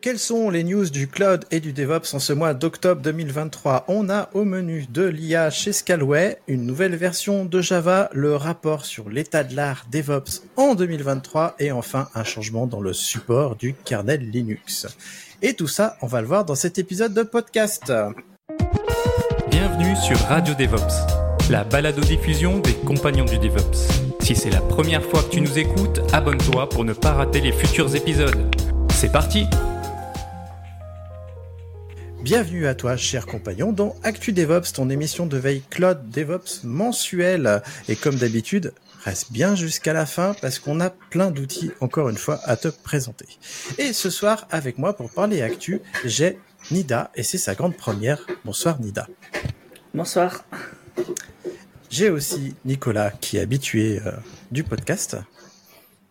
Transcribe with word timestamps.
Quelles 0.00 0.20
sont 0.20 0.48
les 0.48 0.62
news 0.62 0.88
du 0.90 1.08
cloud 1.08 1.44
et 1.50 1.58
du 1.58 1.72
DevOps 1.72 2.14
en 2.14 2.20
ce 2.20 2.32
mois 2.32 2.54
d'octobre 2.54 3.02
2023 3.02 3.84
On 3.88 4.08
a 4.08 4.30
au 4.32 4.44
menu 4.44 4.86
de 4.88 5.02
l'IA 5.02 5.50
chez 5.50 5.72
Scalway, 5.72 6.38
une 6.46 6.64
nouvelle 6.64 6.94
version 6.94 7.44
de 7.44 7.60
Java, 7.60 8.08
le 8.12 8.36
rapport 8.36 8.84
sur 8.84 9.10
l'état 9.10 9.42
de 9.42 9.56
l'art 9.56 9.86
DevOps 9.90 10.44
en 10.56 10.76
2023 10.76 11.56
et 11.58 11.72
enfin 11.72 12.08
un 12.14 12.22
changement 12.22 12.68
dans 12.68 12.80
le 12.80 12.92
support 12.92 13.56
du 13.56 13.74
kernel 13.74 14.30
Linux. 14.30 14.86
Et 15.42 15.54
tout 15.54 15.66
ça, 15.66 15.96
on 16.00 16.06
va 16.06 16.20
le 16.20 16.28
voir 16.28 16.44
dans 16.44 16.54
cet 16.54 16.78
épisode 16.78 17.12
de 17.12 17.24
podcast. 17.24 17.92
Bienvenue 19.50 19.96
sur 19.96 20.16
Radio 20.28 20.54
DevOps, 20.54 21.50
la 21.50 21.64
balado-diffusion 21.64 22.60
des 22.60 22.74
compagnons 22.74 23.24
du 23.24 23.38
DevOps. 23.38 23.88
Si 24.20 24.36
c'est 24.36 24.50
la 24.50 24.60
première 24.60 25.02
fois 25.02 25.24
que 25.24 25.30
tu 25.30 25.40
nous 25.40 25.58
écoutes, 25.58 26.02
abonne-toi 26.12 26.68
pour 26.68 26.84
ne 26.84 26.92
pas 26.92 27.14
rater 27.14 27.40
les 27.40 27.52
futurs 27.52 27.96
épisodes. 27.96 28.54
C'est 28.92 29.10
parti 29.10 29.46
Bienvenue 32.22 32.66
à 32.66 32.74
toi, 32.74 32.96
cher 32.96 33.26
compagnon, 33.26 33.72
dans 33.72 33.94
Actu 34.02 34.32
DevOps, 34.32 34.72
ton 34.74 34.90
émission 34.90 35.24
de 35.24 35.36
veille 35.36 35.62
Cloud 35.70 36.10
DevOps 36.10 36.64
mensuelle. 36.64 37.62
Et 37.88 37.94
comme 37.94 38.16
d'habitude, 38.16 38.74
reste 39.04 39.30
bien 39.32 39.54
jusqu'à 39.54 39.92
la 39.92 40.04
fin 40.04 40.34
parce 40.42 40.58
qu'on 40.58 40.80
a 40.80 40.90
plein 40.90 41.30
d'outils, 41.30 41.70
encore 41.80 42.08
une 42.08 42.16
fois, 42.16 42.40
à 42.44 42.56
te 42.56 42.68
présenter. 42.68 43.26
Et 43.78 43.92
ce 43.92 44.10
soir, 44.10 44.48
avec 44.50 44.78
moi 44.78 44.96
pour 44.96 45.10
parler 45.10 45.42
Actu, 45.42 45.80
j'ai 46.04 46.38
Nida 46.72 47.12
et 47.14 47.22
c'est 47.22 47.38
sa 47.38 47.54
grande 47.54 47.76
première. 47.76 48.26
Bonsoir 48.44 48.80
Nida. 48.80 49.06
Bonsoir. 49.94 50.44
J'ai 51.88 52.10
aussi 52.10 52.56
Nicolas 52.64 53.12
qui 53.12 53.36
est 53.36 53.40
habitué 53.40 54.00
euh, 54.04 54.12
du 54.50 54.64
podcast. 54.64 55.16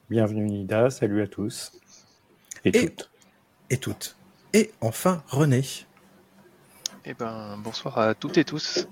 Bienvenue 0.10 0.46
Nida, 0.46 0.90
salut 0.90 1.22
à 1.22 1.28
tous. 1.28 1.74
Et, 2.64 2.72
toutes. 2.72 3.12
Et 3.70 3.78
toutes. 3.78 4.16
Et 4.54 4.72
enfin 4.80 5.22
René. 5.28 5.64
Eh 7.10 7.14
ben, 7.14 7.58
bonsoir 7.64 8.00
à 8.00 8.14
toutes 8.16 8.38
et 8.38 8.44
tous. 8.44 8.86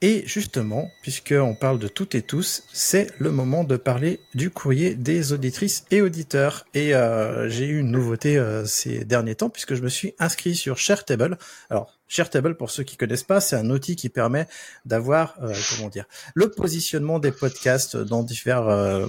Et 0.00 0.24
justement, 0.26 0.90
puisqu'on 1.00 1.54
parle 1.54 1.78
de 1.78 1.86
toutes 1.86 2.16
et 2.16 2.22
tous, 2.22 2.64
c'est 2.72 3.06
le 3.20 3.30
moment 3.30 3.62
de 3.62 3.76
parler 3.76 4.18
du 4.34 4.50
courrier 4.50 4.96
des 4.96 5.32
auditrices 5.32 5.84
et 5.92 6.02
auditeurs. 6.02 6.66
Et 6.74 6.92
euh, 6.92 7.48
j'ai 7.48 7.66
eu 7.66 7.78
une 7.78 7.92
nouveauté 7.92 8.36
euh, 8.36 8.64
ces 8.66 9.04
derniers 9.04 9.36
temps, 9.36 9.48
puisque 9.48 9.76
je 9.76 9.82
me 9.82 9.88
suis 9.88 10.14
inscrit 10.18 10.56
sur 10.56 10.76
Sharetable. 10.76 11.38
Alors, 11.70 11.96
Sharetable, 12.08 12.56
pour 12.56 12.70
ceux 12.70 12.82
qui 12.82 12.96
connaissent 12.96 13.22
pas, 13.22 13.40
c'est 13.40 13.54
un 13.54 13.70
outil 13.70 13.94
qui 13.94 14.08
permet 14.08 14.48
d'avoir, 14.84 15.36
euh, 15.40 15.54
comment 15.70 15.88
dire, 15.88 16.06
le 16.34 16.50
positionnement 16.50 17.20
des 17.20 17.32
podcasts 17.32 17.96
dans 17.96 18.24
divers 18.24 19.06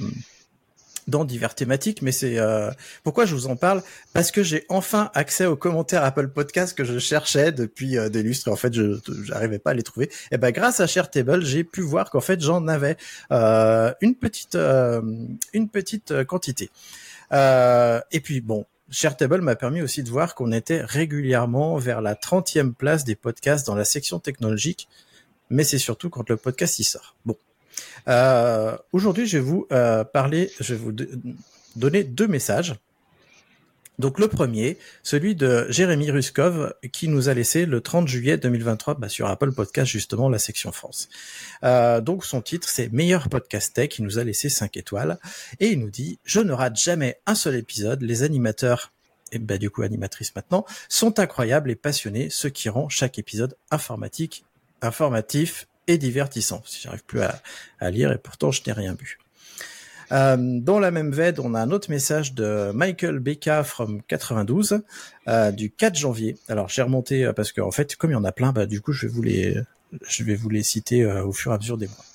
dans 1.07 1.25
diverses 1.25 1.55
thématiques, 1.55 2.01
mais 2.01 2.11
c'est 2.11 2.39
euh, 2.39 2.71
pourquoi 3.03 3.25
je 3.25 3.35
vous 3.35 3.47
en 3.47 3.55
parle? 3.55 3.83
Parce 4.13 4.31
que 4.31 4.43
j'ai 4.43 4.65
enfin 4.69 5.11
accès 5.13 5.45
aux 5.45 5.55
commentaires 5.55 6.03
Apple 6.03 6.29
Podcast 6.29 6.75
que 6.75 6.83
je 6.83 6.97
cherchais 6.97 7.51
depuis 7.51 7.97
euh, 7.97 8.09
des 8.09 8.23
lustres. 8.23 8.51
En 8.51 8.55
fait, 8.55 8.73
je 8.73 8.99
j'arrivais 9.23 9.59
pas 9.59 9.71
à 9.71 9.73
les 9.73 9.83
trouver. 9.83 10.09
Et 10.31 10.37
ben 10.37 10.51
grâce 10.51 10.79
à 10.79 10.87
Sharetable, 10.87 11.43
j'ai 11.45 11.63
pu 11.63 11.81
voir 11.81 12.09
qu'en 12.09 12.21
fait 12.21 12.41
j'en 12.41 12.67
avais 12.67 12.97
euh, 13.31 13.93
une 14.01 14.15
petite 14.15 14.55
euh, 14.55 15.01
une 15.53 15.69
petite 15.69 16.23
quantité. 16.23 16.69
Euh, 17.31 18.01
et 18.11 18.19
puis 18.19 18.41
bon, 18.41 18.65
Sharetable 18.89 19.41
m'a 19.41 19.55
permis 19.55 19.81
aussi 19.81 20.03
de 20.03 20.09
voir 20.09 20.35
qu'on 20.35 20.51
était 20.51 20.81
régulièrement 20.81 21.77
vers 21.77 22.01
la 22.01 22.15
30e 22.15 22.73
place 22.73 23.03
des 23.03 23.15
podcasts 23.15 23.65
dans 23.65 23.75
la 23.75 23.85
section 23.85 24.19
technologique, 24.19 24.87
mais 25.49 25.63
c'est 25.63 25.79
surtout 25.79 26.09
quand 26.09 26.29
le 26.29 26.37
podcast 26.37 26.79
y 26.79 26.83
sort. 26.83 27.15
Bon, 27.25 27.37
euh, 28.07 28.77
Aujourd'hui, 28.91 29.27
je 29.27 29.37
vais 29.37 29.43
vous 29.43 29.67
euh, 29.71 30.03
parler, 30.03 30.51
je 30.59 30.73
vais 30.73 30.79
vous 30.79 30.93
donner 31.75 32.03
deux 32.03 32.27
messages. 32.27 32.75
Donc 33.97 34.19
le 34.19 34.27
premier, 34.27 34.77
celui 35.03 35.35
de 35.35 35.67
Jérémy 35.69 36.11
Ruskov, 36.11 36.73
qui 36.91 37.07
nous 37.07 37.29
a 37.29 37.33
laissé 37.33 37.65
le 37.65 37.79
30 37.79 38.09
juillet 38.09 38.37
2023 38.37 38.95
bah, 38.95 39.07
sur 39.07 39.27
Apple 39.27 39.53
Podcast, 39.53 39.89
justement, 39.89 40.27
la 40.27 40.37
section 40.37 40.73
France. 40.73 41.07
Euh, 41.63 42.01
donc 42.01 42.25
son 42.25 42.41
titre, 42.41 42.67
c'est 42.67 42.91
Meilleur 42.91 43.29
Podcast 43.29 43.73
Tech, 43.73 43.97
il 43.97 44.03
nous 44.03 44.19
a 44.19 44.25
laissé 44.25 44.49
5 44.49 44.75
étoiles, 44.75 45.17
et 45.61 45.67
il 45.67 45.79
nous 45.79 45.89
dit 45.89 46.19
«Je 46.25 46.41
ne 46.41 46.51
rate 46.51 46.77
jamais 46.77 47.19
un 47.25 47.35
seul 47.35 47.55
épisode, 47.55 48.01
les 48.01 48.23
animateurs 48.23 48.91
et 49.31 49.39
bah, 49.39 49.57
du 49.57 49.69
coup 49.69 49.81
animatrices 49.81 50.35
maintenant, 50.35 50.65
sont 50.89 51.19
incroyables 51.19 51.71
et 51.71 51.75
passionnés, 51.75 52.29
ce 52.29 52.47
qui 52.47 52.69
rend 52.69 52.89
chaque 52.89 53.19
épisode 53.19 53.55
informatique, 53.71 54.45
informatif 54.81 55.67
et 55.87 55.97
divertissant. 55.97 56.61
Si 56.65 56.81
j'arrive 56.81 57.03
plus 57.05 57.21
à, 57.21 57.41
à, 57.79 57.91
lire 57.91 58.11
et 58.11 58.17
pourtant 58.17 58.51
je 58.51 58.61
n'ai 58.65 58.73
rien 58.73 58.95
vu. 58.95 59.19
Euh, 60.11 60.37
dans 60.37 60.79
la 60.79 60.91
même 60.91 61.11
veine, 61.11 61.35
on 61.39 61.53
a 61.55 61.61
un 61.61 61.71
autre 61.71 61.89
message 61.89 62.33
de 62.33 62.71
Michael 62.73 63.19
Becca 63.19 63.63
from 63.63 64.01
92 64.03 64.81
euh, 65.27 65.51
du 65.51 65.71
4 65.71 65.95
janvier. 65.95 66.37
Alors 66.47 66.69
j'ai 66.69 66.81
remonté 66.83 67.25
euh, 67.25 67.33
parce 67.33 67.51
qu'en 67.51 67.71
fait, 67.71 67.95
comme 67.95 68.11
il 68.11 68.13
y 68.13 68.17
en 68.17 68.23
a 68.23 68.31
plein, 68.31 68.51
bah, 68.51 68.65
du 68.65 68.81
coup 68.81 68.91
je 68.91 69.07
vais 69.07 69.13
vous 69.13 69.23
les, 69.23 69.57
je 70.07 70.23
vais 70.23 70.35
vous 70.35 70.49
les 70.49 70.63
citer 70.63 71.03
euh, 71.03 71.23
au 71.25 71.31
fur 71.31 71.51
et 71.51 71.55
à 71.55 71.57
mesure 71.57 71.77
des 71.77 71.87
mois. 71.87 72.05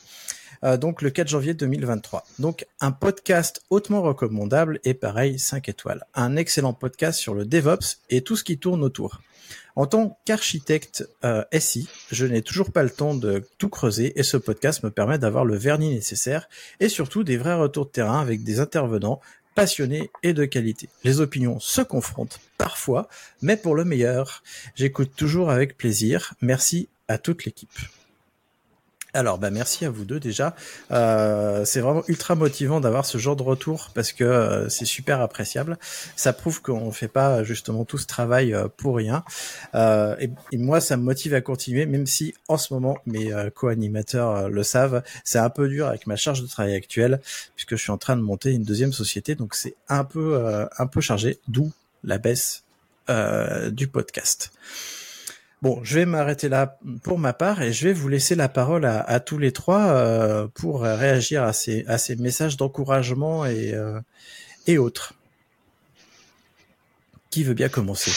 Euh, 0.65 0.76
donc 0.76 1.03
le 1.03 1.10
4 1.10 1.28
janvier 1.28 1.54
2023. 1.54 2.25
Donc 2.38 2.66
un 2.81 2.93
podcast 2.93 3.62
hautement 3.71 4.03
recommandable 4.03 4.81
et 4.84 4.94
pareil 4.94 5.38
5 5.38 5.69
étoiles. 5.69 6.04
Un 6.15 6.37
excellent 6.37 6.72
podcast 6.72 7.19
sur 7.19 7.34
le 7.34 7.44
DevOps 7.44 7.98
et 8.10 8.22
tout 8.22 8.37
ce 8.37 8.44
qui 8.44 8.59
tourne 8.59 8.82
autour. 8.82 9.21
En 9.76 9.87
tant 9.87 10.19
qu'architecte 10.25 11.09
euh, 11.25 11.44
SI, 11.59 11.88
je 12.10 12.26
n'ai 12.26 12.43
toujours 12.43 12.72
pas 12.72 12.82
le 12.82 12.91
temps 12.91 13.15
de 13.15 13.44
tout 13.59 13.69
creuser 13.69 14.19
et 14.19 14.22
ce 14.22 14.37
podcast 14.37 14.82
me 14.82 14.91
permet 14.91 15.19
d'avoir 15.19 15.44
le 15.44 15.56
vernis 15.56 15.94
nécessaire 15.94 16.48
et 16.81 16.88
surtout 16.88 17.25
des 17.25 17.37
vrais 17.37 17.54
retours 17.54 17.87
de 17.87 17.91
terrain 17.91 18.21
avec 18.21 18.42
des 18.42 18.60
intervenants 18.60 19.21
passionnés 19.54 20.10
et 20.22 20.32
de 20.32 20.44
qualité. 20.44 20.88
Les 21.04 21.21
opinions 21.21 21.59
se 21.60 21.82
confrontent 21.82 22.41
parfois, 22.59 23.09
mais 23.42 23.56
pour 23.56 23.75
le 23.75 23.84
meilleur. 23.84 24.42
J'écoute 24.75 25.12
toujours 25.16 25.50
avec 25.50 25.77
plaisir. 25.77 26.34
Merci 26.41 26.88
à 27.09 27.19
toute 27.19 27.44
l'équipe. 27.44 27.71
Alors, 29.12 29.38
bah 29.38 29.50
merci 29.50 29.84
à 29.84 29.91
vous 29.91 30.04
deux 30.04 30.21
déjà. 30.21 30.54
Euh, 30.93 31.65
c'est 31.65 31.81
vraiment 31.81 32.04
ultra 32.06 32.34
motivant 32.34 32.81
d'avoir 32.81 33.04
ce 33.04 33.19
genre 33.19 33.37
de 33.37 33.43
retour 33.43 33.91
parce 33.94 34.12
que 34.12 34.25
euh, 34.25 34.69
c'est 34.69 34.84
super 34.84 35.21
appréciable. 35.21 35.78
Ça 36.16 36.32
prouve 36.32 36.62
qu'on 36.62 36.93
fait 36.93 37.09
pas 37.09 37.43
justement 37.43 37.84
tout 37.84 37.98
ce 37.98 38.06
travail 38.06 38.54
euh, 38.54 38.69
pour 38.69 38.97
rien. 38.97 39.25
Et, 39.75 40.31
et, 40.53 40.59
moi, 40.59 40.81
ça 40.81 40.97
me 40.97 41.03
motive 41.03 41.34
à 41.34 41.41
continuer, 41.41 41.87
même 41.87 42.06
si 42.06 42.34
en 42.48 42.56
ce 42.56 42.72
moment 42.72 42.98
mes 43.06 43.32
co-animateurs 43.54 44.48
le 44.48 44.62
savent, 44.62 45.03
c'est 45.25 45.38
un 45.38 45.50
peu 45.50 45.69
dur 45.69 45.87
avec 45.87 46.06
ma 46.06 46.16
charge 46.16 46.42
de 46.42 46.47
travail 46.47 46.75
actuelle 46.75 47.21
puisque 47.54 47.77
je 47.77 47.82
suis 47.82 47.91
en 47.91 47.98
train 47.98 48.16
de 48.16 48.22
monter 48.22 48.53
une 48.53 48.62
deuxième 48.62 48.92
société, 48.92 49.34
donc 49.34 49.54
c'est 49.54 49.75
un 49.88 50.04
peu 50.04 50.66
un 50.77 50.87
peu 50.87 51.00
chargé, 51.00 51.38
d'où 51.48 51.72
la 52.04 52.19
baisse 52.19 52.65
du 53.72 53.88
podcast. 53.88 54.53
Bon, 55.62 55.81
je 55.84 55.97
vais 55.97 56.06
m'arrêter 56.06 56.48
là 56.48 56.78
pour 57.03 57.19
ma 57.19 57.34
part 57.34 57.60
et 57.60 57.72
je 57.72 57.87
vais 57.87 57.93
vous 57.93 58.09
laisser 58.09 58.34
la 58.34 58.48
parole 58.48 58.87
à, 58.87 59.21
tous 59.21 59.37
les 59.37 59.53
trois 59.53 59.88
euh, 59.88 60.48
pour 60.54 60.81
réagir 60.81 61.43
à 61.43 61.53
ces, 61.53 61.84
à 61.87 61.98
ces 61.98 62.16
messages 62.16 62.56
d'encouragement 62.56 63.44
et, 63.44 63.75
euh, 63.75 64.00
et 64.66 64.78
autres. 64.78 65.15
Qui 67.30 67.45
veut 67.45 67.54
bien 67.54 67.68
commencer? 67.68 68.10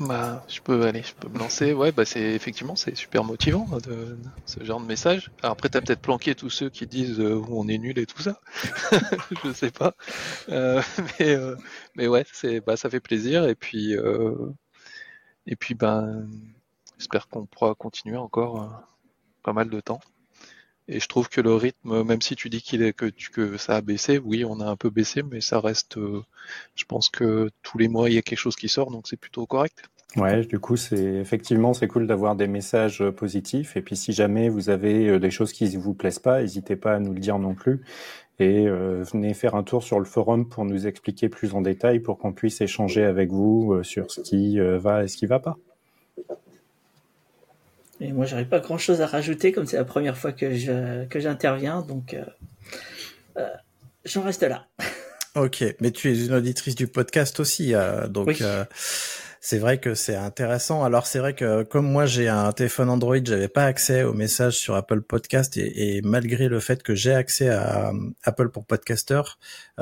Bah, 0.00 0.44
je 0.48 0.60
peux 0.60 0.82
aller, 0.82 1.02
je 1.02 1.14
peux 1.14 1.28
me 1.28 1.38
lancer. 1.38 1.72
Ouais, 1.74 1.92
bah 1.92 2.04
c'est 2.04 2.32
effectivement 2.32 2.74
c'est 2.74 2.96
super 2.96 3.22
motivant 3.22 3.68
de, 3.84 3.90
de, 3.90 4.18
ce 4.46 4.64
genre 4.64 4.80
de 4.80 4.86
message. 4.86 5.30
Après 5.42 5.68
t'as 5.68 5.80
peut-être 5.80 6.00
planqué 6.00 6.34
tous 6.34 6.50
ceux 6.50 6.70
qui 6.70 6.86
disent 6.86 7.20
euh, 7.20 7.40
on 7.50 7.68
est 7.68 7.78
nul 7.78 7.98
et 7.98 8.06
tout 8.06 8.20
ça. 8.20 8.40
je 9.44 9.52
sais 9.52 9.70
pas. 9.70 9.94
Euh, 10.48 10.82
mais 11.20 11.34
euh, 11.36 11.56
mais 11.94 12.08
ouais, 12.08 12.24
c'est 12.32 12.60
bah 12.60 12.76
ça 12.76 12.90
fait 12.90 13.00
plaisir 13.00 13.46
et 13.46 13.54
puis 13.54 13.94
et 15.46 15.56
puis, 15.56 15.74
ben, 15.74 16.28
j'espère 16.98 17.28
qu'on 17.28 17.46
pourra 17.46 17.74
continuer 17.74 18.16
encore 18.16 18.62
euh, 18.62 18.66
pas 19.42 19.52
mal 19.52 19.68
de 19.68 19.80
temps. 19.80 20.00
Et 20.88 20.98
je 21.00 21.06
trouve 21.06 21.28
que 21.28 21.40
le 21.40 21.54
rythme, 21.54 22.02
même 22.02 22.20
si 22.20 22.34
tu 22.34 22.50
dis 22.50 22.60
qu'il 22.60 22.82
est 22.82 22.92
que, 22.92 23.06
tu, 23.06 23.30
que 23.30 23.56
ça 23.56 23.76
a 23.76 23.80
baissé, 23.80 24.18
oui, 24.18 24.44
on 24.44 24.60
a 24.60 24.66
un 24.66 24.76
peu 24.76 24.90
baissé, 24.90 25.22
mais 25.22 25.40
ça 25.40 25.60
reste. 25.60 25.96
Euh, 25.96 26.22
je 26.74 26.84
pense 26.84 27.08
que 27.08 27.50
tous 27.62 27.78
les 27.78 27.88
mois 27.88 28.10
il 28.10 28.14
y 28.14 28.18
a 28.18 28.22
quelque 28.22 28.38
chose 28.38 28.56
qui 28.56 28.68
sort, 28.68 28.90
donc 28.90 29.06
c'est 29.06 29.16
plutôt 29.16 29.46
correct. 29.46 29.84
Ouais, 30.16 30.44
du 30.44 30.58
coup, 30.58 30.76
c'est 30.76 31.02
effectivement 31.02 31.72
c'est 31.72 31.88
cool 31.88 32.06
d'avoir 32.06 32.36
des 32.36 32.48
messages 32.48 33.00
euh, 33.00 33.12
positifs. 33.12 33.76
Et 33.76 33.82
puis, 33.82 33.96
si 33.96 34.12
jamais 34.12 34.48
vous 34.48 34.70
avez 34.70 35.18
des 35.18 35.30
choses 35.30 35.52
qui 35.52 35.76
vous 35.76 35.94
plaisent 35.94 36.18
pas, 36.18 36.40
n'hésitez 36.40 36.76
pas 36.76 36.94
à 36.94 36.98
nous 36.98 37.14
le 37.14 37.20
dire 37.20 37.38
non 37.38 37.54
plus. 37.54 37.80
Et 38.38 38.66
venez 38.66 39.34
faire 39.34 39.54
un 39.54 39.62
tour 39.62 39.82
sur 39.82 39.98
le 39.98 40.04
forum 40.04 40.48
pour 40.48 40.64
nous 40.64 40.86
expliquer 40.86 41.28
plus 41.28 41.54
en 41.54 41.60
détail 41.60 42.00
pour 42.00 42.18
qu'on 42.18 42.32
puisse 42.32 42.60
échanger 42.60 43.04
avec 43.04 43.30
vous 43.30 43.82
sur 43.82 44.10
ce 44.10 44.20
qui 44.20 44.58
va 44.58 45.04
et 45.04 45.08
ce 45.08 45.16
qui 45.16 45.26
va 45.26 45.38
pas. 45.38 45.58
Et 48.02 48.12
moi, 48.12 48.26
j'aurais 48.26 48.44
pas 48.44 48.58
grand 48.58 48.78
chose 48.78 49.00
à 49.00 49.06
rajouter, 49.06 49.52
comme 49.52 49.64
c'est 49.64 49.76
la 49.76 49.84
première 49.84 50.18
fois 50.18 50.32
que 50.32 50.54
je, 50.54 51.04
que 51.04 51.20
j'interviens, 51.20 51.82
donc 51.82 52.14
euh, 52.14 52.24
euh, 53.36 53.48
j'en 54.04 54.22
reste 54.22 54.42
là. 54.42 54.66
Ok, 55.36 55.64
mais 55.80 55.92
tu 55.92 56.10
es 56.10 56.26
une 56.26 56.34
auditrice 56.34 56.74
du 56.74 56.88
podcast 56.88 57.38
aussi, 57.38 57.74
euh, 57.74 58.08
donc 58.08 58.42
c'est 59.44 59.58
vrai 59.58 59.80
que 59.80 59.94
c'est 59.96 60.14
intéressant. 60.14 60.84
Alors 60.84 61.06
c'est 61.06 61.18
vrai 61.18 61.34
que 61.34 61.64
comme 61.64 61.90
moi 61.90 62.06
j'ai 62.06 62.28
un 62.28 62.52
téléphone 62.52 62.88
Android, 62.88 63.16
j'avais 63.24 63.48
pas 63.48 63.64
accès 63.64 64.04
aux 64.04 64.14
messages 64.14 64.56
sur 64.56 64.76
Apple 64.76 65.02
Podcast 65.02 65.56
et, 65.56 65.96
et 65.96 66.02
malgré 66.02 66.48
le 66.48 66.60
fait 66.60 66.82
que 66.84 66.94
j'ai 66.94 67.12
accès 67.12 67.48
à 67.48 67.92
Apple 68.22 68.50
pour 68.50 68.64
Podcaster, 68.64 69.22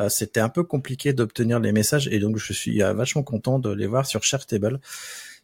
c'était 0.08 0.40
un 0.40 0.48
peu 0.48 0.64
compliqué 0.64 1.12
d'obtenir 1.12 1.60
les 1.60 1.72
messages 1.72 2.08
et 2.08 2.20
donc 2.20 2.38
je 2.38 2.54
suis 2.54 2.78
vachement 2.80 3.22
content 3.22 3.58
de 3.58 3.70
les 3.70 3.86
voir 3.86 4.06
sur 4.06 4.22
Sharetable 4.22 4.80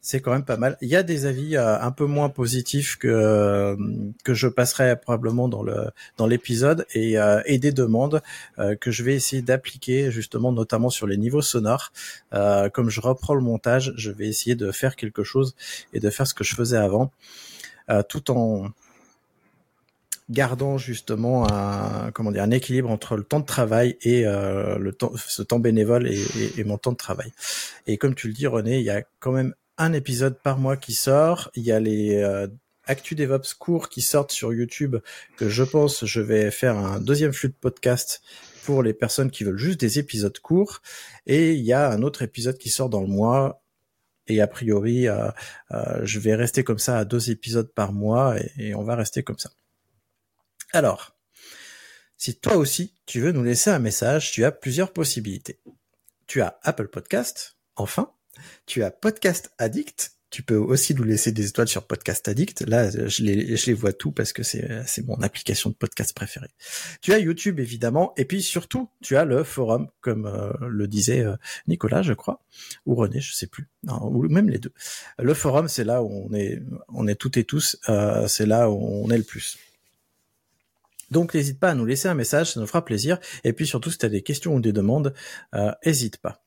c'est 0.07 0.21
quand 0.21 0.31
même 0.31 0.45
pas 0.45 0.57
mal. 0.57 0.79
Il 0.83 0.89
y 0.89 0.95
a 0.95 1.03
des 1.03 1.27
avis 1.27 1.57
euh, 1.57 1.81
un 1.81 1.91
peu 1.91 2.07
moins 2.07 2.29
positifs 2.29 2.95
que 2.97 3.09
euh, 3.09 3.77
que 4.23 4.35
je 4.35 4.47
passerai 4.47 4.95
probablement 4.95 5.49
dans 5.49 5.65
le 5.65 5.91
dans 6.17 6.29
l'épisode 6.29 6.87
et, 6.95 7.19
euh, 7.19 7.43
et 7.45 7.59
des 7.59 7.73
demandes 7.73 8.23
que 8.81 8.93
je 8.93 9.03
vais 9.03 9.17
essayer 9.17 9.43
d'appliquer 9.43 10.13
justement 10.13 10.53
notamment 10.53 10.91
sur 10.91 11.09
les 11.09 11.17
niveaux 11.17 11.43
sonores. 11.43 11.93
comme 12.31 12.89
je 12.89 13.01
reprends 13.01 13.35
le 13.35 13.41
montage, 13.41 13.95
je 13.97 14.13
vais 14.13 14.29
essayer 14.29 14.55
de 14.55 14.71
faire 14.71 14.95
quelque 14.95 15.25
chose 15.25 15.57
et 15.93 15.99
de 15.99 16.09
faire 16.09 16.29
ce 16.29 16.35
que 16.35 16.45
je 16.45 16.55
faisais 16.55 16.77
avant, 16.77 17.11
tout 18.09 18.31
en 18.31 18.69
gardant 20.31 20.79
justement 20.79 21.53
un 21.53 22.13
comment 22.13 22.31
dire 22.31 22.45
un 22.45 22.53
équilibre 22.53 22.91
entre 22.91 23.17
le 23.17 23.25
temps 23.25 23.41
de 23.41 23.47
travail 23.47 23.97
et 24.03 24.23
le 24.23 24.93
temps 24.93 25.13
ce 25.17 25.43
temps 25.43 25.59
bénévole 25.59 26.07
et, 26.07 26.25
et, 26.59 26.65
mon 26.65 26.79
temps 26.79 26.93
de 26.93 26.97
travail. 26.97 27.33
Et 27.89 27.99
comme 27.99 28.15
tu 28.15 28.29
le 28.29 28.35
dis 28.35 28.47
René, 28.47 28.79
il 28.79 28.85
y 28.85 28.91
a 28.91 29.03
quand 29.19 29.33
même 29.33 29.55
un 29.79 29.93
épisode 29.93 30.41
par 30.41 30.59
mois 30.59 30.77
qui 30.77 30.95
sort. 30.95 31.51
Il 31.55 31.63
y 31.65 31.73
a 31.73 31.81
les 31.81 32.17
euh, 32.17 32.49
Actu 32.85 33.15
DevOps 33.15 33.55
courts 33.59 33.89
qui 33.89 34.01
sortent 34.01 34.33
sur 34.33 34.53
YouTube 34.53 34.97
que 35.37 35.49
je 35.49 35.65
pense 35.65 36.05
je 36.05 36.21
vais 36.21 36.51
faire 36.51 36.77
un 36.77 37.01
deuxième 37.01 37.33
flux 37.33 37.49
de 37.49 37.55
podcast 37.55 38.23
pour 38.65 38.83
les 38.83 38.95
personnes 38.95 39.31
qui 39.31 39.45
veulent 39.45 39.59
juste 39.59 39.81
des 39.81 39.99
épisodes 39.99 40.39
courts. 40.39 40.83
Et 41.27 41.53
il 41.53 41.65
y 41.65 41.73
a 41.73 41.91
un 41.91 42.03
autre 42.03 42.23
épisode 42.23 42.59
qui 42.59 42.71
sort 42.71 42.89
dans 42.89 43.01
le 43.01 43.07
mois. 43.07 43.63
Et 44.29 44.41
a 44.41 44.47
priori, 44.47 45.09
euh, 45.09 45.29
euh, 45.71 46.01
je 46.03 46.19
vais 46.19 46.35
rester 46.35 46.65
comme 46.65 46.79
ça 46.81 46.99
à 46.99 47.05
deux 47.05 47.31
épisodes 47.31 47.73
par 47.73 47.93
mois 47.93 48.41
et, 48.41 48.53
et 48.59 48.75
on 48.75 48.83
va 48.83 48.97
rester 48.97 49.23
comme 49.23 49.39
ça. 49.39 49.51
Alors, 50.73 51.17
si 52.17 52.37
toi 52.39 52.57
aussi 52.57 52.95
tu 53.07 53.21
veux 53.21 53.33
nous 53.33 53.45
laisser 53.45 53.71
un 53.71 53.79
message, 53.79 54.33
tu 54.33 54.45
as 54.45 54.51
plusieurs 54.51 54.93
possibilités. 54.93 55.61
Tu 56.27 56.41
as 56.43 56.59
Apple 56.63 56.89
Podcast, 56.89 57.57
enfin, 57.77 58.16
tu 58.67 58.83
as 58.83 58.91
Podcast 58.91 59.53
Addict. 59.59 60.13
Tu 60.29 60.43
peux 60.43 60.57
aussi 60.57 60.93
nous 60.95 61.05
laisser 61.05 61.31
des 61.31 61.49
étoiles 61.49 61.69
sur 61.69 61.87
Podcast 61.87 62.27
Addict. 62.27 62.63
Là, 62.63 62.91
je 62.91 63.23
les, 63.23 63.73
vois 63.75 63.93
tout 63.93 64.11
parce 64.11 64.33
que 64.33 64.43
c'est, 64.43 64.85
mon 65.07 65.23
application 65.23 65.71
de 65.71 65.75
podcast 65.77 66.15
préférée. 66.15 66.51
Tu 67.01 67.13
as 67.13 67.19
YouTube, 67.19 67.61
évidemment. 67.61 68.13
Et 68.17 68.25
puis 68.25 68.43
surtout, 68.43 68.91
tu 69.01 69.17
as 69.17 69.25
le 69.25 69.45
forum, 69.45 69.89
comme 70.01 70.27
euh, 70.27 70.53
le 70.69 70.89
disait 70.89 71.21
euh, 71.21 71.37
Nicolas, 71.69 72.03
je 72.03 72.13
crois, 72.13 72.43
ou 72.87 72.97
René, 72.97 73.21
je 73.21 73.33
sais 73.33 73.47
plus. 73.47 73.69
ou 73.89 74.29
même 74.29 74.51
les 74.51 74.59
deux. 74.59 74.73
Le 75.19 75.33
forum, 75.33 75.69
c'est 75.69 75.85
là 75.85 76.03
où 76.03 76.29
on 76.29 76.35
est, 76.35 76.61
on 76.89 77.07
toutes 77.15 77.37
et 77.37 77.45
tous. 77.45 77.79
Euh, 77.89 78.27
c'est 78.27 78.47
là 78.47 78.69
où 78.69 78.75
on 78.75 79.09
est 79.11 79.19
le 79.19 79.25
plus. 79.25 79.59
Donc 81.13 81.35
n'hésite 81.35 81.61
pas 81.61 81.71
à 81.71 81.75
nous 81.75 81.87
laisser 81.87 82.09
un 82.09 82.15
message, 82.15 82.55
ça 82.55 82.61
nous 82.61 82.67
fera 82.67 82.85
plaisir. 82.85 83.19
Et 83.45 83.53
puis 83.53 83.65
surtout, 83.65 83.93
si 83.93 83.99
tu 83.99 84.07
as 84.07 84.09
des 84.09 84.23
questions 84.23 84.57
ou 84.57 84.61
des 84.61 84.73
demandes, 84.73 85.15
n'hésite 85.85 86.17
pas. 86.17 86.43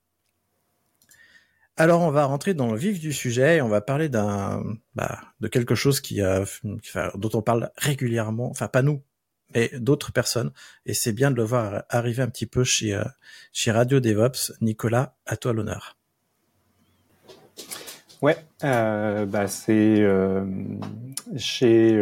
Alors 1.80 2.02
on 2.02 2.12
va 2.12 2.26
rentrer 2.26 2.54
dans 2.54 2.74
le 2.74 2.78
vif 2.78 3.00
du 3.00 3.14
sujet 3.14 3.56
et 3.56 3.62
on 3.62 3.70
va 3.70 3.80
parler 3.80 4.10
d'un 4.10 4.62
bah, 4.96 5.22
de 5.40 5.48
quelque 5.48 5.76
chose 5.76 6.02
qui, 6.02 6.22
a, 6.22 6.44
dont 7.16 7.30
on 7.34 7.42
parle 7.42 7.72
régulièrement, 7.78 8.50
enfin 8.50 8.68
pas 8.68 8.82
nous, 8.82 9.02
mais 9.56 9.72
d'autres 9.76 10.12
personnes. 10.12 10.52
Et 10.86 10.94
c'est 10.94 11.14
bien 11.14 11.32
de 11.32 11.38
le 11.38 11.44
voir 11.44 11.86
arriver 11.88 12.22
un 12.22 12.28
petit 12.28 12.48
peu 12.48 12.66
chez 12.66 12.94
euh, 12.94 13.06
chez 13.54 13.72
Radio 13.72 14.02
DevOps. 14.02 14.52
Nicolas, 14.60 15.16
à 15.26 15.38
toi 15.38 15.54
l'honneur. 15.54 15.96
Ouais, 18.22 18.36
euh, 18.66 19.26
bah 19.26 19.48
c'est 19.48 20.02
euh, 20.02 20.44
chez 21.38 21.94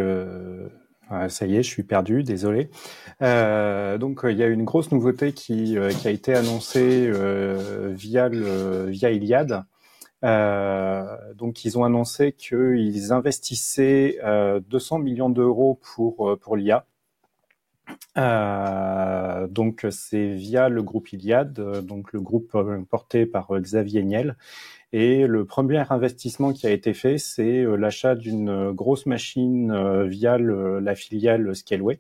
ça 1.30 1.46
y 1.46 1.56
est, 1.56 1.64
je 1.64 1.70
suis 1.70 1.84
perdu, 1.84 2.24
désolé. 2.24 2.70
Euh, 3.22 3.98
donc 3.98 4.22
il 4.24 4.38
y 4.38 4.44
a 4.44 4.48
une 4.48 4.64
grosse 4.64 4.92
nouveauté 4.92 5.34
qui, 5.34 5.78
euh, 5.78 5.92
qui 5.92 6.08
a 6.08 6.12
été 6.12 6.34
annoncée 6.34 7.08
euh, 7.08 7.92
via 7.94 8.30
le 8.30 8.86
via 8.88 9.12
Iliad. 9.12 9.66
donc 10.24 11.66
ils 11.66 11.78
ont 11.78 11.84
annoncé 11.84 12.34
qu'ils 12.34 13.14
investissaient 13.14 14.18
200 14.70 15.00
millions 15.00 15.30
d'euros 15.30 15.80
pour 15.96 16.38
pour 16.40 16.58
l'IA. 16.58 16.86
donc 19.48 19.86
c'est 19.90 20.28
via 20.34 20.70
le 20.70 20.84
groupe 20.84 21.12
Iliad, 21.14 21.54
donc 21.86 22.14
le 22.14 22.22
groupe 22.22 22.58
porté 22.90 23.26
par 23.26 23.48
Xavier 23.60 24.04
Niel, 24.04 24.36
et 24.94 25.28
le 25.28 25.46
premier 25.46 25.84
investissement 25.90 26.54
qui 26.54 26.66
a 26.66 26.72
été 26.72 26.94
fait, 26.94 27.18
c'est 27.18 27.62
euh, 27.62 27.76
l'achat 27.76 28.16
d'une 28.16 28.50
euh, 28.50 28.72
grosse 28.72 29.06
machine 29.06 29.72
euh, 29.72 30.06
via 30.06 30.38
la 30.38 30.96
filiale 30.96 31.56
Scaleway. 31.56 32.00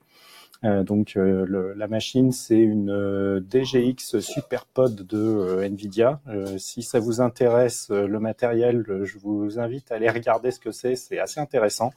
Euh, 0.63 0.83
donc 0.83 1.13
le, 1.15 1.73
la 1.73 1.87
machine, 1.87 2.31
c'est 2.31 2.59
une 2.59 3.39
DGX 3.49 4.19
SuperPod 4.19 4.95
de 5.05 5.61
Nvidia. 5.63 6.19
si 6.57 6.81
ça 6.81 6.99
vous 6.99 7.21
intéresse 7.21 7.89
le 7.89 8.19
matériel, 8.19 8.83
je 9.03 9.17
vous 9.17 9.59
invite 9.59 9.91
à 9.91 9.95
aller 9.95 10.09
regarder 10.09 10.51
ce 10.51 10.59
que 10.59 10.71
c'est. 10.71 10.95
C'est 10.95 11.19
assez 11.19 11.39
intéressant. 11.39 11.91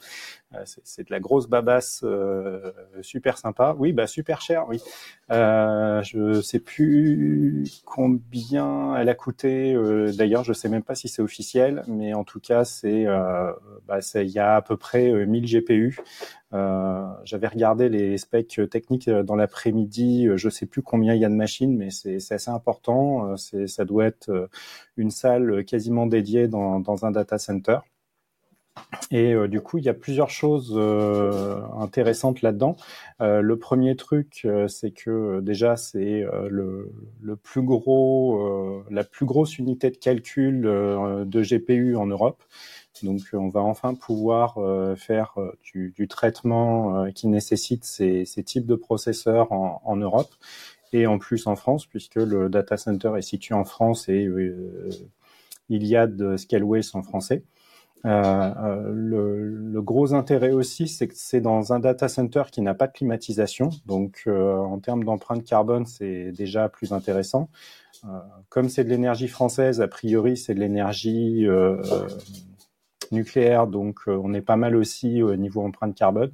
c'est 0.64 1.06
de 1.06 1.12
la 1.12 1.20
grosse 1.20 1.48
babasse 1.48 2.04
super 3.02 3.38
sympa. 3.38 3.74
Oui, 3.78 3.92
bah 3.92 4.06
super 4.06 4.40
cher, 4.40 4.66
oui. 4.68 4.80
Euh, 5.30 6.02
je 6.02 6.40
sais 6.40 6.58
plus 6.58 7.64
combien 7.84 8.96
elle 8.96 9.08
a 9.08 9.14
coûté. 9.14 9.74
Euh, 9.74 10.12
d'ailleurs, 10.12 10.44
je 10.44 10.52
sais 10.52 10.68
même 10.68 10.82
pas 10.82 10.94
si 10.94 11.08
c'est 11.08 11.22
officiel, 11.22 11.84
mais 11.86 12.14
en 12.14 12.24
tout 12.24 12.40
cas, 12.40 12.64
c'est 12.64 13.06
euh, 13.06 13.52
bah, 13.86 13.98
il 14.14 14.30
y 14.30 14.38
a 14.38 14.56
à 14.56 14.62
peu 14.62 14.76
près 14.76 15.26
1000 15.26 15.44
GPU. 15.44 15.98
Euh, 16.52 17.06
J'avais 17.24 17.46
regardé 17.46 17.88
les 17.88 18.18
specs 18.18 18.49
techniques 18.70 19.08
dans 19.10 19.36
l'après-midi. 19.36 20.28
Je 20.36 20.48
sais 20.48 20.66
plus 20.66 20.82
combien 20.82 21.14
il 21.14 21.20
y 21.20 21.24
a 21.24 21.28
de 21.28 21.34
machines, 21.34 21.76
mais 21.76 21.90
c'est 21.90 22.32
assez 22.32 22.50
important. 22.50 23.36
Ça 23.36 23.84
doit 23.84 24.06
être 24.06 24.48
une 24.96 25.10
salle 25.10 25.64
quasiment 25.64 26.06
dédiée 26.06 26.48
dans, 26.48 27.04
un 27.04 27.10
data 27.10 27.38
center. 27.38 27.78
Et 29.10 29.34
euh, 29.34 29.48
du 29.48 29.60
coup, 29.60 29.78
il 29.78 29.84
y 29.84 29.88
a 29.88 29.94
plusieurs 29.94 30.30
choses 30.30 30.72
euh, 30.76 31.60
intéressantes 31.78 32.42
là-dedans. 32.42 32.76
Euh, 33.20 33.40
le 33.40 33.58
premier 33.58 33.96
truc, 33.96 34.46
c'est 34.68 34.90
que 34.92 35.40
déjà, 35.40 35.76
c'est 35.76 36.26
le, 36.48 36.90
plus 37.42 37.62
gros, 37.62 38.84
la 38.90 39.04
plus 39.04 39.26
grosse 39.26 39.58
unité 39.58 39.90
de 39.90 39.96
calcul 39.96 40.62
de 40.62 41.42
GPU 41.42 41.96
en 41.96 42.06
Europe. 42.06 42.42
Donc, 43.04 43.20
on 43.32 43.48
va 43.48 43.60
enfin 43.60 43.94
pouvoir 43.94 44.56
faire 44.96 45.34
du, 45.62 45.92
du 45.96 46.08
traitement 46.08 47.10
qui 47.12 47.28
nécessite 47.28 47.84
ces, 47.84 48.24
types 48.44 48.66
de 48.66 48.74
processeurs 48.74 49.52
en, 49.52 49.96
Europe 49.96 50.32
et 50.92 51.06
en 51.06 51.18
plus 51.18 51.46
en 51.46 51.56
France, 51.56 51.86
puisque 51.86 52.16
le 52.16 52.48
data 52.48 52.76
center 52.76 53.12
est 53.16 53.22
situé 53.22 53.54
en 53.54 53.64
France 53.64 54.08
et 54.08 54.28
il 55.68 55.86
y 55.86 55.96
a 55.96 56.06
de 56.06 56.36
Scaleway 56.36 56.80
en 56.94 57.02
français. 57.02 57.44
Euh, 58.06 58.08
euh, 58.08 58.92
le, 58.92 59.82
gros 59.82 60.14
intérêt 60.14 60.52
aussi, 60.52 60.88
c'est 60.88 61.08
que 61.08 61.14
c'est 61.16 61.40
dans 61.40 61.72
un 61.72 61.80
data 61.80 62.08
center 62.08 62.44
qui 62.50 62.62
n'a 62.62 62.74
pas 62.74 62.86
de 62.86 62.92
climatisation. 62.92 63.70
Donc, 63.86 64.22
euh, 64.26 64.56
en 64.56 64.78
termes 64.78 65.04
d'empreinte 65.04 65.44
carbone, 65.44 65.86
c'est 65.86 66.32
déjà 66.32 66.68
plus 66.68 66.92
intéressant. 66.92 67.48
comme 68.48 68.68
c'est 68.70 68.84
de 68.84 68.88
l'énergie 68.88 69.28
française, 69.28 69.80
a 69.80 69.88
priori, 69.88 70.36
c'est 70.36 70.54
de 70.54 70.60
l'énergie 70.60 71.46
nucléaire, 73.12 73.66
donc 73.66 74.00
on 74.06 74.34
est 74.34 74.40
pas 74.40 74.56
mal 74.56 74.76
aussi 74.76 75.22
au 75.22 75.34
niveau 75.36 75.62
empreinte 75.62 75.94
carbone. 75.94 76.32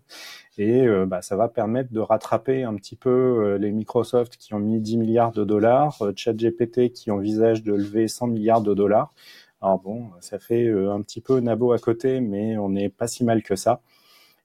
Et 0.58 0.86
bah, 1.06 1.20
ça 1.20 1.36
va 1.36 1.48
permettre 1.48 1.92
de 1.92 2.00
rattraper 2.00 2.64
un 2.64 2.74
petit 2.76 2.96
peu 2.96 3.56
les 3.56 3.72
Microsoft 3.72 4.36
qui 4.38 4.54
ont 4.54 4.58
mis 4.58 4.80
10 4.80 4.96
milliards 4.96 5.32
de 5.32 5.44
dollars, 5.44 5.98
ChatGPT 6.16 6.92
qui 6.92 7.10
envisage 7.10 7.62
de 7.62 7.74
lever 7.74 8.08
100 8.08 8.28
milliards 8.28 8.62
de 8.62 8.72
dollars. 8.72 9.12
Alors 9.62 9.78
bon, 9.80 10.10
ça 10.20 10.38
fait 10.38 10.66
euh, 10.66 10.92
un 10.92 11.00
petit 11.02 11.20
peu 11.20 11.40
nabo 11.40 11.72
à 11.72 11.78
côté, 11.78 12.20
mais 12.20 12.58
on 12.58 12.68
n'est 12.68 12.88
pas 12.88 13.06
si 13.06 13.24
mal 13.24 13.42
que 13.42 13.56
ça. 13.56 13.80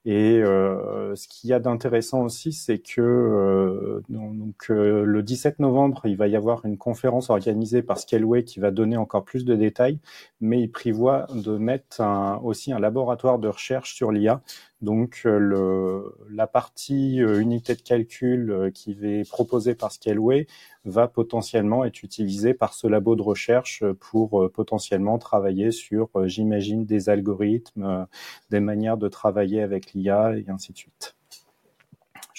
Et 0.04 0.42
euh, 0.42 1.16
ce 1.16 1.28
qu'il 1.28 1.52
y 1.52 1.54
a 1.54 1.60
d'intéressant 1.60 2.24
aussi, 2.24 2.54
c'est 2.54 2.80
que 2.80 3.02
euh, 3.02 4.02
donc, 4.10 4.70
le 4.70 5.22
17 5.22 5.60
novembre, 5.60 6.02
il 6.06 6.18
va 6.18 6.28
y 6.28 6.36
avoir 6.36 6.66
une 6.66 6.78
conférence 6.78 7.30
organisée 7.30 7.84
par 7.84 8.00
Scaleway 8.00 8.44
qui 8.44 8.60
va 8.60 8.72
donner 8.72 8.98
encore 8.98 9.24
plus 9.24 9.46
de 9.46 9.56
détails, 9.56 10.00
mais 10.40 10.60
il 10.62 10.72
prévoit 10.72 11.28
de 11.36 11.56
mettre 11.58 12.02
aussi 12.44 12.74
un 12.74 12.80
laboratoire 12.80 13.38
de 13.38 13.48
recherche 13.48 13.94
sur 13.94 14.12
l'IA. 14.12 14.42
Donc 14.82 15.22
le, 15.26 16.16
la 16.30 16.48
partie 16.48 17.18
unité 17.18 17.76
de 17.76 17.82
calcul 17.82 18.72
qui 18.74 18.98
est 19.04 19.30
proposée 19.30 19.76
par 19.76 19.92
Scaleway 19.92 20.48
va 20.86 21.08
potentiellement 21.08 21.86
être 21.86 22.02
utilisée 22.02 22.54
par 22.54 22.74
ce 22.74 22.88
labo 22.88 23.16
de 23.16 23.22
recherche 23.22 23.84
pour 24.00 24.52
potentiellement 24.52 25.20
travailler 25.20 25.72
sur, 25.72 26.10
j'imagine, 26.26 26.86
des 26.86 27.10
algorithmes, 27.10 28.08
des 28.50 28.60
manières 28.60 28.98
de 28.98 29.08
travailler 29.08 29.62
avec 29.62 29.94
l'IA 29.94 30.36
et 30.38 30.46
ainsi 30.50 30.72
de 30.74 30.78
suite. 30.78 31.16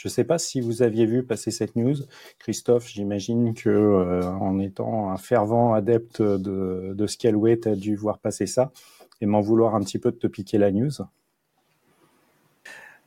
Je 0.02 0.08
ne 0.08 0.10
sais 0.10 0.24
pas 0.24 0.38
si 0.38 0.60
vous 0.60 0.82
aviez 0.82 1.06
vu 1.06 1.22
passer 1.22 1.52
cette 1.52 1.76
news. 1.76 1.94
Christophe, 2.40 2.88
j'imagine 2.88 3.54
que 3.54 3.68
euh, 3.68 4.28
en 4.32 4.58
étant 4.58 5.10
un 5.10 5.16
fervent 5.16 5.74
adepte 5.74 6.20
de, 6.20 6.92
de 6.92 7.06
Scaleway, 7.06 7.60
tu 7.60 7.68
as 7.68 7.76
dû 7.76 7.94
voir 7.94 8.18
passer 8.18 8.46
ça 8.46 8.72
et 9.20 9.26
m'en 9.26 9.40
vouloir 9.40 9.76
un 9.76 9.80
petit 9.80 10.00
peu 10.00 10.10
de 10.10 10.16
te 10.16 10.26
piquer 10.26 10.58
la 10.58 10.72
news. 10.72 10.90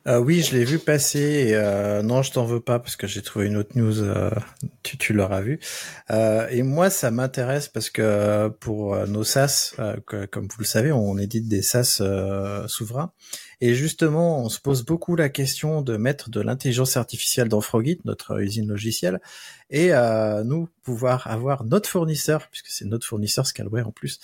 Euh, 0.06 0.20
oui, 0.20 0.40
je 0.40 0.56
l'ai 0.56 0.64
vu 0.64 0.78
passer. 0.78 1.50
Euh, 1.54 2.00
non, 2.02 2.22
je 2.22 2.30
t'en 2.30 2.44
veux 2.44 2.60
pas 2.60 2.78
parce 2.78 2.94
que 2.94 3.08
j'ai 3.08 3.22
trouvé 3.22 3.46
une 3.46 3.56
autre 3.56 3.76
news. 3.76 4.02
Euh, 4.02 4.30
tu, 4.84 4.96
tu 4.96 5.12
l'auras 5.12 5.40
vu. 5.40 5.58
Euh, 6.12 6.46
et 6.48 6.62
moi, 6.62 6.90
ça 6.90 7.10
m'intéresse 7.10 7.68
parce 7.68 7.90
que 7.90 8.48
pour 8.60 8.96
nos 9.08 9.24
SaaS, 9.24 9.74
comme 10.06 10.46
vous 10.46 10.60
le 10.60 10.64
savez, 10.64 10.92
on 10.92 11.18
édite 11.18 11.48
des 11.48 11.62
SaaS 11.62 12.00
souverains. 12.68 13.12
Et 13.60 13.74
justement, 13.74 14.44
on 14.44 14.48
se 14.48 14.60
pose 14.60 14.84
beaucoup 14.84 15.16
la 15.16 15.28
question 15.28 15.82
de 15.82 15.96
mettre 15.96 16.30
de 16.30 16.40
l'intelligence 16.40 16.96
artificielle 16.96 17.48
dans 17.48 17.60
Frogit, 17.60 17.98
notre 18.04 18.40
usine 18.40 18.68
logicielle, 18.68 19.20
et 19.70 19.90
nous 20.44 20.68
pouvoir 20.82 21.26
avoir 21.26 21.64
notre 21.64 21.88
fournisseur, 21.88 22.46
puisque 22.50 22.68
c'est 22.68 22.84
notre 22.84 23.06
fournisseur 23.06 23.46
Scalware 23.46 23.88
en 23.88 23.92
plus, 23.92 24.20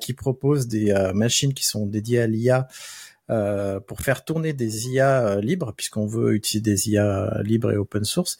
qui 0.00 0.14
propose 0.14 0.66
des 0.66 0.92
machines 1.14 1.54
qui 1.54 1.64
sont 1.64 1.86
dédiées 1.86 2.20
à 2.20 2.26
l'IA. 2.26 2.66
Euh, 3.32 3.80
pour 3.80 4.00
faire 4.00 4.24
tourner 4.26 4.52
des 4.52 4.88
IA 4.90 5.26
euh, 5.26 5.40
libres, 5.40 5.72
puisqu'on 5.74 6.06
veut 6.06 6.34
utiliser 6.34 6.60
des 6.60 6.90
IA 6.90 7.40
libres 7.42 7.72
et 7.72 7.76
open 7.78 8.04
source, 8.04 8.36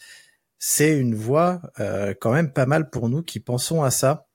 c'est 0.59 0.95
une 0.95 1.15
voie 1.15 1.61
euh, 1.79 2.13
quand 2.19 2.31
même 2.31 2.53
pas 2.53 2.67
mal 2.67 2.91
pour 2.91 3.09
nous 3.09 3.23
qui 3.23 3.39
pensons 3.39 3.81
à 3.81 3.89
ça 3.89 4.27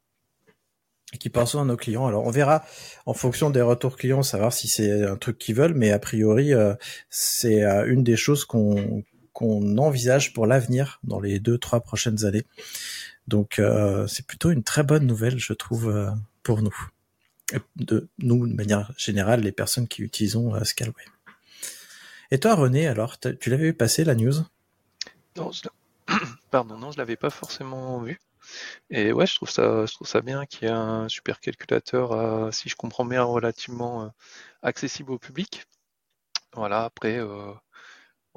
qui 1.21 1.31
pensons 1.31 1.61
à 1.61 1.65
nos 1.65 1.77
clients. 1.77 2.07
Alors 2.07 2.27
on 2.27 2.31
verra 2.31 2.67
en 3.07 3.15
fonction 3.15 3.49
des 3.49 3.63
retours 3.63 3.97
clients, 3.97 4.23
savoir 4.23 4.53
si 4.53 4.69
c'est 4.69 5.05
un 5.07 5.17
truc 5.17 5.39
qu'ils 5.39 5.55
veulent, 5.55 5.73
mais 5.73 5.91
a 5.91 5.99
priori 5.99 6.53
c'est 7.09 7.63
une 7.87 8.05
des 8.05 8.17
choses 8.17 8.45
qu'on 8.45 9.05
qu'on 9.33 9.79
envisage 9.79 10.35
pour 10.35 10.47
l'avenir 10.47 11.01
dans 11.05 11.19
les 11.19 11.41
deux 11.41 11.57
trois 11.57 11.81
prochaines 11.81 12.27
années. 12.27 12.45
Donc 13.27 13.59
c'est 14.07 14.27
plutôt 14.27 14.51
une 14.51 14.63
très 14.63 14.83
bonne 14.83 15.07
nouvelle, 15.07 15.39
je 15.39 15.55
trouve, 15.55 16.13
pour 16.43 16.61
nous 16.61 16.77
de 17.77 18.09
nous, 18.19 18.47
de 18.47 18.55
manière 18.55 18.93
générale, 18.97 19.41
les 19.41 19.53
personnes 19.53 19.89
qui 19.89 20.03
utilisons 20.03 20.55
euh, 20.55 20.65
Scalway. 20.65 21.05
Et 22.31 22.39
toi, 22.39 22.55
René, 22.55 22.87
alors, 22.87 23.19
tu 23.19 23.51
l'avais 23.51 23.65
vu 23.65 23.75
passer 23.75 24.05
la 24.05 24.15
news? 24.15 24.35
Non, 25.37 25.51
je 25.51 25.63
pardon, 26.51 26.77
non, 26.77 26.91
je 26.91 26.99
l'avais 26.99 27.17
pas 27.17 27.31
forcément 27.31 28.01
vu. 28.01 28.19
Et 28.91 29.13
ouais, 29.13 29.27
je 29.27 29.35
trouve 29.35 29.51
ça, 29.51 29.85
ça 29.87 30.21
bien 30.21 30.47
qu'il 30.47 30.65
y 30.65 30.71
ait 30.71 30.75
un 30.75 31.09
super 31.09 31.41
calculateur, 31.41 32.13
euh, 32.13 32.51
si 32.51 32.69
je 32.69 32.77
comprends 32.77 33.05
bien, 33.05 33.23
relativement 33.23 34.05
euh, 34.05 34.09
accessible 34.63 35.13
au 35.13 35.19
public. 35.19 35.67
Voilà, 36.55 36.85
après, 36.85 37.19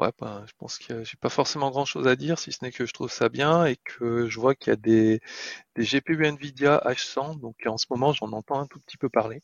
Ouais, 0.02 0.10
ben, 0.20 0.44
je 0.48 0.54
pense 0.58 0.80
que 0.80 1.04
j'ai 1.04 1.16
pas 1.18 1.30
forcément 1.30 1.70
grand 1.70 1.86
chose 1.86 2.08
à 2.08 2.16
dire, 2.16 2.40
si 2.40 2.52
ce 2.52 2.66
n'est 2.66 2.72
que 2.72 2.88
je 2.88 2.92
trouve 2.94 3.12
ça 3.12 3.30
bien 3.30 3.66
et 3.66 3.76
que 3.78 4.28
je 4.28 4.40
vois 4.40 4.56
qu'il 4.56 4.72
y 4.72 4.74
a 4.74 4.76
des, 4.76 5.22
des 5.76 5.84
GPU 5.86 6.26
Nvidia 6.26 6.82
H100, 6.86 7.36
donc 7.40 7.56
en 7.68 7.78
ce 7.78 7.86
moment 7.92 8.12
j'en 8.12 8.32
entends 8.32 8.60
un 8.60 8.66
tout 8.66 8.80
petit 8.80 8.98
peu 8.98 9.10
parler. 9.10 9.42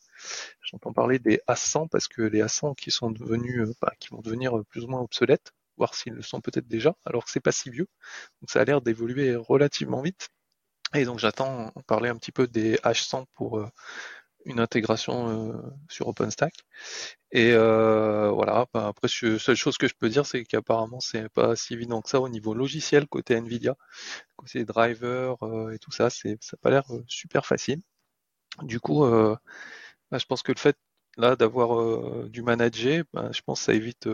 J'entends 0.62 0.92
parler 0.92 1.20
des 1.20 1.40
A100 1.48 1.88
parce 1.88 2.08
que 2.08 2.22
les 2.22 2.42
A100 2.42 2.74
qui 2.74 2.90
sont 2.90 3.10
devenus, 3.12 3.60
euh, 3.68 3.74
bah, 3.80 3.92
qui 4.00 4.08
vont 4.10 4.20
devenir 4.20 4.52
plus 4.68 4.84
ou 4.84 4.88
moins 4.88 5.00
obsolètes, 5.00 5.52
voire 5.76 5.94
s'ils 5.94 6.14
le 6.14 6.22
sont 6.22 6.40
peut-être 6.40 6.66
déjà, 6.68 6.96
alors 7.06 7.24
que 7.24 7.30
c'est 7.30 7.40
pas 7.40 7.52
si 7.52 7.70
vieux. 7.70 7.86
Donc 8.42 8.50
ça 8.50 8.60
a 8.60 8.64
l'air 8.64 8.80
d'évoluer 8.82 9.36
relativement 9.36 10.02
vite. 10.02 10.28
Et 10.94 11.04
donc 11.04 11.18
j'attends 11.18 11.70
parler 11.86 12.08
un 12.08 12.16
petit 12.16 12.32
peu 12.32 12.46
des 12.46 12.76
H100 12.84 13.26
pour 13.34 13.58
euh, 13.58 13.68
une 14.44 14.60
intégration 14.60 15.50
euh, 15.52 15.62
sur 15.88 16.08
OpenStack. 16.08 16.54
Et 17.32 17.52
euh, 17.52 18.30
voilà, 18.30 18.66
ben, 18.74 18.86
après, 18.86 19.08
la 19.22 19.38
seule 19.38 19.56
chose 19.56 19.78
que 19.78 19.88
je 19.88 19.94
peux 19.98 20.08
dire, 20.08 20.26
c'est 20.26 20.44
qu'apparemment, 20.44 21.00
c'est 21.00 21.28
pas 21.30 21.56
si 21.56 21.74
évident 21.74 22.02
que 22.02 22.08
ça 22.10 22.20
au 22.20 22.28
niveau 22.28 22.54
logiciel 22.54 23.06
côté 23.08 23.34
Nvidia, 23.36 23.76
côté 24.36 24.64
driver 24.64 25.36
euh, 25.44 25.70
et 25.72 25.78
tout 25.78 25.92
ça, 25.92 26.10
c'est 26.10 26.38
ça 26.42 26.56
n'a 26.56 26.60
pas 26.62 26.70
l'air 26.70 26.84
super 27.08 27.46
facile. 27.46 27.82
Du 28.62 28.80
coup, 28.80 29.04
ben, 29.06 29.38
je 30.18 30.26
pense 30.26 30.42
que 30.42 30.52
le 30.52 30.58
fait 30.58 30.76
là 31.16 31.36
d'avoir 31.36 32.28
du 32.28 32.42
manager, 32.42 33.04
ben, 33.12 33.30
je 33.32 33.40
pense 33.42 33.60
que 33.60 33.64
ça 33.66 33.74
évite 33.74 34.08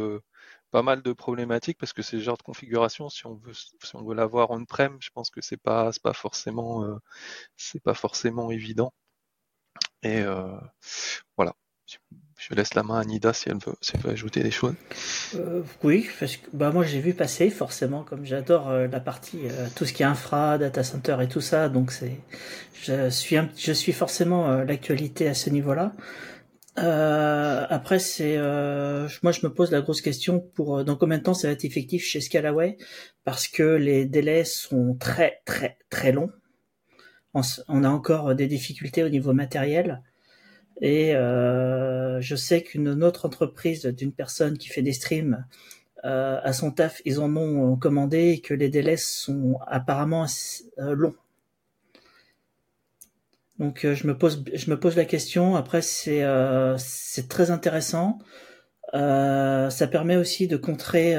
pas 0.70 0.82
mal 0.82 1.02
de 1.02 1.12
problématiques 1.12 1.78
parce 1.78 1.92
que 1.92 2.02
c'est 2.02 2.16
le 2.16 2.22
genre 2.22 2.36
de 2.38 2.42
configuration 2.42 3.08
si 3.10 3.26
on 3.26 3.34
veut 3.36 3.54
si 3.54 3.96
on 3.96 4.04
veut 4.04 4.14
l'avoir 4.14 4.50
on-prem, 4.50 4.96
je 5.00 5.10
pense 5.10 5.30
que 5.30 5.40
c'est 5.42 5.56
pas 5.58 5.92
c'est 5.92 6.02
pas 6.02 6.12
forcément 6.14 6.84
c'est 7.56 7.82
pas 7.82 7.94
forcément 7.94 8.50
évident. 8.50 8.92
Et 10.04 10.20
euh, 10.20 10.44
voilà. 11.36 11.54
Je 12.36 12.54
laisse 12.54 12.74
la 12.74 12.82
main 12.82 13.00
à 13.00 13.04
Nida 13.04 13.32
si 13.32 13.48
elle 13.48 13.56
veut, 13.56 14.10
ajouter 14.10 14.42
des 14.42 14.50
choses. 14.50 14.74
Euh, 15.34 15.62
oui, 15.82 16.06
parce 16.20 16.36
que 16.36 16.46
bah, 16.52 16.70
moi 16.72 16.84
j'ai 16.84 17.00
vu 17.00 17.14
passer 17.14 17.48
forcément, 17.48 18.02
comme 18.02 18.26
j'adore 18.26 18.68
euh, 18.68 18.86
la 18.86 19.00
partie, 19.00 19.38
tout 19.74 19.86
ce 19.86 19.94
qui 19.94 20.02
est 20.02 20.06
infra, 20.06 20.58
data 20.58 20.84
center 20.84 21.16
et 21.22 21.28
tout 21.28 21.40
ça, 21.40 21.70
donc 21.70 21.90
c'est, 21.90 22.18
je 22.82 23.08
suis, 23.08 23.36
je 23.56 23.72
suis 23.72 23.92
forcément 23.92 24.58
l'actualité 24.58 25.26
à 25.26 25.32
ce 25.32 25.48
niveau-là. 25.48 25.92
après, 26.76 27.98
c'est, 27.98 28.36
moi 28.36 29.32
je 29.32 29.46
me 29.46 29.48
pose 29.48 29.70
la 29.70 29.80
grosse 29.80 30.02
question 30.02 30.40
pour 30.40 30.84
dans 30.84 30.96
combien 30.96 31.16
de 31.16 31.22
temps 31.22 31.34
ça 31.34 31.48
va 31.48 31.54
être 31.54 31.64
effectif 31.64 32.04
chez 32.04 32.20
Scalaway, 32.20 32.76
parce 33.24 33.48
que 33.48 33.62
les 33.62 34.04
délais 34.04 34.44
sont 34.44 34.96
très 35.00 35.40
très 35.46 35.78
très 35.88 36.12
longs 36.12 36.30
on, 37.34 37.84
a 37.84 37.88
encore 37.88 38.34
des 38.34 38.46
difficultés 38.46 39.02
au 39.02 39.08
niveau 39.08 39.32
matériel. 39.32 40.02
Et 40.80 41.14
euh, 41.14 42.20
je 42.20 42.36
sais 42.36 42.62
qu'une 42.62 43.02
autre 43.04 43.26
entreprise 43.26 43.84
d'une 43.86 44.12
personne 44.12 44.58
qui 44.58 44.68
fait 44.68 44.82
des 44.82 44.92
streams 44.92 45.46
euh, 46.04 46.40
à 46.42 46.52
son 46.52 46.70
taf, 46.70 47.00
ils 47.04 47.20
en 47.20 47.34
ont 47.36 47.76
commandé 47.76 48.30
et 48.30 48.40
que 48.40 48.54
les 48.54 48.68
délais 48.68 48.96
sont 48.96 49.58
apparemment 49.66 50.26
euh, 50.78 50.94
longs. 50.94 51.14
Donc 53.58 53.86
je 53.86 54.06
me 54.08 54.18
pose 54.18 54.44
je 54.52 54.68
me 54.68 54.78
pose 54.78 54.96
la 54.96 55.04
question. 55.04 55.54
Après 55.54 55.80
c'est 55.80 56.24
c'est 56.76 57.28
très 57.28 57.52
intéressant. 57.52 58.18
ça 58.92 59.88
permet 59.90 60.16
aussi 60.16 60.48
de 60.48 60.56
contrer 60.56 61.14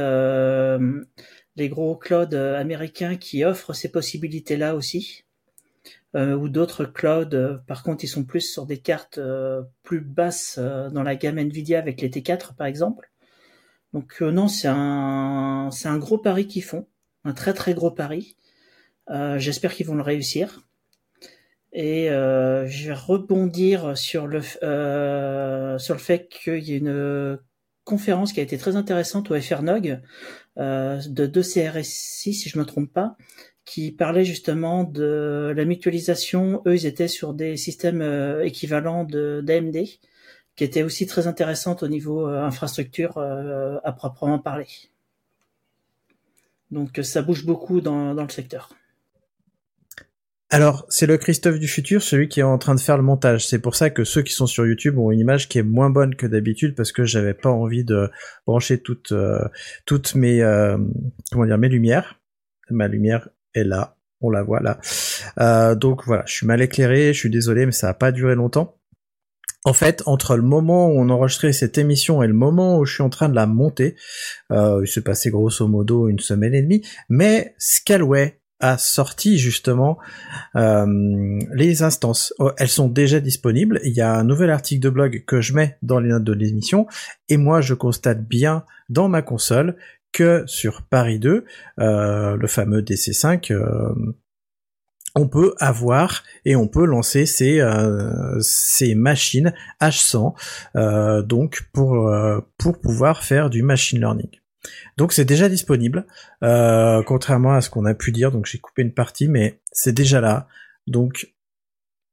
les 1.56 1.70
gros 1.70 1.96
clouds 1.96 2.36
américains 2.36 3.16
qui 3.16 3.46
offrent 3.46 3.72
ces 3.74 3.90
possibilités 3.90 4.58
là 4.58 4.76
aussi. 4.76 5.25
Euh, 6.16 6.34
ou 6.34 6.48
d'autres 6.48 6.86
clouds. 6.86 7.34
Euh, 7.34 7.58
par 7.68 7.84
contre, 7.84 8.06
ils 8.06 8.08
sont 8.08 8.24
plus 8.24 8.40
sur 8.40 8.66
des 8.66 8.78
cartes 8.78 9.18
euh, 9.18 9.64
plus 9.84 10.00
basses 10.00 10.58
dans 10.58 11.04
la 11.04 11.16
gamme 11.16 11.38
Nvidia 11.38 11.78
avec 11.78 12.00
les 12.00 12.10
T4 12.10 12.56
par 12.56 12.68
exemple. 12.68 13.12
Donc 13.94 14.22
non, 14.22 14.48
c'est 14.48 14.70
un 14.70 15.70
c'est 15.72 15.90
un 15.90 15.98
gros 15.98 16.18
pari 16.18 16.48
qu'ils 16.48 16.64
font, 16.64 16.88
un 17.26 17.34
très 17.34 17.54
très 17.54 17.74
gros 17.74 17.92
pari. 17.92 18.38
J'espère 19.10 19.74
qu'ils 19.74 19.86
vont 19.86 19.96
le 19.96 20.02
réussir. 20.02 20.62
Et 21.72 22.08
je 22.08 22.88
vais 22.88 22.94
rebondir 22.94 23.98
sur 23.98 24.28
le 24.28 24.42
sur 24.42 25.94
le 25.94 26.00
fait 26.00 26.28
qu'il 26.28 26.64
y 26.64 26.74
a 26.74 26.78
une 26.78 27.40
conférence 27.86 28.34
qui 28.34 28.42
a 28.42 28.44
été 28.44 28.58
très 28.58 28.76
intéressante 28.76 29.32
au 29.32 29.40
FRNOG 29.40 30.02
de 30.58 31.26
deux 31.26 31.44
CRSI, 31.44 32.34
si 32.34 32.50
je 32.50 32.60
me 32.60 32.66
trompe 32.66 32.92
pas, 32.92 33.16
qui 33.66 33.92
parlait 33.92 34.26
justement 34.26 34.84
de 34.84 35.52
la 35.56 35.66
mutualisation. 35.66 36.62
Eux, 36.68 36.76
ils 36.76 36.86
étaient 36.86 37.08
sur 37.08 37.34
des 37.34 37.58
systèmes 37.58 38.02
euh, 38.02 38.46
équivalents 38.46 39.04
d'AMD, 39.04 39.78
qui 40.56 40.64
étaient 40.64 40.84
aussi 40.84 41.08
très 41.08 41.28
intéressantes 41.28 41.82
au 41.84 41.88
niveau 41.88 42.30
euh, 42.30 42.44
infrastructure 42.44 43.18
euh, 43.18 43.78
à 43.84 43.92
proprement 43.92 44.40
parler. 44.40 44.68
Donc 46.72 47.00
ça 47.04 47.22
bouge 47.22 47.46
beaucoup 47.46 47.82
dans, 47.82 48.14
dans 48.14 48.24
le 48.24 48.30
secteur. 48.30 48.70
Alors, 50.52 50.86
c'est 50.90 51.08
le 51.08 51.18
Christophe 51.18 51.58
du 51.58 51.68
futur, 51.68 52.04
celui 52.04 52.30
qui 52.30 52.40
est 52.40 52.44
en 52.44 52.60
train 52.60 52.76
de 52.76 52.80
faire 52.80 52.98
le 52.98 53.04
montage. 53.04 53.48
C'est 53.48 53.60
pour 53.60 53.76
ça 53.76 53.90
que 53.90 54.04
ceux 54.04 54.22
qui 54.22 54.32
sont 54.32 54.46
sur 54.46 54.66
YouTube 54.66 54.98
ont 55.00 55.12
une 55.12 55.20
image 55.20 55.50
qui 55.50 55.58
est 55.58 55.64
moins 55.64 55.90
bonne 55.90 56.16
que 56.16 56.28
d'habitude 56.28 56.76
parce 56.76 56.92
que 56.92 57.04
j'avais 57.04 57.34
pas 57.34 57.50
envie 57.50 57.84
de 57.84 58.10
brancher 58.46 58.80
toutes 58.80 59.14
toutes 59.86 60.16
mes 60.16 60.40
comment 61.32 61.46
dire 61.46 61.58
mes 61.58 61.68
lumières. 61.68 62.22
Ma 62.70 62.88
lumière 62.88 63.30
est 63.56 63.64
là. 63.64 63.96
On 64.22 64.30
la 64.30 64.44
voit 64.44 64.62
là. 64.62 64.80
Euh, 65.40 65.76
donc 65.76 66.06
voilà, 66.06 66.24
je 66.26 66.34
suis 66.34 66.48
mal 66.48 66.62
éclairé, 66.62 67.14
je 67.14 67.20
suis 67.20 67.30
désolé, 67.30 67.66
mais 67.66 67.72
ça 67.72 67.88
n'a 67.88 67.94
pas 67.94 68.12
duré 68.12 68.36
longtemps. 68.36 68.78
En 69.66 69.74
fait, 69.74 70.04
entre 70.06 70.36
le 70.36 70.44
moment 70.44 70.90
où 70.90 71.00
on 71.00 71.10
enregistrait 71.10 71.52
cette 71.52 71.78
émission 71.80 72.22
et 72.22 72.28
le 72.28 72.34
moment 72.34 72.78
où 72.78 72.86
je 72.86 72.94
suis 72.94 73.04
en 73.04 73.10
train 73.10 73.30
de 73.30 73.36
la 73.36 73.48
monter, 73.48 73.96
euh, 74.52 74.82
il 74.84 74.88
s'est 74.88 75.02
passé 75.02 75.32
grosso 75.32 75.68
modo 75.68 76.08
une 76.08 76.20
semaine 76.20 76.54
et 76.54 76.62
demie, 76.62 76.86
mais 77.10 77.56
Scalway 77.58 78.40
a 78.60 78.78
sorti 78.78 79.38
justement 79.38 79.98
euh, 80.56 81.40
les 81.54 81.84
instances. 81.84 82.34
Oh, 82.40 82.52
elles 82.58 82.70
sont 82.70 82.88
déjà 82.88 83.20
disponibles. 83.20 83.80
Il 83.84 83.94
y 83.94 84.02
a 84.02 84.14
un 84.14 84.24
nouvel 84.24 84.50
article 84.50 84.82
de 84.82 84.90
blog 84.90 85.24
que 85.26 85.42
je 85.42 85.54
mets 85.54 85.78
dans 85.82 86.00
les 86.00 86.10
notes 86.10 86.24
de 86.24 86.34
l'émission. 86.34 86.88
Et 87.28 87.38
moi, 87.38 87.62
je 87.62 87.74
constate 87.74 88.24
bien 88.24 88.64
dans 88.88 89.10
ma 89.10 89.22
console 89.22 89.76
sur 90.46 90.84
Paris 90.84 91.20
2, 91.20 91.46
euh, 91.80 92.36
le 92.36 92.48
fameux 92.48 92.82
DC5, 92.82 93.52
euh, 93.52 93.94
on 95.16 95.28
peut 95.28 95.56
avoir 95.60 96.24
et 96.44 96.56
on 96.56 96.68
peut 96.68 96.86
lancer 96.86 97.26
ces, 97.26 97.62
ces 98.42 98.96
machines 98.96 99.54
H100 99.80 101.24
donc 101.26 101.70
pour 101.72 102.12
pouvoir 102.82 103.24
faire 103.24 103.50
du 103.50 103.64
machine 103.64 104.00
learning. 104.00 104.30
Donc 104.98 105.14
c'est 105.14 105.26
déjà 105.26 105.50
disponible, 105.50 106.06
euh, 106.44 107.04
contrairement 107.04 107.54
à 107.54 107.62
ce 107.62 107.70
qu'on 107.70 107.86
a 107.86 107.94
pu 107.94 108.12
dire. 108.12 108.32
Donc 108.32 108.46
j'ai 108.46 108.60
coupé 108.60 108.82
une 108.82 108.94
partie, 108.94 109.28
mais 109.28 109.60
c'est 109.72 109.94
déjà 109.94 110.22
là. 110.22 110.48
Donc 110.88 111.34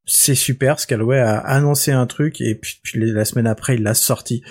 c'est 0.04 0.34
super. 0.34 0.80
Scalway 0.80 1.18
a 1.18 1.38
annoncé 1.38 1.92
un 1.92 2.06
truc 2.06 2.40
et 2.40 2.54
puis, 2.54 2.80
la 2.94 3.24
semaine 3.24 3.46
après 3.46 3.76
il 3.76 3.82
l'a 3.82 3.94
sorti. 3.94 4.42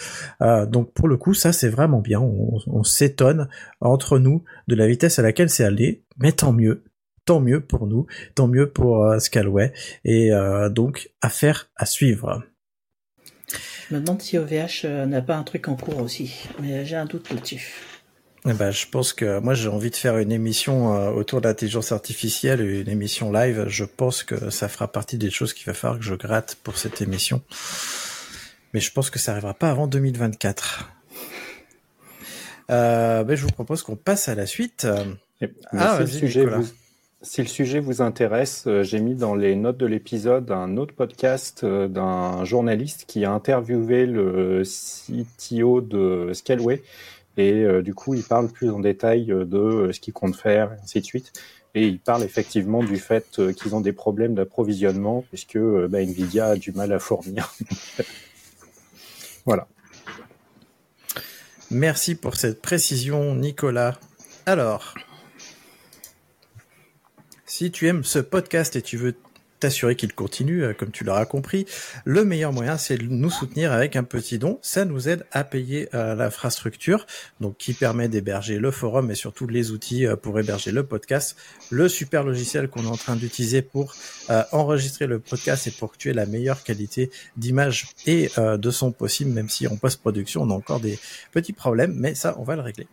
Euh, 0.41 0.65
donc 0.65 0.93
pour 0.93 1.07
le 1.07 1.17
coup 1.17 1.33
ça 1.33 1.53
c'est 1.53 1.69
vraiment 1.69 1.99
bien. 1.99 2.19
On, 2.19 2.83
s'étonne 2.83 3.47
entre 3.79 4.17
nous 4.17 4.43
de 4.67 4.75
la 4.75 4.87
vitesse 4.87 5.19
à 5.19 5.21
laquelle 5.21 5.49
c'est 5.49 5.63
allé, 5.63 6.03
mais 6.17 6.31
tant 6.31 6.53
mieux. 6.53 6.83
Tant 7.25 7.39
mieux 7.39 7.61
pour 7.61 7.85
nous, 7.85 8.07
tant 8.33 8.47
mieux 8.47 8.71
pour 8.71 9.05
euh, 9.05 9.19
Scalway, 9.19 9.73
et 10.03 10.31
donc 10.71 11.11
affaire 11.21 11.69
à 11.75 11.85
suivre. 11.85 12.43
Je 13.89 13.95
me 13.95 14.01
demande 14.01 14.21
si 14.21 14.39
OVH 14.39 14.85
n'a 15.07 15.21
pas 15.21 15.35
un 15.35 15.43
truc 15.43 15.67
en 15.67 15.75
cours 15.75 15.99
aussi, 15.99 16.33
mais 16.59 16.83
j'ai 16.83 16.95
un 16.95 17.05
doute 17.05 17.29
là-dessus. 17.29 17.90
Eh 18.47 18.53
ben, 18.53 18.71
je 18.71 18.87
pense 18.87 19.13
que 19.13 19.39
moi 19.39 19.53
j'ai 19.53 19.69
envie 19.69 19.91
de 19.91 19.95
faire 19.95 20.17
une 20.17 20.31
émission 20.31 20.95
euh, 20.95 21.11
autour 21.11 21.41
de 21.41 21.47
l'intelligence 21.47 21.91
artificielle, 21.91 22.61
une 22.61 22.89
émission 22.89 23.31
live. 23.31 23.65
Je 23.67 23.85
pense 23.85 24.23
que 24.23 24.49
ça 24.49 24.67
fera 24.67 24.91
partie 24.91 25.19
des 25.19 25.29
choses 25.29 25.53
qu'il 25.53 25.67
va 25.67 25.75
falloir 25.75 25.99
que 25.99 26.05
je 26.05 26.15
gratte 26.15 26.57
pour 26.63 26.77
cette 26.77 27.01
émission. 27.01 27.41
Mais 28.73 28.79
je 28.79 28.91
pense 28.91 29.11
que 29.11 29.19
ça 29.19 29.33
arrivera 29.33 29.53
pas 29.53 29.69
avant 29.69 29.85
2024. 29.85 30.89
Euh, 32.71 33.23
ben, 33.23 33.35
je 33.35 33.43
vous 33.43 33.51
propose 33.51 33.83
qu'on 33.83 33.95
passe 33.95 34.27
à 34.27 34.33
la 34.33 34.47
suite. 34.47 34.87
Ah, 35.71 35.97
si, 35.97 36.01
le 36.01 36.07
sujet 36.07 36.45
vous, 36.45 36.67
si 37.21 37.41
le 37.41 37.47
sujet 37.47 37.79
vous 37.79 38.01
intéresse, 38.01 38.63
euh, 38.65 38.81
j'ai 38.81 39.01
mis 39.01 39.13
dans 39.13 39.35
les 39.35 39.55
notes 39.55 39.77
de 39.77 39.85
l'épisode 39.85 40.49
un 40.49 40.77
autre 40.77 40.95
podcast 40.95 41.63
d'un 41.63 42.43
journaliste 42.43 43.05
qui 43.07 43.23
a 43.23 43.31
interviewé 43.31 44.07
le 44.07 44.63
CTO 44.63 45.81
de 45.81 46.31
Scaleway 46.33 46.81
et 47.37 47.63
euh, 47.63 47.81
du 47.81 47.93
coup, 47.93 48.13
il 48.13 48.23
parle 48.23 48.49
plus 48.49 48.69
en 48.69 48.79
détail 48.79 49.31
euh, 49.31 49.45
de 49.45 49.57
euh, 49.57 49.93
ce 49.93 49.99
qu'ils 49.99 50.13
comptent 50.13 50.35
faire, 50.35 50.73
et 50.73 50.77
ainsi 50.83 50.99
de 50.99 51.05
suite. 51.05 51.33
Et 51.73 51.87
il 51.87 51.99
parle 51.99 52.23
effectivement 52.23 52.83
du 52.83 52.97
fait 52.97 53.39
qu'ils 53.55 53.75
ont 53.75 53.79
des 53.79 53.93
problèmes 53.93 54.35
d'approvisionnement, 54.35 55.23
puisque 55.29 55.57
bah, 55.57 56.01
Nvidia 56.01 56.47
a 56.47 56.55
du 56.57 56.73
mal 56.73 56.91
à 56.91 56.99
fournir. 56.99 57.55
voilà. 59.45 59.69
Merci 61.69 62.15
pour 62.15 62.35
cette 62.35 62.61
précision, 62.61 63.35
Nicolas. 63.35 63.97
Alors, 64.45 64.95
si 67.45 67.71
tu 67.71 67.87
aimes 67.87 68.03
ce 68.03 68.19
podcast 68.19 68.75
et 68.75 68.81
tu 68.81 68.97
veux 68.97 69.15
t'assurer 69.61 69.95
qu'il 69.95 70.13
continue, 70.13 70.63
euh, 70.63 70.73
comme 70.73 70.91
tu 70.91 71.05
l'auras 71.05 71.25
compris. 71.25 71.65
Le 72.03 72.25
meilleur 72.25 72.51
moyen, 72.51 72.77
c'est 72.77 72.97
de 72.97 73.05
nous 73.05 73.29
soutenir 73.29 73.71
avec 73.71 73.95
un 73.95 74.03
petit 74.03 74.39
don. 74.39 74.59
Ça 74.61 74.83
nous 74.83 75.07
aide 75.07 75.25
à 75.31 75.45
payer 75.45 75.87
euh, 75.93 76.15
l'infrastructure, 76.15 77.05
donc 77.39 77.55
qui 77.57 77.71
permet 77.73 78.09
d'héberger 78.09 78.57
le 78.57 78.71
forum 78.71 79.11
et 79.11 79.15
surtout 79.15 79.47
les 79.47 79.71
outils 79.71 80.05
euh, 80.05 80.17
pour 80.17 80.37
héberger 80.39 80.71
le 80.71 80.83
podcast, 80.83 81.37
le 81.69 81.87
super 81.87 82.23
logiciel 82.23 82.67
qu'on 82.67 82.83
est 82.83 82.87
en 82.87 82.97
train 82.97 83.15
d'utiliser 83.15 83.61
pour 83.61 83.95
enregistrer 84.51 85.05
le 85.07 85.19
podcast 85.19 85.67
et 85.67 85.71
pour 85.71 85.91
que 85.91 85.97
tu 85.97 86.09
aies 86.09 86.13
la 86.13 86.25
meilleure 86.25 86.63
qualité 86.63 87.11
d'image 87.37 87.89
et 88.07 88.29
de 88.37 88.71
son 88.71 88.91
possible, 88.91 89.29
même 89.31 89.49
si 89.49 89.67
en 89.67 89.75
post-production 89.75 90.41
on 90.43 90.49
a 90.49 90.53
encore 90.53 90.79
des 90.79 90.97
petits 91.31 91.53
problèmes, 91.53 91.93
mais 91.93 92.15
ça 92.15 92.35
on 92.39 92.43
va 92.43 92.55
le 92.55 92.61
régler. 92.61 92.87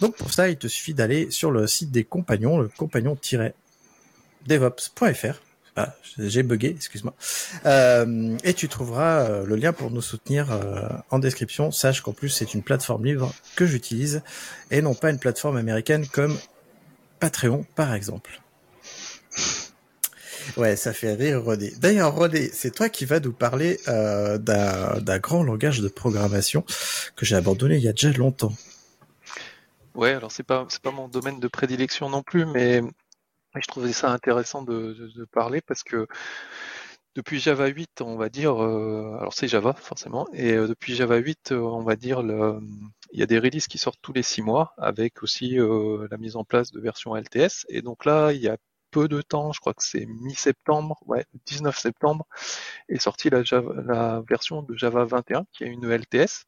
Donc 0.00 0.16
pour 0.16 0.32
ça, 0.32 0.48
il 0.48 0.56
te 0.56 0.68
suffit 0.68 0.94
d'aller 0.94 1.28
sur 1.30 1.50
le 1.50 1.66
site 1.66 1.90
des 1.90 2.04
compagnons, 2.04 2.58
le 2.58 2.68
compagnon-devops.fr 2.68 5.40
ah, 5.76 5.92
j'ai 6.18 6.44
bugué, 6.44 6.68
excuse-moi. 6.68 7.14
Euh, 7.66 8.36
et 8.44 8.54
tu 8.54 8.68
trouveras 8.68 9.22
euh, 9.22 9.44
le 9.44 9.56
lien 9.56 9.72
pour 9.72 9.90
nous 9.90 10.02
soutenir 10.02 10.52
euh, 10.52 10.88
en 11.10 11.18
description. 11.18 11.72
Sache 11.72 12.00
qu'en 12.00 12.12
plus 12.12 12.28
c'est 12.28 12.54
une 12.54 12.62
plateforme 12.62 13.04
libre 13.04 13.34
que 13.56 13.66
j'utilise 13.66 14.22
et 14.70 14.82
non 14.82 14.94
pas 14.94 15.10
une 15.10 15.18
plateforme 15.18 15.56
américaine 15.56 16.06
comme 16.06 16.38
Patreon 17.18 17.66
par 17.74 17.92
exemple. 17.92 18.40
Ouais, 20.56 20.76
ça 20.76 20.92
fait 20.92 21.14
rire 21.14 21.42
Rodé. 21.42 21.72
D'ailleurs 21.78 22.14
Rodé, 22.14 22.50
c'est 22.52 22.70
toi 22.70 22.88
qui 22.88 23.04
vas 23.06 23.18
nous 23.18 23.32
parler 23.32 23.80
d'un 23.86 25.18
grand 25.18 25.42
langage 25.42 25.80
de 25.80 25.88
programmation 25.88 26.64
que 27.16 27.26
j'ai 27.26 27.34
abandonné 27.34 27.76
il 27.76 27.82
y 27.82 27.88
a 27.88 27.92
déjà 27.92 28.12
longtemps. 28.12 28.52
Ouais, 29.94 30.10
alors 30.10 30.30
c'est 30.30 30.42
pas 30.42 30.66
pas 30.82 30.90
mon 30.90 31.08
domaine 31.08 31.40
de 31.40 31.48
prédilection 31.48 32.10
non 32.10 32.22
plus, 32.22 32.46
mais 32.46 32.82
je 33.60 33.68
trouvais 33.68 33.92
ça 33.92 34.10
intéressant 34.10 34.62
de, 34.62 35.24
parler 35.32 35.60
parce 35.60 35.82
que 35.82 36.06
depuis 37.14 37.38
Java 37.38 37.68
8, 37.68 38.00
on 38.00 38.16
va 38.16 38.28
dire, 38.28 38.60
euh, 38.62 39.16
alors 39.20 39.32
c'est 39.34 39.46
Java 39.46 39.72
forcément, 39.74 40.26
et 40.32 40.54
euh, 40.54 40.66
depuis 40.66 40.94
Java 40.96 41.16
8, 41.16 41.52
euh, 41.52 41.60
on 41.60 41.82
va 41.82 41.94
dire, 41.94 42.20
il 43.12 43.20
y 43.20 43.22
a 43.22 43.26
des 43.26 43.38
releases 43.38 43.68
qui 43.68 43.78
sortent 43.78 44.00
tous 44.02 44.12
les 44.12 44.24
six 44.24 44.42
mois 44.42 44.74
avec 44.78 45.22
aussi 45.22 45.56
la 45.56 46.16
mise 46.18 46.36
en 46.36 46.44
place 46.44 46.72
de 46.72 46.80
versions 46.80 47.14
LTS. 47.14 47.66
Et 47.68 47.82
donc 47.82 48.04
là, 48.04 48.32
il 48.32 48.40
y 48.40 48.48
a 48.48 48.56
peu 48.90 49.08
de 49.08 49.22
temps, 49.22 49.52
je 49.52 49.60
crois 49.60 49.74
que 49.74 49.84
c'est 49.84 50.06
mi-septembre, 50.06 50.98
ouais, 51.06 51.24
19 51.46 51.76
septembre, 51.78 52.26
est 52.88 52.98
sortie 52.98 53.30
la, 53.30 53.42
la 53.86 54.22
version 54.28 54.62
de 54.62 54.76
Java 54.76 55.04
21 55.04 55.46
qui 55.52 55.64
a 55.64 55.66
une 55.68 55.88
LTS. 55.88 56.46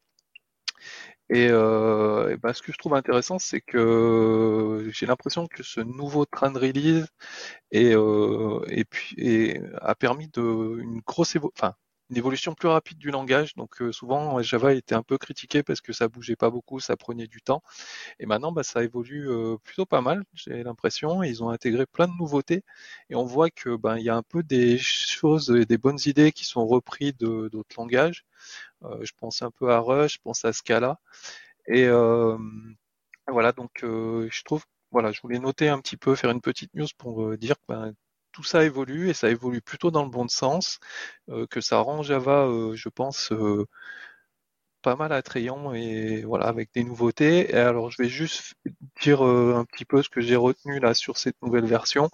Et, 1.31 1.49
euh, 1.51 2.37
ben, 2.43 2.53
ce 2.53 2.62
que 2.62 2.73
je 2.73 2.79
trouve 2.79 2.95
intéressant, 2.95 3.39
c'est 3.39 3.61
que 3.61 4.89
j'ai 4.93 5.07
l'impression 5.07 5.47
que 5.49 5.62
ce 5.62 5.81
nouveau 5.81 6.25
train 6.25 6.51
de 6.53 6.59
release 6.59 7.07
et, 7.73 7.95
euh, 7.95 8.61
et 9.19 9.61
a 9.81 9.95
permis 9.95 10.29
de 10.29 10.79
une 10.81 11.01
grosse 11.07 11.37
évo 11.37 11.53
enfin 11.57 11.75
une 12.11 12.16
évolution 12.16 12.55
plus 12.55 12.69
rapide 12.69 12.99
du 12.99 13.11
langage. 13.11 13.55
Donc 13.55 13.83
euh, 13.83 13.92
souvent 13.92 14.40
Java 14.42 14.75
était 14.75 14.95
un 14.95 15.03
peu 15.03 15.19
critiqué 15.19 15.62
parce 15.62 15.81
que 15.81 15.92
ça 15.92 16.09
bougeait 16.09 16.37
pas 16.37 16.51
beaucoup, 16.51 16.81
ça 16.81 16.97
prenait 16.97 17.27
du 17.27 17.40
temps. 17.42 17.62
Et 18.19 18.27
maintenant, 18.27 18.53
bah, 18.53 18.62
ça 18.62 18.83
évolue 18.85 19.29
euh, 19.31 19.57
plutôt 19.64 19.87
pas 19.87 20.01
mal. 20.01 20.25
J'ai 20.35 20.62
l'impression. 20.62 21.23
Ils 21.23 21.42
ont 21.42 21.51
intégré 21.51 21.87
plein 21.87 22.09
de 22.09 22.14
nouveautés 22.19 22.62
et 23.11 23.16
on 23.16 23.25
voit 23.25 23.51
que 23.51 23.77
ben 23.77 23.97
il 23.97 24.05
y 24.05 24.11
a 24.11 24.16
un 24.16 24.23
peu 24.23 24.42
des 24.42 24.79
choses, 24.79 25.49
des 25.49 25.79
bonnes 25.79 25.99
idées 26.07 26.33
qui 26.33 26.45
sont 26.45 26.66
reprises 26.66 27.16
d'autres 27.16 27.77
langages. 27.77 28.25
Euh, 28.85 28.99
je 29.05 29.12
pense 29.19 29.42
un 29.42 29.51
peu 29.51 29.71
à 29.73 29.81
Rush, 29.81 30.14
je 30.14 30.19
pense 30.23 30.45
à 30.45 30.53
Scala. 30.53 30.99
Et 31.69 31.87
euh, 31.87 32.38
voilà, 33.29 33.53
donc 33.53 33.85
euh, 33.85 34.29
je 34.31 34.42
trouve, 34.45 34.64
voilà, 34.92 35.12
je 35.12 35.21
voulais 35.23 35.38
noter 35.38 35.69
un 35.69 35.81
petit 35.81 35.97
peu, 35.97 36.14
faire 36.14 36.31
une 36.31 36.40
petite 36.40 36.75
news 36.75 36.87
pour 36.99 37.37
dire 37.37 37.57
que 37.57 37.64
ben, 37.69 37.95
tout 38.37 38.44
ça 38.44 38.64
évolue 38.64 39.09
et 39.09 39.14
ça 39.14 39.31
évolue 39.31 39.62
plutôt 39.62 39.90
dans 39.90 40.05
le 40.05 40.11
bon 40.11 40.29
sens, 40.29 40.79
que 41.51 41.61
ça 41.62 41.79
rend 41.79 42.03
Java, 42.03 42.49
je 42.75 42.88
pense, 42.90 43.33
pas 44.87 44.94
mal 44.94 45.12
attrayant 45.12 45.75
et 45.75 46.22
voilà 46.22 46.46
avec 46.46 46.72
des 46.72 46.85
nouveautés. 46.85 47.51
Et 47.51 47.57
alors 47.57 47.90
je 47.90 48.01
vais 48.01 48.09
juste 48.09 48.55
dire 49.03 49.27
euh, 49.27 49.57
un 49.57 49.64
petit 49.64 49.85
peu 49.85 50.01
ce 50.01 50.09
que 50.09 50.20
j'ai 50.20 50.37
retenu 50.37 50.79
là 50.79 50.94
sur 50.94 51.18
cette 51.18 51.37
nouvelle 51.42 51.66
version. 51.66 52.09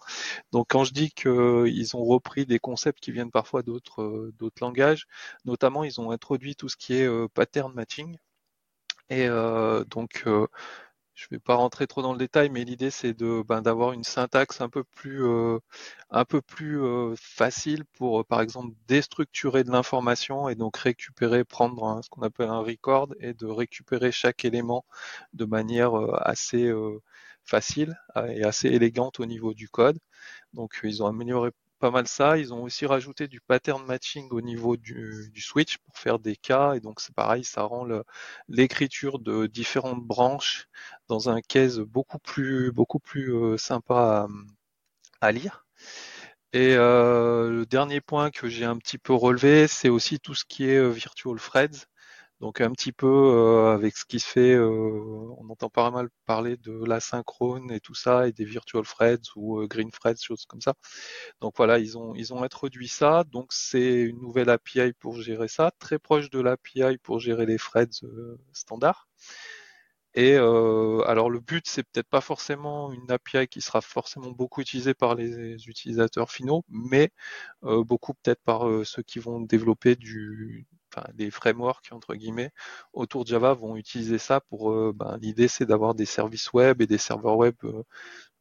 Donc 0.52 0.68
quand 0.70 0.84
je 0.84 0.94
dis 0.94 1.10
qu'ils 1.10 1.96
ont 1.96 2.04
repris 2.04 2.46
des 2.46 2.58
concepts 2.58 3.00
qui 3.00 3.12
viennent 3.12 3.30
parfois 3.30 3.62
d'autres 3.62 4.00
euh, 4.02 4.32
d'autres 4.38 4.62
langages, 4.64 5.06
notamment 5.44 5.84
ils 5.84 6.00
ont 6.00 6.12
introduit 6.12 6.56
tout 6.56 6.70
ce 6.70 6.78
qui 6.78 6.94
est 6.94 7.06
euh, 7.06 7.28
pattern 7.34 7.74
matching. 7.74 8.16
Et 9.10 9.28
donc 9.90 10.24
je 11.22 11.28
vais 11.30 11.38
pas 11.38 11.54
rentrer 11.54 11.86
trop 11.86 12.02
dans 12.02 12.12
le 12.12 12.18
détail, 12.18 12.50
mais 12.50 12.64
l'idée 12.64 12.90
c'est 12.90 13.14
de 13.14 13.42
ben, 13.46 13.62
d'avoir 13.62 13.92
une 13.92 14.02
syntaxe 14.04 14.60
un 14.60 14.68
peu 14.68 14.82
plus 14.82 15.24
euh, 15.24 15.58
un 16.10 16.24
peu 16.24 16.40
plus 16.42 16.82
euh, 16.82 17.14
facile 17.16 17.84
pour 17.84 18.20
euh, 18.20 18.24
par 18.24 18.40
exemple 18.40 18.74
déstructurer 18.88 19.62
de 19.62 19.70
l'information 19.70 20.48
et 20.48 20.56
donc 20.56 20.76
récupérer, 20.76 21.44
prendre 21.44 22.00
ce 22.02 22.10
qu'on 22.10 22.22
appelle 22.22 22.48
un 22.48 22.60
record 22.60 23.08
et 23.20 23.34
de 23.34 23.46
récupérer 23.46 24.10
chaque 24.10 24.44
élément 24.44 24.84
de 25.32 25.44
manière 25.44 25.94
assez 26.26 26.72
facile 27.44 27.96
et 28.28 28.44
assez 28.44 28.68
élégante 28.68 29.20
au 29.20 29.26
niveau 29.26 29.54
du 29.54 29.68
code. 29.68 29.98
Donc 30.54 30.80
ils 30.84 31.02
ont 31.02 31.06
amélioré 31.06 31.50
pas 31.82 31.90
mal 31.90 32.06
ça. 32.06 32.38
Ils 32.38 32.54
ont 32.54 32.62
aussi 32.62 32.86
rajouté 32.86 33.26
du 33.26 33.40
pattern 33.40 33.84
matching 33.84 34.28
au 34.30 34.40
niveau 34.40 34.76
du, 34.76 35.32
switch 35.36 35.78
pour 35.78 35.98
faire 35.98 36.20
des 36.20 36.36
cas. 36.36 36.74
Et 36.74 36.80
donc 36.80 37.00
c'est 37.00 37.14
pareil, 37.14 37.42
ça 37.44 37.62
rend 37.64 37.88
l'écriture 38.48 39.18
de 39.18 39.48
différentes 39.48 40.04
branches 40.04 40.68
dans 41.08 41.28
un 41.28 41.40
case 41.40 41.80
beaucoup 41.80 42.20
plus, 42.20 42.70
beaucoup 42.70 43.00
plus 43.00 43.34
euh, 43.34 43.56
sympa 43.58 44.28
à, 45.20 45.32
lire. 45.32 45.66
Et 46.52 46.74
euh, 46.76 47.50
le 47.50 47.66
dernier 47.66 48.00
point 48.00 48.30
que 48.30 48.48
j'ai 48.48 48.64
un 48.64 48.76
petit 48.78 48.98
peu 48.98 49.14
relevé, 49.14 49.66
c'est 49.66 49.88
aussi 49.88 50.20
tout 50.20 50.34
ce 50.34 50.44
qui 50.44 50.66
est 50.68 50.76
euh, 50.78 50.90
virtual 50.90 51.36
threads. 51.40 51.86
Donc 52.42 52.60
un 52.60 52.72
petit 52.72 52.90
peu 52.90 53.06
euh, 53.06 53.72
avec 53.72 53.96
ce 53.96 54.04
qui 54.04 54.18
se 54.18 54.26
fait, 54.26 54.54
euh, 54.54 54.66
on 55.38 55.48
entend 55.48 55.70
pas 55.70 55.92
mal 55.92 56.08
parler 56.26 56.56
de 56.56 56.84
l'asynchrone 56.84 57.70
et 57.70 57.78
tout 57.78 57.94
ça, 57.94 58.26
et 58.26 58.32
des 58.32 58.44
virtual 58.44 58.82
threads 58.84 59.30
ou 59.36 59.60
euh, 59.60 59.68
green 59.68 59.92
threads, 59.92 60.20
choses 60.20 60.44
comme 60.46 60.60
ça. 60.60 60.74
Donc 61.40 61.54
voilà, 61.56 61.78
ils 61.78 61.96
ont 61.96 62.14
ils 62.16 62.34
ont 62.34 62.42
introduit 62.42 62.88
ça. 62.88 63.22
Donc 63.30 63.52
c'est 63.52 64.02
une 64.02 64.20
nouvelle 64.20 64.50
API 64.50 64.92
pour 64.98 65.20
gérer 65.22 65.46
ça, 65.46 65.70
très 65.78 66.00
proche 66.00 66.30
de 66.30 66.40
l'API 66.40 66.98
pour 66.98 67.20
gérer 67.20 67.46
les 67.46 67.58
threads 67.58 68.02
standards. 68.52 69.08
Et 70.14 70.34
alors 70.36 71.30
le 71.30 71.40
but, 71.40 71.66
c'est 71.66 71.82
peut-être 71.84 72.08
pas 72.08 72.20
forcément 72.20 72.92
une 72.92 73.10
API 73.10 73.48
qui 73.48 73.60
sera 73.62 73.80
forcément 73.80 74.30
beaucoup 74.30 74.60
utilisée 74.60 74.94
par 74.94 75.14
les 75.14 75.66
utilisateurs 75.68 76.30
finaux, 76.30 76.64
mais 76.68 77.10
beaucoup 77.62 78.14
peut-être 78.14 78.42
par 78.44 78.64
ceux 78.86 79.02
qui 79.02 79.18
vont 79.20 79.40
développer 79.40 79.96
du, 79.96 80.66
enfin, 80.94 81.06
des 81.14 81.30
frameworks 81.30 81.88
entre 81.92 82.14
guillemets 82.14 82.52
autour 82.92 83.24
de 83.24 83.30
Java 83.30 83.54
vont 83.54 83.76
utiliser 83.76 84.18
ça 84.18 84.40
pour. 84.40 84.92
Ben, 84.94 85.18
L'idée, 85.22 85.48
c'est 85.48 85.66
d'avoir 85.66 85.94
des 85.94 86.06
services 86.06 86.52
web 86.52 86.82
et 86.82 86.86
des 86.86 86.98
serveurs 86.98 87.36
web 87.38 87.56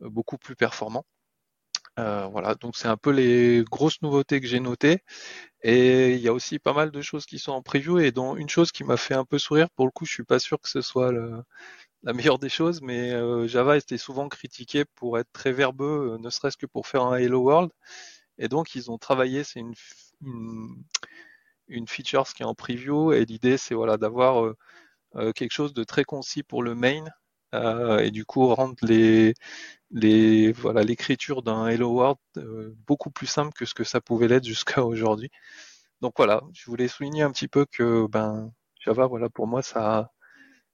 beaucoup 0.02 0.38
plus 0.38 0.56
performants. 0.56 1.06
Euh, 2.00 2.28
voilà, 2.28 2.56
donc 2.56 2.76
c'est 2.78 2.88
un 2.88 2.98
peu 2.98 3.12
les 3.12 3.64
grosses 3.70 4.02
nouveautés 4.02 4.40
que 4.42 4.48
j'ai 4.48 4.60
notées. 4.60 5.00
Et 5.64 6.14
il 6.16 6.22
y 6.22 6.28
a 6.28 6.34
aussi 6.34 6.60
pas 6.60 6.74
mal 6.74 6.92
de 6.92 7.02
choses 7.02 7.26
qui 7.26 7.40
sont 7.40 7.52
en 7.52 7.62
preview 7.62 8.00
et 8.00 8.12
dont 8.12 8.36
une 8.36 8.50
chose 8.50 8.72
qui 8.72 8.84
m'a 8.84 8.98
fait 8.98 9.14
un 9.16 9.26
peu 9.26 9.40
sourire. 9.40 9.70
Pour 9.72 9.86
le 9.86 9.92
coup, 9.92 10.06
je 10.06 10.14
suis 10.14 10.24
pas 10.24 10.40
sûr 10.40 10.60
que 10.62 10.70
ce 10.70 10.82
soit 10.82 11.12
la 12.04 12.14
meilleure 12.14 12.40
des 12.40 12.50
choses, 12.50 12.82
mais 12.82 13.12
euh, 13.14 13.48
Java 13.48 13.78
était 13.78 13.98
souvent 13.98 14.30
critiqué 14.30 14.86
pour 14.96 15.20
être 15.20 15.32
très 15.34 15.52
verbeux, 15.52 16.14
euh, 16.16 16.18
ne 16.20 16.30
serait-ce 16.30 16.58
que 16.58 16.66
pour 16.66 16.88
faire 16.88 17.04
un 17.04 17.18
Hello 17.18 17.42
World. 17.42 17.72
Et 18.40 18.48
donc 18.48 18.76
ils 18.76 18.92
ont 18.92 18.98
travaillé, 18.98 19.44
c'est 19.44 19.60
une, 19.60 19.76
une, 21.68 21.88
feature 21.88 22.26
qui 22.34 22.44
est 22.44 22.46
en 22.46 22.56
preview 22.56 23.14
et 23.14 23.26
l'idée 23.26 23.58
c'est 23.58 23.76
voilà 23.76 23.98
d'avoir 23.98 24.54
quelque 25.36 25.52
chose 25.52 25.74
de 25.74 25.84
très 25.84 26.04
concis 26.04 26.44
pour 26.44 26.64
le 26.64 26.76
main 26.76 27.06
et 27.54 28.12
du 28.12 28.26
coup 28.26 28.48
rendre 28.56 28.76
les 28.84 29.36
les 29.92 30.52
voilà 30.54 30.84
l'écriture 30.84 31.44
d'un 31.44 31.68
Hello 31.68 31.90
World 31.92 32.18
euh, 32.38 32.74
beaucoup 32.88 33.12
plus 33.12 33.28
simple 33.28 33.54
que 33.54 33.66
ce 33.66 33.74
que 33.74 33.84
ça 33.84 34.02
pouvait 34.02 34.28
l'être 34.28 34.46
jusqu'à 34.46 34.84
aujourd'hui. 34.86 35.30
Donc 36.02 36.14
voilà, 36.18 36.42
je 36.54 36.66
voulais 36.66 36.88
souligner 36.88 37.24
un 37.24 37.32
petit 37.32 37.48
peu 37.48 37.66
que 37.66 38.08
ben 38.08 38.52
Java 38.80 39.08
voilà 39.08 39.30
pour 39.30 39.48
moi 39.48 39.62
ça 39.62 40.12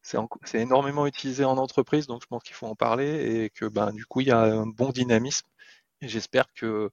c'est 0.02 0.62
énormément 0.62 1.06
utilisé 1.06 1.44
en 1.44 1.58
entreprise 1.58 2.08
donc 2.08 2.22
je 2.22 2.28
pense 2.28 2.44
qu'il 2.44 2.56
faut 2.56 2.68
en 2.68 2.76
parler 2.76 3.44
et 3.44 3.50
que 3.50 3.66
ben 3.66 3.92
du 3.92 4.06
coup 4.06 4.22
il 4.22 4.28
y 4.28 4.32
a 4.32 4.40
un 4.42 4.66
bon 4.66 4.92
dynamisme 4.92 5.48
et 6.02 6.08
j'espère 6.08 6.46
que 6.54 6.92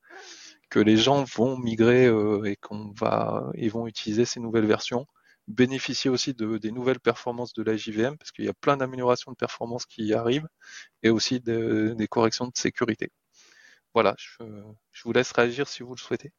que 0.71 0.81
les 0.81 0.97
gens 0.97 1.25
vont 1.25 1.57
migrer 1.57 2.07
euh, 2.07 2.45
et 2.45 2.57
qu'on 2.57 2.93
va 2.93 3.51
ils 3.55 3.71
vont 3.71 3.87
utiliser 3.87 4.25
ces 4.25 4.41
nouvelles 4.41 4.67
versions 4.67 5.07
bénéficier 5.49 6.11
aussi 6.11 6.35
de, 6.35 6.59
des 6.59 6.73
nouvelles 6.73 7.01
performances 7.01 7.53
de 7.53 7.63
la 7.63 7.77
JVM, 7.77 8.17
parce 8.17 8.33
qu'il 8.33 8.45
y 8.45 8.49
a 8.49 8.55
plein 8.55 8.77
d'améliorations 8.77 9.33
de 9.33 9.37
performance 9.37 9.87
qui 9.87 10.13
arrivent, 10.15 10.49
et 11.03 11.11
aussi 11.11 11.41
des 11.41 12.07
corrections 12.09 12.47
de 12.47 12.53
sécurité. 12.55 13.11
Voilà, 13.95 14.17
je, 14.19 14.45
vous 15.05 15.13
laisse 15.13 15.31
réagir 15.33 15.69
si 15.69 15.83
vous 15.83 15.95
le 15.95 16.01
souhaitez. 16.01 16.33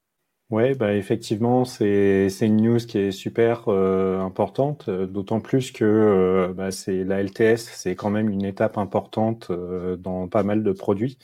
Ouais, 0.51 0.75
bah 0.75 0.93
effectivement, 0.93 1.65
c'est 1.65 2.29
c'est 2.29 2.45
une 2.45 2.57
news 2.61 2.77
qui 2.77 2.99
est 2.99 3.11
super 3.11 3.67
euh, 3.67 4.19
importante, 4.19 4.91
d'autant 4.91 5.39
plus 5.41 5.71
que 5.71 5.83
euh, 5.83 6.53
bah, 6.53 6.69
c'est 6.69 7.03
la 7.03 7.23
LTS, 7.23 7.57
c'est 7.57 7.95
quand 7.95 8.11
même 8.11 8.29
une 8.29 8.45
étape 8.45 8.77
importante 8.77 9.47
euh, 9.49 9.95
dans 9.95 10.27
pas 10.27 10.43
mal 10.43 10.63
de 10.63 10.71
produits. 10.71 11.17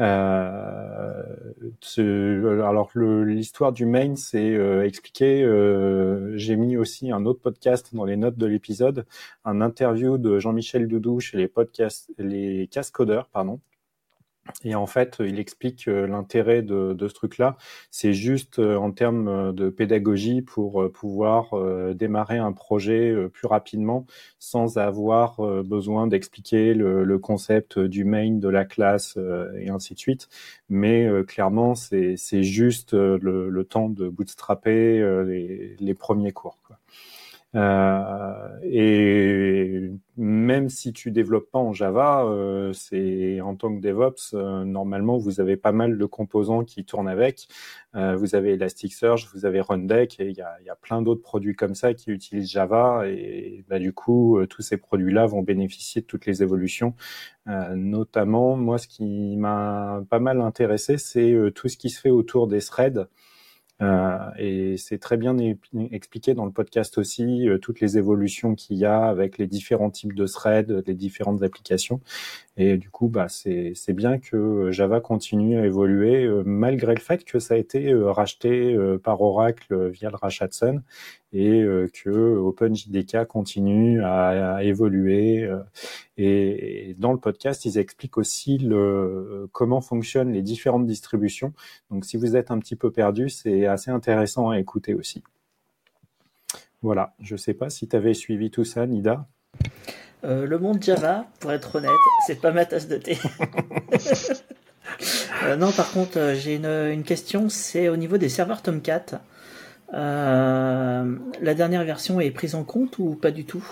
Euh, 0.00 1.22
alors 1.98 2.90
l'histoire 2.96 3.72
du 3.72 3.86
main, 3.86 4.16
c'est 4.16 4.54
euh, 4.54 4.84
expliqué. 4.84 5.42
Euh, 5.42 6.36
j'ai 6.36 6.56
mis 6.56 6.76
aussi 6.76 7.10
un 7.12 7.24
autre 7.26 7.40
podcast 7.40 7.94
dans 7.94 8.04
les 8.04 8.16
notes 8.16 8.36
de 8.36 8.46
l'épisode, 8.46 9.06
un 9.44 9.60
interview 9.60 10.18
de 10.18 10.38
Jean-Michel 10.38 10.88
Doudou 10.88 11.20
chez 11.20 11.38
les 11.38 11.48
podcasts, 11.48 12.10
les 12.18 12.68
cascodeurs, 12.68 13.28
pardon, 13.28 13.60
et 14.62 14.74
en 14.74 14.86
fait, 14.86 15.16
il 15.20 15.38
explique 15.38 15.88
euh, 15.88 16.06
l'intérêt 16.06 16.62
de, 16.62 16.92
de, 16.92 17.08
ce 17.08 17.14
truc-là. 17.14 17.56
C'est 17.90 18.12
juste 18.12 18.58
euh, 18.58 18.76
en 18.76 18.92
termes 18.92 19.28
euh, 19.28 19.52
de 19.52 19.70
pédagogie 19.70 20.42
pour 20.42 20.90
pouvoir 20.92 21.54
démarrer 21.94 22.38
un 22.38 22.52
projet 22.52 23.14
plus 23.32 23.46
rapidement 23.46 24.06
sans 24.38 24.78
avoir 24.78 25.40
besoin 25.62 26.06
d'expliquer 26.06 26.74
le, 26.74 27.04
le, 27.04 27.18
concept 27.18 27.78
du 27.78 28.04
main, 28.04 28.32
de 28.32 28.48
la 28.48 28.64
classe 28.64 29.18
et 29.58 29.68
ainsi 29.68 29.94
de 29.94 29.98
suite. 29.98 30.28
Mais 30.68 31.08
clairement, 31.26 31.74
c'est 31.74 32.42
juste 32.42 32.92
le, 32.94 33.48
le, 33.48 33.64
temps 33.64 33.88
de 33.88 34.08
bootstrapper 34.08 34.98
les, 35.26 35.76
les 35.78 35.94
premiers 35.94 36.32
cours. 36.32 36.58
Quoi. 36.66 36.78
Euh, 37.54 38.58
et 38.62 39.90
même 40.16 40.68
si 40.68 40.92
tu 40.92 41.10
développes 41.12 41.50
pas 41.50 41.58
en 41.58 41.72
Java, 41.72 42.24
euh, 42.24 42.72
c'est 42.72 43.40
en 43.40 43.54
tant 43.54 43.74
que 43.74 43.80
DevOps, 43.80 44.34
euh, 44.34 44.64
normalement 44.64 45.18
vous 45.18 45.40
avez 45.40 45.56
pas 45.56 45.70
mal 45.70 45.96
de 45.96 46.04
composants 46.04 46.64
qui 46.64 46.84
tournent 46.84 47.08
avec. 47.08 47.48
Vous 47.94 48.34
avez 48.34 48.54
Elasticsearch, 48.54 49.28
vous 49.32 49.46
avez 49.46 49.60
Rundeck, 49.60 50.18
et 50.18 50.26
il 50.28 50.36
y 50.36 50.40
a, 50.42 50.60
y 50.66 50.68
a, 50.68 50.74
plein 50.74 51.00
d'autres 51.00 51.22
produits 51.22 51.54
comme 51.54 51.76
ça 51.76 51.94
qui 51.94 52.10
utilisent 52.10 52.50
Java. 52.50 53.04
Et 53.06 53.64
bah, 53.68 53.78
du 53.78 53.92
coup, 53.92 54.44
tous 54.50 54.62
ces 54.62 54.78
produits-là 54.78 55.26
vont 55.26 55.42
bénéficier 55.42 56.00
de 56.00 56.06
toutes 56.06 56.26
les 56.26 56.42
évolutions. 56.42 56.94
notamment, 57.46 58.56
moi, 58.56 58.78
ce 58.78 58.88
qui 58.88 59.36
m'a 59.36 60.02
pas 60.10 60.18
mal 60.18 60.40
intéressé, 60.40 60.98
c'est 60.98 61.36
tout 61.54 61.68
ce 61.68 61.76
qui 61.76 61.88
se 61.88 62.00
fait 62.00 62.10
autour 62.10 62.48
des 62.48 62.60
threads. 62.60 63.06
Euh, 63.82 64.18
et 64.38 64.76
c'est 64.76 64.98
très 64.98 65.16
bien 65.16 65.36
expliqué 65.90 66.34
dans 66.34 66.44
le 66.44 66.52
podcast 66.52 66.96
aussi, 66.98 67.48
euh, 67.48 67.58
toutes 67.58 67.80
les 67.80 67.98
évolutions 67.98 68.54
qu'il 68.54 68.76
y 68.76 68.84
a 68.84 69.04
avec 69.04 69.36
les 69.38 69.46
différents 69.46 69.90
types 69.90 70.14
de 70.14 70.26
threads, 70.26 70.82
les 70.86 70.94
différentes 70.94 71.42
applications. 71.42 72.00
Et 72.56 72.76
du 72.76 72.88
coup, 72.88 73.08
bah, 73.08 73.26
c'est 73.28 73.92
bien 73.92 74.18
que 74.18 74.70
Java 74.70 75.00
continue 75.00 75.58
à 75.58 75.66
évoluer, 75.66 76.24
euh, 76.24 76.42
malgré 76.46 76.94
le 76.94 77.00
fait 77.00 77.24
que 77.24 77.40
ça 77.40 77.54
a 77.54 77.56
été 77.56 77.92
racheté 77.94 78.76
par 79.02 79.20
Oracle 79.20 79.88
via 79.88 80.10
le 80.10 80.16
rachat 80.16 80.48
Sun 80.50 80.82
et 81.32 81.64
que 81.92 82.36
OpenJDK 82.36 83.24
continue 83.26 84.02
à, 84.04 84.56
à 84.56 84.62
évoluer. 84.62 85.50
Et, 86.16 86.94
dans 86.98 87.12
le 87.12 87.18
podcast, 87.18 87.64
ils 87.64 87.78
expliquent 87.78 88.18
aussi 88.18 88.58
le, 88.58 89.48
comment 89.52 89.80
fonctionnent 89.80 90.32
les 90.32 90.42
différentes 90.42 90.86
distributions. 90.86 91.52
Donc, 91.90 92.04
si 92.04 92.16
vous 92.16 92.36
êtes 92.36 92.52
un 92.52 92.58
petit 92.60 92.76
peu 92.76 92.92
perdu, 92.92 93.28
c'est 93.28 93.66
assez 93.66 93.90
intéressant 93.90 94.50
à 94.50 94.60
écouter 94.60 94.94
aussi. 94.94 95.24
Voilà, 96.82 97.14
je 97.18 97.32
ne 97.32 97.38
sais 97.38 97.54
pas 97.54 97.70
si 97.70 97.88
tu 97.88 97.96
avais 97.96 98.12
suivi 98.12 98.50
tout 98.50 98.64
ça, 98.64 98.86
Nida. 98.86 99.26
Euh, 100.24 100.46
le 100.46 100.58
monde 100.58 100.82
Java, 100.82 101.26
pour 101.40 101.52
être 101.52 101.76
honnête, 101.76 101.90
c'est 102.26 102.40
pas 102.40 102.50
ma 102.50 102.64
tasse 102.64 102.88
de 102.88 102.96
thé. 102.96 103.18
Euh, 105.42 105.56
non, 105.56 105.72
par 105.72 105.90
contre, 105.90 106.18
euh, 106.18 106.34
j'ai 106.34 106.54
une, 106.54 107.02
question, 107.02 107.48
c'est 107.48 107.88
au 107.88 107.96
niveau 107.96 108.16
des 108.16 108.28
serveurs 108.28 108.62
Tomcat. 108.62 109.04
la 109.92 111.04
dernière 111.40 111.84
version 111.84 112.20
est 112.20 112.30
prise 112.30 112.54
en 112.54 112.64
compte 112.64 112.98
ou 112.98 113.14
pas 113.14 113.30
du 113.30 113.44
tout? 113.44 113.64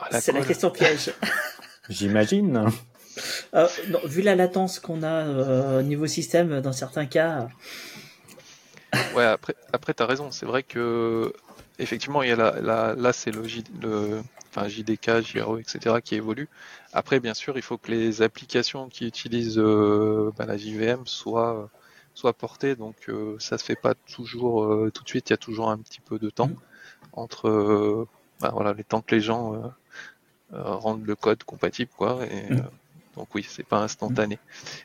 Ah, 0.00 0.20
C'est 0.20 0.32
la 0.32 0.42
question 0.42 0.70
piège. 0.70 1.12
J'imagine. 1.88 2.66
Euh, 3.54 3.66
vu 4.04 4.22
la 4.22 4.36
latence 4.36 4.78
qu'on 4.78 5.02
a 5.02 5.26
euh, 5.26 5.80
au 5.80 5.82
niveau 5.82 6.06
système, 6.06 6.60
dans 6.60 6.72
certains 6.72 7.06
cas. 7.06 7.48
ouais, 9.14 9.24
après, 9.24 9.54
après 9.72 9.94
tu 9.94 10.02
as 10.02 10.06
raison. 10.06 10.30
C'est 10.30 10.46
vrai 10.46 10.62
que, 10.62 11.32
effectivement, 11.80 12.22
il 12.22 12.28
y 12.28 12.32
a 12.32 12.36
la, 12.36 12.94
là, 12.94 13.12
c'est 13.12 13.30
le, 13.30 13.42
le 13.80 14.22
enfin, 14.50 14.68
JDK, 14.68 15.20
JRE, 15.22 15.58
etc., 15.58 15.96
qui 16.02 16.14
évolue. 16.14 16.48
Après, 16.92 17.20
bien 17.20 17.34
sûr, 17.34 17.56
il 17.56 17.62
faut 17.62 17.78
que 17.78 17.90
les 17.90 18.22
applications 18.22 18.88
qui 18.88 19.06
utilisent 19.06 19.58
euh, 19.58 20.32
bah, 20.36 20.46
la 20.46 20.56
JVM 20.56 21.06
soient, 21.06 21.68
soient 22.14 22.32
portées. 22.32 22.76
Donc, 22.76 23.10
ça 23.38 23.58
se 23.58 23.64
fait 23.64 23.76
pas 23.76 23.94
toujours 23.94 24.90
tout 24.92 25.02
de 25.02 25.08
suite. 25.08 25.30
Il 25.30 25.32
y 25.32 25.34
a 25.34 25.38
toujours 25.38 25.70
un 25.70 25.78
petit 25.78 26.00
peu 26.00 26.18
de 26.18 26.30
temps 26.30 26.50
entre 27.12 28.06
bah, 28.40 28.50
voilà, 28.52 28.72
les 28.72 28.84
temps 28.84 29.00
que 29.00 29.14
les 29.14 29.20
gens 29.20 29.72
rendent 30.52 31.06
le 31.06 31.16
code 31.16 31.44
compatible, 31.44 31.90
quoi. 31.96 32.20
Et, 32.26 32.54
mm. 32.54 32.70
Donc 33.16 33.34
oui, 33.34 33.44
c'est 33.48 33.66
pas 33.66 33.78
instantané. 33.78 34.38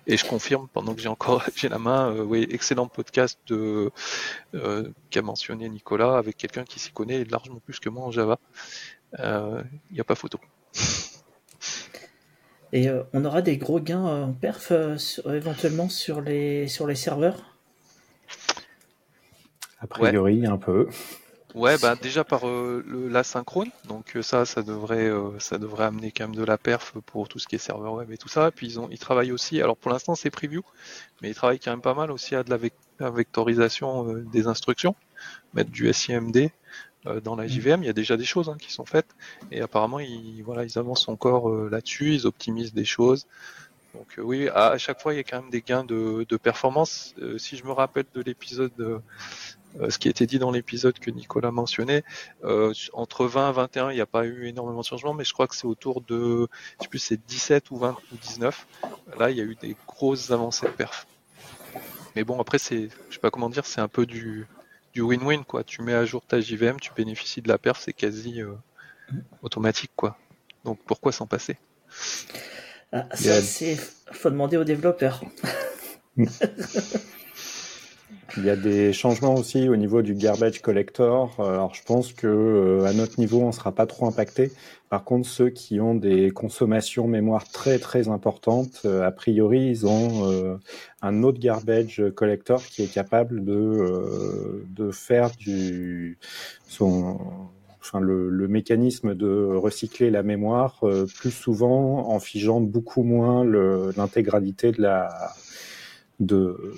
Et 0.07 0.17
je 0.17 0.25
confirme, 0.25 0.67
pendant 0.73 0.95
que 0.95 1.01
j'ai 1.01 1.09
encore 1.09 1.43
j'ai 1.55 1.69
la 1.69 1.79
main, 1.79 2.11
euh, 2.11 2.23
oui, 2.23 2.47
excellent 2.49 2.87
podcast 2.87 3.39
de 3.47 3.91
euh, 4.53 4.89
qu'a 5.09 5.21
mentionné 5.21 5.69
Nicolas 5.69 6.17
avec 6.17 6.37
quelqu'un 6.37 6.63
qui 6.63 6.79
s'y 6.79 6.91
connaît 6.91 7.23
largement 7.25 7.59
plus 7.59 7.79
que 7.79 7.89
moi 7.89 8.05
en 8.05 8.11
Java. 8.11 8.39
Il 9.13 9.19
euh, 9.21 9.63
n'y 9.91 9.99
a 9.99 10.03
pas 10.03 10.15
photo. 10.15 10.39
Et 12.73 12.89
on 13.13 13.23
aura 13.23 13.41
des 13.41 13.57
gros 13.57 13.79
gains 13.79 14.03
en 14.03 14.33
perf 14.33 14.73
éventuellement 15.25 15.87
sur 15.87 16.19
les 16.19 16.67
sur 16.67 16.87
les 16.87 16.95
serveurs? 16.95 17.57
A 19.79 19.87
priori, 19.87 20.45
un 20.45 20.57
peu. 20.57 20.89
Ouais, 21.55 21.77
bah 21.77 21.95
déjà 21.95 22.25
par 22.25 22.45
euh, 22.49 22.83
l'asynchrone, 23.09 23.69
donc 23.87 24.17
euh, 24.17 24.21
ça, 24.21 24.45
ça 24.45 24.61
devrait, 24.61 25.07
euh, 25.07 25.39
ça 25.39 25.57
devrait 25.57 25.85
amener 25.85 26.11
quand 26.11 26.25
même 26.25 26.35
de 26.35 26.43
la 26.43 26.57
perf 26.57 26.91
pour 27.05 27.29
tout 27.29 27.39
ce 27.39 27.47
qui 27.47 27.55
est 27.55 27.59
serveur 27.59 27.93
web 27.93 28.11
et 28.11 28.17
tout 28.17 28.27
ça. 28.27 28.51
Puis 28.51 28.67
ils 28.67 28.79
ont, 28.81 28.89
ils 28.91 28.99
travaillent 28.99 29.31
aussi. 29.31 29.61
Alors 29.61 29.77
pour 29.77 29.89
l'instant 29.89 30.15
c'est 30.15 30.29
preview, 30.29 30.63
mais 31.21 31.29
ils 31.29 31.33
travaillent 31.33 31.59
quand 31.59 31.71
même 31.71 31.81
pas 31.81 31.93
mal 31.93 32.11
aussi 32.11 32.35
à 32.35 32.43
de 32.43 32.49
la, 32.99 33.09
vectorisation 33.09 34.03
des 34.33 34.47
instructions. 34.47 34.95
mettre 35.53 35.71
du 35.71 35.91
SIMD 35.93 36.49
dans 37.23 37.37
la 37.37 37.47
JVM. 37.47 37.83
Il 37.83 37.85
y 37.85 37.89
a 37.89 37.93
déjà 37.93 38.17
des 38.17 38.25
choses 38.25 38.49
hein, 38.49 38.57
qui 38.59 38.73
sont 38.73 38.85
faites 38.85 39.15
et 39.49 39.61
apparemment 39.61 39.99
ils 39.99 40.41
voilà 40.43 40.65
ils 40.65 40.77
avancent 40.77 41.07
encore 41.07 41.49
là-dessus, 41.69 42.15
ils 42.15 42.27
optimisent 42.27 42.73
des 42.73 42.85
choses. 42.85 43.27
Donc 43.93 44.15
oui, 44.17 44.49
à, 44.49 44.77
chaque 44.77 45.01
fois 45.01 45.13
il 45.13 45.17
y 45.17 45.19
a 45.21 45.23
quand 45.23 45.41
même 45.41 45.51
des 45.51 45.61
gains 45.61 45.85
de, 45.85 46.25
de 46.27 46.37
performance. 46.37 47.15
si 47.37 47.55
je 47.55 47.63
me 47.63 47.71
rappelle 47.71 48.05
de 48.13 48.21
l'épisode 48.21 48.73
euh, 48.79 48.99
ce 49.89 49.97
qui 49.97 50.09
était 50.09 50.25
dit 50.25 50.39
dans 50.39 50.51
l'épisode 50.51 50.97
que 50.99 51.11
Nicolas 51.11 51.51
mentionnait, 51.51 52.03
euh, 52.43 52.73
entre 52.93 53.25
20 53.25 53.49
et 53.49 53.53
21, 53.53 53.91
il 53.91 53.95
n'y 53.95 54.01
a 54.01 54.05
pas 54.05 54.25
eu 54.25 54.47
énormément 54.47 54.81
de 54.81 54.85
changements, 54.85 55.13
mais 55.13 55.23
je 55.23 55.33
crois 55.33 55.47
que 55.47 55.55
c'est 55.55 55.67
autour 55.67 56.01
de, 56.01 56.47
je 56.79 56.83
sais 56.83 56.89
plus, 56.89 56.99
c'est 56.99 57.25
17 57.25 57.71
ou 57.71 57.77
20 57.77 57.97
ou 58.11 58.15
19. 58.15 58.67
Là, 59.17 59.31
il 59.31 59.37
y 59.37 59.41
a 59.41 59.43
eu 59.43 59.55
des 59.55 59.75
grosses 59.87 60.31
avancées 60.31 60.67
de 60.67 60.71
perf. 60.71 61.07
Mais 62.15 62.23
bon, 62.23 62.39
après, 62.39 62.57
c'est, 62.57 62.89
je 63.09 63.13
sais 63.13 63.19
pas 63.19 63.31
comment 63.31 63.49
dire, 63.49 63.65
c'est 63.65 63.81
un 63.81 63.87
peu 63.89 64.05
du, 64.05 64.47
du 64.93 65.01
win-win, 65.01 65.43
quoi. 65.43 65.63
Tu 65.63 65.81
mets 65.81 65.93
à 65.93 66.05
jour 66.05 66.23
ta 66.25 66.39
JVM, 66.39 66.79
tu 66.79 66.91
bénéficies 66.95 67.41
de 67.41 67.49
la 67.49 67.57
perf, 67.57 67.81
c'est 67.81 67.93
quasi 67.93 68.41
euh, 68.41 68.53
automatique, 69.41 69.91
quoi. 69.95 70.17
Donc 70.63 70.79
pourquoi 70.85 71.11
s'en 71.11 71.27
passer? 71.27 71.57
Ah, 72.91 73.07
Ça, 73.13 73.41
c'est, 73.41 73.75
faut 74.11 74.29
demander 74.29 74.57
aux 74.57 74.63
développeurs. 74.63 75.21
Il 78.37 78.43
y 78.43 78.49
a 78.49 78.55
des 78.55 78.91
changements 78.91 79.35
aussi 79.35 79.69
au 79.69 79.75
niveau 79.75 80.01
du 80.01 80.13
garbage 80.13 80.61
collector. 80.61 81.35
Alors 81.39 81.73
je 81.73 81.83
pense 81.83 82.11
que 82.11 82.27
euh, 82.27 82.85
à 82.85 82.91
notre 82.91 83.19
niveau, 83.19 83.41
on 83.41 83.47
ne 83.47 83.51
sera 83.51 83.71
pas 83.71 83.85
trop 83.85 84.07
impacté. 84.07 84.51
Par 84.89 85.03
contre, 85.03 85.27
ceux 85.27 85.49
qui 85.49 85.79
ont 85.79 85.95
des 85.95 86.31
consommations 86.31 87.07
mémoire 87.07 87.49
très 87.49 87.79
très 87.79 88.09
importantes, 88.09 88.81
euh, 88.85 89.07
a 89.07 89.11
priori, 89.11 89.67
ils 89.69 89.85
ont 89.85 90.29
euh, 90.29 90.57
un 91.01 91.23
autre 91.23 91.39
garbage 91.39 92.03
collector 92.15 92.61
qui 92.63 92.83
est 92.83 92.91
capable 92.91 93.45
de 93.45 94.65
de 94.69 94.91
faire 94.91 95.31
du 95.37 96.17
son 96.67 97.19
Enfin, 97.87 97.99
le, 97.99 98.31
le, 98.31 98.47
mécanisme 98.47 99.13
de 99.13 99.53
recycler 99.53 100.09
la 100.09 100.23
mémoire 100.23 100.79
plus 101.19 101.29
souvent 101.29 102.09
en 102.09 102.19
figeant 102.19 102.59
beaucoup 102.59 103.03
moins 103.03 103.45
l'intégralité 103.45 104.71
de 104.71 104.81
la 104.81 105.07
de 106.19 106.73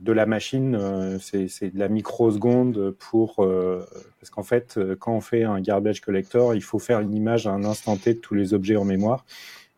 de 0.00 0.12
la 0.12 0.26
machine, 0.26 0.74
euh, 0.74 1.18
c'est 1.18 1.70
de 1.70 1.78
la 1.78 1.88
microseconde 1.88 2.90
pour 2.98 3.42
euh, 3.42 3.86
parce 4.20 4.30
qu'en 4.30 4.42
fait, 4.42 4.76
euh, 4.76 4.94
quand 4.94 5.12
on 5.12 5.20
fait 5.20 5.44
un 5.44 5.60
garbage 5.60 6.00
collector, 6.00 6.54
il 6.54 6.62
faut 6.62 6.78
faire 6.78 7.00
une 7.00 7.14
image 7.14 7.46
à 7.46 7.52
un 7.52 7.64
instant 7.64 7.96
T 7.96 8.14
de 8.14 8.18
tous 8.18 8.34
les 8.34 8.52
objets 8.52 8.76
en 8.76 8.84
mémoire. 8.84 9.24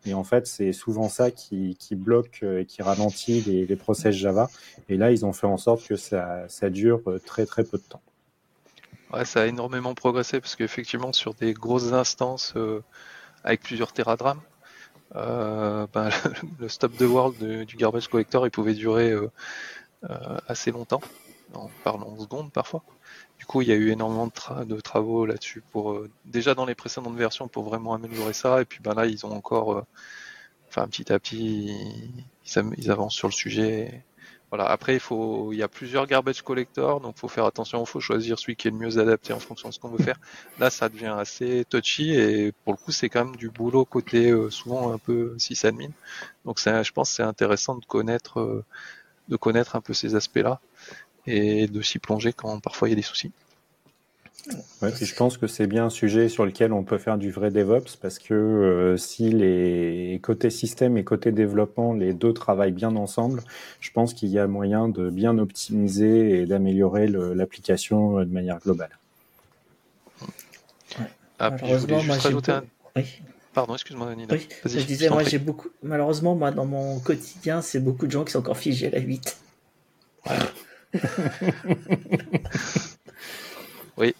Et 0.05 0.13
en 0.13 0.23
fait, 0.23 0.47
c'est 0.47 0.71
souvent 0.71 1.09
ça 1.09 1.29
qui, 1.29 1.75
bloque 1.91 2.41
et 2.43 2.65
qui 2.65 2.81
ralentit 2.81 3.41
les, 3.41 3.75
process 3.75 4.15
Java. 4.15 4.49
Et 4.87 4.95
là, 4.95 5.11
ils 5.11 5.25
ont 5.25 5.33
fait 5.33 5.45
en 5.45 5.57
sorte 5.57 5.85
que 5.85 5.97
ça, 5.97 6.47
dure 6.69 7.01
très 7.25 7.45
très 7.45 7.65
peu 7.65 7.77
de 7.77 7.83
temps. 7.83 8.01
Ouais, 9.13 9.25
ça 9.25 9.41
a 9.41 9.45
énormément 9.45 9.93
progressé 9.95 10.39
parce 10.39 10.55
qu'effectivement, 10.55 11.11
sur 11.11 11.33
des 11.33 11.51
grosses 11.53 11.91
instances 11.91 12.53
avec 13.43 13.61
plusieurs 13.61 13.91
teradrames, 13.91 14.39
ben, 15.13 15.87
le 16.59 16.69
stop 16.69 16.95
the 16.97 17.01
world 17.01 17.65
du 17.65 17.75
garbage 17.75 18.07
collector, 18.07 18.45
il 18.47 18.51
pouvait 18.51 18.73
durer 18.73 19.11
euh, 19.11 19.29
assez 20.47 20.71
longtemps, 20.71 21.01
en 21.53 21.69
parlant 21.83 22.07
en 22.07 22.19
secondes 22.19 22.51
parfois. 22.51 22.83
Du 23.39 23.45
coup, 23.45 23.61
il 23.61 23.69
y 23.69 23.71
a 23.71 23.75
eu 23.75 23.89
énormément 23.89 24.27
de, 24.65 24.79
travaux 24.81 25.25
là-dessus 25.25 25.63
pour 25.71 25.93
euh, 25.93 26.09
déjà 26.25 26.53
dans 26.55 26.65
les 26.65 26.75
précédentes 26.75 27.15
versions 27.15 27.47
pour 27.47 27.63
vraiment 27.63 27.93
améliorer 27.93 28.33
ça. 28.33 28.61
Et 28.61 28.65
puis 28.65 28.79
ben 28.81 28.93
là, 28.93 29.05
ils 29.05 29.25
ont 29.25 29.31
encore, 29.31 29.77
euh, 29.77 29.85
enfin 30.67 30.87
petit 30.87 31.11
à 31.11 31.19
petit, 31.19 31.73
ils, 32.45 32.91
avancent 32.91 33.15
sur 33.15 33.29
le 33.29 33.33
sujet. 33.33 34.03
Voilà. 34.51 34.65
Après, 34.65 34.95
il 34.95 34.99
faut, 34.99 35.53
il 35.53 35.57
y 35.59 35.63
a 35.63 35.67
plusieurs 35.67 36.05
garbage 36.07 36.41
collectors, 36.41 36.99
donc 36.99 37.17
faut 37.17 37.27
faire 37.27 37.45
attention. 37.45 37.81
Il 37.81 37.87
faut 37.87 37.99
choisir 38.01 38.37
celui 38.39 38.55
qui 38.55 38.67
est 38.67 38.71
le 38.71 38.77
mieux 38.77 38.97
adapté 38.97 39.31
en 39.31 39.39
fonction 39.39 39.69
de 39.69 39.73
ce 39.73 39.79
qu'on 39.79 39.89
veut 39.89 40.03
faire. 40.03 40.19
Là, 40.59 40.69
ça 40.69 40.89
devient 40.89 41.15
assez 41.17 41.65
touchy 41.69 42.13
et 42.15 42.51
pour 42.65 42.73
le 42.73 42.77
coup, 42.77 42.91
c'est 42.91 43.09
quand 43.09 43.25
même 43.25 43.35
du 43.35 43.49
boulot 43.49 43.85
côté 43.85 44.33
souvent 44.49 44.91
un 44.91 44.97
peu 44.97 45.37
sysadmin. 45.37 45.91
Donc, 46.45 46.59
je 46.59 46.91
pense, 46.91 47.11
c'est 47.11 47.23
intéressant 47.23 47.75
de 47.75 47.85
connaître 47.85 48.63
de 49.29 49.35
connaître 49.35 49.75
un 49.75 49.81
peu 49.81 49.93
ces 49.93 50.15
aspects-là 50.15 50.59
et 51.27 51.67
de 51.67 51.81
s'y 51.81 51.99
plonger 51.99 52.33
quand 52.33 52.59
parfois 52.59 52.87
il 52.87 52.91
y 52.91 52.93
a 52.93 52.95
des 52.95 53.01
soucis. 53.01 53.31
Ouais, 54.81 54.91
je 54.99 55.15
pense 55.15 55.37
que 55.37 55.47
c'est 55.47 55.67
bien 55.67 55.85
un 55.85 55.89
sujet 55.89 56.29
sur 56.29 56.45
lequel 56.45 56.71
on 56.71 56.83
peut 56.83 56.97
faire 56.97 57.17
du 57.17 57.29
vrai 57.29 57.51
DevOps 57.51 57.97
parce 58.01 58.19
que 58.19 58.33
euh, 58.33 58.97
si 58.97 59.29
les 59.29 60.19
côtés 60.23 60.49
système 60.49 60.97
et 60.97 61.03
côté 61.03 61.31
développement, 61.31 61.93
les 61.93 62.13
deux 62.13 62.33
travaillent 62.33 62.71
bien 62.71 62.95
ensemble, 62.95 63.43
je 63.81 63.91
pense 63.91 64.13
qu'il 64.13 64.29
y 64.29 64.39
a 64.39 64.47
moyen 64.47 64.87
de 64.87 65.09
bien 65.09 65.37
optimiser 65.37 66.41
et 66.41 66.45
d'améliorer 66.45 67.07
l'application 67.07 68.19
de 68.19 68.31
manière 68.31 68.59
globale. 68.59 68.97
Ah, 71.37 71.55
je 71.63 71.75
voulais 71.75 71.99
juste 71.99 72.21
rajouter 72.21 72.51
un... 72.53 72.63
Pardon, 73.53 73.73
excuse-moi, 73.73 74.13
Nina. 74.15 74.33
Oui, 74.33 74.47
je 74.65 74.79
disais, 74.81 75.09
moi, 75.09 75.23
j'ai 75.23 75.39
beaucoup. 75.39 75.69
Malheureusement, 75.81 76.35
moi, 76.35 76.51
dans 76.51 76.65
mon 76.65 76.99
quotidien, 76.99 77.61
c'est 77.61 77.79
beaucoup 77.79 78.05
de 78.05 78.11
gens 78.11 78.23
qui 78.23 78.31
sont 78.31 78.39
encore 78.39 78.57
figés 78.57 78.87
à 78.87 78.91
la 78.91 78.99
8. 78.99 79.37
oui. 83.97 84.15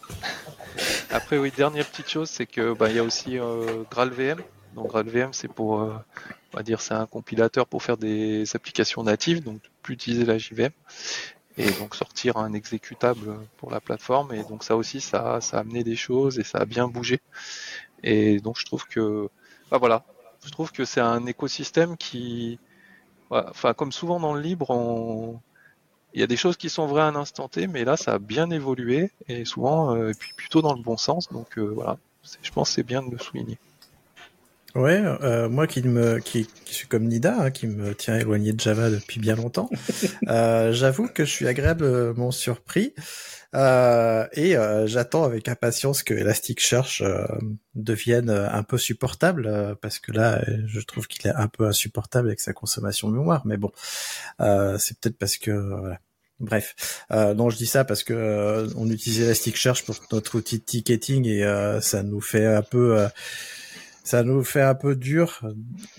Après, 1.11 1.37
oui, 1.37 1.51
dernière 1.55 1.85
petite 1.85 2.09
chose, 2.09 2.29
c'est 2.29 2.45
que 2.45 2.73
bah, 2.73 2.89
il 2.89 2.95
y 2.95 2.99
a 2.99 3.03
aussi 3.03 3.37
euh, 3.37 3.83
GraalVM. 3.91 4.41
Donc 4.75 4.87
GraalVM, 4.89 5.33
c'est 5.33 5.47
pour, 5.47 5.81
euh, 5.81 5.93
on 6.53 6.57
va 6.57 6.63
dire, 6.63 6.81
c'est 6.81 6.93
un 6.93 7.05
compilateur 7.05 7.65
pour 7.67 7.83
faire 7.83 7.97
des 7.97 8.55
applications 8.55 9.03
natives, 9.03 9.43
donc 9.43 9.59
plus 9.81 9.95
utiliser 9.95 10.25
la 10.25 10.37
JVM 10.37 10.71
et 11.57 11.71
donc 11.71 11.95
sortir 11.95 12.37
un 12.37 12.53
exécutable 12.53 13.35
pour 13.57 13.69
la 13.69 13.81
plateforme. 13.81 14.33
Et 14.33 14.43
donc 14.43 14.63
ça 14.63 14.77
aussi, 14.77 15.01
ça, 15.01 15.41
ça 15.41 15.57
a 15.57 15.59
amené 15.59 15.83
des 15.83 15.97
choses 15.97 16.39
et 16.39 16.43
ça 16.43 16.59
a 16.59 16.65
bien 16.65 16.87
bougé. 16.87 17.19
Et 18.03 18.39
donc 18.39 18.57
je 18.57 18.65
trouve 18.65 18.85
que, 18.87 19.29
voilà, 19.71 20.03
je 20.45 20.51
trouve 20.51 20.71
que 20.71 20.85
c'est 20.85 21.01
un 21.01 21.25
écosystème 21.25 21.97
qui, 21.97 22.59
enfin 23.29 23.73
comme 23.73 23.91
souvent 23.91 24.19
dans 24.19 24.33
le 24.33 24.41
libre, 24.41 24.69
on... 24.71 25.39
il 26.13 26.19
y 26.19 26.23
a 26.23 26.27
des 26.27 26.37
choses 26.37 26.57
qui 26.57 26.69
sont 26.69 26.87
vraies 26.87 27.01
à 27.03 27.07
un 27.07 27.15
instant 27.15 27.47
T, 27.49 27.67
mais 27.67 27.83
là 27.85 27.97
ça 27.97 28.13
a 28.13 28.19
bien 28.19 28.49
évolué 28.51 29.11
et 29.27 29.45
souvent, 29.45 29.95
euh, 29.95 30.11
et 30.11 30.13
puis 30.13 30.33
plutôt 30.35 30.61
dans 30.61 30.73
le 30.73 30.81
bon 30.81 30.97
sens. 30.97 31.29
Donc 31.29 31.57
euh, 31.57 31.63
voilà, 31.63 31.97
je 32.41 32.51
pense 32.51 32.71
c'est 32.71 32.83
bien 32.83 33.03
de 33.03 33.11
le 33.11 33.19
souligner. 33.19 33.57
Ouais, 34.75 35.01
euh, 35.03 35.49
moi 35.49 35.65
qui 35.65 35.81
me 35.81 36.19
qui, 36.19 36.45
qui, 36.65 36.73
suis 36.75 36.87
comme 36.87 37.05
Nida, 37.05 37.35
hein, 37.39 37.51
qui 37.51 37.65
me 37.65 37.95
tient 37.95 38.17
éloigné 38.17 38.53
de 38.53 38.59
Java 38.59 38.91
depuis 38.91 39.19
bien 39.19 39.35
longtemps, 39.35 39.69
euh, 40.27 40.71
j'avoue 40.73 41.07
que 41.07 41.25
je 41.25 41.31
suis 41.31 41.47
agréablement 41.47 42.29
surpris 42.29 42.93
euh, 43.55 44.27
et 44.33 44.55
euh, 44.55 44.85
j'attends 44.85 45.23
avec 45.23 45.47
impatience 45.47 46.03
que 46.03 46.13
Elasticsearch 46.13 47.01
euh, 47.01 47.25
devienne 47.73 48.29
un 48.29 48.63
peu 48.63 48.77
supportable 48.77 49.75
parce 49.81 49.99
que 49.99 50.11
là, 50.11 50.43
je 50.65 50.79
trouve 50.81 51.07
qu'il 51.07 51.25
est 51.27 51.33
un 51.33 51.47
peu 51.47 51.65
insupportable 51.65 52.27
avec 52.27 52.39
sa 52.39 52.53
consommation 52.53 53.09
de 53.09 53.13
mémoire. 53.17 53.45
Mais 53.45 53.57
bon, 53.57 53.71
c'est 54.77 54.99
peut-être 54.99 55.17
parce 55.17 55.37
que 55.37 55.51
voilà. 55.51 55.99
Bref, 56.39 57.03
euh, 57.11 57.33
non, 57.33 57.49
je 57.49 57.57
dis 57.57 57.65
ça 57.65 57.83
parce 57.83 58.03
que 58.05 58.69
on 58.77 58.89
utilise 58.89 59.21
Elasticsearch 59.21 59.83
pour 59.83 59.95
notre 60.13 60.37
outil 60.37 60.59
de 60.59 60.63
ticketing 60.63 61.25
et 61.25 61.79
ça 61.81 62.03
nous 62.03 62.21
fait 62.21 62.45
un 62.45 62.61
peu 62.61 63.07
ça 64.09 64.23
nous 64.23 64.43
fait 64.43 64.63
un 64.63 64.73
peu 64.73 64.95
dur 64.95 65.39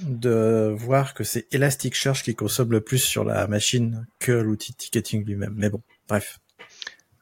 de 0.01 0.75
voir 0.77 1.15
que 1.15 1.23
c'est 1.23 1.47
Elasticsearch 1.55 2.25
qui 2.25 2.35
consomme 2.35 2.73
le 2.73 2.81
plus 2.81 2.99
sur 2.99 3.23
la 3.23 3.47
machine 3.47 4.05
que 4.19 4.33
l'outil 4.33 4.73
de 4.73 4.79
ticketing 4.79 5.25
lui-même. 5.25 5.55
Mais 5.57 5.71
bon, 5.71 5.81
bref. 6.09 6.41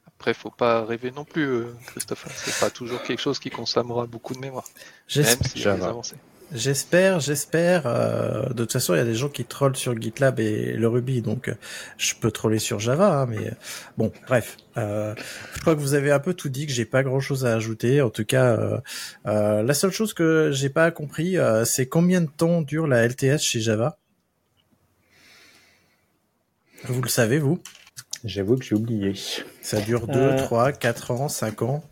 Après, 0.07 0.33
faut 0.33 0.51
pas 0.51 0.87
rêver 0.87 1.11
non 1.11 1.27
plus, 1.27 1.44
euh, 1.44 1.66
Christophe. 1.88 2.27
C'est 2.35 2.59
pas 2.59 2.70
toujours 2.70 3.03
quelque 3.03 3.20
chose 3.20 3.38
qui 3.38 3.51
consommera 3.51 4.07
beaucoup 4.07 4.33
de 4.33 4.38
mémoire. 4.38 4.64
Même 5.14 5.27
si 5.42 5.62
J'espère, 6.52 7.20
j'espère. 7.20 7.87
Euh, 7.87 8.48
de 8.48 8.64
toute 8.64 8.72
façon, 8.72 8.94
il 8.94 8.98
y 8.98 9.00
a 9.00 9.04
des 9.04 9.14
gens 9.14 9.28
qui 9.28 9.44
trollent 9.44 9.76
sur 9.76 10.00
GitLab 10.00 10.40
et 10.40 10.72
le 10.72 10.88
Ruby, 10.88 11.20
donc 11.20 11.48
euh, 11.48 11.54
je 11.98 12.14
peux 12.14 12.30
troller 12.30 12.58
sur 12.58 12.80
Java. 12.80 13.20
Hein, 13.20 13.26
mais 13.26 13.52
bon, 13.98 14.11
bref. 14.26 14.56
Euh, 14.78 15.14
je 15.54 15.61
crois 15.61 15.74
que 15.74 15.80
vous 15.80 15.92
avez 15.92 16.11
un 16.11 16.20
peu 16.20 16.32
tout 16.32 16.48
dit, 16.48 16.66
que 16.66 16.72
j'ai 16.72 16.87
pas 16.87 17.02
grand-chose 17.02 17.44
à 17.44 17.54
ajouter. 17.54 18.00
En 18.00 18.08
tout 18.08 18.24
cas, 18.24 18.80
la 19.24 19.74
seule 19.74 19.90
chose 19.90 20.14
que 20.14 20.50
j'ai 20.52 20.70
pas 20.70 20.90
compris, 20.90 21.37
c'est 21.64 21.87
combien 21.87 22.22
de 22.22 22.30
temps 22.30 22.62
dure 22.62 22.87
la 22.87 23.06
LTS 23.06 23.40
chez 23.40 23.61
Java? 23.61 23.98
Vous 26.84 27.02
le 27.02 27.08
savez, 27.08 27.38
vous? 27.38 27.61
J'avoue 28.24 28.56
que 28.56 28.64
j'ai 28.64 28.74
oublié. 28.74 29.14
Ça 29.61 29.80
dure 29.80 30.06
2, 30.06 30.37
3, 30.37 30.72
4 30.72 31.11
ans, 31.11 31.28
5 31.28 31.62
ans 31.62 31.84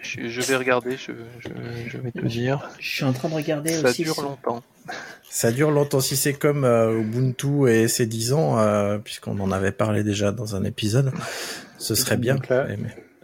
je, 0.00 0.40
vais 0.40 0.56
regarder, 0.56 0.96
je, 0.96 1.12
vais 1.98 2.10
te 2.10 2.26
dire. 2.26 2.68
Je 2.78 2.88
suis 2.88 3.04
en 3.04 3.12
train 3.12 3.28
de 3.28 3.34
regarder 3.34 3.70
ça 3.70 3.88
aussi. 3.88 4.04
Ça 4.04 4.12
dure 4.12 4.22
longtemps. 4.22 4.62
Ça 5.28 5.52
dure 5.52 5.70
longtemps. 5.70 6.00
Si 6.00 6.16
c'est 6.16 6.34
comme 6.34 6.64
euh, 6.64 7.00
Ubuntu 7.00 7.68
et 7.68 7.88
ses 7.88 8.06
10 8.06 8.32
ans, 8.32 8.58
euh, 8.58 8.98
puisqu'on 8.98 9.38
en 9.40 9.50
avait 9.50 9.72
parlé 9.72 10.04
déjà 10.04 10.32
dans 10.32 10.56
un 10.56 10.64
épisode, 10.64 11.12
ce 11.78 11.94
serait 11.94 12.16
bien. 12.16 12.36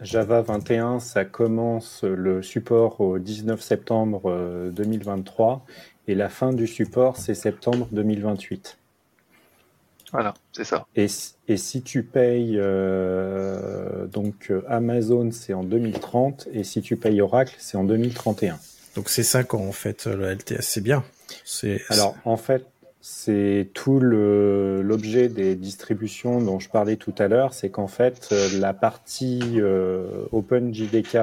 Java 0.01 0.41
21, 0.41 0.99
ça 0.99 1.25
commence 1.25 2.03
le 2.03 2.41
support 2.41 2.99
au 3.01 3.19
19 3.19 3.61
septembre 3.61 4.71
2023 4.73 5.53
euh, 5.53 6.11
et 6.11 6.15
la 6.15 6.27
fin 6.27 6.53
du 6.53 6.65
support, 6.65 7.17
c'est 7.17 7.35
septembre 7.35 7.87
2028. 7.91 8.79
Voilà, 10.11 10.33
c'est 10.51 10.63
ça. 10.63 10.85
Et, 10.95 11.07
et, 11.47 11.57
si 11.57 11.81
tu 11.81 12.03
payes 12.03 12.59
donc 14.11 14.51
Amazon, 14.67 15.31
c'est 15.31 15.53
en 15.53 15.63
2030, 15.63 16.49
et 16.51 16.63
si 16.63 16.81
tu 16.81 16.97
payes 16.97 17.21
Oracle, 17.21 17.55
c'est 17.59 17.77
en 17.77 17.83
2031. 17.83 18.59
Donc 18.95 19.09
c'est 19.09 19.23
5 19.23 19.53
ans 19.53 19.65
en 19.65 19.71
fait, 19.71 20.05
le 20.05 20.33
LTS, 20.33 20.61
c'est 20.61 20.81
bien. 20.81 21.03
Alors 21.89 22.15
en 22.25 22.37
fait, 22.37 22.65
c'est 22.99 23.69
tout 23.73 23.99
l'objet 23.99 25.29
des 25.29 25.55
distributions 25.55 26.41
dont 26.41 26.59
je 26.59 26.69
parlais 26.69 26.97
tout 26.97 27.15
à 27.17 27.27
l'heure, 27.27 27.53
c'est 27.53 27.69
qu'en 27.69 27.87
fait 27.87 28.33
la 28.59 28.73
partie 28.73 29.59
OpenJDK 30.31 31.17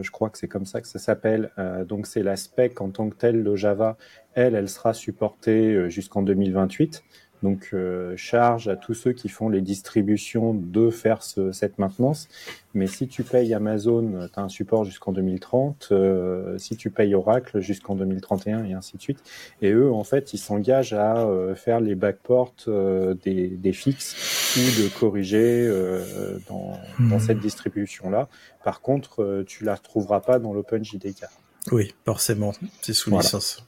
je 0.00 0.10
crois 0.10 0.30
que 0.30 0.38
c'est 0.38 0.48
comme 0.48 0.64
ça 0.64 0.80
que 0.80 0.86
ça 0.88 0.98
s'appelle. 0.98 1.50
donc 1.86 2.06
c'est 2.06 2.22
la 2.22 2.36
spec 2.36 2.80
en 2.80 2.90
tant 2.90 3.10
que 3.10 3.16
telle 3.16 3.42
de 3.44 3.56
Java. 3.56 3.96
Elle, 4.34 4.54
elle 4.54 4.68
sera 4.68 4.94
supportée 4.94 5.90
jusqu'en 5.90 6.22
2028. 6.22 7.02
Donc, 7.42 7.70
euh, 7.72 8.16
charge 8.16 8.68
à 8.68 8.76
tous 8.76 8.94
ceux 8.94 9.12
qui 9.12 9.28
font 9.28 9.48
les 9.48 9.60
distributions 9.60 10.54
de 10.54 10.90
faire 10.90 11.22
ce, 11.22 11.52
cette 11.52 11.78
maintenance. 11.78 12.28
Mais 12.74 12.86
si 12.86 13.08
tu 13.08 13.22
payes 13.22 13.52
Amazon, 13.52 14.28
tu 14.32 14.40
as 14.40 14.42
un 14.42 14.48
support 14.48 14.84
jusqu'en 14.84 15.12
2030. 15.12 15.88
Euh, 15.90 16.56
si 16.58 16.76
tu 16.76 16.90
payes 16.90 17.14
Oracle, 17.14 17.60
jusqu'en 17.60 17.94
2031 17.94 18.64
et 18.64 18.72
ainsi 18.72 18.96
de 18.96 19.02
suite. 19.02 19.22
Et 19.60 19.72
eux, 19.72 19.92
en 19.92 20.04
fait, 20.04 20.32
ils 20.32 20.38
s'engagent 20.38 20.94
à 20.94 21.26
euh, 21.26 21.54
faire 21.54 21.80
les 21.80 21.94
backports 21.94 22.54
euh, 22.68 23.14
des, 23.22 23.48
des, 23.48 23.72
fixes 23.72 24.56
ou 24.56 24.82
de 24.82 24.88
corriger 24.88 25.66
euh, 25.66 26.38
dans, 26.48 26.78
dans, 26.98 27.18
cette 27.18 27.40
distribution-là. 27.40 28.28
Par 28.64 28.80
contre, 28.80 29.44
tu 29.46 29.64
la 29.64 29.74
retrouveras 29.74 30.20
pas 30.20 30.38
dans 30.38 30.52
l'OpenJDK. 30.52 31.24
Oui, 31.70 31.94
forcément. 32.04 32.52
C'est 32.80 32.92
sous 32.92 33.10
voilà. 33.10 33.22
licence. 33.22 33.64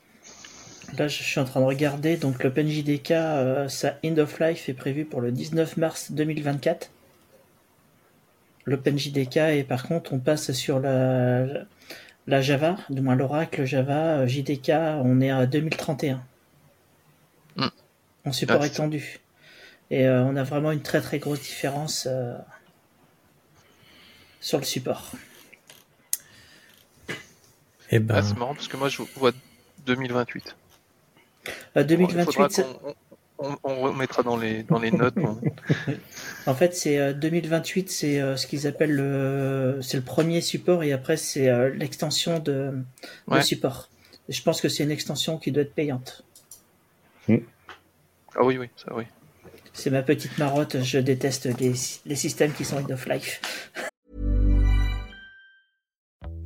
Là, 0.99 1.09
je 1.09 1.23
suis 1.23 1.41
en 1.41 1.45
train 1.45 1.61
de 1.61 1.67
regarder. 1.67 2.17
Donc, 2.17 2.43
l'OpenJDK, 2.43 3.11
euh, 3.11 3.69
sa 3.69 3.99
end 4.05 4.19
of 4.19 4.39
life 4.41 4.69
est 4.69 4.75
prévu 4.75 5.05
pour 5.05 5.21
le 5.21 5.33
19 5.33 5.77
mars 5.77 6.13
2024. 6.13 6.91
L'OpenJDK, 8.67 9.37
et 9.37 9.65
par 9.65 9.87
contre, 9.87 10.13
on 10.13 10.19
passe 10.19 10.53
sur 10.53 10.81
la, 10.81 11.47
la 12.27 12.41
Java, 12.41 12.77
du 12.89 13.01
moins 13.01 13.15
l'Oracle 13.15 13.65
Java 13.65 14.21
euh, 14.21 14.27
JDK, 14.27 14.71
on 15.03 15.21
est 15.21 15.31
à 15.31 15.47
2031. 15.47 16.23
Mm. 17.57 17.67
En 18.25 18.33
support 18.33 18.63
ah, 18.63 18.67
étendu. 18.67 19.21
Et 19.91 20.07
euh, 20.07 20.25
on 20.25 20.37
a 20.37 20.43
vraiment 20.43 20.73
une 20.73 20.83
très 20.83 21.01
très 21.01 21.19
grosse 21.19 21.41
différence 21.41 22.09
euh, 22.11 22.37
sur 24.41 24.59
le 24.59 24.65
support. 24.65 25.13
Et 27.91 27.97
eh 27.97 27.99
ben... 27.99 28.17
Ah, 28.17 28.23
c'est 28.23 28.37
marrant 28.37 28.55
parce 28.55 28.69
que 28.69 28.79
moi 28.79 28.89
je 28.89 29.03
vois 29.17 29.33
2028. 29.87 30.57
2028. 31.77 32.61
Euh, 32.61 32.93
on, 33.39 33.57
on, 33.65 33.81
remettra 33.81 34.23
dans 34.23 34.37
les, 34.37 34.63
dans 34.63 34.79
les 34.79 34.91
notes. 34.91 35.15
en 36.47 36.55
fait, 36.55 36.75
c'est 36.75 37.15
2028, 37.15 37.83
euh, 37.83 37.89
c'est 37.89 38.21
euh, 38.21 38.37
ce 38.37 38.47
qu'ils 38.47 38.67
appellent 38.67 38.95
le, 38.95 39.81
c'est 39.83 39.97
le 39.97 40.05
premier 40.05 40.41
support 40.41 40.85
et 40.85 40.93
après 40.93 41.17
c'est 41.17 41.51
l'extension 41.75 42.39
de, 42.39 42.73
ouais. 43.29 43.39
de, 43.39 43.45
support. 43.45 43.89
je 44.29 44.41
pense 44.43 44.61
que 44.61 44.69
c'est 44.69 44.85
une 44.85 44.93
extension 44.93 45.37
qui 45.39 45.51
doit 45.51 45.63
être 45.63 45.75
payante. 45.75 46.25
Mm. 47.29 47.39
Ah 48.37 48.45
oui, 48.45 48.59
oui, 48.59 48.69
ça 48.77 48.95
oui. 48.95 49.05
C'est 49.73 49.91
ma 49.91 50.03
petite 50.03 50.39
marotte, 50.39 50.83
je 50.83 50.99
déteste 50.99 51.47
les, 51.59 51.75
les 52.07 52.17
systèmes 52.17 52.53
qui 52.53 52.65
sont 52.65 52.79
end 52.79 52.91
of 52.93 53.07
life. 53.07 53.41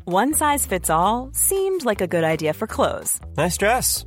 One 0.06 0.32
size 0.32 0.64
fits 0.64 0.88
all 0.88 1.28
seemed 1.34 1.84
like 1.84 2.00
a 2.00 2.06
good 2.06 2.24
idea 2.24 2.54
for 2.54 2.66
clothes. 2.66 3.20
Nice 3.36 3.58
dress. 3.58 4.06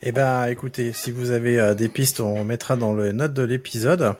Eh 0.00 0.12
ben, 0.12 0.46
écoutez, 0.46 0.92
si 0.92 1.10
vous 1.10 1.32
avez 1.32 1.58
euh, 1.58 1.74
des 1.74 1.88
pistes, 1.88 2.20
on 2.20 2.44
mettra 2.44 2.76
dans 2.76 2.94
les 2.94 3.12
notes 3.12 3.34
de 3.34 3.42
l'épisode. 3.42 4.14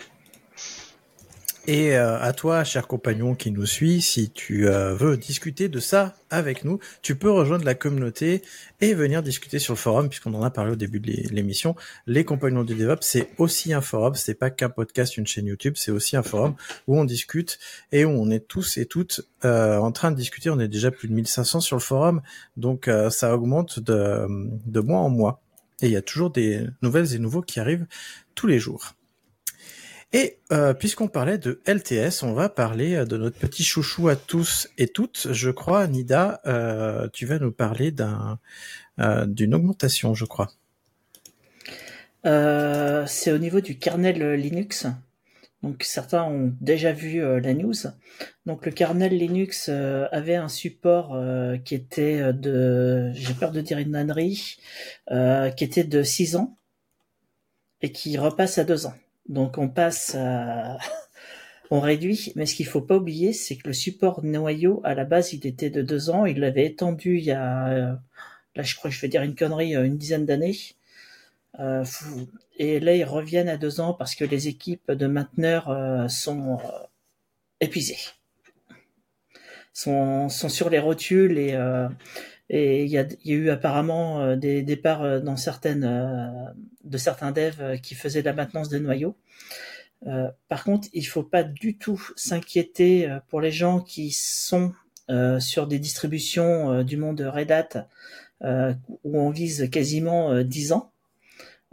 Et 1.69 1.97
euh, 1.97 2.19
à 2.21 2.33
toi, 2.33 2.65
cher 2.65 2.89
compagnon 2.89 3.37
qui 3.37 3.53
nous 3.53 3.65
suit, 3.65 4.03
si 4.03 4.31
tu 4.31 4.67
euh, 4.67 4.95
veux 4.95 5.17
discuter 5.17 5.69
de 5.69 5.79
ça 5.79 6.17
avec 6.31 6.65
nous, 6.65 6.81
tu 7.01 7.15
peux 7.15 7.31
rejoindre 7.31 7.65
la 7.65 7.77
communauté 7.77 8.43
et 8.81 8.93
venir 8.93 9.23
discuter 9.23 9.61
sur 9.61 9.75
le 9.75 9.79
forum, 9.79 10.09
puisqu'on 10.09 10.35
en 10.35 10.43
a 10.43 10.51
parlé 10.51 10.73
au 10.73 10.77
début 10.77 10.99
de 10.99 11.13
l'émission. 11.33 11.77
Les 12.09 12.25
compagnons 12.25 12.65
du 12.65 12.75
DevOps, 12.75 13.03
c'est 13.03 13.29
aussi 13.39 13.73
un 13.73 13.81
forum, 13.81 14.17
c'est 14.17 14.35
pas 14.35 14.51
qu'un 14.51 14.71
podcast, 14.71 15.17
une 15.17 15.29
chaîne 15.29 15.47
YouTube, 15.47 15.75
c'est 15.77 15.93
aussi 15.93 16.17
un 16.17 16.25
forum 16.25 16.57
où 16.89 16.99
on 16.99 17.05
discute 17.05 17.61
et 17.93 18.05
où 18.05 18.11
on 18.11 18.31
est 18.31 18.49
tous 18.49 18.79
et 18.79 18.87
toutes 18.87 19.29
en 19.45 19.93
train 19.93 20.11
de 20.11 20.17
discuter. 20.17 20.51
On 20.51 20.59
est 20.59 20.67
déjà 20.67 20.91
plus 20.91 21.07
de 21.07 21.13
1500 21.13 21.61
sur 21.61 21.77
le 21.77 21.83
forum, 21.83 22.21
donc 22.57 22.91
ça 23.11 23.33
augmente 23.33 23.79
de, 23.79 24.27
de 24.67 24.81
mois 24.81 25.01
en 25.01 25.11
mois. 25.11 25.41
Et 25.81 25.87
il 25.87 25.93
y 25.93 25.97
a 25.97 26.03
toujours 26.03 26.31
des 26.31 26.67
nouvelles 26.83 27.15
et 27.15 27.19
nouveaux 27.19 27.43
qui 27.43 27.61
arrivent 27.61 27.87
tous 28.35 28.47
les 28.47 28.59
jours. 28.59 28.95
Et 30.13 30.39
euh, 30.53 30.73
puisqu'on 30.73 31.09
parlait 31.09 31.37
de 31.37 31.61
LTS, 31.67 32.23
on 32.23 32.33
va 32.33 32.49
parler 32.49 32.95
euh, 32.95 33.05
de 33.05 33.19
notre 33.19 33.39
petit 33.39 33.63
chouchou 33.63 34.09
à 34.09 34.17
tous 34.17 34.69
et 34.79 34.89
toutes. 34.89 35.29
Je 35.33 35.51
crois, 35.51 35.87
Nida, 35.87 36.41
euh, 36.47 37.09
tu 37.13 37.27
vas 37.27 37.39
nous 37.39 37.53
parler 37.53 37.91
d'un 37.91 38.39
d'une 39.27 39.55
augmentation, 39.55 40.15
je 40.15 40.25
crois. 40.25 40.51
C'est 42.25 43.31
au 43.31 43.39
niveau 43.39 43.61
du 43.61 43.79
kernel 43.79 44.35
Linux. 44.35 44.89
Donc 45.63 45.83
certains 45.83 46.25
ont 46.25 46.55
déjà 46.61 46.93
vu 46.93 47.21
la 47.21 47.55
news. 47.55 47.75
Donc 48.47 48.65
le 48.65 48.73
kernel 48.73 49.17
Linux 49.17 49.69
avait 49.69 50.37
un 50.37 50.49
support 50.49 51.21
qui 51.65 51.75
était 51.75 52.33
de, 52.33 53.11
j'ai 53.15 53.35
peur 53.35 53.51
de 53.51 53.61
dire 53.61 53.79
une 53.79 53.97
ânerie, 53.97 54.57
qui 55.09 55.65
était 55.65 55.85
de 55.85 56.03
6 56.03 56.37
ans 56.37 56.57
et 57.83 57.91
qui 57.91 58.17
repasse 58.19 58.59
à 58.59 58.65
2 58.65 58.87
ans. 58.87 58.95
Donc 59.29 59.59
on 59.59 59.69
passe 59.69 60.15
à... 60.15 60.79
on 61.71 61.81
réduit, 61.81 62.33
mais 62.35 62.47
ce 62.47 62.55
qu'il 62.55 62.67
faut 62.67 62.81
pas 62.81 62.97
oublier, 62.97 63.33
c'est 63.33 63.57
que 63.57 63.69
le 63.69 63.75
support 63.75 64.25
noyau, 64.25 64.81
à 64.85 64.95
la 64.95 65.05
base, 65.05 65.33
il 65.33 65.47
était 65.47 65.71
de 65.71 65.83
deux 65.83 66.11
ans, 66.11 66.25
il 66.25 66.41
l'avait 66.41 66.67
étendu 66.67 67.19
il 67.19 67.25
y 67.25 67.31
a, 67.31 67.99
là 68.55 68.63
je 68.63 68.75
crois 68.75 68.91
que 68.91 68.97
je 68.97 69.01
vais 69.03 69.09
dire 69.09 69.23
une 69.23 69.35
connerie, 69.35 69.75
une 69.75 69.99
dizaine 69.99 70.25
d'années. 70.25 70.57
Euh, 71.61 71.85
et 72.57 72.81
là, 72.81 72.95
ils 72.95 73.05
reviennent 73.05 73.49
à 73.49 73.57
deux 73.57 73.81
ans 73.81 73.95
parce 73.95 74.15
que 74.15 74.25
les 74.25 74.49
équipes 74.49 74.93
de 74.93 75.07
mainteneurs 75.07 75.71
euh, 75.71 76.09
sont 76.09 76.59
euh, 76.59 76.87
épuisées, 77.61 77.99
sont, 79.73 80.29
sont 80.29 80.49
sur 80.49 80.71
les 80.71 80.79
rotules 80.79 81.39
et 82.51 82.85
il 82.85 82.91
y 82.91 82.99
a, 82.99 83.07
eu 83.25 83.51
apparemment 83.51 84.37
des 84.37 84.63
départs 84.63 85.21
dans 85.21 85.37
certaines, 85.37 86.55
de 86.85 86.99
certains 86.99 87.33
devs 87.33 87.79
qui 87.83 87.95
faisaient 87.95 88.23
de 88.23 88.27
la 88.27 88.33
maintenance 88.33 88.69
des 88.69 88.81
noyaux. 88.81 89.17
Par 90.49 90.65
contre, 90.65 90.89
il 90.95 91.03
faut 91.03 91.25
pas 91.25 91.43
du 91.43 91.77
tout 91.77 92.03
s'inquiéter 92.17 93.19
pour 93.29 93.43
les 93.43 93.51
gens 93.51 93.81
qui 93.81 94.13
sont 94.13 94.73
sur 95.41 95.67
des 95.67 95.79
distributions 95.79 96.83
du 96.85 96.97
monde 96.97 97.21
Red 97.21 97.53
Hat 97.53 97.89
où 98.41 99.21
on 99.21 99.29
vise 99.29 99.69
quasiment 99.69 100.43
10 100.43 100.73
ans. 100.73 100.91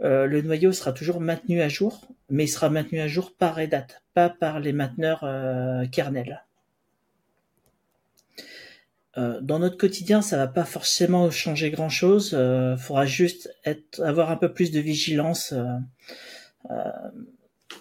Le 0.00 0.40
noyau 0.42 0.72
sera 0.72 0.92
toujours 0.92 1.20
maintenu 1.20 1.62
à 1.62 1.68
jour, 1.68 2.06
mais 2.28 2.44
il 2.44 2.48
sera 2.48 2.70
maintenu 2.70 3.00
à 3.00 3.08
jour 3.08 3.32
par 3.36 3.56
Red 3.56 3.74
Hat, 3.74 3.86
pas 4.14 4.28
par 4.28 4.60
les 4.60 4.72
mainteneurs 4.72 5.24
kernel. 5.90 6.42
Euh, 9.18 9.40
dans 9.40 9.58
notre 9.58 9.78
quotidien, 9.78 10.20
ça 10.20 10.36
va 10.36 10.46
pas 10.46 10.64
forcément 10.64 11.30
changer 11.30 11.70
grand 11.70 11.88
chose. 11.88 12.32
Euh, 12.34 12.76
faudra 12.76 13.06
juste 13.06 13.50
être, 13.64 14.02
avoir 14.02 14.30
un 14.30 14.36
peu 14.36 14.52
plus 14.52 14.70
de 14.70 14.80
vigilance. 14.80 15.52
Euh, 15.52 15.64
euh 16.70 16.90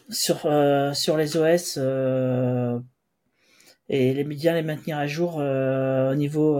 sur 0.10 0.48
sur 0.94 1.18
les 1.18 1.36
OS 1.36 1.78
et 3.90 4.14
les 4.14 4.24
bien 4.24 4.54
les 4.54 4.62
maintenir 4.62 5.00
à 5.00 5.08
jour 5.08 5.38
au 5.38 6.16
niveau 6.16 6.60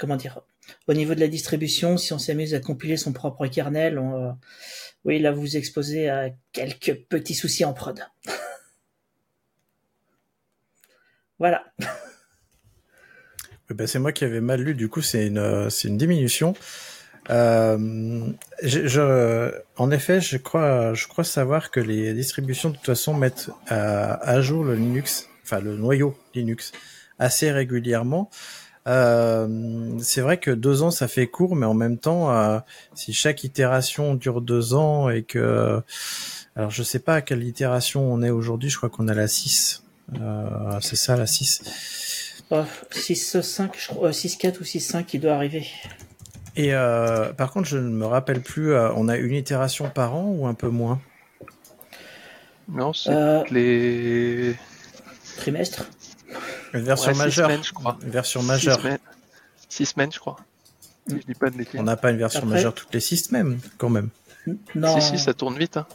comment 0.00 0.16
dire 0.16 0.40
au 0.88 0.94
niveau 0.94 1.14
de 1.14 1.20
la 1.20 1.28
distribution 1.28 1.96
si 1.96 2.12
on 2.12 2.18
s'amuse 2.18 2.54
à 2.54 2.60
compiler 2.60 2.96
son 2.96 3.12
propre 3.12 3.46
kernel 3.46 4.00
oui 5.04 5.18
là 5.18 5.32
vous 5.32 5.40
vous 5.40 5.56
exposez 5.56 6.08
à 6.08 6.30
quelques 6.52 6.94
petits 7.08 7.34
soucis 7.34 7.64
en 7.64 7.72
prod 7.72 8.00
voilà 11.38 11.64
ben 13.72 13.86
c'est 13.86 13.98
moi 13.98 14.12
qui 14.12 14.24
avais 14.24 14.40
mal 14.40 14.60
lu. 14.60 14.74
Du 14.74 14.88
coup, 14.88 15.02
c'est 15.02 15.26
une, 15.26 15.70
c'est 15.70 15.88
une 15.88 15.98
diminution. 15.98 16.54
Euh, 17.30 18.32
en 19.76 19.90
effet, 19.90 20.20
je 20.20 20.36
crois, 20.36 20.94
je 20.94 21.06
crois 21.06 21.24
savoir 21.24 21.70
que 21.70 21.80
les 21.80 22.12
distributions 22.14 22.70
de 22.70 22.76
toute 22.76 22.86
façon 22.86 23.14
mettent 23.14 23.50
à, 23.68 24.14
à 24.28 24.40
jour 24.40 24.64
le 24.64 24.74
Linux, 24.74 25.28
enfin 25.44 25.60
le 25.60 25.76
noyau 25.76 26.16
Linux, 26.34 26.72
assez 27.18 27.50
régulièrement. 27.50 28.30
Euh, 28.88 29.96
c'est 30.00 30.20
vrai 30.20 30.38
que 30.38 30.50
deux 30.50 30.82
ans, 30.82 30.90
ça 30.90 31.08
fait 31.08 31.26
court, 31.26 31.54
mais 31.54 31.66
en 31.66 31.74
même 31.74 31.98
temps, 31.98 32.34
euh, 32.34 32.58
si 32.94 33.12
chaque 33.12 33.44
itération 33.44 34.14
dure 34.14 34.40
deux 34.40 34.74
ans 34.74 35.08
et 35.08 35.22
que, 35.22 35.80
alors 36.56 36.70
je 36.70 36.82
sais 36.82 36.98
pas 36.98 37.16
à 37.16 37.20
quelle 37.20 37.44
itération 37.44 38.12
on 38.12 38.22
est 38.22 38.30
aujourd'hui, 38.30 38.70
je 38.70 38.76
crois 38.76 38.90
qu'on 38.90 39.08
a 39.08 39.14
la 39.14 39.28
6. 39.28 39.84
Euh, 40.20 40.78
c'est 40.80 40.96
ça, 40.96 41.16
la 41.16 41.26
6. 41.26 41.62
6, 42.90 43.40
5, 43.40 43.72
je 43.78 43.88
crois, 43.88 44.12
6, 44.12 44.36
4 44.36 44.60
ou 44.60 44.64
6, 44.64 44.80
5 44.80 45.06
qui 45.06 45.18
doit 45.18 45.32
arriver. 45.32 45.66
Et 46.56 46.74
euh, 46.74 47.32
par 47.32 47.50
contre, 47.50 47.66
je 47.68 47.78
ne 47.78 47.88
me 47.88 48.04
rappelle 48.04 48.42
plus, 48.42 48.72
euh, 48.72 48.90
on 48.94 49.08
a 49.08 49.16
une 49.16 49.34
itération 49.34 49.88
par 49.88 50.14
an 50.14 50.26
ou 50.26 50.46
un 50.46 50.54
peu 50.54 50.68
moins? 50.68 51.00
Non, 52.68 52.92
c'est 52.92 53.10
euh, 53.10 53.42
les 53.50 54.54
trimestres. 55.36 55.88
Une 56.74 56.80
version 56.80 57.12
ouais, 57.12 57.18
majeure. 57.18 57.48
Semaines, 57.48 57.64
je 57.64 57.72
crois. 57.72 57.98
Une 58.02 58.10
version 58.10 58.42
majeure. 58.42 58.76
Six 58.76 58.82
semaines, 58.82 58.98
six 59.68 59.86
semaines 59.86 60.12
je 60.12 60.18
crois. 60.18 60.36
Si 61.08 61.20
je 61.20 61.26
dis 61.26 61.34
pas 61.34 61.50
de 61.50 61.56
bêtises. 61.56 61.80
On 61.80 61.82
n'a 61.82 61.96
pas 61.96 62.10
une 62.10 62.18
version 62.18 62.40
Après... 62.40 62.54
majeure 62.54 62.74
toutes 62.74 62.94
les 62.94 63.00
six 63.00 63.16
semaines, 63.16 63.58
quand 63.78 63.88
même. 63.88 64.10
Non. 64.74 65.00
Si, 65.00 65.08
si, 65.08 65.18
ça 65.18 65.34
tourne 65.34 65.58
vite. 65.58 65.76
Hein. 65.76 65.86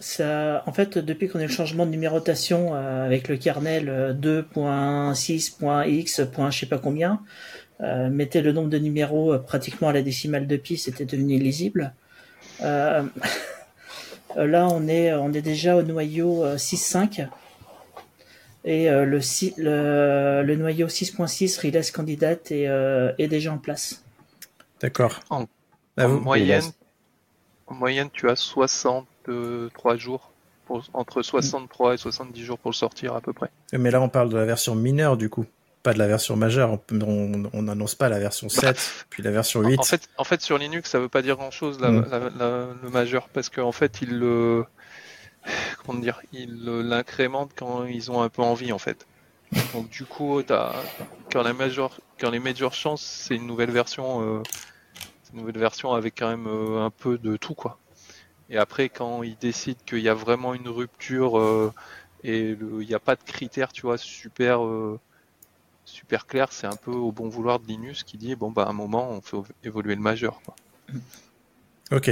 Ça, 0.00 0.62
en 0.66 0.72
fait, 0.72 0.98
depuis 0.98 1.28
qu'on 1.28 1.38
a 1.38 1.44
eu 1.44 1.46
le 1.46 1.52
changement 1.52 1.86
de 1.86 1.90
numérotation 1.90 2.74
euh, 2.74 3.06
avec 3.06 3.28
le 3.28 3.36
kernel 3.36 4.18
2.6.x. 4.20 6.50
je 6.50 6.58
sais 6.58 6.66
pas 6.66 6.78
combien, 6.78 7.20
euh, 7.80 8.08
mettez 8.08 8.40
le 8.40 8.52
nombre 8.52 8.70
de 8.70 8.78
numéros 8.78 9.32
euh, 9.32 9.38
pratiquement 9.38 9.88
à 9.88 9.92
la 9.92 10.02
décimale 10.02 10.46
de 10.46 10.56
pi, 10.56 10.78
c'était 10.78 11.04
devenu 11.04 11.38
lisible. 11.38 11.92
Euh, 12.62 13.02
là, 14.36 14.68
on 14.70 14.86
est, 14.86 15.12
on 15.14 15.32
est 15.32 15.42
déjà 15.42 15.76
au 15.76 15.82
noyau 15.82 16.44
6.5 16.56 17.26
et 18.64 18.88
euh, 18.88 19.04
le, 19.04 19.18
le, 19.58 20.42
le, 20.42 20.56
noyau 20.56 20.86
6.6 20.86 21.60
release 21.60 21.90
candidate 21.90 22.50
est, 22.50 22.68
est, 23.18 23.28
déjà 23.28 23.52
en 23.52 23.58
place. 23.58 24.02
D'accord. 24.80 25.20
En, 25.30 25.46
en 25.98 26.08
moyenne, 26.08 26.64
en 27.66 27.74
moyenne, 27.74 28.08
tu 28.12 28.28
as 28.28 28.36
63 28.36 29.96
jours. 29.96 30.30
Pour, 30.66 30.82
entre 30.94 31.20
63 31.20 31.92
et 31.92 31.96
70 31.98 32.42
jours 32.42 32.58
pour 32.58 32.70
le 32.70 32.74
sortir 32.74 33.14
à 33.14 33.20
peu 33.20 33.34
près. 33.34 33.50
Mais 33.74 33.90
là 33.90 34.00
on 34.00 34.08
parle 34.08 34.30
de 34.30 34.36
la 34.38 34.46
version 34.46 34.74
mineure 34.74 35.18
du 35.18 35.28
coup 35.28 35.44
pas 35.84 35.92
de 35.92 35.98
la 35.98 36.06
version 36.06 36.34
majeure, 36.34 36.78
on 36.90 37.62
n'annonce 37.62 37.94
pas 37.94 38.08
la 38.08 38.18
version 38.18 38.48
7, 38.48 39.04
puis 39.10 39.22
la 39.22 39.30
version 39.30 39.60
8. 39.60 39.78
En 39.78 39.82
fait, 39.82 40.08
en 40.16 40.24
fait, 40.24 40.40
sur 40.40 40.56
Linux, 40.56 40.90
ça 40.90 40.98
veut 40.98 41.10
pas 41.10 41.20
dire 41.20 41.36
grand-chose 41.36 41.78
la, 41.78 41.90
mm. 41.90 42.08
la, 42.10 42.18
la, 42.18 42.66
le 42.82 42.88
majeur, 42.88 43.28
parce 43.28 43.50
qu'en 43.50 43.70
fait, 43.70 44.00
ils 44.00 44.18
le, 44.18 44.64
comment 45.84 45.98
dire, 45.98 46.20
ils 46.32 46.64
l'incrémentent 46.64 47.52
quand 47.56 47.84
ils 47.84 48.10
ont 48.10 48.22
un 48.22 48.28
peu 48.28 48.42
envie, 48.42 48.72
en 48.72 48.78
fait. 48.78 49.06
Donc 49.72 49.88
du 49.88 50.04
coup, 50.04 50.40
as, 50.48 50.74
quand 51.30 51.42
la 51.42 51.52
major, 51.52 52.00
quand 52.18 52.30
les 52.30 52.40
majors 52.40 52.74
changent, 52.74 53.00
c'est 53.00 53.36
une 53.36 53.46
nouvelle 53.46 53.70
version, 53.70 54.38
euh, 54.38 54.42
une 55.32 55.40
nouvelle 55.40 55.58
version 55.58 55.92
avec 55.92 56.18
quand 56.18 56.28
même 56.28 56.46
euh, 56.46 56.84
un 56.84 56.90
peu 56.90 57.18
de 57.18 57.36
tout, 57.36 57.54
quoi. 57.54 57.78
Et 58.50 58.58
après, 58.58 58.88
quand 58.88 59.22
ils 59.22 59.36
décident 59.36 59.80
qu'il 59.86 60.00
y 60.00 60.08
a 60.08 60.14
vraiment 60.14 60.54
une 60.54 60.68
rupture 60.68 61.38
euh, 61.38 61.72
et 62.24 62.50
il 62.50 62.86
n'y 62.86 62.94
a 62.94 62.98
pas 62.98 63.16
de 63.16 63.22
critères, 63.22 63.72
tu 63.72 63.82
vois, 63.82 63.98
super 63.98 64.60
super 65.84 66.26
clair, 66.26 66.50
c'est 66.50 66.66
un 66.66 66.76
peu 66.76 66.90
au 66.90 67.12
bon 67.12 67.28
vouloir 67.28 67.60
de 67.60 67.66
Linus 67.66 68.02
qui 68.04 68.16
dit 68.16 68.34
bon 68.34 68.50
bah 68.50 68.64
à 68.64 68.70
un 68.70 68.72
moment 68.72 69.10
on 69.10 69.20
fait 69.20 69.36
évoluer 69.62 69.94
le 69.94 70.00
majeur. 70.00 70.40
Ok. 71.90 72.10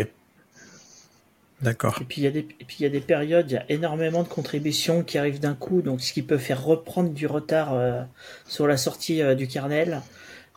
D'accord. 1.62 1.96
Et 2.00 2.04
puis 2.04 2.20
il 2.20 2.24
y 2.24 2.86
a 2.86 2.88
des 2.88 3.00
périodes, 3.00 3.50
il 3.50 3.54
y 3.54 3.56
a 3.56 3.64
énormément 3.68 4.24
de 4.24 4.28
contributions 4.28 5.04
qui 5.04 5.16
arrivent 5.16 5.38
d'un 5.38 5.54
coup, 5.54 5.80
donc 5.80 6.00
ce 6.00 6.12
qui 6.12 6.22
peut 6.22 6.38
faire 6.38 6.64
reprendre 6.64 7.10
du 7.10 7.28
retard 7.28 7.74
euh, 7.74 8.02
sur 8.46 8.66
la 8.66 8.76
sortie 8.76 9.22
euh, 9.22 9.36
du 9.36 9.46
kernel. 9.46 10.02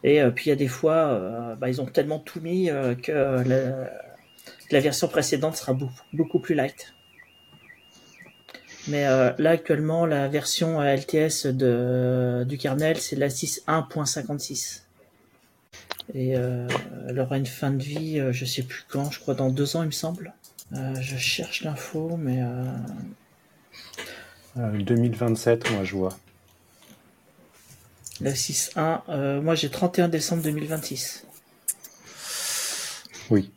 Et 0.04 0.20
euh, 0.20 0.32
puis 0.32 0.48
il 0.48 0.50
y 0.50 0.52
a 0.52 0.56
des 0.56 0.68
fois, 0.68 1.56
bah, 1.60 1.70
ils 1.70 1.80
ont 1.80 1.86
tellement 1.86 2.18
tout 2.20 2.42
mis 2.42 2.70
que 3.04 3.44
la, 4.72 4.80
version 4.80 5.08
précédente 5.08 5.56
sera 5.56 5.74
beaucoup, 5.74 5.94
beaucoup 6.14 6.40
plus 6.40 6.56
light. 6.56 6.94
Mais 8.88 9.04
là 9.04 9.50
actuellement 9.50 10.06
la 10.06 10.28
version 10.28 10.80
LTS 10.80 11.48
de, 11.48 12.44
du 12.48 12.58
kernel 12.60 12.98
c'est 12.98 13.16
la 13.16 13.30
6.1.56 13.30 14.82
et 16.14 16.34
elle 16.34 17.20
aura 17.20 17.40
une 17.40 17.48
fin 17.48 17.72
de 17.72 17.82
vie 17.82 18.22
je 18.30 18.46
sais 18.46 18.62
plus 18.62 18.86
quand 18.88 19.10
je 19.10 19.20
crois 19.20 19.34
dans 19.34 19.50
deux 19.50 19.76
ans 19.76 19.82
il 19.82 19.88
me 19.88 19.92
semble 19.92 20.36
je 20.72 21.18
cherche 21.18 21.64
l'info 21.64 22.18
mais 22.18 22.42
2027 24.56 25.72
moi 25.72 25.84
je 25.84 25.96
vois. 25.96 26.18
la 28.22 28.32
6.1 28.32 29.42
moi 29.42 29.56
j'ai 29.56 29.70
31 29.70 30.08
décembre 30.08 30.44
2026 30.44 31.26
oui. 33.30 33.52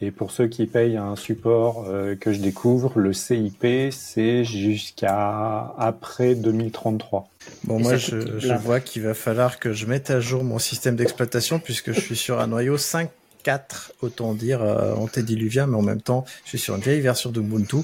Et 0.00 0.10
pour 0.10 0.30
ceux 0.30 0.48
qui 0.48 0.66
payent 0.66 0.96
un 0.96 1.16
support 1.16 1.86
euh, 1.88 2.14
que 2.14 2.32
je 2.32 2.40
découvre, 2.40 2.98
le 2.98 3.12
CIP, 3.12 3.66
c'est 3.90 4.44
jusqu'à 4.44 5.72
après 5.78 6.34
2033. 6.34 7.28
Bon, 7.64 7.78
Et 7.78 7.82
moi, 7.82 7.96
je, 7.96 8.38
je 8.38 8.52
vois 8.54 8.80
qu'il 8.80 9.02
va 9.02 9.14
falloir 9.14 9.58
que 9.58 9.72
je 9.72 9.86
mette 9.86 10.10
à 10.10 10.20
jour 10.20 10.44
mon 10.44 10.58
système 10.58 10.96
d'exploitation 10.96 11.58
puisque 11.58 11.92
je 11.92 12.00
suis 12.00 12.16
sur 12.16 12.40
un 12.40 12.48
noyau 12.48 12.76
5.4, 13.44 13.92
autant 14.00 14.34
dire 14.34 14.62
euh, 14.62 14.94
antédiluvien, 14.94 15.66
mais 15.66 15.76
en 15.76 15.82
même 15.82 16.02
temps, 16.02 16.24
je 16.44 16.50
suis 16.50 16.58
sur 16.58 16.74
une 16.74 16.82
vieille 16.82 17.00
version 17.00 17.30
d'Ubuntu. 17.30 17.78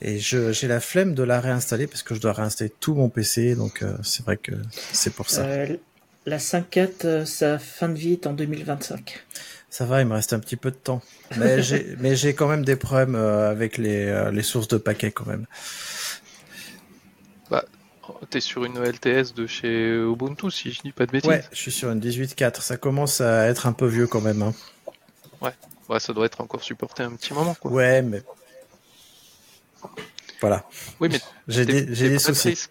Et 0.00 0.18
j'ai 0.20 0.68
la 0.68 0.80
flemme 0.80 1.14
de 1.14 1.24
la 1.24 1.40
réinstaller 1.40 1.88
parce 1.88 2.02
que 2.02 2.14
je 2.14 2.20
dois 2.20 2.32
réinstaller 2.32 2.72
tout 2.78 2.94
mon 2.94 3.08
PC, 3.08 3.56
donc 3.56 3.82
euh, 3.82 3.96
c'est 4.04 4.24
vrai 4.24 4.36
que 4.36 4.52
c'est 4.92 5.12
pour 5.12 5.28
ça. 5.28 5.44
Euh, 5.44 5.76
la 6.24 6.38
5.4 6.38 6.90
euh, 7.04 7.24
sa 7.24 7.58
fin 7.58 7.88
de 7.88 7.98
vie 7.98 8.12
est 8.12 8.26
en 8.28 8.32
2025 8.32 9.26
Ça 9.70 9.86
va, 9.86 10.00
il 10.00 10.06
me 10.06 10.14
reste 10.14 10.32
un 10.32 10.38
petit 10.38 10.54
peu 10.54 10.70
de 10.70 10.76
temps. 10.76 11.02
Mais 11.36 11.62
j'ai, 12.14 12.34
quand 12.34 12.46
même 12.46 12.64
des 12.64 12.76
problèmes 12.76 13.16
avec 13.16 13.76
les, 13.76 14.30
les 14.32 14.42
sources 14.42 14.68
de 14.68 14.76
paquets 14.76 15.10
quand 15.10 15.26
même. 15.26 15.46
Bah, 18.08 18.14
t'es 18.30 18.40
sur 18.40 18.64
une 18.64 18.82
LTS 18.82 19.34
de 19.34 19.46
chez 19.46 19.94
Ubuntu 19.94 20.50
si 20.50 20.72
je 20.72 20.80
dis 20.82 20.92
pas 20.92 21.06
de 21.06 21.12
bêtises. 21.12 21.28
Ouais, 21.28 21.44
je 21.52 21.56
suis 21.56 21.72
sur 21.72 21.90
une 21.90 22.00
18.4. 22.00 22.60
Ça 22.60 22.76
commence 22.76 23.20
à 23.20 23.46
être 23.46 23.66
un 23.66 23.72
peu 23.72 23.86
vieux 23.86 24.06
quand 24.06 24.20
même. 24.20 24.42
Hein. 24.42 24.54
Ouais, 25.88 26.00
ça 26.00 26.12
doit 26.12 26.26
être 26.26 26.40
encore 26.42 26.62
supporté 26.62 27.02
un 27.02 27.12
petit 27.12 27.32
moment 27.32 27.54
quoi. 27.54 27.70
Ouais, 27.70 28.02
mais 28.02 28.22
voilà. 30.40 30.64
Oui, 31.00 31.08
mais 31.10 31.20
J'ai 31.48 31.64
des, 31.64 31.82
des 31.82 32.18
soucis. 32.18 32.68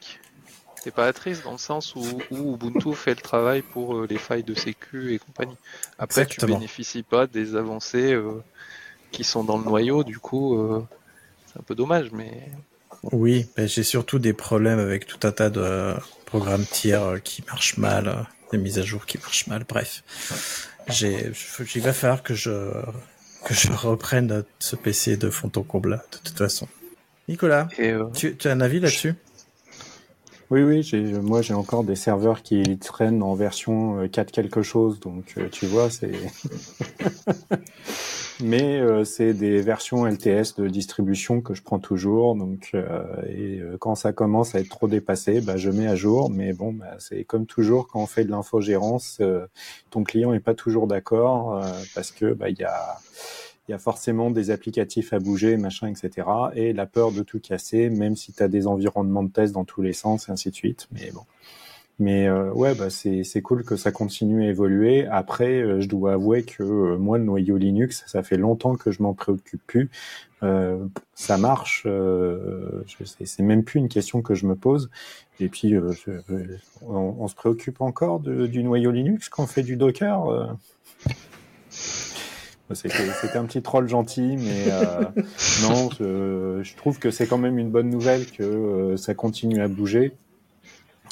T'es 0.83 0.91
pas 0.91 1.07
à 1.07 1.11
risque 1.11 1.43
dans 1.43 1.53
le 1.53 1.57
sens 1.57 1.95
où, 1.95 2.05
où 2.31 2.53
Ubuntu 2.55 2.93
fait 2.93 3.15
le 3.15 3.21
travail 3.21 3.61
pour 3.61 3.97
euh, 3.97 4.07
les 4.07 4.17
failles 4.17 4.43
de 4.43 4.53
sécu 4.53 5.13
et 5.13 5.19
compagnie. 5.19 5.57
Après, 5.97 6.21
Exactement. 6.21 6.53
tu 6.53 6.59
bénéficies 6.59 7.03
pas 7.03 7.27
des 7.27 7.55
avancées 7.55 8.13
euh, 8.13 8.43
qui 9.11 9.23
sont 9.23 9.43
dans 9.43 9.57
le 9.57 9.63
noyau, 9.65 10.03
du 10.03 10.19
coup, 10.19 10.57
euh, 10.57 10.85
c'est 11.47 11.59
un 11.59 11.63
peu 11.63 11.75
dommage, 11.75 12.11
mais 12.11 12.47
Oui, 13.03 13.47
mais 13.57 13.67
j'ai 13.67 13.83
surtout 13.83 14.19
des 14.19 14.33
problèmes 14.33 14.79
avec 14.79 15.05
tout 15.05 15.25
un 15.27 15.31
tas 15.31 15.49
de 15.49 15.93
programmes 16.25 16.65
tiers 16.65 17.03
euh, 17.03 17.17
qui 17.19 17.43
marchent 17.47 17.77
mal, 17.77 18.07
euh, 18.07 18.13
des 18.51 18.57
mises 18.57 18.79
à 18.79 18.83
jour 18.83 19.05
qui 19.05 19.17
marchent 19.17 19.47
mal. 19.47 19.63
Bref, 19.67 20.03
j'ai, 20.89 21.31
il 21.75 21.81
va 21.81 21.93
falloir 21.93 22.23
que 22.23 22.33
je 22.33 22.71
que 23.45 23.53
je 23.53 23.71
reprenne 23.71 24.43
ce 24.59 24.75
PC 24.75 25.17
de 25.17 25.29
fond 25.29 25.51
en 25.55 25.63
comble 25.63 26.01
de 26.11 26.17
toute 26.23 26.37
façon. 26.37 26.67
Nicolas, 27.27 27.67
euh, 27.79 28.05
tu, 28.13 28.35
tu 28.35 28.47
as 28.47 28.51
un 28.51 28.61
avis 28.61 28.79
là-dessus? 28.79 29.15
Oui, 30.49 30.63
oui, 30.63 30.81
j'ai, 30.81 31.01
moi 31.03 31.41
j'ai 31.41 31.53
encore 31.53 31.83
des 31.83 31.95
serveurs 31.95 32.41
qui 32.41 32.77
traînent 32.79 33.21
en 33.21 33.35
version 33.35 33.99
euh, 33.99 34.07
4 34.07 34.31
quelque 34.31 34.61
chose, 34.61 34.99
donc 35.01 35.33
euh, 35.37 35.49
tu 35.51 35.65
vois, 35.65 35.89
c'est. 35.89 36.11
Mais 38.43 38.79
euh, 38.79 39.03
c'est 39.03 39.33
des 39.33 39.61
versions 39.61 40.05
LTS 40.05 40.55
de 40.57 40.67
distribution 40.67 41.41
que 41.41 41.53
je 41.55 41.63
prends 41.63 41.79
toujours, 41.79 42.35
donc 42.35 42.69
euh, 42.75 43.03
et 43.27 43.59
euh, 43.59 43.77
quand 43.79 43.95
ça 43.95 44.13
commence 44.13 44.53
à 44.53 44.59
être 44.59 44.69
trop 44.69 44.87
dépassé, 44.87 45.41
bah, 45.41 45.57
je 45.57 45.71
mets 45.71 45.87
à 45.87 45.95
jour. 45.95 46.29
Mais 46.29 46.53
bon, 46.53 46.71
bah, 46.73 46.95
c'est 46.99 47.23
comme 47.23 47.45
toujours 47.47 47.87
quand 47.87 47.99
on 48.01 48.05
fait 48.07 48.25
de 48.25 48.31
l'infogérance, 48.31 49.17
euh, 49.21 49.47
ton 49.89 50.03
client 50.03 50.33
est 50.33 50.39
pas 50.39 50.53
toujours 50.53 50.85
d'accord 50.87 51.55
euh, 51.57 51.71
parce 51.95 52.11
que 52.11 52.33
bah 52.33 52.49
il 52.49 52.59
y 52.59 52.63
a 52.63 52.97
il 53.67 53.71
y 53.71 53.73
a 53.73 53.79
forcément 53.79 54.31
des 54.31 54.51
applicatifs 54.51 55.13
à 55.13 55.19
bouger, 55.19 55.57
machin, 55.57 55.87
etc. 55.87 56.27
Et 56.55 56.73
la 56.73 56.85
peur 56.85 57.11
de 57.11 57.21
tout 57.21 57.39
casser, 57.39 57.89
même 57.89 58.15
si 58.15 58.33
tu 58.33 58.41
as 58.41 58.47
des 58.47 58.67
environnements 58.67 59.23
de 59.23 59.31
test 59.31 59.53
dans 59.53 59.65
tous 59.65 59.81
les 59.81 59.93
sens, 59.93 60.29
et 60.29 60.31
ainsi 60.31 60.49
de 60.49 60.55
suite. 60.55 60.87
Mais 60.91 61.11
bon. 61.11 61.23
Mais 61.99 62.27
euh, 62.27 62.51
ouais, 62.51 62.75
bah 62.75 62.89
c'est 62.91 63.41
cool 63.41 63.63
que 63.63 63.75
ça 63.75 63.91
continue 63.91 64.45
à 64.45 64.49
évoluer. 64.49 65.07
Après, 65.07 65.61
euh, 65.61 65.81
je 65.81 65.87
dois 65.87 66.13
avouer 66.13 66.43
que 66.43 66.61
euh, 66.61 66.97
moi, 66.97 67.17
le 67.17 67.23
noyau 67.23 67.57
Linux, 67.57 68.03
ça 68.05 68.21
fait 68.21 68.37
longtemps 68.37 68.75
que 68.75 68.91
je 68.91 69.01
m'en 69.01 69.15
préoccupe 69.15 69.61
plus. 69.65 69.89
ça 71.15 71.37
marche. 71.37 71.87
c'est 73.15 73.43
même 73.43 73.63
plus 73.63 73.79
une 73.79 73.89
question 73.89 74.21
que 74.21 74.35
je 74.35 74.45
me 74.45 74.55
pose. 74.55 74.91
Et 75.39 75.49
puis, 75.49 75.73
on, 76.83 77.27
se 77.27 77.35
préoccupe 77.35 77.81
encore 77.81 78.19
du 78.19 78.63
noyau 78.63 78.91
Linux 78.91 79.29
quand 79.29 79.43
on 79.43 79.47
fait 79.47 79.63
du 79.63 79.75
Docker. 79.75 80.55
C'était 82.73 83.37
un 83.37 83.45
petit 83.45 83.61
troll 83.61 83.87
gentil, 83.87 84.35
mais 84.37 84.65
euh, 84.69 85.03
non, 85.61 85.89
je, 85.97 86.75
trouve 86.75 86.99
que 86.99 87.11
c'est 87.11 87.25
quand 87.25 87.37
même 87.37 87.57
une 87.57 87.69
bonne 87.69 87.89
nouvelle 87.89 88.25
que 88.29 88.43
euh, 88.43 88.97
ça 88.97 89.13
continue 89.13 89.61
à 89.61 89.69
bouger, 89.69 90.13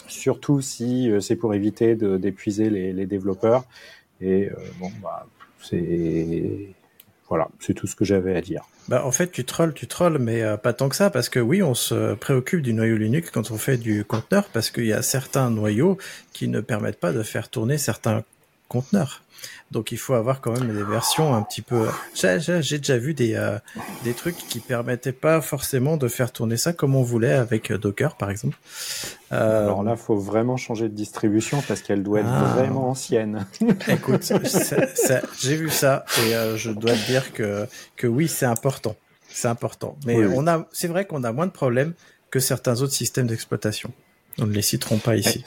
surtout 0.08 0.60
si 0.60 1.10
euh, 1.10 1.22
c'est 1.22 1.38
pour 1.38 1.54
éviter 1.54 1.96
d'épuiser 1.96 2.70
les, 2.70 3.06
développeurs. 3.06 3.64
Et 4.20 4.50
bon, 4.80 4.92
bah, 5.02 5.28
c'est 5.62 6.74
voilà, 7.30 7.48
c'est 7.60 7.74
tout 7.74 7.88
ce 7.88 7.96
que 7.96 8.06
j'avais 8.06 8.36
à 8.36 8.42
dire. 8.42 8.64
Bah, 8.90 9.06
en 9.06 9.12
fait, 9.12 9.32
tu 9.32 9.46
trolls, 9.46 9.74
tu 9.74 9.88
trolls, 9.88 10.20
mais 10.20 10.44
pas 10.58 10.74
tant 10.74 10.90
que 10.90 10.96
ça, 10.96 11.10
parce 11.10 11.30
que 11.30 11.40
oui, 11.40 11.64
on 11.64 11.74
se 11.74 12.16
préoccupe 12.16 12.62
du 12.62 12.74
noyau 12.74 12.98
Linux 12.98 13.32
quand 13.32 13.50
on 13.52 13.58
fait 13.58 13.78
du 13.78 14.04
conteneur, 14.04 14.46
parce 14.52 14.72
qu'il 14.72 14.86
y 14.86 14.94
a 14.94 15.02
certains 15.02 15.50
noyaux 15.50 15.98
qui 16.34 16.50
ne 16.50 16.60
permettent 16.60 17.00
pas 17.00 17.14
de 17.14 17.24
faire 17.24 17.50
tourner 17.50 17.78
certains 17.78 18.24
conteneurs. 18.68 19.22
Donc 19.72 19.92
il 19.92 19.98
faut 19.98 20.14
avoir 20.14 20.42
quand 20.42 20.52
même 20.52 20.74
des 20.74 20.84
versions 20.84 21.36
un 21.36 21.42
petit 21.42 21.62
peu. 21.62 21.88
J'ai 22.14 22.78
déjà 22.78 22.98
vu 22.98 23.14
des 23.14 23.36
euh, 23.36 23.58
des 24.04 24.14
trucs 24.14 24.38
qui 24.38 24.60
permettaient 24.60 25.12
pas 25.12 25.42
forcément 25.42 25.98
de 25.98 26.08
faire 26.08 26.32
tourner 26.32 26.58
ça 26.58 26.72
comme 26.72 26.96
on 26.96 27.04
voulait 27.04 27.34
avec 27.34 27.72
euh, 27.72 27.78
Docker 27.78 28.16
par 28.16 28.30
exemple. 28.30 28.58
Euh... 29.32 29.64
Alors 29.64 29.84
là, 29.84 29.96
faut 29.96 30.18
vraiment 30.18 30.56
changer 30.56 30.88
de 30.88 30.94
distribution 30.94 31.62
parce 31.68 31.82
qu'elle 31.82 32.04
doit 32.04 32.22
être 32.22 32.30
ah. 32.32 32.54
vraiment 32.56 32.90
ancienne. 32.90 33.46
Écoute, 33.88 34.32
j'ai 35.40 35.56
vu 35.56 35.70
ça 35.70 36.06
et 36.26 36.36
euh, 36.36 36.58
je 36.58 36.72
dois 36.72 36.94
te 36.94 37.06
dire 37.08 37.34
que 37.34 37.68
que 37.96 38.08
oui, 38.08 38.28
c'est 38.28 38.46
important, 38.46 38.96
c'est 39.28 39.48
important. 39.48 39.98
Mais 40.06 40.26
on 40.26 40.48
a, 40.48 40.68
c'est 40.72 40.88
vrai 40.88 41.06
qu'on 41.06 41.24
a 41.24 41.32
moins 41.32 41.48
de 41.48 41.52
problèmes 41.52 41.94
que 42.30 42.40
certains 42.40 42.82
autres 42.82 42.94
systèmes 42.94 43.28
d'exploitation. 43.28 43.92
On 44.38 44.46
ne 44.46 44.52
les 44.52 44.62
citerons 44.62 44.98
pas 44.98 45.16
ici. 45.16 45.44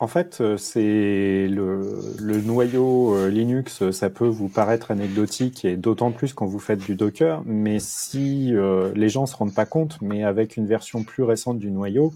En 0.00 0.08
fait, 0.08 0.40
euh, 0.40 0.56
c'est 0.56 1.46
le, 1.48 2.40
noyau 2.40 3.14
euh, 3.14 3.28
Linux, 3.28 3.90
ça 3.90 4.10
peut 4.10 4.26
vous 4.26 4.48
paraître 4.48 4.90
anecdotique 4.90 5.64
et 5.64 5.76
d'autant 5.76 6.10
plus 6.10 6.32
quand 6.32 6.46
vous 6.46 6.58
faites 6.58 6.80
du 6.80 6.96
Docker. 6.96 7.42
Mais 7.46 7.78
si 7.78 8.54
euh, 8.54 8.90
les 8.96 9.08
gens 9.08 9.26
se 9.26 9.36
rendent 9.36 9.54
pas 9.54 9.66
compte, 9.66 9.98
mais 10.00 10.24
avec 10.24 10.56
une 10.56 10.66
version 10.66 11.04
plus 11.04 11.22
récente 11.22 11.58
du 11.58 11.70
noyau, 11.70 12.12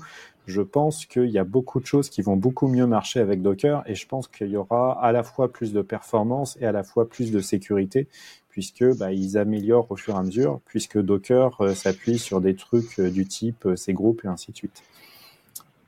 je 0.46 0.62
pense 0.62 1.06
qu'il 1.06 1.30
y 1.30 1.38
a 1.38 1.44
beaucoup 1.44 1.80
de 1.80 1.86
choses 1.86 2.08
qui 2.08 2.22
vont 2.22 2.36
beaucoup 2.36 2.66
mieux 2.66 2.86
marcher 2.86 3.20
avec 3.20 3.42
Docker 3.42 3.82
et 3.86 3.94
je 3.94 4.06
pense 4.06 4.26
qu'il 4.26 4.48
y 4.48 4.56
aura 4.56 5.00
à 5.00 5.12
la 5.12 5.22
fois 5.22 5.52
plus 5.52 5.72
de 5.72 5.82
performance 5.82 6.56
et 6.60 6.66
à 6.66 6.72
la 6.72 6.82
fois 6.82 7.08
plus 7.08 7.30
de 7.30 7.40
sécurité 7.40 8.08
puisque 8.48 8.84
bah, 8.96 9.12
ils 9.12 9.36
améliorent 9.36 9.90
au 9.90 9.96
fur 9.96 10.14
et 10.14 10.18
à 10.18 10.22
mesure, 10.22 10.60
puisque 10.64 10.98
Docker 10.98 11.76
s'appuie 11.76 12.18
sur 12.18 12.40
des 12.40 12.56
trucs 12.56 13.00
du 13.00 13.26
type 13.26 13.68
ces 13.76 13.92
groupes 13.92 14.24
et 14.24 14.28
ainsi 14.28 14.50
de 14.52 14.56
suite. 14.56 14.82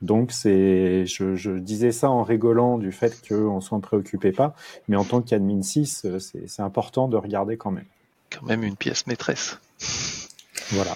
Donc 0.01 0.31
c'est, 0.31 1.05
je, 1.05 1.35
je, 1.35 1.51
disais 1.51 1.91
ça 1.91 2.09
en 2.09 2.23
rigolant 2.23 2.77
du 2.77 2.91
fait 2.91 3.21
qu'on 3.27 3.59
s'en 3.59 3.79
préoccupait 3.81 4.31
pas, 4.31 4.55
mais 4.87 4.95
en 4.95 5.03
tant 5.03 5.21
qu'admin 5.21 5.61
6, 5.61 6.05
euh, 6.05 6.19
c'est 6.19 6.61
important 6.61 7.07
de 7.07 7.17
regarder 7.17 7.57
quand 7.57 7.71
même. 7.71 7.85
Quand 8.29 8.45
même 8.45 8.63
une 8.63 8.75
pièce 8.75 9.07
maîtresse. 9.07 9.59
Voilà. 10.71 10.95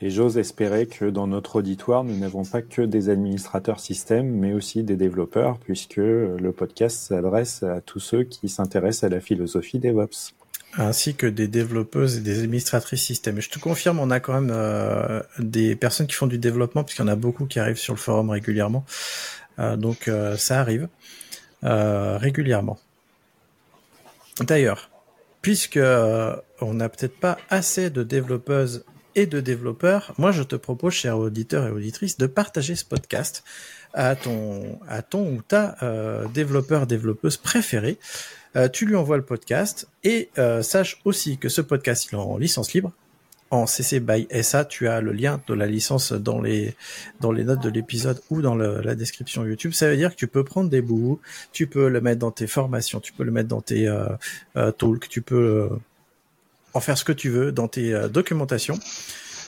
Et 0.00 0.10
j'ose 0.10 0.38
espérer 0.38 0.86
que 0.86 1.04
dans 1.04 1.26
notre 1.26 1.56
auditoire, 1.56 2.02
nous 2.04 2.16
n'avons 2.16 2.44
pas 2.44 2.62
que 2.62 2.82
des 2.82 3.08
administrateurs 3.08 3.80
système, 3.80 4.28
mais 4.28 4.52
aussi 4.52 4.82
des 4.82 4.96
développeurs, 4.96 5.58
puisque 5.58 5.96
le 5.96 6.52
podcast 6.52 6.98
s'adresse 6.98 7.62
à 7.62 7.80
tous 7.80 8.00
ceux 8.00 8.24
qui 8.24 8.48
s'intéressent 8.48 9.04
à 9.04 9.08
la 9.08 9.20
philosophie 9.20 9.78
DevOps 9.78 10.34
ainsi 10.76 11.14
que 11.14 11.26
des 11.26 11.48
développeuses 11.48 12.16
et 12.16 12.20
des 12.20 12.42
administratrices 12.42 13.02
système. 13.02 13.38
Et 13.38 13.40
je 13.40 13.50
te 13.50 13.58
confirme, 13.58 13.98
on 14.00 14.10
a 14.10 14.20
quand 14.20 14.34
même 14.34 14.52
euh, 14.52 15.20
des 15.38 15.76
personnes 15.76 16.06
qui 16.06 16.14
font 16.14 16.26
du 16.26 16.38
développement, 16.38 16.84
puisqu'il 16.84 17.02
y 17.02 17.04
en 17.04 17.08
a 17.08 17.16
beaucoup 17.16 17.46
qui 17.46 17.58
arrivent 17.58 17.78
sur 17.78 17.94
le 17.94 17.98
forum 17.98 18.30
régulièrement. 18.30 18.84
Euh, 19.58 19.76
donc 19.76 20.08
euh, 20.08 20.36
ça 20.36 20.60
arrive 20.60 20.88
régulièrement. 21.62 22.78
D'ailleurs, 24.40 24.90
puisque 25.40 25.78
on 25.78 26.74
n'a 26.74 26.88
peut-être 26.90 27.18
pas 27.18 27.38
assez 27.48 27.88
de 27.88 28.02
développeuses 28.02 28.84
et 29.14 29.24
de 29.24 29.40
développeurs, 29.40 30.12
moi 30.18 30.30
je 30.30 30.42
te 30.42 30.56
propose, 30.56 30.92
chers 30.92 31.18
auditeurs 31.18 31.66
et 31.66 31.70
auditrices, 31.70 32.18
de 32.18 32.26
partager 32.26 32.74
ce 32.74 32.84
podcast 32.84 33.44
à 33.94 34.14
ton 34.14 34.78
à 34.88 35.00
ton 35.00 35.36
ou 35.36 35.40
ta 35.40 35.78
développeur 36.34 36.86
développeuse 36.86 37.38
préférée 37.38 37.98
euh, 38.56 38.68
tu 38.68 38.86
lui 38.86 38.94
envoies 38.94 39.16
le 39.16 39.24
podcast 39.24 39.88
et 40.04 40.30
euh, 40.38 40.62
sache 40.62 41.00
aussi 41.04 41.38
que 41.38 41.48
ce 41.48 41.60
podcast 41.60 42.08
il 42.10 42.14
est 42.14 42.18
en 42.18 42.38
licence 42.38 42.72
libre. 42.72 42.92
En 43.50 43.66
CC 43.66 44.00
by 44.00 44.26
SA, 44.42 44.64
tu 44.64 44.88
as 44.88 45.00
le 45.00 45.12
lien 45.12 45.40
de 45.46 45.54
la 45.54 45.66
licence 45.66 46.12
dans 46.12 46.40
les 46.40 46.74
dans 47.20 47.30
les 47.30 47.44
notes 47.44 47.62
de 47.62 47.68
l'épisode 47.68 48.20
ou 48.30 48.42
dans 48.42 48.56
la 48.56 48.94
description 48.94 49.44
YouTube. 49.44 49.72
Ça 49.72 49.88
veut 49.88 49.96
dire 49.96 50.10
que 50.10 50.16
tu 50.16 50.26
peux 50.26 50.42
prendre 50.42 50.70
des 50.70 50.82
bouts, 50.82 51.20
tu 51.52 51.68
peux 51.68 51.88
le 51.88 52.00
mettre 52.00 52.18
dans 52.18 52.32
tes 52.32 52.48
formations, 52.48 52.98
tu 53.00 53.12
peux 53.12 53.22
le 53.22 53.30
mettre 53.30 53.48
dans 53.48 53.60
tes 53.60 53.86
euh, 53.86 54.72
talks, 54.72 55.08
tu 55.08 55.22
peux 55.22 55.68
en 56.72 56.80
faire 56.80 56.98
ce 56.98 57.04
que 57.04 57.12
tu 57.12 57.28
veux 57.28 57.52
dans 57.52 57.68
tes 57.68 58.08
documentations. 58.08 58.78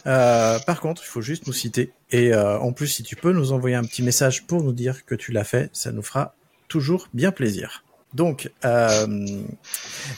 par 0.04 0.80
contre, 0.80 1.02
il 1.04 1.08
faut 1.08 1.22
juste 1.22 1.48
nous 1.48 1.52
citer. 1.52 1.90
Et 2.12 2.32
en 2.34 2.72
plus, 2.72 2.88
si 2.88 3.02
tu 3.02 3.16
peux 3.16 3.32
nous 3.32 3.52
envoyer 3.52 3.74
un 3.74 3.84
petit 3.84 4.02
message 4.02 4.46
pour 4.46 4.62
nous 4.62 4.72
dire 4.72 5.04
que 5.04 5.16
tu 5.16 5.32
l'as 5.32 5.44
fait, 5.44 5.70
ça 5.72 5.90
nous 5.90 6.02
fera 6.02 6.34
toujours 6.68 7.08
bien 7.12 7.32
plaisir. 7.32 7.82
Donc, 8.14 8.50
euh, 8.64 9.06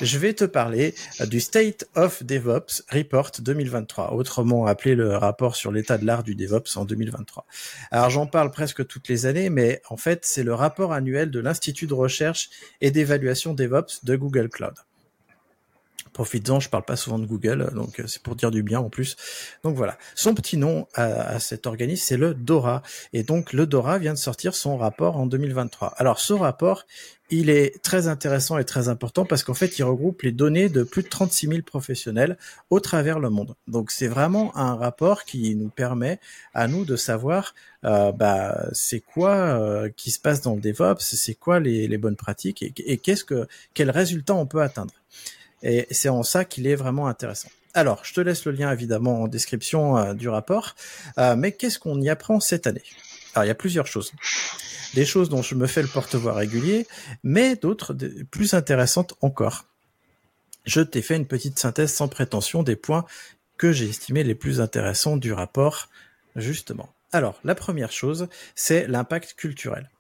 je 0.00 0.18
vais 0.18 0.34
te 0.34 0.44
parler 0.44 0.94
du 1.26 1.40
State 1.40 1.86
of 1.96 2.22
DevOps 2.22 2.84
Report 2.90 3.32
2023, 3.40 4.12
autrement 4.12 4.66
appelé 4.66 4.94
le 4.94 5.16
rapport 5.16 5.56
sur 5.56 5.72
l'état 5.72 5.98
de 5.98 6.06
l'art 6.06 6.22
du 6.22 6.34
DevOps 6.34 6.76
en 6.76 6.84
2023. 6.84 7.46
Alors, 7.90 8.10
j'en 8.10 8.26
parle 8.26 8.50
presque 8.50 8.86
toutes 8.86 9.08
les 9.08 9.26
années, 9.26 9.50
mais 9.50 9.82
en 9.90 9.96
fait, 9.96 10.24
c'est 10.24 10.44
le 10.44 10.54
rapport 10.54 10.92
annuel 10.92 11.30
de 11.30 11.40
l'Institut 11.40 11.86
de 11.86 11.94
recherche 11.94 12.50
et 12.80 12.90
d'évaluation 12.90 13.54
DevOps 13.54 14.04
de 14.04 14.16
Google 14.16 14.48
Cloud. 14.48 14.74
Profites-en, 16.18 16.58
je 16.58 16.68
parle 16.68 16.82
pas 16.82 16.96
souvent 16.96 17.20
de 17.20 17.26
Google, 17.26 17.70
donc 17.74 18.00
euh, 18.00 18.08
c'est 18.08 18.20
pour 18.20 18.34
dire 18.34 18.50
du 18.50 18.64
bien 18.64 18.80
en 18.80 18.90
plus. 18.90 19.14
Donc 19.62 19.76
voilà, 19.76 19.96
son 20.16 20.34
petit 20.34 20.56
nom 20.56 20.88
à, 20.94 21.38
cet 21.38 21.64
organisme, 21.64 22.02
c'est 22.04 22.16
le 22.16 22.34
DORA. 22.34 22.82
Et 23.12 23.22
donc 23.22 23.52
le 23.52 23.66
DORA 23.66 23.98
vient 23.98 24.14
de 24.14 24.18
sortir 24.18 24.56
son 24.56 24.76
rapport 24.76 25.16
en 25.16 25.26
2023. 25.26 25.94
Alors 25.96 26.18
ce 26.18 26.32
rapport, 26.32 26.86
il 27.30 27.50
est 27.50 27.80
très 27.84 28.08
intéressant 28.08 28.58
et 28.58 28.64
très 28.64 28.88
important 28.88 29.24
parce 29.24 29.44
qu'en 29.44 29.54
fait, 29.54 29.78
il 29.78 29.84
regroupe 29.84 30.22
les 30.22 30.32
données 30.32 30.68
de 30.68 30.82
plus 30.82 31.04
de 31.04 31.08
36 31.08 31.46
000 31.46 31.62
professionnels 31.62 32.36
au 32.68 32.80
travers 32.80 33.20
le 33.20 33.30
monde. 33.30 33.54
Donc, 33.68 33.92
c'est 33.92 34.08
vraiment 34.08 34.56
un 34.56 34.74
rapport 34.74 35.22
qui 35.22 35.54
nous 35.54 35.68
permet 35.68 36.18
à 36.52 36.66
nous 36.66 36.84
de 36.84 36.96
savoir, 36.96 37.54
euh, 37.84 38.10
bah, 38.10 38.66
c'est 38.72 38.98
quoi 38.98 39.36
euh, 39.36 39.88
qui 39.96 40.10
se 40.10 40.18
passe 40.18 40.40
dans 40.40 40.56
le 40.56 40.60
DevOps, 40.60 40.98
c'est 40.98 41.36
quoi 41.36 41.60
les, 41.60 41.96
bonnes 41.96 42.16
pratiques 42.16 42.64
et, 42.64 42.72
et 42.78 42.98
qu'est-ce 42.98 43.22
que, 43.22 43.46
quels 43.72 43.92
résultats 43.92 44.34
on 44.34 44.46
peut 44.46 44.62
atteindre. 44.62 44.92
Et 45.62 45.86
c'est 45.90 46.08
en 46.08 46.22
ça 46.22 46.44
qu'il 46.44 46.66
est 46.66 46.76
vraiment 46.76 47.08
intéressant. 47.08 47.48
Alors, 47.74 48.04
je 48.04 48.14
te 48.14 48.20
laisse 48.20 48.44
le 48.44 48.52
lien 48.52 48.72
évidemment 48.72 49.22
en 49.22 49.28
description 49.28 49.96
euh, 49.96 50.14
du 50.14 50.28
rapport. 50.28 50.74
Euh, 51.18 51.36
mais 51.36 51.52
qu'est-ce 51.52 51.78
qu'on 51.78 52.00
y 52.00 52.08
apprend 52.08 52.40
cette 52.40 52.66
année? 52.66 52.82
Alors, 53.34 53.44
il 53.44 53.48
y 53.48 53.52
a 53.52 53.54
plusieurs 53.54 53.86
choses. 53.86 54.12
Des 54.94 55.04
choses 55.04 55.28
dont 55.28 55.42
je 55.42 55.54
me 55.54 55.66
fais 55.66 55.82
le 55.82 55.88
porte-voix 55.88 56.32
régulier, 56.32 56.86
mais 57.22 57.56
d'autres 57.56 57.94
plus 58.30 58.54
intéressantes 58.54 59.14
encore. 59.20 59.66
Je 60.64 60.80
t'ai 60.80 61.02
fait 61.02 61.16
une 61.16 61.26
petite 61.26 61.58
synthèse 61.58 61.92
sans 61.92 62.08
prétention 62.08 62.62
des 62.62 62.76
points 62.76 63.04
que 63.58 63.72
j'ai 63.72 63.88
estimés 63.88 64.24
les 64.24 64.34
plus 64.34 64.60
intéressants 64.60 65.16
du 65.16 65.32
rapport, 65.32 65.88
justement. 66.36 66.88
Alors, 67.12 67.38
la 67.44 67.54
première 67.54 67.92
chose, 67.92 68.28
c'est 68.54 68.86
l'impact 68.86 69.34
culturel. 69.34 69.90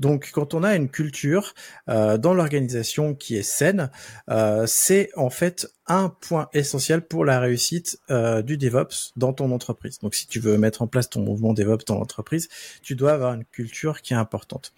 Donc, 0.00 0.30
quand 0.32 0.54
on 0.54 0.62
a 0.62 0.76
une 0.76 0.88
culture 0.88 1.54
euh, 1.88 2.18
dans 2.18 2.34
l'organisation 2.34 3.14
qui 3.14 3.36
est 3.36 3.42
saine, 3.42 3.90
euh, 4.30 4.64
c'est 4.66 5.10
en 5.16 5.30
fait 5.30 5.68
un 5.86 6.08
point 6.08 6.48
essentiel 6.52 7.02
pour 7.02 7.24
la 7.24 7.40
réussite 7.40 7.98
euh, 8.10 8.42
du 8.42 8.56
DevOps 8.56 9.12
dans 9.16 9.32
ton 9.32 9.50
entreprise. 9.52 9.98
Donc, 10.00 10.14
si 10.14 10.26
tu 10.26 10.40
veux 10.40 10.58
mettre 10.58 10.82
en 10.82 10.86
place 10.86 11.08
ton 11.08 11.20
mouvement 11.20 11.52
DevOps 11.52 11.84
dans 11.86 11.98
l'entreprise, 11.98 12.48
tu 12.82 12.94
dois 12.94 13.12
avoir 13.12 13.34
une 13.34 13.44
culture 13.44 14.02
qui 14.02 14.12
est 14.12 14.16
importante. 14.16 14.72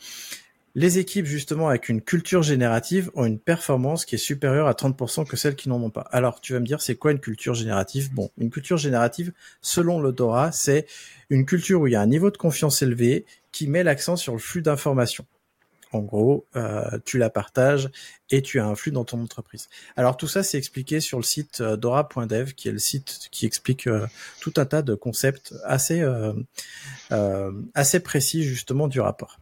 Les 0.76 1.00
équipes 1.00 1.26
justement 1.26 1.68
avec 1.68 1.88
une 1.88 2.00
culture 2.00 2.44
générative 2.44 3.10
ont 3.14 3.24
une 3.24 3.40
performance 3.40 4.04
qui 4.04 4.14
est 4.14 4.18
supérieure 4.18 4.68
à 4.68 4.72
30% 4.72 5.26
que 5.26 5.36
celles 5.36 5.56
qui 5.56 5.68
n'en 5.68 5.82
ont 5.82 5.90
pas. 5.90 6.06
Alors 6.12 6.40
tu 6.40 6.52
vas 6.52 6.60
me 6.60 6.64
dire 6.64 6.80
c'est 6.80 6.94
quoi 6.94 7.10
une 7.10 7.18
culture 7.18 7.54
générative? 7.54 8.14
Bon, 8.14 8.30
une 8.38 8.50
culture 8.50 8.76
générative 8.76 9.32
selon 9.62 10.00
le 10.00 10.12
Dora, 10.12 10.52
c'est 10.52 10.86
une 11.28 11.44
culture 11.44 11.80
où 11.80 11.88
il 11.88 11.94
y 11.94 11.96
a 11.96 12.00
un 12.00 12.06
niveau 12.06 12.30
de 12.30 12.36
confiance 12.36 12.82
élevé 12.82 13.26
qui 13.52 13.66
met 13.66 13.82
l'accent 13.82 14.16
sur 14.16 14.32
le 14.32 14.38
flux 14.38 14.62
d'informations. 14.62 15.26
en 15.92 16.00
gros, 16.00 16.46
euh, 16.54 16.98
tu 17.04 17.18
la 17.18 17.30
partages 17.30 17.90
et 18.30 18.42
tu 18.42 18.60
as 18.60 18.66
un 18.66 18.76
flux 18.76 18.92
dans 18.92 19.04
ton 19.04 19.20
entreprise. 19.20 19.68
Alors 19.96 20.16
tout 20.16 20.28
ça, 20.28 20.42
c'est 20.44 20.56
expliqué 20.56 21.00
sur 21.00 21.18
le 21.18 21.24
site 21.24 21.60
euh, 21.60 21.76
dora.dev, 21.76 22.52
qui 22.52 22.68
est 22.68 22.72
le 22.72 22.78
site 22.78 23.28
qui 23.32 23.44
explique 23.44 23.88
euh, 23.88 24.06
tout 24.40 24.52
un 24.56 24.66
tas 24.66 24.82
de 24.82 24.94
concepts 24.94 25.54
assez 25.64 26.04
assez 27.74 28.00
précis 28.00 28.44
justement 28.44 28.88
du 28.88 29.00
rapport. 29.00 29.40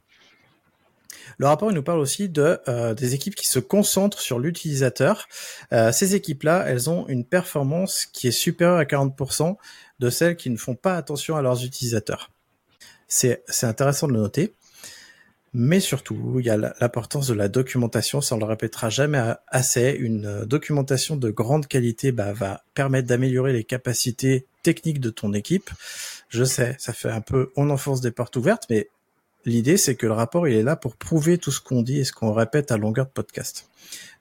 Le 1.36 1.46
rapport 1.46 1.70
il 1.70 1.74
nous 1.74 1.82
parle 1.82 2.00
aussi 2.00 2.28
de 2.28 2.58
des 2.94 3.14
équipes 3.14 3.34
qui 3.34 3.46
se 3.46 3.58
concentrent 3.58 4.20
sur 4.20 4.38
l'utilisateur. 4.38 5.28
ces 5.70 6.14
équipes-là, 6.14 6.64
elles 6.66 6.88
ont 6.88 7.06
une 7.08 7.24
performance 7.24 8.06
qui 8.06 8.28
est 8.28 8.32
supérieure 8.32 8.78
à 8.78 8.84
40% 8.84 9.56
de 9.98 10.10
celles 10.10 10.36
qui 10.36 10.50
ne 10.50 10.56
font 10.56 10.74
pas 10.74 10.96
attention 10.96 11.36
à 11.36 11.42
leurs 11.42 11.64
utilisateurs. 11.64 12.30
C'est 13.08 13.42
intéressant 13.62 14.06
de 14.06 14.12
le 14.12 14.20
noter. 14.20 14.54
Mais 15.54 15.80
surtout, 15.80 16.36
il 16.38 16.46
y 16.46 16.50
a 16.50 16.56
l'importance 16.56 17.26
de 17.26 17.34
la 17.34 17.48
documentation, 17.48 18.20
ça 18.20 18.34
on 18.34 18.38
le 18.38 18.44
répétera 18.44 18.90
jamais 18.90 19.20
assez. 19.48 19.96
Une 19.98 20.26
euh, 20.26 20.44
documentation 20.44 21.16
de 21.16 21.30
grande 21.30 21.66
qualité 21.66 22.12
bah, 22.12 22.34
va 22.34 22.62
permettre 22.74 23.08
d'améliorer 23.08 23.54
les 23.54 23.64
capacités 23.64 24.46
techniques 24.62 25.00
de 25.00 25.08
ton 25.08 25.32
équipe. 25.32 25.70
Je 26.28 26.44
sais, 26.44 26.76
ça 26.78 26.92
fait 26.92 27.10
un 27.10 27.22
peu 27.22 27.50
on 27.56 27.70
enfonce 27.70 28.02
des 28.02 28.10
portes 28.10 28.36
ouvertes, 28.36 28.66
mais 28.68 28.90
l'idée 29.46 29.78
c'est 29.78 29.94
que 29.94 30.06
le 30.06 30.12
rapport 30.12 30.46
il 30.46 30.54
est 30.54 30.62
là 30.62 30.76
pour 30.76 30.96
prouver 30.96 31.38
tout 31.38 31.50
ce 31.50 31.62
qu'on 31.62 31.80
dit 31.80 32.00
et 32.00 32.04
ce 32.04 32.12
qu'on 32.12 32.34
répète 32.34 32.70
à 32.70 32.76
longueur 32.76 33.06
de 33.06 33.10
podcast. 33.10 33.70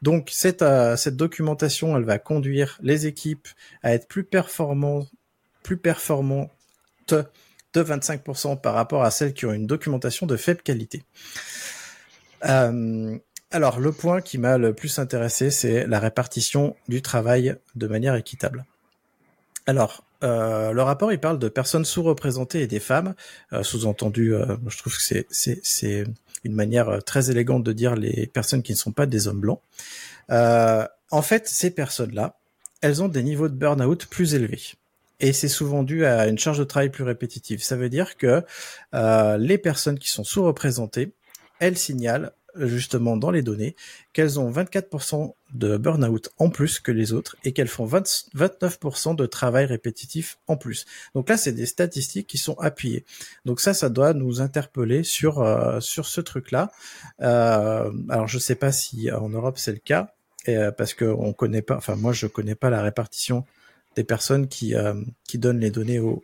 Donc 0.01 0.29
cette, 0.31 0.61
euh, 0.61 0.95
cette 0.95 1.17
documentation, 1.17 1.97
elle 1.97 2.05
va 2.05 2.19
conduire 2.19 2.79
les 2.81 3.05
équipes 3.05 3.49
à 3.83 3.93
être 3.93 4.07
plus 4.07 4.23
performantes, 4.23 5.09
plus 5.61 5.77
performantes 5.77 6.49
de 7.77 7.83
25% 7.83 8.59
par 8.59 8.73
rapport 8.73 9.03
à 9.03 9.11
celles 9.11 9.33
qui 9.33 9.45
ont 9.45 9.53
une 9.53 9.67
documentation 9.67 10.25
de 10.25 10.35
faible 10.35 10.61
qualité. 10.61 11.03
Euh, 12.45 13.17
alors, 13.51 13.79
le 13.79 13.91
point 13.91 14.21
qui 14.21 14.37
m'a 14.37 14.57
le 14.57 14.73
plus 14.73 14.99
intéressé, 14.99 15.51
c'est 15.51 15.87
la 15.87 15.99
répartition 15.99 16.75
du 16.87 17.01
travail 17.01 17.55
de 17.75 17.87
manière 17.87 18.15
équitable. 18.15 18.65
Alors, 19.67 20.03
euh, 20.23 20.71
le 20.71 20.81
rapport, 20.81 21.11
il 21.11 21.19
parle 21.19 21.39
de 21.39 21.49
personnes 21.49 21.85
sous-représentées 21.85 22.61
et 22.61 22.67
des 22.67 22.79
femmes. 22.79 23.13
Euh, 23.53 23.63
sous-entendu, 23.63 24.33
je 24.67 24.77
trouve 24.77 24.97
que 24.97 25.23
c'est 25.31 26.03
une 26.43 26.55
manière 26.55 27.03
très 27.03 27.29
élégante 27.29 27.63
de 27.63 27.73
dire 27.73 27.95
les 27.95 28.27
personnes 28.27 28.63
qui 28.63 28.71
ne 28.71 28.77
sont 28.77 28.91
pas 28.91 29.05
des 29.05 29.27
hommes 29.27 29.41
blancs. 29.41 29.61
en 30.29 31.21
fait, 31.21 31.47
ces 31.47 31.71
personnes-là, 31.71 32.37
elles 32.81 33.01
ont 33.01 33.07
des 33.07 33.23
niveaux 33.23 33.47
de 33.47 33.55
burn-out 33.55 34.07
plus 34.07 34.35
élevés 34.35 34.75
et 35.19 35.33
c'est 35.33 35.47
souvent 35.47 35.83
dû 35.83 36.05
à 36.05 36.27
une 36.27 36.37
charge 36.37 36.59
de 36.59 36.63
travail 36.63 36.89
plus 36.89 37.03
répétitive. 37.03 37.63
Ça 37.63 37.75
veut 37.75 37.89
dire 37.89 38.17
que 38.17 38.43
euh, 38.93 39.37
les 39.37 39.57
personnes 39.57 39.99
qui 39.99 40.09
sont 40.09 40.23
sous-représentées, 40.23 41.13
elles 41.59 41.77
signalent 41.77 42.31
justement 42.59 43.17
dans 43.17 43.31
les 43.31 43.41
données 43.41 43.75
qu'elles 44.13 44.39
ont 44.39 44.51
24% 44.51 45.33
de 45.53 45.77
burn-out 45.77 46.29
en 46.37 46.49
plus 46.49 46.79
que 46.79 46.91
les 46.91 47.13
autres 47.13 47.35
et 47.43 47.51
qu'elles 47.51 47.67
font 47.67 47.85
29% 47.85 49.15
de 49.15 49.25
travail 49.25 49.65
répétitif 49.65 50.39
en 50.47 50.57
plus. 50.57 50.85
Donc 51.13 51.29
là, 51.29 51.37
c'est 51.37 51.51
des 51.51 51.65
statistiques 51.65 52.27
qui 52.27 52.37
sont 52.37 52.55
appuyées. 52.59 53.05
Donc 53.45 53.59
ça, 53.59 53.73
ça 53.73 53.89
doit 53.89 54.13
nous 54.13 54.41
interpeller 54.41 55.03
sur 55.03 55.39
euh, 55.41 55.79
sur 55.79 56.05
ce 56.05 56.21
truc-là. 56.21 56.71
Euh, 57.21 57.91
alors 58.09 58.27
je 58.27 58.39
sais 58.39 58.55
pas 58.55 58.71
si 58.71 59.11
en 59.11 59.29
Europe 59.29 59.57
c'est 59.57 59.73
le 59.73 59.79
cas. 59.79 60.13
Euh, 60.49 60.71
parce 60.71 60.93
que 60.93 61.03
on 61.03 61.33
connaît 61.33 61.61
pas, 61.61 61.75
enfin 61.75 61.95
moi 61.95 62.13
je 62.13 62.25
connais 62.25 62.55
pas 62.55 62.69
la 62.69 62.81
répartition 62.81 63.45
des 63.97 64.03
personnes 64.03 64.47
qui, 64.47 64.75
euh, 64.75 64.93
qui 65.27 65.39
donnent 65.39 65.59
les 65.59 65.71
données 65.71 65.99
au, 65.99 66.23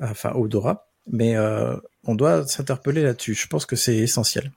enfin, 0.00 0.32
au 0.32 0.48
DORA. 0.48 0.88
Mais 1.06 1.36
euh, 1.36 1.76
on 2.04 2.14
doit 2.16 2.46
s'interpeller 2.46 3.02
là-dessus. 3.02 3.34
Je 3.34 3.46
pense 3.46 3.66
que 3.66 3.76
c'est 3.76 3.96
essentiel. 3.96 4.50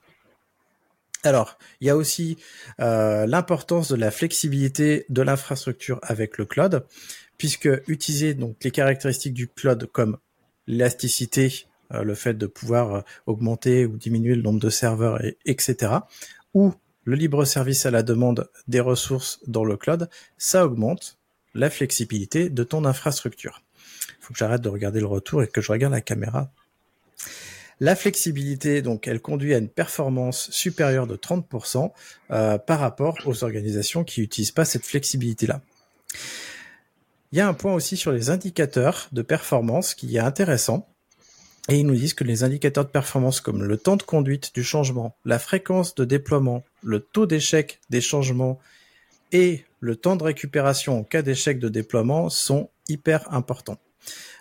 Alors, 1.22 1.58
il 1.80 1.86
y 1.86 1.90
a 1.90 1.96
aussi 1.96 2.38
euh, 2.80 3.26
l'importance 3.26 3.88
de 3.90 3.96
la 3.96 4.10
flexibilité 4.10 5.04
de 5.10 5.20
l'infrastructure 5.20 6.00
avec 6.02 6.38
le 6.38 6.46
cloud, 6.46 6.86
puisque 7.36 7.68
utiliser 7.86 8.32
donc 8.32 8.56
les 8.64 8.70
caractéristiques 8.70 9.34
du 9.34 9.46
cloud 9.46 9.86
comme 9.92 10.16
l'élasticité, 10.66 11.66
le 11.90 12.14
fait 12.14 12.34
de 12.34 12.46
pouvoir 12.46 13.04
augmenter 13.26 13.84
ou 13.84 13.96
diminuer 13.98 14.34
le 14.34 14.42
nombre 14.42 14.60
de 14.60 14.70
serveurs, 14.70 15.22
et, 15.24 15.36
etc., 15.44 15.92
ou 16.54 16.72
le 17.04 17.16
libre 17.16 17.44
service 17.44 17.84
à 17.84 17.90
la 17.90 18.02
demande 18.02 18.48
des 18.68 18.80
ressources 18.80 19.40
dans 19.46 19.64
le 19.64 19.76
cloud, 19.76 20.08
ça 20.38 20.64
augmente 20.64 21.19
la 21.54 21.70
flexibilité 21.70 22.50
de 22.50 22.64
ton 22.64 22.84
infrastructure. 22.84 23.62
Il 24.08 24.24
faut 24.24 24.32
que 24.32 24.38
j'arrête 24.38 24.60
de 24.60 24.68
regarder 24.68 25.00
le 25.00 25.06
retour 25.06 25.42
et 25.42 25.48
que 25.48 25.60
je 25.60 25.72
regarde 25.72 25.92
la 25.92 26.00
caméra. 26.00 26.50
La 27.80 27.96
flexibilité, 27.96 28.82
donc, 28.82 29.08
elle 29.08 29.20
conduit 29.20 29.54
à 29.54 29.58
une 29.58 29.68
performance 29.68 30.50
supérieure 30.50 31.06
de 31.06 31.16
30% 31.16 31.90
euh, 32.30 32.58
par 32.58 32.78
rapport 32.78 33.16
aux 33.24 33.42
organisations 33.42 34.04
qui 34.04 34.20
n'utilisent 34.20 34.50
pas 34.50 34.66
cette 34.66 34.84
flexibilité-là. 34.84 35.62
Il 37.32 37.38
y 37.38 37.40
a 37.40 37.48
un 37.48 37.54
point 37.54 37.72
aussi 37.72 37.96
sur 37.96 38.12
les 38.12 38.28
indicateurs 38.28 39.08
de 39.12 39.22
performance 39.22 39.94
qui 39.94 40.16
est 40.16 40.20
intéressant. 40.20 40.88
Et 41.68 41.78
ils 41.78 41.86
nous 41.86 41.94
disent 41.94 42.14
que 42.14 42.24
les 42.24 42.42
indicateurs 42.42 42.84
de 42.84 42.90
performance 42.90 43.40
comme 43.40 43.62
le 43.62 43.76
temps 43.78 43.96
de 43.96 44.02
conduite 44.02 44.52
du 44.54 44.64
changement, 44.64 45.14
la 45.24 45.38
fréquence 45.38 45.94
de 45.94 46.04
déploiement, 46.04 46.64
le 46.82 47.00
taux 47.00 47.26
d'échec 47.26 47.78
des 47.88 48.00
changements 48.00 48.58
et 49.32 49.64
le 49.80 49.96
temps 49.96 50.16
de 50.16 50.24
récupération 50.24 50.98
en 50.98 51.04
cas 51.04 51.22
d'échec 51.22 51.58
de 51.58 51.68
déploiement 51.68 52.28
sont 52.28 52.70
hyper 52.88 53.32
importants. 53.32 53.78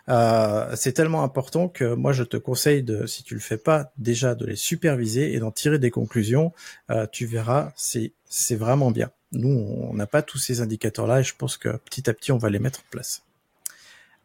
Euh, 0.10 0.76
c'est 0.76 0.94
tellement 0.94 1.24
important 1.24 1.70
que 1.70 1.94
moi 1.94 2.14
je 2.14 2.24
te 2.24 2.38
conseille 2.38 2.84
de, 2.84 3.06
si 3.06 3.24
tu 3.24 3.36
le 3.36 3.40
fais 3.40 3.58
pas, 3.58 3.92
déjà 3.98 4.36
de 4.36 4.46
les 4.46 4.56
superviser 4.56 5.34
et 5.34 5.40
d'en 5.40 5.52
tirer 5.52 5.80
des 5.80 5.92
conclusions. 5.92 6.52
Euh, 6.90 7.06
tu 7.12 7.26
verras, 7.26 7.72
c'est 7.76 8.14
c'est 8.28 8.56
vraiment 8.56 8.92
bien. 8.92 9.12
Nous, 9.32 9.50
on 9.50 9.94
n'a 9.94 10.08
pas 10.08 10.22
tous 10.22 10.40
ces 10.40 10.62
indicateurs-là 10.62 11.20
et 11.20 11.24
je 11.24 11.36
pense 11.36 11.58
que 11.58 11.78
petit 11.78 12.10
à 12.10 12.14
petit 12.14 12.32
on 12.32 12.38
va 12.38 12.50
les 12.50 12.60
mettre 12.60 12.80
en 12.80 12.90
place. 12.90 13.24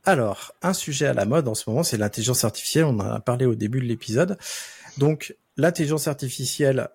Alors, 0.06 0.52
un 0.62 0.74
sujet 0.74 1.06
à 1.06 1.14
la 1.14 1.24
mode 1.24 1.48
en 1.48 1.54
ce 1.54 1.68
moment, 1.68 1.82
c'est 1.82 1.96
l'intelligence 1.96 2.44
artificielle. 2.44 2.84
On 2.84 3.00
en 3.00 3.10
a 3.10 3.20
parlé 3.20 3.46
au 3.46 3.54
début 3.54 3.80
de 3.80 3.86
l'épisode. 3.86 4.38
Donc, 4.98 5.34
l'intelligence 5.56 6.08
artificielle, 6.08 6.88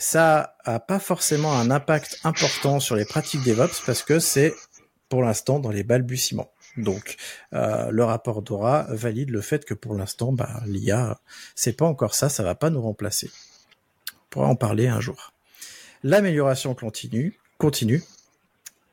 ça 0.00 0.56
a 0.64 0.80
pas 0.80 0.98
forcément 0.98 1.52
un 1.52 1.70
impact 1.70 2.20
important 2.24 2.80
sur 2.80 2.96
les 2.96 3.04
pratiques 3.04 3.44
DevOps 3.44 3.84
parce 3.84 4.02
que 4.02 4.18
c'est 4.18 4.54
pour 5.10 5.22
l'instant 5.22 5.58
dans 5.60 5.70
les 5.70 5.82
balbutiements. 5.82 6.50
Donc, 6.78 7.16
euh, 7.52 7.90
le 7.90 8.04
rapport 8.04 8.40
Dora 8.40 8.86
valide 8.88 9.28
le 9.28 9.42
fait 9.42 9.64
que 9.64 9.74
pour 9.74 9.94
l'instant, 9.94 10.32
bah, 10.32 10.62
l'IA, 10.64 11.20
c'est 11.54 11.74
pas 11.74 11.84
encore 11.84 12.14
ça, 12.14 12.30
ça 12.30 12.42
va 12.42 12.54
pas 12.54 12.70
nous 12.70 12.80
remplacer. 12.80 13.30
On 14.14 14.30
pourra 14.30 14.46
en 14.46 14.56
parler 14.56 14.88
un 14.88 15.00
jour. 15.00 15.34
L'amélioration 16.02 16.74
continue, 16.74 17.38
continue. 17.58 18.02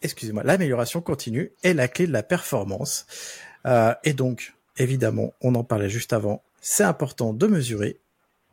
Excusez-moi, 0.02 0.44
l'amélioration 0.44 1.00
continue 1.00 1.54
est 1.64 1.74
la 1.74 1.88
clé 1.88 2.06
de 2.06 2.12
la 2.12 2.24
performance. 2.24 3.06
Euh, 3.66 3.94
et 4.04 4.12
donc, 4.14 4.56
évidemment, 4.78 5.34
on 5.42 5.56
en 5.56 5.64
parlait 5.64 5.90
juste 5.90 6.12
avant. 6.12 6.44
C'est 6.60 6.84
important 6.84 7.32
de 7.32 7.48
mesurer, 7.48 8.02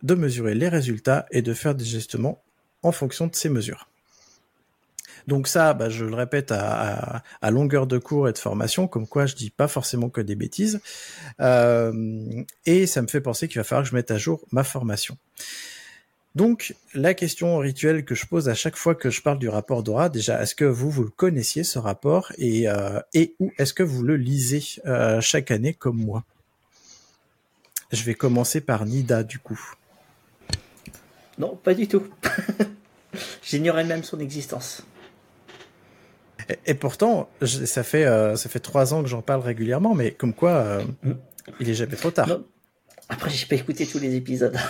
de 0.05 0.15
mesurer 0.15 0.55
les 0.55 0.69
résultats 0.69 1.27
et 1.33 1.43
de 1.43 1.53
faire 1.53 1.75
des 1.75 1.85
ajustements 1.85 2.41
en 2.83 2.93
fonction 2.93 3.27
de 3.27 3.35
ces 3.35 3.49
mesures. 3.49 3.89
Donc 5.27 5.49
ça, 5.49 5.73
bah, 5.73 5.89
je 5.89 6.05
le 6.05 6.15
répète 6.15 6.53
à, 6.53 7.23
longueur 7.51 7.87
de 7.87 7.97
cours 7.97 8.29
et 8.29 8.33
de 8.33 8.39
formation, 8.39 8.87
comme 8.87 9.07
quoi 9.07 9.25
je 9.25 9.35
dis 9.35 9.49
pas 9.49 9.69
forcément 9.69 10.11
que 10.11 10.21
des 10.21 10.35
bêtises. 10.35 10.81
Euh, 11.41 12.45
et 12.67 12.87
ça 12.87 13.01
me 13.01 13.07
fait 13.07 13.23
penser 13.23 13.49
qu'il 13.49 13.59
va 13.59 13.65
falloir 13.65 13.85
que 13.85 13.89
je 13.89 13.95
mette 13.95 14.11
à 14.11 14.19
jour 14.19 14.43
ma 14.53 14.63
formation. 14.63 15.17
Donc 16.35 16.75
la 16.93 17.15
question 17.15 17.57
rituelle 17.59 18.05
que 18.05 18.15
je 18.15 18.27
pose 18.27 18.49
à 18.51 18.55
chaque 18.55 18.77
fois 18.77 18.95
que 18.95 19.09
je 19.09 19.23
parle 19.23 19.39
du 19.39 19.49
rapport 19.49 19.83
Dora, 19.83 20.11
déjà, 20.11 20.43
est-ce 20.43 20.55
que 20.55 20.65
vous 20.65 20.91
vous 20.91 21.05
le 21.05 21.11
connaissiez 21.11 21.65
ce 21.65 21.79
rapport 21.79 22.33
et 22.37 22.69
euh, 22.69 23.01
ou 23.39 23.53
est-ce 23.57 23.73
que 23.73 23.85
vous 23.85 24.03
le 24.03 24.17
lisez 24.17 24.63
euh, 24.85 25.23
chaque 25.23 25.51
année 25.51 25.73
comme 25.73 25.97
moi? 25.97 26.25
Je 27.93 28.03
vais 28.03 28.15
commencer 28.15 28.61
par 28.61 28.85
Nida 28.85 29.23
du 29.23 29.39
coup. 29.39 29.75
Non, 31.39 31.57
pas 31.57 31.75
du 31.75 31.89
tout. 31.89 32.03
J'ignorais 33.43 33.85
même 33.85 34.05
son 34.05 34.21
existence. 34.21 34.83
Et, 36.67 36.75
pourtant, 36.75 37.31
ça 37.43 37.83
fait 37.83 38.05
euh, 38.05 38.37
ça 38.37 38.49
fait 38.49 38.61
trois 38.61 38.93
ans 38.93 39.03
que 39.03 39.09
j'en 39.09 39.23
parle 39.23 39.41
régulièrement, 39.41 39.95
mais 39.95 40.11
comme 40.11 40.35
quoi, 40.35 40.51
euh, 40.51 40.83
mm. 41.03 41.13
il 41.61 41.71
est 41.71 41.75
jamais 41.75 41.97
trop 41.97 42.11
tard. 42.11 42.29
Non. 42.29 42.45
Après, 43.09 43.31
j'ai 43.31 43.47
pas 43.47 43.57
écouté 43.57 43.87
tous 43.87 43.99
les 43.99 44.15
épisodes. 44.15 44.57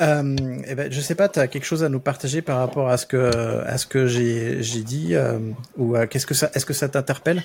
Euh, 0.00 0.34
eh 0.66 0.74
ben, 0.74 0.90
je 0.90 1.00
sais 1.00 1.14
pas, 1.14 1.28
tu 1.28 1.38
as 1.38 1.46
quelque 1.46 1.66
chose 1.66 1.84
à 1.84 1.88
nous 1.88 2.00
partager 2.00 2.42
par 2.42 2.58
rapport 2.58 2.88
à 2.88 2.96
ce 2.96 3.06
que 3.06 3.62
à 3.64 3.78
ce 3.78 3.86
que 3.86 4.08
j'ai 4.08 4.60
j'ai 4.60 4.80
dit 4.80 5.14
euh, 5.14 5.38
ou 5.76 5.94
qu'est-ce 6.10 6.26
que 6.26 6.34
ça 6.34 6.50
est-ce 6.52 6.66
que 6.66 6.72
ça 6.72 6.88
t'interpelle? 6.88 7.44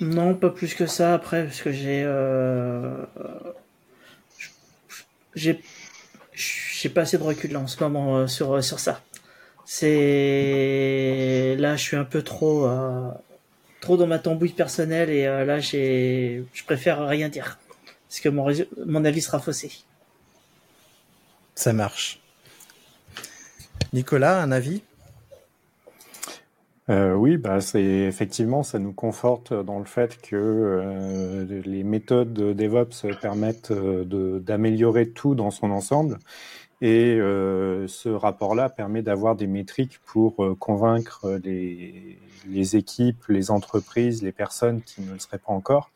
Non, 0.00 0.34
pas 0.34 0.50
plus 0.50 0.74
que 0.74 0.86
ça. 0.86 1.14
Après, 1.14 1.44
parce 1.44 1.62
que 1.62 1.70
j'ai 1.70 2.04
j'ai 5.36 5.60
j'ai 6.40 6.88
pas 6.88 7.02
assez 7.02 7.18
de 7.18 7.22
recul 7.22 7.56
en 7.56 7.66
ce 7.66 7.82
moment 7.82 8.18
euh, 8.18 8.26
sur 8.26 8.52
euh, 8.52 8.62
sur 8.62 8.80
ça. 8.80 9.02
C'est 9.66 9.96
là, 11.58 11.76
je 11.76 11.82
suis 11.82 11.96
un 11.96 12.04
peu 12.04 12.22
trop 12.22 12.66
euh, 12.66 13.10
trop 13.80 13.96
dans 13.96 14.06
ma 14.06 14.18
tambouille 14.18 14.52
personnelle 14.52 15.10
et 15.10 15.24
là, 15.24 15.60
j'ai 15.60 16.44
je 16.52 16.64
préfère 16.64 17.06
rien 17.06 17.28
dire 17.28 17.58
parce 18.08 18.20
que 18.20 18.28
mon 18.28 18.52
mon 18.86 19.04
avis 19.04 19.22
sera 19.22 19.38
faussé. 19.38 19.70
Ça 21.54 21.72
marche. 21.72 22.18
Nicolas, 23.92 24.40
un 24.40 24.50
avis? 24.50 24.82
Euh, 26.90 27.14
oui, 27.14 27.36
bah 27.36 27.60
c'est 27.60 27.82
effectivement, 27.82 28.64
ça 28.64 28.80
nous 28.80 28.92
conforte 28.92 29.52
dans 29.52 29.78
le 29.78 29.84
fait 29.84 30.20
que 30.20 30.34
euh, 30.34 31.62
les 31.64 31.84
méthodes 31.84 32.32
de 32.32 32.52
DevOps 32.52 33.06
permettent 33.20 33.70
euh, 33.70 34.40
d'améliorer 34.40 35.10
tout 35.10 35.36
dans 35.36 35.52
son 35.52 35.70
ensemble. 35.70 36.18
Et 36.82 37.18
ce 37.18 38.08
rapport-là 38.08 38.70
permet 38.70 39.02
d'avoir 39.02 39.36
des 39.36 39.46
métriques 39.46 40.00
pour 40.06 40.36
convaincre 40.58 41.38
les, 41.44 42.18
les, 42.48 42.76
équipes, 42.76 43.22
les 43.28 43.50
entreprises, 43.50 44.22
les 44.22 44.32
personnes 44.32 44.80
qui 44.80 45.02
ne 45.02 45.12
le 45.12 45.18
seraient 45.18 45.36
pas 45.36 45.52
encore. 45.52 45.90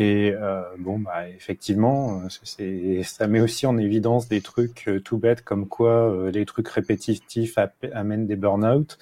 Et 0.00 0.32
bon, 0.78 1.00
bah 1.00 1.28
effectivement, 1.28 2.22
ça 2.28 3.26
met 3.26 3.40
aussi 3.40 3.66
en 3.66 3.76
évidence 3.76 4.28
des 4.28 4.40
trucs 4.40 4.88
tout 5.04 5.18
bêtes 5.18 5.42
comme 5.42 5.66
quoi 5.66 6.30
les 6.30 6.46
trucs 6.46 6.68
répétitifs 6.68 7.58
amènent 7.92 8.26
des 8.28 8.36
burn-out. 8.36 8.96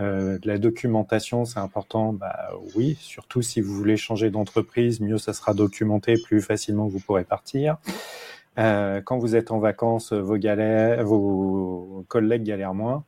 Euh, 0.00 0.38
la 0.44 0.58
documentation, 0.58 1.44
c'est 1.44 1.58
important. 1.58 2.12
Bah 2.12 2.50
oui, 2.76 2.96
surtout 3.00 3.42
si 3.42 3.60
vous 3.60 3.74
voulez 3.74 3.96
changer 3.96 4.30
d'entreprise, 4.30 5.00
mieux 5.00 5.18
ça 5.18 5.32
sera 5.32 5.54
documenté, 5.54 6.16
plus 6.16 6.40
facilement 6.40 6.86
vous 6.86 7.00
pourrez 7.00 7.24
partir. 7.24 7.78
Euh, 8.58 9.00
quand 9.00 9.18
vous 9.18 9.36
êtes 9.36 9.50
en 9.50 9.58
vacances, 9.58 10.12
vos 10.12 10.36
galères, 10.36 11.04
vos 11.04 12.04
collègues 12.08 12.44
galèrent 12.44 12.74
moins. 12.74 13.04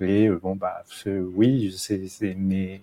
Et 0.00 0.28
euh, 0.28 0.38
bon 0.42 0.56
bah 0.56 0.82
oui, 1.06 1.74
c'est 1.76 2.34
mais 2.38 2.80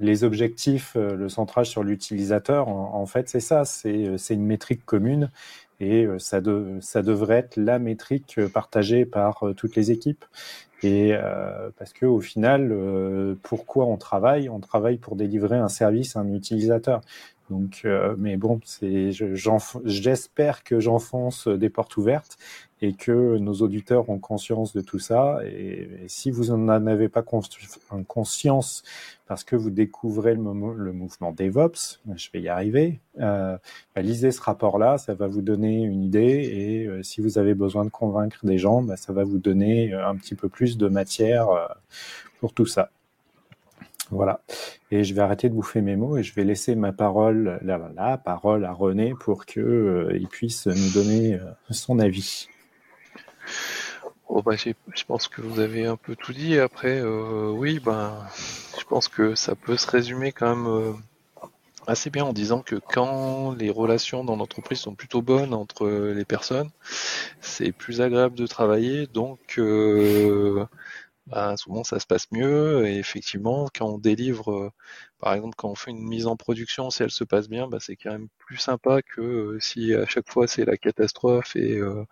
les 0.00 0.24
objectifs, 0.24 0.94
euh, 0.96 1.16
le 1.16 1.28
centrage 1.28 1.68
sur 1.70 1.82
l'utilisateur, 1.82 2.68
en, 2.68 3.06
fait, 3.06 3.28
c'est 3.28 3.40
ça, 3.40 3.64
c'est 3.64 4.16
une 4.30 4.46
métrique 4.46 4.84
commune 4.84 5.30
et 5.78 6.06
ça, 6.18 6.40
de, 6.40 6.78
ça 6.80 7.02
devrait 7.02 7.38
être 7.38 7.56
la 7.58 7.78
métrique 7.78 8.40
partagée 8.46 9.04
par 9.04 9.44
toutes 9.56 9.76
les 9.76 9.90
équipes. 9.90 10.24
Et 10.82 11.14
euh, 11.14 11.70
parce 11.78 11.92
que 11.92 12.04
au 12.04 12.20
final, 12.20 12.70
euh, 12.70 13.34
pourquoi 13.42 13.86
on 13.86 13.96
travaille? 13.96 14.48
On 14.48 14.60
travaille 14.60 14.98
pour 14.98 15.16
délivrer 15.16 15.56
un 15.56 15.68
service 15.68 16.16
à 16.16 16.20
un 16.20 16.32
utilisateur. 16.32 17.00
Donc, 17.50 17.82
euh, 17.84 18.14
mais 18.18 18.36
bon, 18.36 18.60
c'est, 18.64 19.10
j'espère 19.84 20.64
que 20.64 20.80
j'enfonce 20.80 21.46
des 21.48 21.70
portes 21.70 21.96
ouvertes 21.96 22.38
et 22.82 22.92
que 22.92 23.38
nos 23.38 23.54
auditeurs 23.54 24.10
ont 24.10 24.18
conscience 24.18 24.74
de 24.74 24.80
tout 24.80 24.98
ça. 24.98 25.38
Et, 25.44 25.88
si 26.08 26.30
vous 26.30 26.56
n'en 26.56 26.86
avez 26.86 27.08
pas 27.08 27.22
conscience 27.22 28.82
parce 29.26 29.44
que 29.44 29.56
vous 29.56 29.70
découvrez 29.70 30.34
le, 30.34 30.42
le, 30.76 30.92
mouvement 30.92 31.32
DevOps, 31.32 32.00
je 32.14 32.28
vais 32.32 32.40
y 32.42 32.48
arriver, 32.48 33.00
euh, 33.20 33.56
bah, 33.94 34.02
lisez 34.02 34.30
ce 34.30 34.40
rapport-là, 34.40 34.98
ça 34.98 35.14
va 35.14 35.26
vous 35.26 35.42
donner 35.42 35.82
une 35.82 36.02
idée. 36.02 36.50
Et 36.52 36.86
euh, 36.86 37.02
si 37.02 37.20
vous 37.20 37.38
avez 37.38 37.54
besoin 37.54 37.84
de 37.84 37.90
convaincre 37.90 38.44
des 38.44 38.58
gens, 38.58 38.82
bah, 38.82 38.96
ça 38.96 39.12
va 39.12 39.24
vous 39.24 39.38
donner 39.38 39.92
euh, 39.94 40.08
un 40.08 40.16
petit 40.16 40.34
peu 40.34 40.48
plus 40.48 40.76
de 40.76 40.88
matière 40.88 41.48
euh, 41.50 41.66
pour 42.40 42.52
tout 42.52 42.66
ça. 42.66 42.90
Voilà. 44.10 44.40
Et 44.90 45.04
je 45.04 45.14
vais 45.14 45.20
arrêter 45.20 45.48
de 45.48 45.54
bouffer 45.54 45.80
mes 45.80 45.96
mots 45.96 46.16
et 46.16 46.22
je 46.22 46.34
vais 46.34 46.44
laisser 46.44 46.74
ma 46.76 46.92
parole, 46.92 47.58
la, 47.62 47.90
la 47.94 48.16
parole 48.18 48.64
à 48.64 48.72
René 48.72 49.14
pour 49.18 49.46
que 49.46 49.60
euh, 49.60 50.26
puisse 50.30 50.66
nous 50.66 50.90
donner 50.90 51.34
euh, 51.34 51.40
son 51.70 51.98
avis. 51.98 52.48
Oh 54.28 54.42
bah, 54.42 54.54
je 54.56 55.04
pense 55.04 55.28
que 55.28 55.40
vous 55.40 55.60
avez 55.60 55.86
un 55.86 55.96
peu 55.96 56.14
tout 56.16 56.32
dit. 56.32 56.58
Après, 56.58 57.00
euh, 57.00 57.50
oui, 57.50 57.80
ben, 57.84 58.12
je 58.78 58.84
pense 58.84 59.08
que 59.08 59.34
ça 59.34 59.54
peut 59.54 59.76
se 59.76 59.90
résumer 59.90 60.32
quand 60.32 60.54
même 60.54 60.96
assez 61.86 62.10
bien 62.10 62.24
en 62.24 62.32
disant 62.32 62.60
que 62.60 62.74
quand 62.74 63.52
les 63.52 63.70
relations 63.70 64.24
dans 64.24 64.34
l'entreprise 64.34 64.78
sont 64.78 64.96
plutôt 64.96 65.22
bonnes 65.22 65.54
entre 65.54 65.88
les 65.88 66.24
personnes, 66.24 66.70
c'est 67.40 67.70
plus 67.70 68.00
agréable 68.00 68.34
de 68.34 68.46
travailler. 68.48 69.06
Donc, 69.06 69.60
bah, 71.26 71.56
souvent 71.56 71.84
ça 71.84 71.98
se 72.00 72.06
passe 72.06 72.30
mieux. 72.32 72.86
Et 72.86 72.98
effectivement, 72.98 73.68
quand 73.74 73.86
on 73.88 73.98
délivre, 73.98 74.52
euh, 74.52 74.70
par 75.18 75.34
exemple, 75.34 75.54
quand 75.56 75.70
on 75.70 75.74
fait 75.74 75.90
une 75.90 76.02
mise 76.06 76.26
en 76.26 76.36
production, 76.36 76.90
si 76.90 77.02
elle 77.02 77.10
se 77.10 77.24
passe 77.24 77.48
bien, 77.48 77.68
bah, 77.68 77.78
c'est 77.80 77.96
quand 77.96 78.12
même 78.12 78.28
plus 78.38 78.58
sympa 78.58 79.02
que 79.02 79.20
euh, 79.20 79.60
si 79.60 79.94
à 79.94 80.06
chaque 80.06 80.30
fois 80.30 80.46
c'est 80.48 80.64
la 80.64 80.76
catastrophe 80.76 81.56
et, 81.56 81.78
euh, 81.78 82.04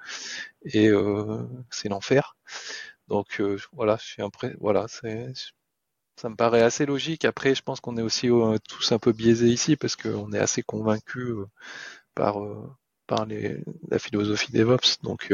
c'est 1.71 1.89
l'enfer. 1.89 2.37
Donc 3.09 3.41
voilà, 3.73 3.97
je 4.01 4.07
suis 4.07 4.23
impré 4.23 4.55
voilà, 4.61 4.87
c'est 4.89 5.33
ça 6.17 6.29
me 6.29 6.37
paraît 6.37 6.62
assez 6.62 6.87
logique. 6.87 7.25
Après, 7.25 7.55
je 7.55 7.62
pense 7.62 7.81
qu'on 7.81 7.97
est 7.97 8.03
aussi 8.03 8.29
tous 8.69 8.93
un 8.93 8.99
peu 8.99 9.12
biaisés 9.12 9.49
ici 9.49 9.77
parce 9.77 9.97
qu'on 9.97 10.33
est 10.33 10.39
assez 10.39 10.62
convaincus 10.62 11.35
par 12.15 12.37
par 13.07 13.27
les, 13.27 13.62
la 13.91 13.99
philosophie 13.99 14.53
DevOps. 14.53 15.03
Donc 15.03 15.33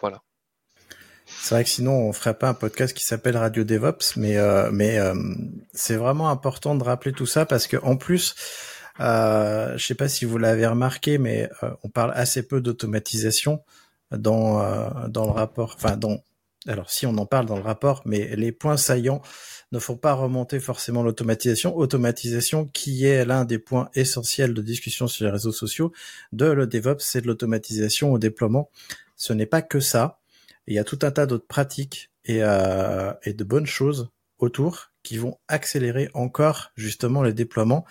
voilà. 0.00 0.22
C'est 1.42 1.54
vrai 1.54 1.64
que 1.64 1.70
sinon 1.70 1.92
on 1.92 2.12
ferait 2.12 2.34
pas 2.34 2.48
un 2.48 2.54
podcast 2.54 2.94
qui 2.94 3.04
s'appelle 3.04 3.36
Radio 3.36 3.64
DevOps, 3.64 4.16
mais 4.16 4.36
euh, 4.36 4.70
euh, 4.70 5.14
c'est 5.72 5.96
vraiment 5.96 6.28
important 6.28 6.74
de 6.74 6.84
rappeler 6.84 7.12
tout 7.12 7.26
ça 7.26 7.46
parce 7.46 7.66
que 7.66 7.76
en 7.78 7.96
plus, 7.96 8.34
euh, 9.00 9.76
je 9.76 9.86
sais 9.86 9.94
pas 9.94 10.08
si 10.08 10.24
vous 10.24 10.38
l'avez 10.38 10.66
remarqué, 10.66 11.18
mais 11.18 11.48
euh, 11.62 11.70
on 11.82 11.88
parle 11.88 12.12
assez 12.14 12.42
peu 12.42 12.60
d'automatisation 12.60 13.62
dans 14.10 14.60
dans 15.08 15.24
le 15.24 15.30
rapport. 15.30 15.74
Enfin, 15.76 15.96
dans 15.96 16.18
alors 16.66 16.90
si 16.90 17.06
on 17.06 17.16
en 17.16 17.26
parle 17.26 17.46
dans 17.46 17.56
le 17.56 17.62
rapport, 17.62 18.02
mais 18.04 18.36
les 18.36 18.52
points 18.52 18.76
saillants 18.76 19.22
ne 19.72 19.78
font 19.78 19.96
pas 19.96 20.12
remonter 20.12 20.60
forcément 20.60 21.02
l'automatisation. 21.02 21.76
Automatisation 21.76 22.66
qui 22.66 23.06
est 23.06 23.24
l'un 23.24 23.44
des 23.44 23.58
points 23.58 23.88
essentiels 23.94 24.52
de 24.52 24.62
discussion 24.62 25.06
sur 25.06 25.24
les 25.24 25.30
réseaux 25.30 25.52
sociaux 25.52 25.92
de 26.32 26.46
le 26.46 26.66
DevOps, 26.66 27.00
c'est 27.00 27.22
de 27.22 27.28
l'automatisation 27.28 28.12
au 28.12 28.18
déploiement. 28.18 28.68
Ce 29.16 29.32
n'est 29.32 29.46
pas 29.46 29.62
que 29.62 29.80
ça 29.80 30.19
il 30.70 30.76
y 30.76 30.78
a 30.78 30.84
tout 30.84 31.00
un 31.02 31.10
tas 31.10 31.26
d'autres 31.26 31.48
pratiques 31.48 32.10
et, 32.24 32.38
euh, 32.42 33.12
et 33.24 33.32
de 33.32 33.42
bonnes 33.42 33.66
choses 33.66 34.08
autour 34.38 34.92
qui 35.02 35.16
vont 35.16 35.36
accélérer 35.48 36.08
encore 36.14 36.70
justement 36.76 37.22
le 37.22 37.32
déploiement 37.32 37.84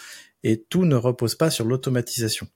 et 0.44 0.64
tout 0.70 0.86
ne 0.86 0.96
repose 0.96 1.36
pas 1.36 1.50
sur 1.50 1.66
l'automatisation. 1.66 2.48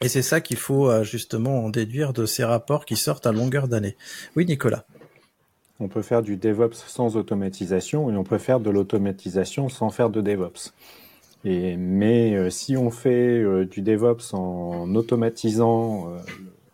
Et 0.00 0.08
c'est 0.08 0.22
ça 0.22 0.40
qu'il 0.40 0.56
faut 0.56 0.88
euh, 0.88 1.02
justement 1.02 1.64
en 1.64 1.68
déduire 1.68 2.12
de 2.12 2.26
ces 2.26 2.44
rapports 2.44 2.84
qui 2.84 2.94
sortent 2.94 3.26
à 3.26 3.32
longueur 3.32 3.66
d'année. 3.66 3.96
Oui, 4.36 4.46
Nicolas. 4.46 4.86
On 5.80 5.88
peut 5.88 6.02
faire 6.02 6.22
du 6.22 6.36
DevOps 6.36 6.76
sans 6.86 7.16
automatisation 7.16 8.12
et 8.12 8.16
on 8.16 8.24
peut 8.24 8.38
faire 8.38 8.60
de 8.60 8.70
l'automatisation 8.70 9.68
sans 9.68 9.90
faire 9.90 10.10
de 10.10 10.20
DevOps. 10.20 10.72
Et, 11.44 11.76
mais 11.76 12.36
euh, 12.36 12.50
si 12.50 12.76
on 12.76 12.92
fait 12.92 13.64
du 13.66 13.82
DevOps 13.82 14.32
en 14.32 14.94
automatisant 14.94 16.12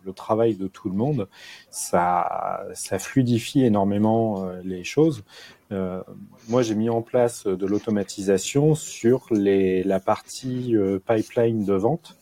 le 0.05 0.13
travail 0.13 0.55
de 0.55 0.67
tout 0.67 0.89
le 0.89 0.95
monde, 0.95 1.27
ça, 1.69 2.65
ça 2.73 2.99
fluidifie 2.99 3.63
énormément 3.63 4.45
euh, 4.45 4.61
les 4.63 4.83
choses. 4.83 5.23
Euh, 5.71 6.01
moi, 6.47 6.61
j'ai 6.61 6.75
mis 6.75 6.89
en 6.89 7.01
place 7.01 7.47
de 7.47 7.65
l'automatisation 7.65 8.75
sur 8.75 9.25
la 9.31 9.99
partie 9.99 10.75
euh, 10.75 10.99
pipeline 10.99 11.65
de 11.65 11.73
vente 11.73 12.15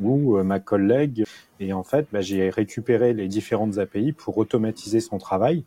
où 0.00 0.42
ma 0.42 0.58
collègue 0.58 1.24
et 1.60 1.72
en 1.72 1.84
fait, 1.84 2.08
bah, 2.12 2.20
j'ai 2.20 2.50
récupéré 2.50 3.12
les 3.12 3.28
différentes 3.28 3.78
API 3.78 4.10
pour 4.10 4.36
automatiser 4.38 4.98
son 4.98 5.18
travail. 5.18 5.64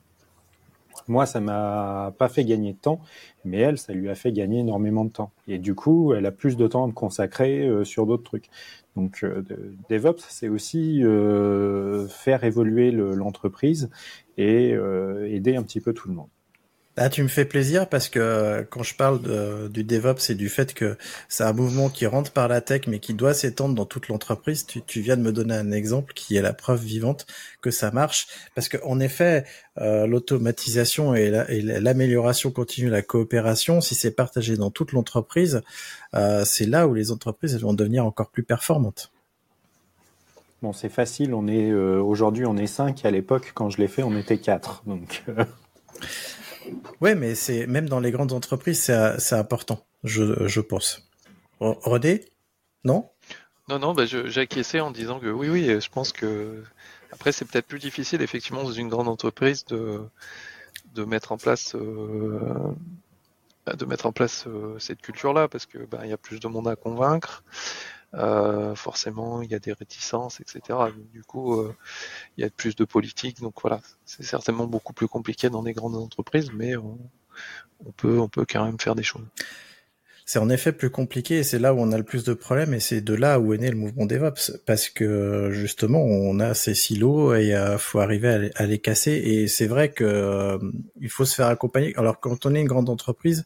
Moi, 1.08 1.26
ça 1.26 1.40
m'a 1.40 2.14
pas 2.18 2.28
fait 2.28 2.44
gagner 2.44 2.74
de 2.74 2.78
temps, 2.78 3.00
mais 3.46 3.60
elle, 3.60 3.78
ça 3.78 3.94
lui 3.94 4.10
a 4.10 4.16
fait 4.16 4.34
gagner 4.34 4.60
énormément 4.60 5.06
de 5.06 5.12
temps. 5.12 5.32
Et 5.48 5.60
du 5.60 5.76
coup, 5.76 6.14
elle 6.14 6.26
a 6.26 6.32
plus 6.32 6.58
de 6.58 6.68
temps 6.68 6.84
à 6.84 6.88
me 6.88 6.92
consacrer 6.92 7.70
sur 7.86 8.06
d'autres 8.06 8.24
trucs. 8.24 8.50
Donc 8.98 9.24
euh, 9.24 9.44
DevOps, 9.92 10.26
c'est 10.28 10.50
aussi 10.50 11.04
euh, 11.04 12.08
faire 12.08 12.44
évoluer 12.44 12.90
l'entreprise 12.90 13.92
et 14.38 14.74
euh, 14.74 15.30
aider 15.30 15.56
un 15.56 15.62
petit 15.62 15.82
peu 15.82 15.94
tout 15.94 16.10
le 16.10 16.16
monde. 16.16 16.30
Ah, 17.00 17.10
tu 17.10 17.22
me 17.22 17.28
fais 17.28 17.46
plaisir 17.46 17.88
parce 17.88 18.10
que 18.10 18.66
quand 18.72 18.82
je 18.82 18.96
parle 18.96 19.70
du 19.70 19.84
DevOps 19.84 20.32
et 20.32 20.36
du 20.36 20.50
fait 20.50 20.74
que 20.74 20.98
c'est 21.30 21.44
un 21.44 21.54
mouvement 21.54 21.90
qui 21.90 22.08
rentre 22.08 22.32
par 22.32 22.48
la 22.48 22.60
tech 22.60 22.88
mais 22.88 22.98
qui 22.98 23.14
doit 23.14 23.36
s'étendre 23.36 23.76
dans 23.76 23.86
toute 23.86 24.08
l'entreprise, 24.08 24.66
tu, 24.66 25.02
viens 25.02 25.16
de 25.16 25.22
me 25.22 25.32
donner 25.32 25.54
un 25.54 25.72
exemple 25.72 26.14
qui 26.16 26.36
est 26.38 26.42
la 26.42 26.54
preuve 26.54 26.84
vivante 26.84 27.28
que 27.62 27.70
ça 27.70 27.92
marche. 27.92 28.26
Parce 28.56 28.68
qu'en 28.68 29.00
effet, 29.00 29.46
euh, 29.78 30.08
l'automatisation 30.08 31.14
et 31.14 31.30
l'amélioration 31.30 32.50
continue, 32.50 32.90
la 32.90 33.04
coopération, 33.04 33.80
si 33.80 33.94
c'est 33.94 34.10
partagé 34.10 34.58
dans 34.58 34.72
toute 34.72 34.92
l'entreprise, 34.92 35.62
euh, 36.16 36.46
c'est 36.46 36.66
là 36.66 36.88
où 36.88 36.96
les 36.96 37.12
entreprises 37.12 37.60
vont 37.60 37.74
devenir 37.76 38.08
encore 38.08 38.32
plus 38.32 38.44
performantes. 38.44 39.12
Bon, 40.64 40.74
c'est 40.74 40.90
facile. 40.90 41.36
On 41.36 41.48
est 41.48 41.70
euh, 41.70 42.02
aujourd'hui, 42.02 42.48
on 42.48 42.58
est 42.58 42.66
cinq. 42.66 43.06
À 43.06 43.12
l'époque, 43.12 43.52
quand 43.54 43.70
je 43.70 43.78
l'ai 43.78 43.88
fait, 43.88 44.02
on 44.02 44.18
était 44.18 44.40
quatre. 44.40 44.82
Donc. 44.88 45.24
Ouais, 47.02 47.16
mais 47.16 47.36
c'est 47.36 47.68
même 47.68 47.90
dans 47.90 48.00
les 48.00 48.12
grandes 48.12 48.34
entreprises, 48.34 48.82
c'est 48.84 49.36
important, 49.36 49.86
je, 50.04 50.60
pense. 50.60 51.10
Rodé 51.60 52.26
Non? 52.84 53.10
Non, 53.70 53.80
non, 53.80 53.94
bah 53.94 54.06
j'acquiesçais 54.06 54.80
en 54.80 54.92
disant 54.92 55.20
que 55.20 55.28
oui, 55.28 55.50
oui, 55.50 55.82
je 55.82 55.90
pense 55.90 56.14
que 56.14 56.64
après 57.12 57.32
c'est 57.32 57.46
peut-être 57.46 57.68
plus 57.68 57.80
difficile 57.80 58.22
effectivement 58.22 58.64
dans 58.64 58.72
une 58.72 58.88
grande 58.88 59.10
entreprise 59.10 59.66
de 59.66 60.10
mettre 61.06 61.32
en 61.34 61.38
place 61.38 61.76
euh, 61.76 62.74
euh, 63.68 64.80
cette 64.80 65.02
culture-là 65.02 65.48
parce 65.48 65.66
que 65.66 65.80
bah, 65.80 66.02
il 66.04 66.10
y 66.10 66.14
a 66.14 66.18
plus 66.18 66.40
de 66.40 66.48
monde 66.48 66.68
à 66.68 66.76
convaincre. 66.76 67.44
Euh, 68.14 68.76
forcément 68.76 69.42
il 69.42 69.52
y 69.52 69.56
a 69.56 69.60
des 69.60 69.74
réticences, 69.74 70.40
etc. 70.40 70.80
Du 71.14 71.24
coup, 71.24 71.60
euh, 71.60 71.76
il 72.38 72.42
y 72.42 72.48
a 72.48 72.50
plus 72.50 72.76
de 72.76 72.86
politique. 72.86 73.42
Donc 73.42 73.56
voilà, 73.62 73.82
c'est 74.06 74.24
certainement 74.24 74.68
beaucoup 74.68 74.94
plus 74.94 75.08
compliqué 75.08 75.50
dans 75.50 75.64
des 75.64 75.74
grandes 75.74 75.96
entreprises, 75.96 76.52
mais 76.54 76.76
on, 76.78 76.98
peut, 77.98 78.20
on 78.20 78.30
peut 78.30 78.46
quand 78.50 78.66
même 78.66 78.80
faire 78.80 78.96
des 78.96 79.04
choses. 79.04 79.26
C'est 80.26 80.40
en 80.40 80.50
effet 80.50 80.74
plus 80.74 80.90
compliqué 80.90 81.38
et 81.38 81.44
c'est 81.44 81.58
là 81.58 81.74
où 81.74 81.80
on 81.80 81.94
a 81.94 81.98
le 81.98 82.04
plus 82.04 82.26
de 82.26 82.34
problèmes 82.34 82.74
et 82.74 82.82
c'est 82.82 83.00
de 83.00 83.14
là 83.14 83.40
où 83.40 83.54
est 83.54 83.58
né 83.58 83.70
le 83.70 83.78
mouvement 83.78 84.06
DevOps 84.06 84.60
parce 84.66 84.90
que 84.90 85.52
justement 85.54 86.04
on 86.04 86.42
a 86.42 86.54
ces 86.54 86.76
silos 86.76 87.34
et 87.34 87.56
euh, 87.56 87.78
faut 87.78 88.00
arriver 88.00 88.52
à 88.56 88.66
les, 88.66 88.80
casser 88.80 89.14
et 89.14 89.48
c'est 89.48 89.68
vrai 89.68 89.90
que 89.90 90.04
euh, 90.04 90.58
il 91.00 91.10
faut 91.10 91.24
se 91.24 91.34
faire 91.34 91.48
accompagner. 91.48 91.96
Alors 91.96 92.20
quand 92.20 92.46
on 92.46 92.54
est 92.56 92.60
une 92.60 92.68
grande 92.68 92.90
entreprise, 92.90 93.46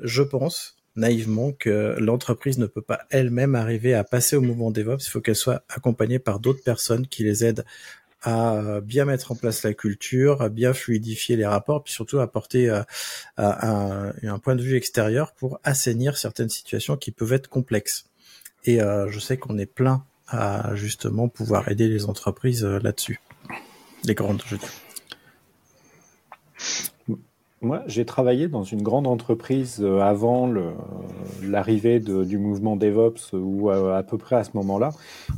je 0.00 0.22
pense 0.22 0.79
naïvement 0.96 1.52
que 1.52 1.96
l'entreprise 1.98 2.58
ne 2.58 2.66
peut 2.66 2.82
pas 2.82 3.00
elle-même 3.10 3.54
arriver 3.54 3.94
à 3.94 4.04
passer 4.04 4.36
au 4.36 4.40
mouvement 4.40 4.70
DevOps. 4.70 5.06
Il 5.06 5.10
faut 5.10 5.20
qu'elle 5.20 5.36
soit 5.36 5.62
accompagnée 5.68 6.18
par 6.18 6.40
d'autres 6.40 6.62
personnes 6.62 7.06
qui 7.06 7.24
les 7.24 7.44
aident 7.44 7.64
à 8.22 8.80
bien 8.82 9.04
mettre 9.04 9.32
en 9.32 9.34
place 9.34 9.62
la 9.62 9.72
culture, 9.72 10.42
à 10.42 10.48
bien 10.48 10.74
fluidifier 10.74 11.36
les 11.36 11.46
rapports, 11.46 11.82
puis 11.82 11.92
surtout 11.92 12.18
apporter 12.18 12.68
euh, 12.68 12.82
un, 13.38 14.38
point 14.38 14.56
de 14.56 14.62
vue 14.62 14.76
extérieur 14.76 15.32
pour 15.32 15.58
assainir 15.64 16.16
certaines 16.16 16.50
situations 16.50 16.96
qui 16.96 17.12
peuvent 17.12 17.32
être 17.32 17.48
complexes. 17.48 18.04
Et 18.64 18.82
euh, 18.82 19.08
je 19.08 19.18
sais 19.18 19.38
qu'on 19.38 19.58
est 19.58 19.66
plein 19.66 20.04
à 20.28 20.74
justement 20.74 21.28
pouvoir 21.28 21.68
aider 21.70 21.88
les 21.88 22.04
entreprises 22.04 22.64
euh, 22.64 22.78
là-dessus, 22.80 23.20
les 24.04 24.14
grandes, 24.14 24.42
je 24.46 24.56
dis. 24.56 24.66
Moi, 27.62 27.82
j'ai 27.86 28.06
travaillé 28.06 28.48
dans 28.48 28.64
une 28.64 28.80
grande 28.80 29.06
entreprise 29.06 29.80
euh, 29.82 30.00
avant 30.00 30.50
l'arrivée 31.42 32.00
du 32.00 32.38
mouvement 32.38 32.74
DevOps 32.74 33.34
ou 33.34 33.68
à, 33.68 34.02
peu 34.02 34.16
près 34.16 34.36
à 34.36 34.44
ce 34.44 34.52
moment-là. 34.54 34.92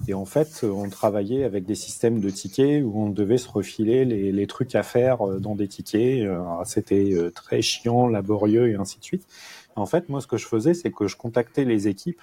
Et 0.07 0.15
en 0.15 0.25
fait, 0.25 0.63
on 0.63 0.89
travaillait 0.89 1.43
avec 1.43 1.65
des 1.65 1.75
systèmes 1.75 2.21
de 2.21 2.31
tickets 2.31 2.85
où 2.85 2.93
on 2.95 3.11
devait 3.11 3.39
se 3.39 3.49
refiler 3.49 4.05
les, 4.05 4.31
les 4.31 4.47
trucs 4.47 4.77
à 4.77 4.85
faire 4.85 5.27
euh, 5.27 5.41
dans 5.41 5.57
des 5.57 5.67
tickets. 5.67 6.25
Euh, 6.25 6.39
c'était 6.65 7.13
très 7.35 7.61
chiant, 7.61 8.07
laborieux 8.07 8.71
et 8.71 8.77
ainsi 8.77 9.01
de 9.01 9.05
suite. 9.05 9.27
En 9.75 9.87
fait, 9.87 10.09
moi, 10.09 10.21
ce 10.21 10.29
que 10.29 10.37
je 10.37 10.47
faisais, 10.47 10.75
c'est 10.75 10.93
que 10.93 11.09
je 11.09 11.17
contactais 11.17 11.65
les 11.65 11.89
équipes 11.89 12.21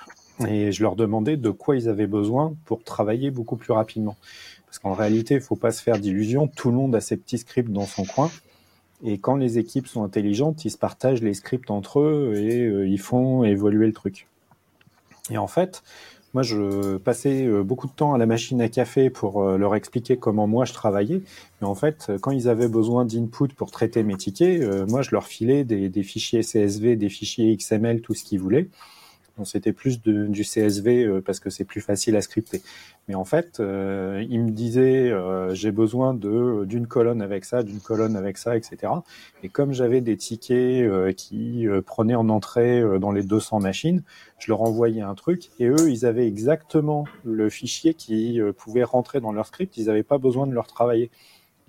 et 0.48 0.72
je 0.72 0.82
leur 0.82 0.96
demandais 0.96 1.36
de 1.36 1.50
quoi 1.50 1.76
ils 1.76 1.90
avaient 1.90 2.08
besoin 2.08 2.56
pour 2.64 2.86
travailler 2.86 3.32
beaucoup 3.32 3.58
plus 3.58 3.74
rapidement. 3.74 4.16
Parce 4.66 4.80
qu'en 4.80 4.94
réalité, 4.94 5.34
il 5.34 5.42
faut 5.42 5.58
pas 5.58 5.72
se 5.72 5.84
faire 5.84 6.00
d'illusions. 6.00 6.48
Tout 6.48 6.70
le 6.70 6.78
monde 6.78 6.96
a 6.96 7.02
ses 7.02 7.18
petits 7.18 7.40
scripts 7.40 7.74
dans 7.74 7.86
son 7.86 8.06
coin. 8.06 8.32
Et 9.04 9.18
quand 9.18 9.36
les 9.36 9.58
équipes 9.58 9.88
sont 9.88 10.04
intelligentes, 10.04 10.66
ils 10.66 10.72
se 10.72 10.78
partagent 10.78 11.22
les 11.22 11.34
scripts 11.34 11.72
entre 11.72 12.00
eux 12.00 12.34
et 12.36 12.66
euh, 12.66 12.88
ils 12.88 13.00
font 13.00 13.44
évoluer 13.44 13.88
le 13.88 13.94
truc. 13.94 14.28
Et 15.30 15.38
en 15.38 15.48
fait, 15.48 15.84
moi, 16.34 16.44
je 16.44 16.98
passais 16.98 17.46
euh, 17.46 17.64
beaucoup 17.64 17.88
de 17.88 17.94
temps 17.94 18.14
à 18.14 18.18
la 18.18 18.26
machine 18.26 18.62
à 18.62 18.68
café 18.68 19.10
pour 19.10 19.42
euh, 19.42 19.58
leur 19.58 19.76
expliquer 19.76 20.18
comment 20.18 20.48
moi 20.48 20.66
je 20.66 20.74
travaillais. 20.74 21.22
Mais 21.62 21.68
en 21.68 21.76
fait, 21.76 22.12
quand 22.22 22.32
ils 22.32 22.50
avaient 22.50 22.68
besoin 22.68 23.06
d'input 23.06 23.48
pour 23.56 23.72
traiter 23.72 24.04
mes 24.04 24.16
tickets, 24.16 24.90
moi, 24.90 25.02
je 25.02 25.12
leur 25.12 25.28
filais 25.28 25.64
des, 25.64 25.88
des, 25.88 26.04
fichiers 26.04 26.42
CSV, 26.42 26.98
des 26.98 27.10
fichiers 27.10 27.56
XML, 27.56 28.02
tout 28.02 28.14
ce 28.14 28.24
qu'ils 28.24 28.40
voulaient 28.40 28.68
c'était 29.46 29.74
plus 29.74 30.02
du 30.02 30.44
CSV 30.44 31.04
euh, 31.04 31.22
parce 31.22 31.40
que 31.40 31.50
c'est 31.50 31.66
plus 31.66 31.82
facile 31.82 32.16
à 32.16 32.22
scripter. 32.22 32.62
Mais 33.08 33.16
en 33.16 33.26
fait, 33.26 33.60
euh, 33.60 34.24
il 34.30 34.44
me 34.44 34.52
disait 34.52 35.10
euh, 35.10 35.54
j'ai 35.54 35.72
besoin 35.72 36.14
de 36.14 36.66
d'une 36.66 36.88
colonne 36.88 37.22
avec 37.22 37.46
ça, 37.46 37.64
d'une 37.64 37.80
colonne 37.80 38.16
avec 38.16 38.38
ça, 38.38 38.56
etc. 38.56 38.94
Et 39.44 39.50
comme 39.50 39.74
j'avais 39.74 40.02
des 40.02 40.18
tickets 40.18 41.16
qui 41.16 41.68
prenaient 41.86 42.16
en 42.16 42.30
entrée 42.30 42.84
dans 43.00 43.12
les 43.12 43.24
200 43.24 43.60
machines, 43.62 44.04
je 44.38 44.52
leur 44.52 44.62
envoyais 44.62 45.02
un 45.02 45.16
truc 45.16 45.50
et 45.60 45.68
eux, 45.68 45.90
ils 45.90 46.06
avaient 46.06 46.28
exactement 46.28 47.06
le 47.24 47.50
fichier 47.50 47.94
qui 47.94 48.40
pouvait 48.58 48.84
rentrer 48.84 49.20
dans 49.20 49.32
leur 49.32 49.48
script. 49.48 49.78
Ils 49.78 49.86
n'avaient 49.86 50.04
pas 50.04 50.18
besoin 50.18 50.48
de 50.48 50.54
leur 50.54 50.68
travailler. 50.68 51.10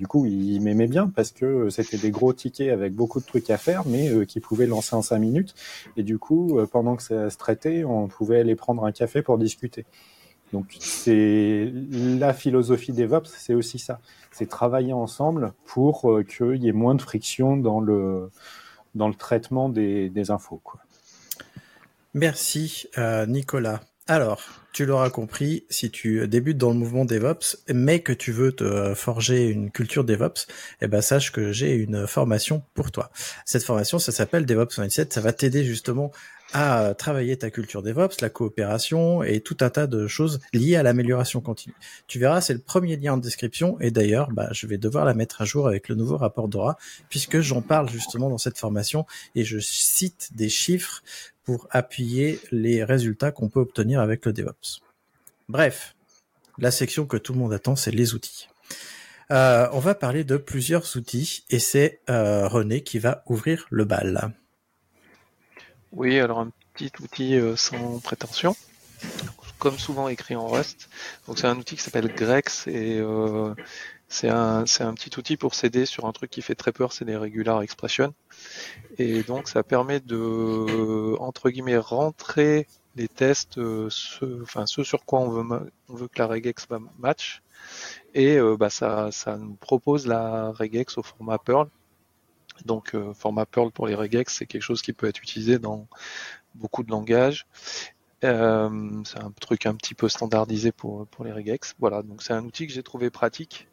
Du 0.01 0.07
coup, 0.07 0.25
il 0.25 0.63
m'aimait 0.63 0.87
bien 0.87 1.09
parce 1.09 1.31
que 1.31 1.69
c'était 1.69 1.99
des 1.99 2.11
gros 2.11 2.33
tickets 2.33 2.71
avec 2.71 2.95
beaucoup 2.95 3.21
de 3.21 3.27
trucs 3.27 3.51
à 3.51 3.59
faire, 3.59 3.83
mais 3.85 4.09
euh, 4.09 4.25
qui 4.25 4.41
pouvaient 4.41 4.67
lancer 4.67 4.97
en 4.97 5.03
cinq 5.03 5.19
minutes. 5.19 5.55
Et 5.99 6.03
du 6.03 6.19
coup, 6.19 6.59
euh, 6.59 6.67
pendant 6.67 6.97
que 6.97 7.03
ça 7.03 7.29
se 7.29 7.37
traitait, 7.37 7.85
on 7.85 8.09
pouvait 8.09 8.41
aller 8.41 8.57
prendre 8.57 8.83
un 8.87 8.93
café 8.93 9.21
pour 9.21 9.37
discuter. 9.37 9.85
Donc, 10.55 10.75
c'est 10.81 11.71
la 11.91 12.33
philosophie 12.33 12.93
DevOps, 12.93 13.27
c'est 13.27 13.53
aussi 13.53 13.79
ça. 13.79 14.01
C'est 14.33 14.49
travailler 14.49 14.95
ensemble 14.95 15.53
pour 15.67 16.11
euh, 16.11 16.23
qu'il 16.23 16.65
y 16.65 16.69
ait 16.69 16.73
moins 16.73 16.95
de 16.95 17.03
friction 17.03 17.59
dans 17.59 17.81
le, 17.81 18.31
dans 18.95 19.07
le 19.07 19.15
traitement 19.15 19.69
des, 19.69 20.31
infos. 20.31 20.63
Merci, 22.15 22.87
Nicolas. 23.29 23.83
Alors, 24.07 24.43
tu 24.73 24.87
l'auras 24.87 25.11
compris, 25.11 25.65
si 25.71 25.91
tu 25.91 26.27
débutes 26.27 26.59
dans 26.59 26.71
le 26.71 26.77
mouvement 26.77 27.05
DevOps, 27.05 27.57
mais 27.73 28.01
que 28.01 28.13
tu 28.13 28.33
veux 28.33 28.53
te 28.53 28.95
forger 28.95 29.49
une 29.49 29.71
culture 29.71 30.05
DevOps, 30.05 30.47
eh 30.81 30.89
ben 30.89 31.01
sache 31.01 31.31
que 31.31 31.53
j'ai 31.53 31.75
une 31.75 32.07
formation 32.07 32.63
pour 32.75 32.91
toi. 32.91 33.11
Cette 33.45 33.63
formation, 33.63 33.99
ça 33.99 34.11
s'appelle 34.11 34.47
DevOps 34.47 34.79
Mindset. 34.79 35.09
Ça 35.11 35.21
va 35.21 35.33
t'aider 35.33 35.65
justement 35.65 36.11
à 36.53 36.95
travailler 36.95 37.37
ta 37.37 37.51
culture 37.51 37.83
DevOps, 37.83 38.21
la 38.21 38.31
coopération 38.31 39.23
et 39.23 39.41
tout 39.41 39.57
un 39.61 39.71
tas 39.71 39.87
de 39.87 40.07
choses 40.07 40.41
liées 40.53 40.77
à 40.77 40.83
l'amélioration 40.83 41.41
continue. 41.41 41.75
Tu 42.07 42.19
verras, 42.19 42.41
c'est 42.41 42.53
le 42.53 42.61
premier 42.61 42.97
lien 42.97 43.15
en 43.15 43.17
description 43.19 43.79
et 43.81 43.91
d'ailleurs, 43.91 44.31
bah, 44.31 44.49
je 44.53 44.67
vais 44.67 44.79
devoir 44.79 45.05
la 45.05 45.15
mettre 45.15 45.43
à 45.43 45.45
jour 45.45 45.67
avec 45.67 45.89
le 45.89 45.95
nouveau 45.95 46.17
rapport 46.17 46.49
Dora 46.49 46.77
puisque 47.09 47.41
j'en 47.41 47.63
parle 47.63 47.89
justement 47.89 48.31
dans 48.31 48.39
cette 48.39 48.59
formation 48.59 49.07
et 49.35 49.45
je 49.45 49.59
cite 49.59 50.31
des 50.35 50.49
chiffres 50.49 51.03
pour 51.45 51.69
appuyer 51.71 52.41
les 52.51 52.85
résultats 52.85 53.33
qu'on 53.33 53.49
peut 53.49 53.61
obtenir 53.61 54.01
avec 54.01 54.27
le 54.27 54.33
DevOps. 54.33 54.81
Bref, 55.49 55.95
la 56.59 56.71
section 56.71 57.07
que 57.07 57.17
tout 57.17 57.33
le 57.33 57.39
monde 57.39 57.53
attend, 57.53 57.77
c'est 57.77 57.91
les 57.91 58.15
outils. 58.15 58.49
Euh, 59.31 59.69
on 59.73 59.79
va 59.79 59.95
parler 59.95 60.25
de 60.25 60.37
plusieurs 60.37 60.97
outils 60.97 61.45
et 61.51 61.61
c'est 61.61 62.01
euh, 62.11 62.49
René 62.49 62.83
qui 62.83 62.99
va 62.99 63.23
ouvrir 63.27 63.67
le 63.71 63.85
bal. 63.85 64.33
Oui, 65.93 66.19
alors 66.21 66.41
un 66.41 66.51
petit 66.75 66.93
outil 67.01 67.37
euh, 67.37 67.57
sans 67.57 67.99
prétention, 68.01 68.55
comme 69.59 69.79
souvent 69.79 70.09
écrit 70.09 70.37
en 70.37 70.47
Rust. 70.47 70.89
Donc 71.27 71.39
c'est 71.39 71.47
un 71.47 71.57
outil 71.59 71.77
qui 71.77 71.83
s'appelle 71.83 72.15
Grex 72.15 72.67
et 72.67 73.03
c'est 74.09 74.29
un, 74.29 74.65
un 74.81 74.95
petit 74.95 75.19
outil 75.19 75.37
pour 75.37 75.55
s'aider 75.55 75.87
sur 75.87 76.05
un 76.05 76.13
truc 76.13 76.31
qui 76.31 76.43
fait 76.43 76.57
très 76.57 76.73
peur, 76.73 76.93
c'est 76.93 77.05
les 77.05 77.17
regular 77.17 77.63
expressions. 77.63 78.13
Et 78.99 79.23
donc 79.23 79.49
ça 79.49 79.63
permet 79.63 80.01
de, 80.01 81.17
entre 81.21 81.51
guillemets, 81.51 81.79
rentrer 81.79 82.67
les 82.97 83.09
tests, 83.09 83.59
euh, 83.59 83.89
ce, 83.91 84.43
enfin 84.43 84.67
ce 84.67 84.83
sur 84.83 85.05
quoi 85.05 85.21
on 85.21 85.31
veut, 85.31 85.73
on 85.89 85.95
veut 85.95 86.09
que 86.09 86.19
la 86.19 86.27
regex 86.27 86.67
match. 86.99 87.43
Et 88.15 88.37
euh, 88.37 88.57
bah, 88.57 88.71
ça, 88.71 89.11
ça 89.13 89.37
nous 89.37 89.55
propose 89.55 90.07
la 90.07 90.51
regex 90.51 90.99
au 90.99 91.03
format 91.03 91.39
Perl. 91.39 91.69
Donc 92.65 92.95
euh, 92.95 93.13
format 93.15 93.47
Perl 93.47 93.71
pour 93.71 93.87
les 93.87 93.95
regex, 93.95 94.35
c'est 94.35 94.47
quelque 94.47 94.63
chose 94.63 94.83
qui 94.83 94.93
peut 94.93 95.07
être 95.07 95.23
utilisé 95.23 95.59
dans 95.59 95.89
beaucoup 96.55 96.83
de 96.83 96.91
langages. 96.91 97.47
Euh, 98.23 99.03
c'est 99.05 99.19
un 99.19 99.33
truc 99.41 99.67
un 99.67 99.75
petit 99.75 99.95
peu 99.95 100.09
standardisé 100.09 100.73
pour, 100.73 101.07
pour 101.07 101.25
les 101.25 101.33
regex. 101.33 101.75
Voilà, 101.79 102.03
donc 102.03 102.23
c'est 102.23 102.33
un 102.33 102.45
outil 102.45 102.67
que 102.67 102.73
j'ai 102.73 102.83
trouvé 102.83 103.11
pratique 103.11 103.69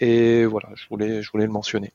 et 0.00 0.44
voilà, 0.44 0.68
je 0.74 0.88
voulais, 0.88 1.22
je 1.22 1.30
voulais 1.30 1.46
le 1.46 1.52
mentionner. 1.52 1.92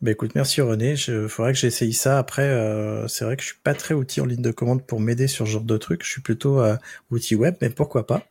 Bah 0.00 0.12
écoute, 0.12 0.34
merci 0.34 0.62
René. 0.62 0.94
Il 0.94 1.28
faudrait 1.28 1.52
que 1.52 1.58
j'essaye 1.58 1.92
ça. 1.92 2.18
Après, 2.18 2.48
euh, 2.48 3.06
c'est 3.06 3.26
vrai 3.26 3.36
que 3.36 3.42
je 3.42 3.48
suis 3.48 3.58
pas 3.62 3.74
très 3.74 3.92
outil 3.92 4.22
en 4.22 4.24
ligne 4.24 4.40
de 4.40 4.50
commande 4.50 4.86
pour 4.86 4.98
m'aider 4.98 5.26
sur 5.26 5.46
ce 5.46 5.52
genre 5.52 5.62
de 5.62 5.76
trucs. 5.76 6.04
Je 6.04 6.10
suis 6.10 6.22
plutôt 6.22 6.62
outil 7.10 7.34
web, 7.34 7.56
mais 7.60 7.68
pourquoi 7.68 8.06
pas. 8.06 8.26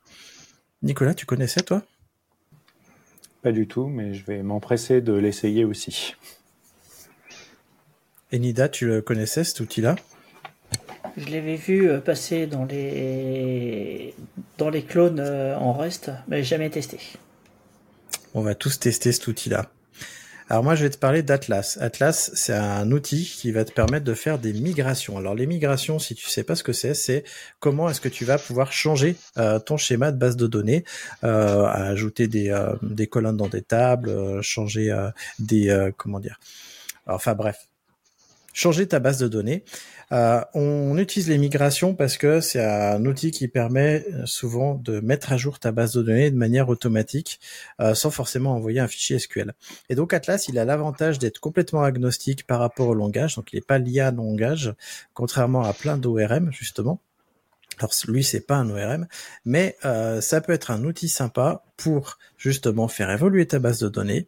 Nicolas, 0.81 1.13
tu 1.13 1.27
connaissais 1.27 1.61
toi? 1.61 1.83
Pas 3.41 3.51
du 3.51 3.67
tout, 3.67 3.87
mais 3.87 4.13
je 4.13 4.25
vais 4.25 4.43
m'empresser 4.43 5.01
de 5.01 5.13
l'essayer 5.13 5.63
aussi. 5.63 6.15
Et 8.31 8.39
Nida, 8.39 8.69
tu 8.69 8.85
le 8.85 9.01
connaissais 9.01 9.43
cet 9.43 9.59
outil-là? 9.61 9.95
Je 11.17 11.31
l'avais 11.31 11.55
vu 11.55 11.89
euh, 11.89 11.99
passer 11.99 12.47
dans 12.47 12.65
les 12.65 14.13
dans 14.57 14.69
les 14.69 14.83
clones 14.83 15.19
euh, 15.19 15.57
en 15.57 15.73
Rust, 15.73 16.11
mais 16.27 16.43
jamais 16.43 16.69
testé. 16.69 16.99
On 18.33 18.41
va 18.41 18.55
tous 18.55 18.79
tester 18.79 19.11
cet 19.11 19.27
outil-là. 19.27 19.71
Alors 20.51 20.63
moi, 20.63 20.73
je 20.73 20.83
vais 20.83 20.89
te 20.89 20.97
parler 20.97 21.21
d'Atlas. 21.21 21.77
Atlas, 21.79 22.31
c'est 22.33 22.55
un 22.55 22.91
outil 22.91 23.23
qui 23.23 23.51
va 23.51 23.65
te 23.65 23.71
permettre 23.71 24.03
de 24.03 24.15
faire 24.15 24.39
des 24.39 24.51
migrations. 24.51 25.15
Alors 25.15 25.35
les 25.35 25.45
migrations, 25.45 25.99
si 25.99 26.15
tu 26.15 26.27
sais 26.27 26.43
pas 26.43 26.55
ce 26.55 26.63
que 26.63 26.73
c'est, 26.73 26.95
c'est 26.95 27.23
comment 27.59 27.87
est-ce 27.87 28.01
que 28.01 28.09
tu 28.09 28.25
vas 28.25 28.39
pouvoir 28.39 28.71
changer 28.71 29.15
euh, 29.37 29.59
ton 29.59 29.77
schéma 29.77 30.11
de 30.11 30.17
base 30.17 30.37
de 30.37 30.47
données, 30.47 30.85
ajouter 31.21 32.27
des, 32.27 32.51
des 32.81 33.05
colonnes 33.05 33.37
dans 33.37 33.47
des 33.47 33.61
tables, 33.61 34.41
changer 34.41 34.91
des 35.37 35.91
comment 35.97 36.19
dire. 36.19 36.39
Enfin 37.05 37.35
bref, 37.35 37.67
changer 38.53 38.87
ta 38.87 38.99
base 38.99 39.19
de 39.19 39.27
données. 39.27 39.63
Euh, 40.11 40.41
on 40.55 40.97
utilise 40.97 41.29
les 41.29 41.37
migrations 41.37 41.93
parce 41.93 42.17
que 42.17 42.41
c'est 42.41 42.63
un 42.63 43.05
outil 43.05 43.29
qui 43.29 43.47
permet 43.47 44.05
euh, 44.11 44.25
souvent 44.25 44.75
de 44.75 44.99
mettre 45.01 45.31
à 45.31 45.37
jour 45.37 45.59
ta 45.59 45.71
base 45.71 45.93
de 45.93 46.01
données 46.01 46.31
de 46.31 46.35
manière 46.35 46.69
automatique 46.69 47.39
euh, 47.79 47.93
sans 47.93 48.09
forcément 48.09 48.55
envoyer 48.55 48.79
un 48.79 48.87
fichier 48.87 49.19
SQL. 49.19 49.53
Et 49.89 49.95
donc 49.95 50.13
Atlas, 50.13 50.47
il 50.47 50.57
a 50.57 50.65
l'avantage 50.65 51.19
d'être 51.19 51.39
complètement 51.39 51.83
agnostique 51.83 52.47
par 52.47 52.59
rapport 52.59 52.87
au 52.87 52.95
langage, 52.95 53.35
donc 53.35 53.53
il 53.53 53.57
n'est 53.57 53.61
pas 53.61 53.77
lié 53.77 53.99
à 53.99 54.07
un 54.07 54.11
langage, 54.11 54.73
contrairement 55.13 55.63
à 55.63 55.73
plein 55.73 55.97
d'ORM 55.97 56.51
justement. 56.51 56.99
Alors 57.77 57.91
lui, 58.07 58.23
c'est 58.23 58.41
pas 58.41 58.55
un 58.55 58.69
ORM, 58.69 59.07
mais 59.45 59.77
ça 59.81 60.41
peut 60.41 60.51
être 60.51 60.69
un 60.69 60.83
outil 60.83 61.07
sympa 61.07 61.63
pour 61.77 62.17
justement 62.35 62.89
faire 62.89 63.09
évoluer 63.09 63.47
ta 63.47 63.59
base 63.59 63.79
de 63.79 63.87
données, 63.87 64.27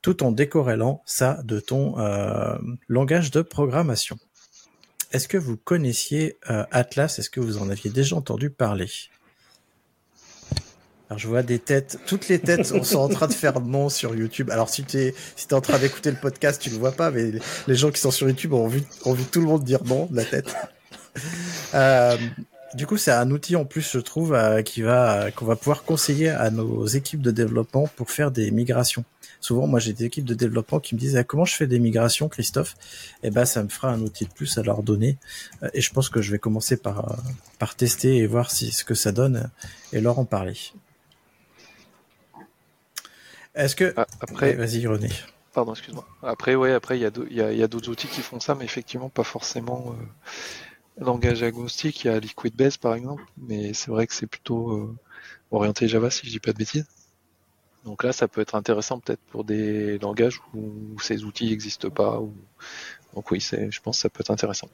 tout 0.00 0.22
en 0.22 0.32
décorrélant 0.32 1.02
ça 1.04 1.42
de 1.44 1.60
ton 1.60 1.94
langage 2.88 3.30
de 3.32 3.42
programmation. 3.42 4.18
Est-ce 5.16 5.28
que 5.28 5.38
vous 5.38 5.56
connaissiez 5.56 6.36
euh, 6.50 6.66
Atlas? 6.70 7.18
Est-ce 7.18 7.30
que 7.30 7.40
vous 7.40 7.56
en 7.56 7.70
aviez 7.70 7.88
déjà 7.88 8.16
entendu 8.16 8.50
parler? 8.50 8.90
Alors 11.08 11.18
je 11.18 11.26
vois 11.26 11.42
des 11.42 11.58
têtes, 11.58 11.98
toutes 12.06 12.28
les 12.28 12.38
têtes 12.38 12.66
sont 12.66 12.98
en 12.98 13.08
train 13.08 13.26
de 13.26 13.32
faire 13.32 13.60
non 13.60 13.88
sur 13.88 14.14
YouTube. 14.14 14.50
Alors 14.50 14.68
si 14.68 14.84
tu 14.84 14.98
es, 14.98 15.14
si 15.34 15.46
es 15.48 15.54
en 15.54 15.62
train 15.62 15.78
d'écouter 15.78 16.10
le 16.10 16.18
podcast, 16.18 16.60
tu 16.60 16.68
le 16.68 16.76
vois 16.76 16.92
pas, 16.92 17.10
mais 17.10 17.32
les 17.66 17.74
gens 17.74 17.90
qui 17.90 17.98
sont 17.98 18.10
sur 18.10 18.28
YouTube 18.28 18.52
ont 18.52 18.68
vu, 18.68 18.82
ont 19.06 19.14
vu 19.14 19.24
tout 19.24 19.40
le 19.40 19.46
monde 19.46 19.64
dire 19.64 19.82
non 19.84 20.04
de 20.04 20.16
la 20.16 20.24
tête. 20.26 20.54
Euh, 21.74 22.18
du 22.74 22.86
coup, 22.86 22.98
c'est 22.98 23.10
un 23.10 23.30
outil 23.30 23.56
en 23.56 23.64
plus, 23.64 23.90
je 23.90 23.98
trouve, 23.98 24.34
euh, 24.34 24.60
qui 24.60 24.82
va, 24.82 25.30
qu'on 25.30 25.46
va 25.46 25.56
pouvoir 25.56 25.82
conseiller 25.82 26.28
à 26.28 26.50
nos 26.50 26.86
équipes 26.86 27.22
de 27.22 27.30
développement 27.30 27.88
pour 27.96 28.10
faire 28.10 28.30
des 28.30 28.50
migrations. 28.50 29.04
Souvent, 29.40 29.66
moi, 29.66 29.80
j'ai 29.80 29.92
des 29.92 30.04
équipes 30.04 30.24
de 30.24 30.34
développement 30.34 30.80
qui 30.80 30.94
me 30.94 31.00
disent 31.00 31.16
ah, 31.16 31.24
comment 31.24 31.44
je 31.44 31.54
fais 31.54 31.66
des 31.66 31.78
migrations, 31.78 32.28
Christophe? 32.28 32.74
Eh 33.22 33.30
ben, 33.30 33.44
ça 33.44 33.62
me 33.62 33.68
fera 33.68 33.90
un 33.90 34.00
outil 34.00 34.24
de 34.26 34.32
plus 34.32 34.58
à 34.58 34.62
leur 34.62 34.82
donner. 34.82 35.16
Euh, 35.62 35.68
et 35.74 35.80
je 35.80 35.92
pense 35.92 36.08
que 36.08 36.22
je 36.22 36.30
vais 36.32 36.38
commencer 36.38 36.76
par 36.76 37.16
par 37.58 37.74
tester 37.76 38.16
et 38.18 38.26
voir 38.26 38.50
si 38.50 38.72
ce 38.72 38.84
que 38.84 38.94
ça 38.94 39.12
donne 39.12 39.50
et 39.92 40.00
leur 40.00 40.18
en 40.18 40.24
parler. 40.24 40.56
Est-ce 43.54 43.74
que 43.76 43.92
Ah, 43.96 44.06
Après, 44.20 44.52
vas-y 44.54 44.86
René. 44.86 45.08
pardon, 45.54 45.72
excuse-moi. 45.72 46.06
Après, 46.22 46.54
ouais, 46.54 46.72
après, 46.72 46.98
il 46.98 47.02
y 47.02 47.06
a 47.06 47.10
d'au- 47.10 47.26
il 47.30 47.36
y 47.36 47.40
a, 47.42 47.52
il 47.52 47.58
y 47.58 47.62
a 47.62 47.68
d'autres 47.68 47.90
outils 47.90 48.08
qui 48.08 48.20
font 48.20 48.40
ça, 48.40 48.54
mais 48.54 48.64
effectivement, 48.64 49.08
pas 49.08 49.24
forcément 49.24 49.94
euh, 49.98 51.04
langage 51.04 51.42
agnostique. 51.42 52.04
Il 52.04 52.08
y 52.08 52.10
a 52.10 52.20
Liquidbase, 52.20 52.76
par 52.76 52.94
exemple, 52.94 53.24
mais 53.38 53.72
c'est 53.74 53.90
vrai 53.90 54.06
que 54.06 54.14
c'est 54.14 54.26
plutôt 54.26 54.72
euh, 54.72 54.94
orienté 55.50 55.88
Java, 55.88 56.10
si 56.10 56.26
je 56.26 56.30
dis 56.32 56.40
pas 56.40 56.52
de 56.52 56.58
bêtises. 56.58 56.86
Donc 57.86 58.02
là, 58.02 58.12
ça 58.12 58.26
peut 58.28 58.40
être 58.40 58.56
intéressant 58.56 58.98
peut-être 58.98 59.20
pour 59.30 59.44
des 59.44 59.98
langages 59.98 60.40
où 60.54 61.00
ces 61.00 61.24
outils 61.24 61.48
n'existent 61.48 61.88
pas. 61.88 62.20
Donc 63.14 63.30
oui, 63.30 63.40
je 63.40 63.80
pense 63.80 63.96
que 63.96 64.02
ça 64.02 64.08
peut 64.10 64.20
être 64.20 64.32
intéressant. 64.32 64.68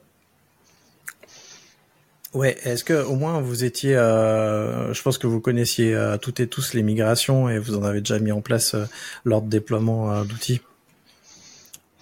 Ouais, 2.33 2.57
est-ce 2.63 2.83
que 2.83 3.05
au 3.05 3.15
moins 3.15 3.39
vous 3.39 3.63
étiez, 3.63 3.95
euh, 3.95 4.91
je 4.91 5.01
pense 5.03 5.19
que 5.19 5.27
vous 5.27 5.39
connaissiez 5.39 5.93
euh, 5.93 6.17
toutes 6.17 6.39
et 6.39 6.47
tous 6.47 6.73
les 6.73 6.81
migrations 6.81 7.47
et 7.47 7.59
vous 7.59 7.77
en 7.77 7.83
avez 7.83 7.99
déjà 7.99 8.17
mis 8.17 8.31
en 8.31 8.41
place 8.41 8.73
euh, 8.73 8.85
lors 9.23 9.43
de 9.43 9.49
déploiement 9.49 10.11
euh, 10.11 10.23
d'outils? 10.23 10.59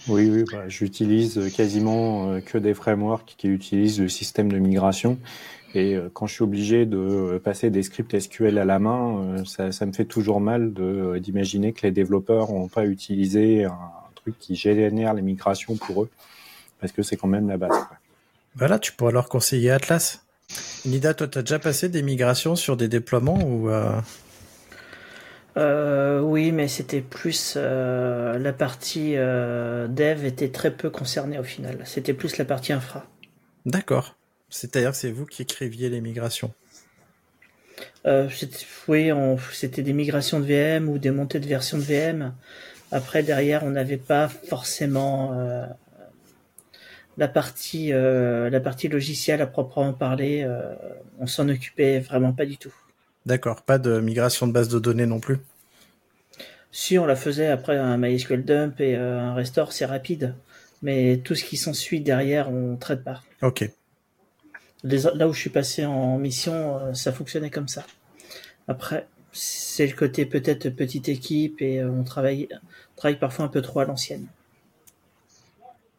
Oui, 0.07 0.29
oui, 0.31 0.45
bah, 0.51 0.67
j'utilise 0.67 1.51
quasiment 1.55 2.31
euh, 2.31 2.39
que 2.39 2.57
des 2.57 2.73
frameworks 2.73 3.35
qui 3.37 3.49
utilisent 3.49 3.99
le 3.99 4.09
système 4.09 4.51
de 4.51 4.57
migration. 4.57 5.19
Et 5.73 5.95
euh, 5.95 6.09
quand 6.13 6.27
je 6.27 6.33
suis 6.33 6.43
obligé 6.43 6.85
de 6.85 6.97
euh, 6.97 7.39
passer 7.39 7.69
des 7.69 7.81
scripts 7.83 8.13
SQL 8.19 8.57
à 8.57 8.65
la 8.65 8.79
main, 8.79 9.23
euh, 9.39 9.45
ça, 9.45 9.71
ça 9.71 9.85
me 9.85 9.93
fait 9.93 10.05
toujours 10.05 10.41
mal 10.41 10.73
de- 10.73 11.17
d'imaginer 11.19 11.71
que 11.73 11.81
les 11.83 11.91
développeurs 11.91 12.51
n'ont 12.51 12.67
pas 12.67 12.85
utilisé 12.85 13.63
un 13.65 13.77
truc 14.15 14.37
qui 14.37 14.55
génère 14.55 15.13
les 15.13 15.21
migrations 15.21 15.75
pour 15.77 16.03
eux, 16.03 16.09
parce 16.79 16.91
que 16.91 17.03
c'est 17.03 17.15
quand 17.15 17.27
même 17.29 17.47
la 17.47 17.57
base. 17.57 17.69
quoi. 17.69 17.97
Voilà, 18.55 18.79
tu 18.79 18.91
pourrais 18.91 19.13
leur 19.13 19.29
conseiller 19.29 19.71
Atlas. 19.71 20.25
Nida, 20.85 21.13
toi, 21.13 21.27
t'as 21.27 21.41
déjà 21.41 21.59
passé 21.59 21.87
des 21.87 22.01
migrations 22.03 22.55
sur 22.57 22.75
des 22.75 22.89
déploiements 22.89 23.39
ou 23.41 23.69
euh, 23.69 23.91
Euh, 25.57 26.21
oui, 26.21 26.51
mais 26.51 26.67
c'était 26.67 27.01
plus 27.01 27.55
euh, 27.57 28.37
la 28.39 28.53
partie 28.53 29.13
euh, 29.15 29.87
dev 29.87 30.25
était 30.25 30.49
très 30.49 30.71
peu 30.71 30.89
concernée 30.89 31.37
au 31.39 31.43
final. 31.43 31.79
C'était 31.85 32.13
plus 32.13 32.37
la 32.37 32.45
partie 32.45 32.73
infra. 32.73 33.05
D'accord. 33.65 34.15
C'est-à-dire 34.51 34.91
que 34.91 34.97
c'est 34.97 35.11
vous 35.11 35.25
qui 35.25 35.41
écriviez 35.41 35.89
les 35.89 36.01
migrations. 36.01 36.53
Euh, 38.05 38.29
c'était- 38.29 38.65
oui, 38.87 39.09
c'était 39.53 39.81
des 39.81 39.93
migrations 39.93 40.39
de 40.39 40.45
VM 40.45 40.89
ou 40.89 40.99
des 40.99 41.09
montées 41.11 41.39
de 41.39 41.47
versions 41.47 41.77
de 41.77 41.83
VM. 41.83 42.33
Après, 42.91 43.23
derrière, 43.23 43.63
on 43.63 43.69
n'avait 43.71 43.97
pas 43.97 44.27
forcément 44.27 45.33
euh, 45.39 45.65
la 47.17 47.27
partie 47.27 47.93
euh, 47.93 48.49
la 48.49 48.59
partie 48.59 48.87
logicielle 48.89 49.41
à 49.41 49.47
proprement 49.47 49.93
parler. 49.93 50.47
on 51.19 51.27
s'en 51.27 51.47
occupait 51.49 51.99
vraiment 51.99 52.33
pas 52.33 52.45
du 52.45 52.57
tout. 52.57 52.73
D'accord. 53.25 53.61
Pas 53.61 53.77
de 53.77 53.99
migration 53.99 54.47
de 54.47 54.51
base 54.51 54.67
de 54.69 54.79
données 54.79 55.05
non 55.05 55.19
plus. 55.19 55.37
Si 56.71 56.97
on 56.97 57.05
la 57.05 57.15
faisait 57.15 57.47
après 57.47 57.77
un 57.77 57.97
MySQL 57.97 58.43
dump 58.43 58.79
et 58.81 58.95
un 58.95 59.33
restore, 59.33 59.71
c'est 59.73 59.85
rapide. 59.85 60.35
Mais 60.81 61.17
tout 61.23 61.35
ce 61.35 61.43
qui 61.43 61.57
s'ensuit 61.57 62.01
derrière, 62.01 62.49
on 62.51 62.75
traite 62.77 63.03
pas. 63.03 63.21
Ok. 63.41 63.69
Les- 64.83 65.03
là 65.15 65.27
où 65.27 65.33
je 65.33 65.39
suis 65.39 65.49
passé 65.49 65.85
en 65.85 66.17
mission, 66.17 66.77
euh, 66.79 66.93
ça 66.93 67.11
fonctionnait 67.11 67.49
comme 67.51 67.67
ça. 67.67 67.85
Après, 68.67 69.07
c'est 69.31 69.87
le 69.87 69.93
côté 69.95 70.25
peut-être 70.25 70.69
petite 70.69 71.09
équipe 71.09 71.61
et 71.61 71.79
euh, 71.79 71.89
on 71.91 72.03
travaille, 72.03 72.49
travaille 72.95 73.19
parfois 73.19 73.45
un 73.45 73.49
peu 73.49 73.61
trop 73.61 73.79
à 73.81 73.85
l'ancienne. 73.85 74.27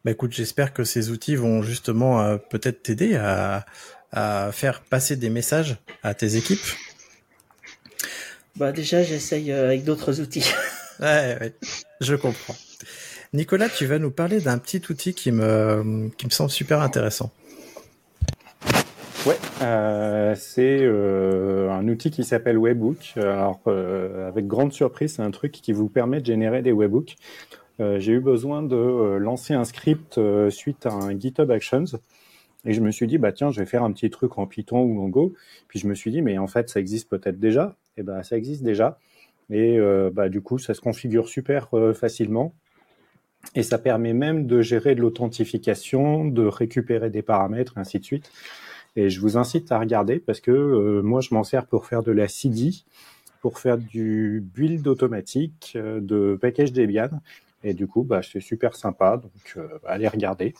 Bah 0.05 0.11
écoute, 0.11 0.33
j'espère 0.33 0.73
que 0.73 0.83
ces 0.83 1.09
outils 1.11 1.35
vont 1.37 1.63
justement 1.63 2.21
euh, 2.21 2.37
peut-être 2.37 2.83
t'aider 2.83 3.15
à, 3.15 3.65
à 4.11 4.51
faire 4.51 4.81
passer 4.81 5.15
des 5.15 5.29
messages 5.29 5.77
à 6.03 6.13
tes 6.13 6.35
équipes. 6.35 6.59
Bah 8.55 8.71
déjà, 8.71 9.01
j'essaye 9.03 9.51
euh, 9.51 9.65
avec 9.65 9.83
d'autres 9.83 10.19
outils. 10.21 10.45
Ouais, 10.99 11.37
ouais, 11.41 11.53
je 12.01 12.13
comprends. 12.13 12.55
Nicolas, 13.33 13.67
tu 13.67 13.87
vas 13.87 13.97
nous 13.97 14.11
parler 14.11 14.39
d'un 14.39 14.59
petit 14.59 14.81
outil 14.91 15.15
qui 15.15 15.31
me, 15.31 16.09
qui 16.17 16.27
me 16.27 16.31
semble 16.31 16.51
super 16.51 16.81
intéressant. 16.81 17.31
Ouais, 19.25 19.37
euh, 19.61 20.35
c'est 20.35 20.79
euh, 20.81 21.71
un 21.71 21.87
outil 21.87 22.11
qui 22.11 22.25
s'appelle 22.25 22.57
Webbook. 22.57 23.13
Alors, 23.15 23.61
euh, 23.67 24.27
avec 24.27 24.47
grande 24.47 24.73
surprise, 24.73 25.15
c'est 25.15 25.21
un 25.21 25.31
truc 25.31 25.53
qui 25.53 25.71
vous 25.71 25.87
permet 25.87 26.19
de 26.19 26.25
générer 26.25 26.61
des 26.61 26.73
webbooks. 26.73 27.15
Euh, 27.79 27.99
J'ai 27.99 28.11
eu 28.11 28.19
besoin 28.19 28.63
de 28.63 28.75
euh, 28.75 29.19
lancer 29.19 29.53
un 29.53 29.63
script 29.63 30.19
suite 30.49 30.85
à 30.85 30.91
un 30.91 31.17
GitHub 31.17 31.49
Actions. 31.51 31.85
Et 32.65 32.73
je 32.73 32.81
me 32.81 32.91
suis 32.91 33.07
dit, 33.07 33.17
bah 33.17 33.31
tiens, 33.31 33.49
je 33.49 33.61
vais 33.61 33.65
faire 33.65 33.83
un 33.83 33.93
petit 33.93 34.09
truc 34.09 34.37
en 34.37 34.45
Python 34.45 34.81
ou 34.81 35.01
en 35.01 35.07
Go. 35.07 35.33
Puis 35.69 35.79
je 35.79 35.87
me 35.87 35.95
suis 35.95 36.11
dit, 36.11 36.21
mais 36.21 36.37
en 36.37 36.47
fait, 36.47 36.69
ça 36.69 36.81
existe 36.81 37.09
peut-être 37.09 37.39
déjà. 37.39 37.77
Et 37.95 38.03
ben, 38.03 38.23
ça 38.23 38.35
existe 38.35 38.63
déjà. 38.63 38.99
Et 39.49 39.77
bah, 40.13 40.27
du 40.29 40.41
coup, 40.41 40.57
ça 40.57 40.73
se 40.73 40.81
configure 40.81 41.27
super 41.27 41.69
facilement. 41.93 42.53
Et 43.55 43.63
ça 43.63 43.77
permet 43.77 44.13
même 44.13 44.47
de 44.47 44.61
gérer 44.61 44.95
de 44.95 45.01
l'authentification, 45.01 46.25
de 46.25 46.45
récupérer 46.45 47.09
des 47.09 47.21
paramètres, 47.21 47.73
ainsi 47.77 47.99
de 47.99 48.05
suite. 48.05 48.31
Et 48.95 49.09
je 49.09 49.19
vous 49.19 49.37
incite 49.37 49.71
à 49.71 49.79
regarder 49.79 50.19
parce 50.19 50.39
que 50.39 50.51
euh, 50.51 51.01
moi, 51.01 51.21
je 51.21 51.33
m'en 51.33 51.43
sers 51.43 51.65
pour 51.65 51.85
faire 51.85 52.03
de 52.03 52.11
la 52.11 52.27
CD, 52.27 52.71
pour 53.41 53.59
faire 53.59 53.77
du 53.77 54.43
build 54.53 54.87
automatique, 54.87 55.73
euh, 55.75 55.99
de 55.99 56.37
package 56.39 56.73
Debian. 56.73 57.09
Et 57.63 57.73
du 57.73 57.87
coup, 57.87 58.03
bah, 58.03 58.21
c'est 58.21 58.39
super 58.39 58.75
sympa. 58.75 59.17
Donc, 59.17 59.53
euh, 59.57 59.67
allez 59.87 60.07
regarder. 60.07 60.53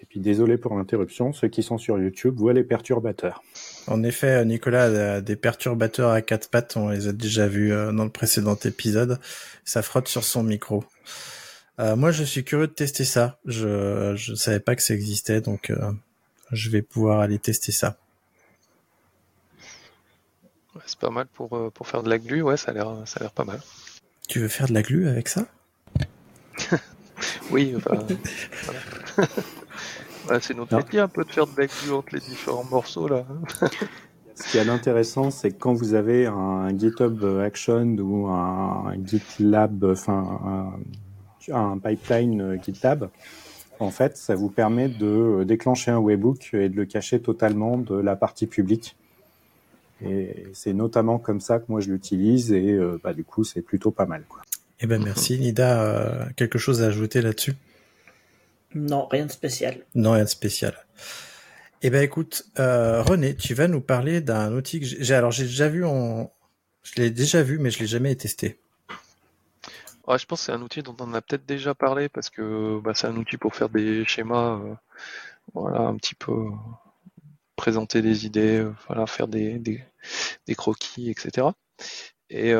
Et 0.00 0.06
puis, 0.06 0.20
désolé 0.20 0.58
pour 0.58 0.76
l'interruption. 0.76 1.32
Ceux 1.32 1.48
qui 1.48 1.62
sont 1.62 1.78
sur 1.78 1.98
YouTube 1.98 2.36
voient 2.36 2.52
les 2.52 2.62
perturbateurs. 2.62 3.42
En 3.88 4.02
effet, 4.04 4.44
Nicolas, 4.44 5.20
des 5.20 5.36
perturbateurs 5.36 6.10
à 6.10 6.20
quatre 6.20 6.50
pattes, 6.50 6.76
on 6.76 6.90
les 6.90 7.08
a 7.08 7.12
déjà 7.12 7.48
vus 7.48 7.70
dans 7.70 8.04
le 8.04 8.10
précédent 8.10 8.56
épisode. 8.64 9.18
Ça 9.64 9.82
frotte 9.82 10.08
sur 10.08 10.22
son 10.22 10.42
micro. 10.42 10.84
Moi, 11.78 12.10
je 12.10 12.22
suis 12.22 12.44
curieux 12.44 12.66
de 12.66 12.72
tester 12.72 13.04
ça. 13.04 13.38
Je 13.46 14.12
je 14.14 14.34
savais 14.34 14.60
pas 14.60 14.76
que 14.76 14.82
ça 14.82 14.92
existait, 14.92 15.40
donc 15.40 15.72
je 16.54 16.70
vais 16.70 16.82
pouvoir 16.82 17.20
aller 17.20 17.38
tester 17.38 17.72
ça. 17.72 17.96
Ouais, 20.74 20.82
c'est 20.86 20.98
pas 20.98 21.10
mal 21.10 21.26
pour, 21.26 21.56
euh, 21.56 21.70
pour 21.70 21.86
faire 21.86 22.02
de 22.02 22.10
la 22.10 22.18
glu, 22.18 22.42
ouais, 22.42 22.56
ça 22.56 22.70
a 22.70 22.74
l'air, 22.74 22.92
ça 23.06 23.20
a 23.20 23.24
l'air 23.24 23.32
pas 23.32 23.44
mal. 23.44 23.60
Tu 24.28 24.40
veux 24.40 24.48
faire 24.48 24.66
de 24.68 24.74
la 24.74 24.82
glu 24.82 25.08
avec 25.08 25.28
ça? 25.28 25.46
Oui, 27.50 27.74
enfin, 27.76 27.96
voilà. 28.64 28.80
Ouais, 30.28 30.38
c'est 30.40 30.54
notre 30.54 30.74
métier 30.74 31.00
un 31.00 31.08
peu 31.08 31.22
de 31.22 31.30
faire 31.30 31.46
de 31.46 31.52
la 31.60 31.66
glu 31.66 31.92
entre 31.92 32.14
les 32.14 32.20
différents 32.20 32.64
morceaux 32.64 33.06
là. 33.08 33.26
Ce 34.34 34.50
qui 34.50 34.56
est 34.56 34.68
intéressant, 34.68 35.30
c'est 35.30 35.50
que 35.50 35.58
quand 35.58 35.74
vous 35.74 35.92
avez 35.94 36.26
un 36.26 36.76
GitHub 36.76 37.22
Action 37.42 37.96
ou 37.98 38.28
un 38.28 38.94
GitLab, 39.04 39.84
enfin 39.84 40.72
un, 41.52 41.54
un 41.54 41.78
pipeline 41.78 42.40
euh, 42.40 42.58
GitLab, 42.60 43.10
en 43.80 43.90
fait, 43.90 44.16
ça 44.16 44.34
vous 44.34 44.48
permet 44.50 44.88
de 44.88 45.44
déclencher 45.44 45.90
un 45.90 45.98
webhook 45.98 46.50
et 46.54 46.68
de 46.68 46.76
le 46.76 46.84
cacher 46.86 47.20
totalement 47.20 47.76
de 47.78 47.94
la 47.96 48.16
partie 48.16 48.46
publique. 48.46 48.96
Et 50.04 50.46
c'est 50.52 50.72
notamment 50.74 51.18
comme 51.18 51.40
ça 51.40 51.58
que 51.58 51.64
moi 51.68 51.80
je 51.80 51.90
l'utilise 51.90 52.52
et 52.52 52.72
euh, 52.72 52.98
bah, 53.02 53.12
du 53.14 53.24
coup 53.24 53.44
c'est 53.44 53.62
plutôt 53.62 53.90
pas 53.90 54.06
mal. 54.06 54.24
Quoi. 54.28 54.42
Eh 54.80 54.86
ben 54.86 55.02
merci, 55.02 55.38
Nida. 55.38 55.82
euh, 55.82 56.24
quelque 56.36 56.58
chose 56.58 56.82
à 56.82 56.86
ajouter 56.86 57.22
là-dessus? 57.22 57.54
Non, 58.74 59.06
rien 59.06 59.26
de 59.26 59.30
spécial. 59.30 59.76
Non, 59.94 60.12
rien 60.12 60.24
de 60.24 60.28
spécial. 60.28 60.74
Eh 61.82 61.90
ben 61.90 62.02
écoute, 62.02 62.44
euh, 62.58 63.02
René, 63.02 63.36
tu 63.36 63.54
vas 63.54 63.68
nous 63.68 63.80
parler 63.80 64.20
d'un 64.20 64.52
outil 64.52 64.80
que 64.80 64.86
j'ai. 64.86 65.02
j'ai- 65.04 65.14
Alors 65.14 65.30
j'ai 65.30 65.44
déjà 65.44 65.68
vu 65.68 65.84
en, 65.84 66.30
je 66.82 67.00
l'ai 67.00 67.10
déjà 67.10 67.42
vu, 67.42 67.58
mais 67.58 67.70
je 67.70 67.78
l'ai 67.78 67.86
jamais 67.86 68.14
testé. 68.16 68.58
Ouais, 70.06 70.18
je 70.18 70.26
pense 70.26 70.40
que 70.40 70.46
c'est 70.46 70.52
un 70.52 70.60
outil 70.62 70.82
dont 70.82 70.96
on 71.00 71.14
a 71.14 71.22
peut-être 71.22 71.46
déjà 71.46 71.74
parlé 71.74 72.08
parce 72.08 72.28
que 72.30 72.78
bah, 72.80 72.92
c'est 72.94 73.06
un 73.06 73.16
outil 73.16 73.38
pour 73.38 73.54
faire 73.54 73.68
des 73.70 74.04
schémas, 74.04 74.58
euh, 74.60 74.74
voilà, 75.54 75.80
un 75.80 75.96
petit 75.96 76.14
peu 76.14 76.34
présenter 77.56 78.02
des 78.02 78.26
idées, 78.26 78.66
voilà, 78.88 79.06
faire 79.06 79.28
des, 79.28 79.58
des, 79.58 80.54
croquis, 80.56 81.10
etc. 81.10 81.48
Et 82.30 82.52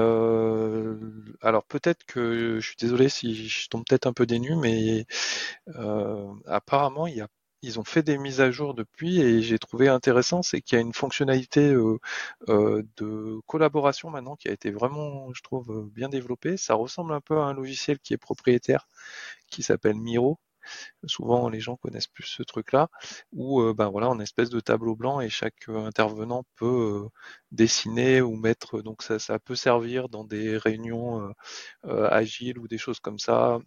alors 1.43 1.65
peut-être 1.65 2.05
que 2.07 2.59
je 2.61 2.67
suis 2.67 2.77
désolé 2.79 3.09
si 3.09 3.49
je 3.49 3.69
tombe 3.69 3.85
peut-être 3.89 4.07
un 4.07 4.13
peu 4.13 4.27
dénu, 4.27 4.57
mais 4.57 5.07
apparemment 6.47 7.07
il 7.07 7.17
y 7.17 7.21
a 7.21 7.29
ils 7.65 7.81
ont 7.81 7.85
fait 7.85 8.03
des 8.03 8.19
mises 8.19 8.41
à 8.41 8.51
jour 8.51 8.75
depuis 8.75 9.21
et 9.21 9.43
j'ai 9.43 9.59
trouvé 9.59 9.89
intéressant, 9.89 10.43
c'est 10.43 10.61
qu'il 10.61 10.77
y 10.77 10.79
a 10.79 10.83
une 10.83 10.93
fonctionnalité 10.93 11.73
euh, 11.73 11.99
euh, 12.49 12.83
de 12.97 13.41
collaboration 13.47 14.11
maintenant 14.11 14.37
qui 14.37 14.49
a 14.49 14.53
été 14.53 14.71
vraiment, 14.71 15.33
je 15.33 15.43
trouve, 15.43 15.89
bien 15.93 16.09
développée. 16.09 16.57
Ça 16.57 16.75
ressemble 16.75 17.13
un 17.15 17.21
peu 17.21 17.39
à 17.39 17.45
un 17.45 17.55
logiciel 17.55 17.99
qui 17.99 18.15
est 18.15 18.19
propriétaire, 18.19 18.89
qui 19.51 19.63
s'appelle 19.63 19.97
Miro. 19.97 20.39
Souvent, 21.07 21.49
les 21.51 21.61
gens 21.61 21.77
connaissent 21.77 22.07
plus 22.07 22.25
ce 22.25 22.43
truc-là, 22.43 22.89
où 23.33 23.61
euh, 23.61 23.75
ben 23.75 23.89
voilà, 23.91 24.09
on 24.09 24.13
a 24.13 24.15
une 24.17 24.23
espèce 24.23 24.51
de 24.51 24.61
tableau 24.61 24.97
blanc 24.97 25.21
et 25.21 25.29
chaque 25.29 25.69
intervenant 25.69 26.45
peut 26.57 27.09
dessiner 27.53 28.23
ou 28.23 28.37
mettre. 28.37 28.83
Donc 28.83 29.03
ça, 29.03 29.19
ça 29.19 29.39
peut 29.39 29.57
servir 29.57 30.09
dans 30.09 30.25
des 30.25 30.57
réunions 30.57 31.33
agiles 31.85 32.59
ou 32.59 32.69
des 32.69 32.79
choses 32.79 33.01
comme 33.01 33.19
ça, 33.19 33.59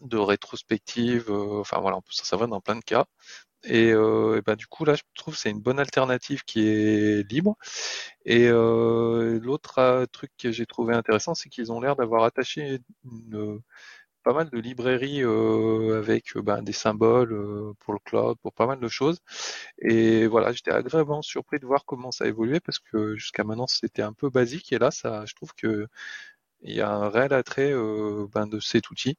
de 0.00 0.18
rétrospective, 0.18 1.30
euh, 1.30 1.60
enfin 1.60 1.80
voilà, 1.80 1.98
ça, 2.10 2.24
ça 2.24 2.36
va 2.36 2.46
dans 2.46 2.60
plein 2.60 2.76
de 2.76 2.84
cas. 2.84 3.06
Et, 3.64 3.92
euh, 3.92 4.42
ben, 4.46 4.56
du 4.56 4.66
coup 4.66 4.84
là, 4.84 4.94
je 4.94 5.02
trouve 5.14 5.36
c'est 5.36 5.50
une 5.50 5.60
bonne 5.60 5.78
alternative 5.80 6.44
qui 6.44 6.68
est 6.68 7.30
libre. 7.30 7.56
Et 8.26 8.48
euh, 8.48 9.40
l'autre 9.40 10.06
truc 10.12 10.30
que 10.38 10.52
j'ai 10.52 10.66
trouvé 10.66 10.94
intéressant, 10.94 11.34
c'est 11.34 11.48
qu'ils 11.50 11.72
ont 11.72 11.80
l'air 11.80 11.96
d'avoir 11.96 12.24
attaché 12.24 12.80
pas 14.22 14.32
mal 14.32 14.48
de 14.50 14.58
librairies 14.58 15.22
avec 15.22 16.36
ben, 16.36 16.62
des 16.62 16.72
symboles 16.72 17.74
pour 17.80 17.92
le 17.94 17.98
cloud, 18.00 18.38
pour 18.42 18.52
pas 18.54 18.66
mal 18.66 18.80
de 18.80 18.88
choses. 18.88 19.18
Et 19.78 20.26
voilà, 20.26 20.52
j'étais 20.52 20.72
agréablement 20.72 21.22
surpris 21.22 21.58
de 21.60 21.66
voir 21.66 21.84
comment 21.86 22.10
ça 22.12 22.26
évoluait 22.26 22.60
parce 22.60 22.78
que 22.78 23.16
jusqu'à 23.16 23.44
maintenant 23.44 23.66
c'était 23.66 24.02
un 24.02 24.12
peu 24.14 24.30
basique 24.30 24.72
et 24.72 24.78
là, 24.78 24.90
ça, 24.90 25.24
je 25.26 25.34
trouve 25.34 25.52
que 25.56 25.88
il 26.62 26.74
y 26.76 26.80
a 26.82 26.90
un 26.90 27.10
réel 27.10 27.32
attrait 27.34 27.72
ben, 28.34 28.46
de 28.46 28.60
cet 28.60 28.90
outil. 28.90 29.16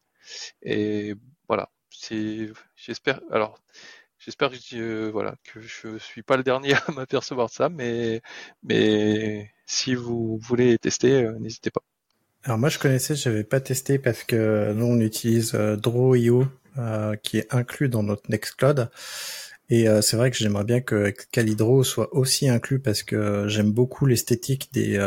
Et 0.62 1.16
voilà, 1.48 1.70
c'est, 1.90 2.50
j'espère. 2.76 3.22
Alors, 3.32 3.60
j'espère 4.26 4.50
que 4.50 4.56
je, 4.56 4.78
euh, 4.78 5.10
voilà 5.12 5.36
que 5.44 5.62
je 5.62 5.98
suis 5.98 6.24
pas 6.24 6.38
le 6.38 6.44
dernier 6.44 6.74
à 6.88 6.92
m'apercevoir 6.92 7.48
de 7.48 7.54
ça, 7.54 7.70
mais 7.70 8.22
mais 8.64 9.52
si 9.66 9.96
vous 9.96 10.38
voulez 10.42 10.78
tester, 10.78 11.26
euh, 11.26 11.38
n'hésitez 11.40 11.72
pas. 11.72 11.82
Alors 12.44 12.58
moi 12.58 12.70
je 12.70 12.78
connaissais, 12.78 13.16
j'avais 13.16 13.44
pas 13.44 13.60
testé 13.60 13.98
parce 13.98 14.24
que 14.24 14.74
nous 14.74 14.86
on 14.86 15.00
utilise 15.00 15.54
euh, 15.56 15.76
Draw.io 15.76 16.48
qui 17.24 17.38
est 17.38 17.54
inclus 17.54 17.88
dans 17.88 18.04
notre 18.04 18.30
Nextcloud. 18.30 18.90
Et 19.70 19.88
c'est 20.02 20.18
vrai 20.18 20.30
que 20.30 20.36
j'aimerais 20.36 20.66
bien 20.66 20.82
que 20.82 21.10
Calidro 21.32 21.86
soit 21.86 22.14
aussi 22.14 22.50
inclus 22.50 22.80
parce 22.80 23.02
que 23.02 23.48
j'aime 23.48 23.72
beaucoup 23.72 24.06
l'esthétique 24.06 24.68
des 24.74 25.00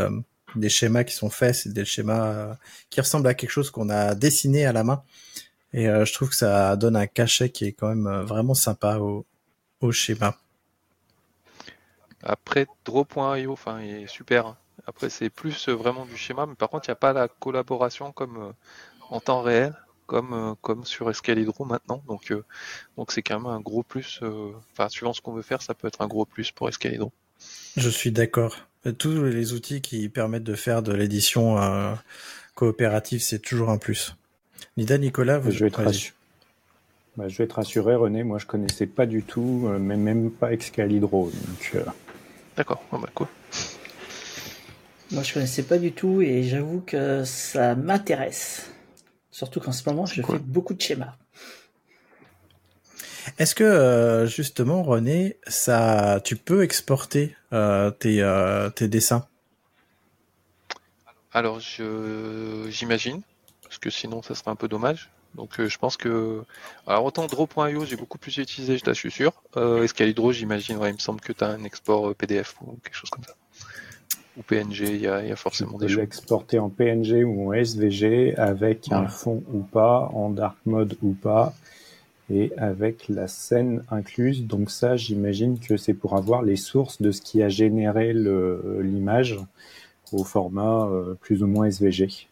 des 0.58 0.68
schémas 0.68 1.04
qui 1.04 1.14
sont 1.14 1.30
faits, 1.30 1.54
c'est 1.54 1.72
des 1.72 1.84
schémas 1.84 2.26
euh, 2.26 2.54
qui 2.90 3.00
ressemblent 3.00 3.28
à 3.28 3.34
quelque 3.34 3.50
chose 3.50 3.70
qu'on 3.70 3.88
a 3.90 4.14
dessiné 4.14 4.66
à 4.66 4.72
la 4.72 4.84
main. 4.84 5.02
Et 5.72 5.88
euh, 5.88 6.04
je 6.04 6.12
trouve 6.12 6.30
que 6.30 6.36
ça 6.36 6.76
donne 6.76 6.96
un 6.96 7.06
cachet 7.06 7.50
qui 7.50 7.66
est 7.66 7.72
quand 7.72 7.88
même 7.88 8.06
euh, 8.06 8.22
vraiment 8.24 8.54
sympa 8.54 8.98
au, 8.98 9.26
au 9.80 9.92
schéma. 9.92 10.36
Après, 12.22 12.66
Draw.io, 12.84 13.52
enfin, 13.52 13.80
il 13.80 14.02
est 14.02 14.06
super. 14.06 14.46
Hein. 14.46 14.56
Après, 14.86 15.10
c'est 15.10 15.30
plus 15.30 15.68
vraiment 15.68 16.06
du 16.06 16.16
schéma, 16.16 16.46
mais 16.46 16.54
par 16.54 16.68
contre, 16.70 16.88
il 16.88 16.90
n'y 16.90 16.92
a 16.92 16.96
pas 16.96 17.12
la 17.12 17.28
collaboration 17.28 18.12
comme 18.12 18.54
en 19.10 19.20
temps 19.20 19.42
réel, 19.42 19.74
comme 20.06 20.56
comme 20.62 20.84
sur 20.84 21.10
Escalidro 21.10 21.64
maintenant. 21.64 22.02
Donc, 22.08 22.32
donc 22.96 23.12
c'est 23.12 23.22
quand 23.22 23.38
même 23.38 23.52
un 23.52 23.60
gros 23.60 23.82
plus. 23.82 24.20
Enfin, 24.72 24.88
suivant 24.88 25.12
ce 25.12 25.20
qu'on 25.20 25.32
veut 25.32 25.42
faire, 25.42 25.62
ça 25.62 25.74
peut 25.74 25.88
être 25.88 26.00
un 26.00 26.06
gros 26.06 26.24
plus 26.24 26.50
pour 26.50 26.68
Escalidro. 26.68 27.12
Je 27.76 27.88
suis 27.88 28.12
d'accord. 28.12 28.67
Euh, 28.86 28.92
tous 28.92 29.24
les 29.24 29.52
outils 29.52 29.80
qui 29.80 30.08
permettent 30.08 30.44
de 30.44 30.54
faire 30.54 30.82
de 30.82 30.92
l'édition 30.92 31.60
euh, 31.60 31.94
coopérative, 32.54 33.20
c'est 33.20 33.40
toujours 33.40 33.70
un 33.70 33.78
plus. 33.78 34.14
Nida, 34.76 34.98
Nicolas, 34.98 35.38
vous 35.38 35.50
je 35.50 35.60
vais, 35.60 35.66
être 35.68 35.82
bah, 37.16 37.28
je 37.28 37.38
vais 37.38 37.44
être 37.44 37.54
rassuré, 37.54 37.96
René. 37.96 38.22
Moi, 38.22 38.38
je 38.38 38.46
connaissais 38.46 38.86
pas 38.86 39.06
du 39.06 39.22
tout, 39.22 39.64
euh, 39.66 39.78
même, 39.78 40.02
même 40.02 40.30
pas 40.30 40.52
Excalidro. 40.52 41.32
D'accord, 42.56 42.82
bah, 42.92 43.00
cool. 43.14 43.26
Moi, 45.10 45.22
je 45.22 45.34
connaissais 45.34 45.62
pas 45.62 45.78
du 45.78 45.92
tout 45.92 46.20
et 46.20 46.44
j'avoue 46.44 46.80
que 46.80 47.24
ça 47.24 47.74
m'intéresse. 47.74 48.70
Surtout 49.30 49.60
qu'en 49.60 49.72
ce 49.72 49.88
moment, 49.88 50.06
je 50.06 50.22
fais 50.22 50.38
beaucoup 50.38 50.74
de 50.74 50.80
schémas. 50.80 51.16
Est-ce 53.38 53.54
que 53.54 53.64
euh, 53.64 54.26
justement, 54.26 54.82
René, 54.82 55.36
ça, 55.46 56.20
tu 56.24 56.36
peux 56.36 56.62
exporter 56.62 57.34
euh, 57.52 57.90
tes, 57.90 58.22
euh, 58.22 58.70
tes 58.70 58.88
dessins? 58.88 59.26
Alors, 61.32 61.60
j'imagine, 61.60 63.20
parce 63.62 63.78
que 63.78 63.90
sinon, 63.90 64.22
ça 64.22 64.34
serait 64.34 64.50
un 64.50 64.56
peu 64.56 64.68
dommage. 64.68 65.10
Donc, 65.34 65.60
je 65.60 65.78
pense 65.78 65.96
que, 65.96 66.42
alors 66.86 67.04
autant 67.04 67.26
Draw.io, 67.26 67.84
j'ai 67.84 67.96
beaucoup 67.96 68.18
plus 68.18 68.36
utilisé, 68.38 68.78
je 68.84 68.92
suis 68.92 69.10
sûr. 69.10 69.32
Escalidro, 69.82 70.32
j'imagine, 70.32 70.80
il 70.82 70.94
me 70.94 70.98
semble 70.98 71.20
que 71.20 71.32
tu 71.32 71.44
as 71.44 71.48
un 71.48 71.64
export 71.64 72.14
PDF 72.14 72.56
ou 72.62 72.78
quelque 72.82 72.96
chose 72.96 73.10
comme 73.10 73.24
ça 73.24 73.34
ou 74.38 74.42
PNG, 74.42 74.82
il 74.82 75.00
y 75.00 75.06
a, 75.08 75.36
forcément 75.36 75.78
des 75.78 75.88
choses. 75.88 75.98
l'exporter 75.98 76.58
en 76.58 76.70
PNG 76.70 77.24
ou 77.24 77.48
en 77.48 77.52
SVG 77.52 78.36
avec 78.36 78.90
un 78.92 79.08
fond 79.08 79.42
ou 79.52 79.60
pas, 79.60 80.08
en 80.14 80.30
dark 80.30 80.56
mode 80.64 80.96
ou 81.02 81.12
pas, 81.12 81.54
et 82.30 82.52
avec 82.56 83.08
la 83.08 83.28
scène 83.28 83.82
incluse. 83.90 84.46
Donc 84.46 84.70
ça, 84.70 84.96
j'imagine 84.96 85.58
que 85.58 85.76
c'est 85.76 85.94
pour 85.94 86.16
avoir 86.16 86.42
les 86.42 86.56
sources 86.56 87.00
de 87.00 87.10
ce 87.10 87.20
qui 87.20 87.42
a 87.42 87.48
généré 87.48 88.12
l'image 88.12 89.38
au 90.12 90.24
format 90.24 90.86
euh, 90.86 91.14
plus 91.20 91.42
ou 91.42 91.46
moins 91.46 91.66
SVG. 91.66 92.28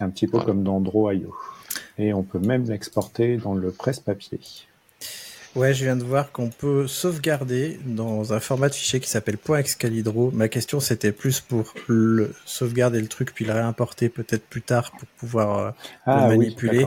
Un 0.00 0.10
petit 0.10 0.26
peu 0.26 0.40
comme 0.40 0.62
dans 0.62 0.80
Draw.io. 0.80 1.34
Et 1.98 2.12
on 2.12 2.22
peut 2.22 2.40
même 2.40 2.64
l'exporter 2.64 3.36
dans 3.36 3.54
le 3.54 3.70
presse-papier. 3.70 4.40
Ouais, 5.54 5.72
je 5.72 5.84
viens 5.84 5.96
de 5.96 6.02
voir 6.02 6.32
qu'on 6.32 6.50
peut 6.50 6.88
sauvegarder 6.88 7.78
dans 7.84 8.32
un 8.32 8.40
format 8.40 8.68
de 8.68 8.74
fichier 8.74 8.98
qui 8.98 9.08
s'appelle 9.08 9.38
.excalidro. 9.56 10.30
Ma 10.32 10.48
question, 10.48 10.80
c'était 10.80 11.12
plus 11.12 11.40
pour 11.40 11.74
le 11.86 12.34
sauvegarder 12.44 13.00
le 13.00 13.06
truc 13.06 13.32
puis 13.32 13.44
le 13.44 13.52
réimporter 13.52 14.08
peut-être 14.08 14.44
plus 14.46 14.62
tard 14.62 14.90
pour 14.90 15.06
pouvoir 15.18 15.58
euh, 15.58 15.70
ah 16.06 16.28
le 16.28 16.36
manipuler. 16.36 16.86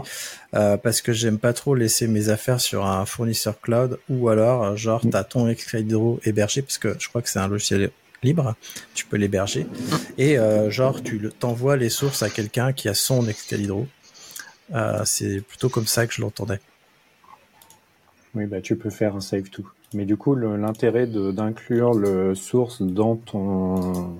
Euh, 0.53 0.75
parce 0.75 1.01
que 1.01 1.13
j'aime 1.13 1.39
pas 1.39 1.53
trop 1.53 1.75
laisser 1.75 2.07
mes 2.07 2.29
affaires 2.29 2.59
sur 2.59 2.85
un 2.85 3.05
fournisseur 3.05 3.59
cloud 3.61 3.99
ou 4.09 4.27
alors, 4.29 4.75
genre, 4.75 5.05
mm. 5.05 5.09
t'as 5.11 5.23
ton 5.23 5.47
Excalidro 5.47 6.19
hébergé 6.25 6.61
parce 6.61 6.77
que 6.77 6.95
je 6.99 7.07
crois 7.07 7.21
que 7.21 7.29
c'est 7.29 7.39
un 7.39 7.47
logiciel 7.47 7.91
libre, 8.23 8.55
tu 8.93 9.05
peux 9.05 9.17
l'héberger. 9.17 9.65
Et 10.17 10.37
euh, 10.37 10.69
genre, 10.69 11.01
tu 11.03 11.29
t'envoies 11.39 11.77
les 11.77 11.89
sources 11.89 12.23
à 12.23 12.29
quelqu'un 12.29 12.73
qui 12.73 12.89
a 12.89 12.93
son 12.93 13.27
Excalidro. 13.27 13.87
Euh, 14.73 15.01
c'est 15.05 15.41
plutôt 15.41 15.69
comme 15.69 15.87
ça 15.87 16.07
que 16.07 16.13
je 16.13 16.21
l'entendais. 16.21 16.59
Oui, 18.37 18.45
bah, 18.45 18.61
tu 18.61 18.75
peux 18.75 18.91
faire 18.91 19.15
un 19.15 19.19
save 19.19 19.49
to. 19.49 19.63
Mais 19.95 20.05
du 20.05 20.15
coup, 20.15 20.35
l'intérêt 20.35 21.07
d'inclure 21.07 21.95
le 21.95 22.35
source 22.35 22.83
dans 22.83 23.15
ton, 23.15 24.15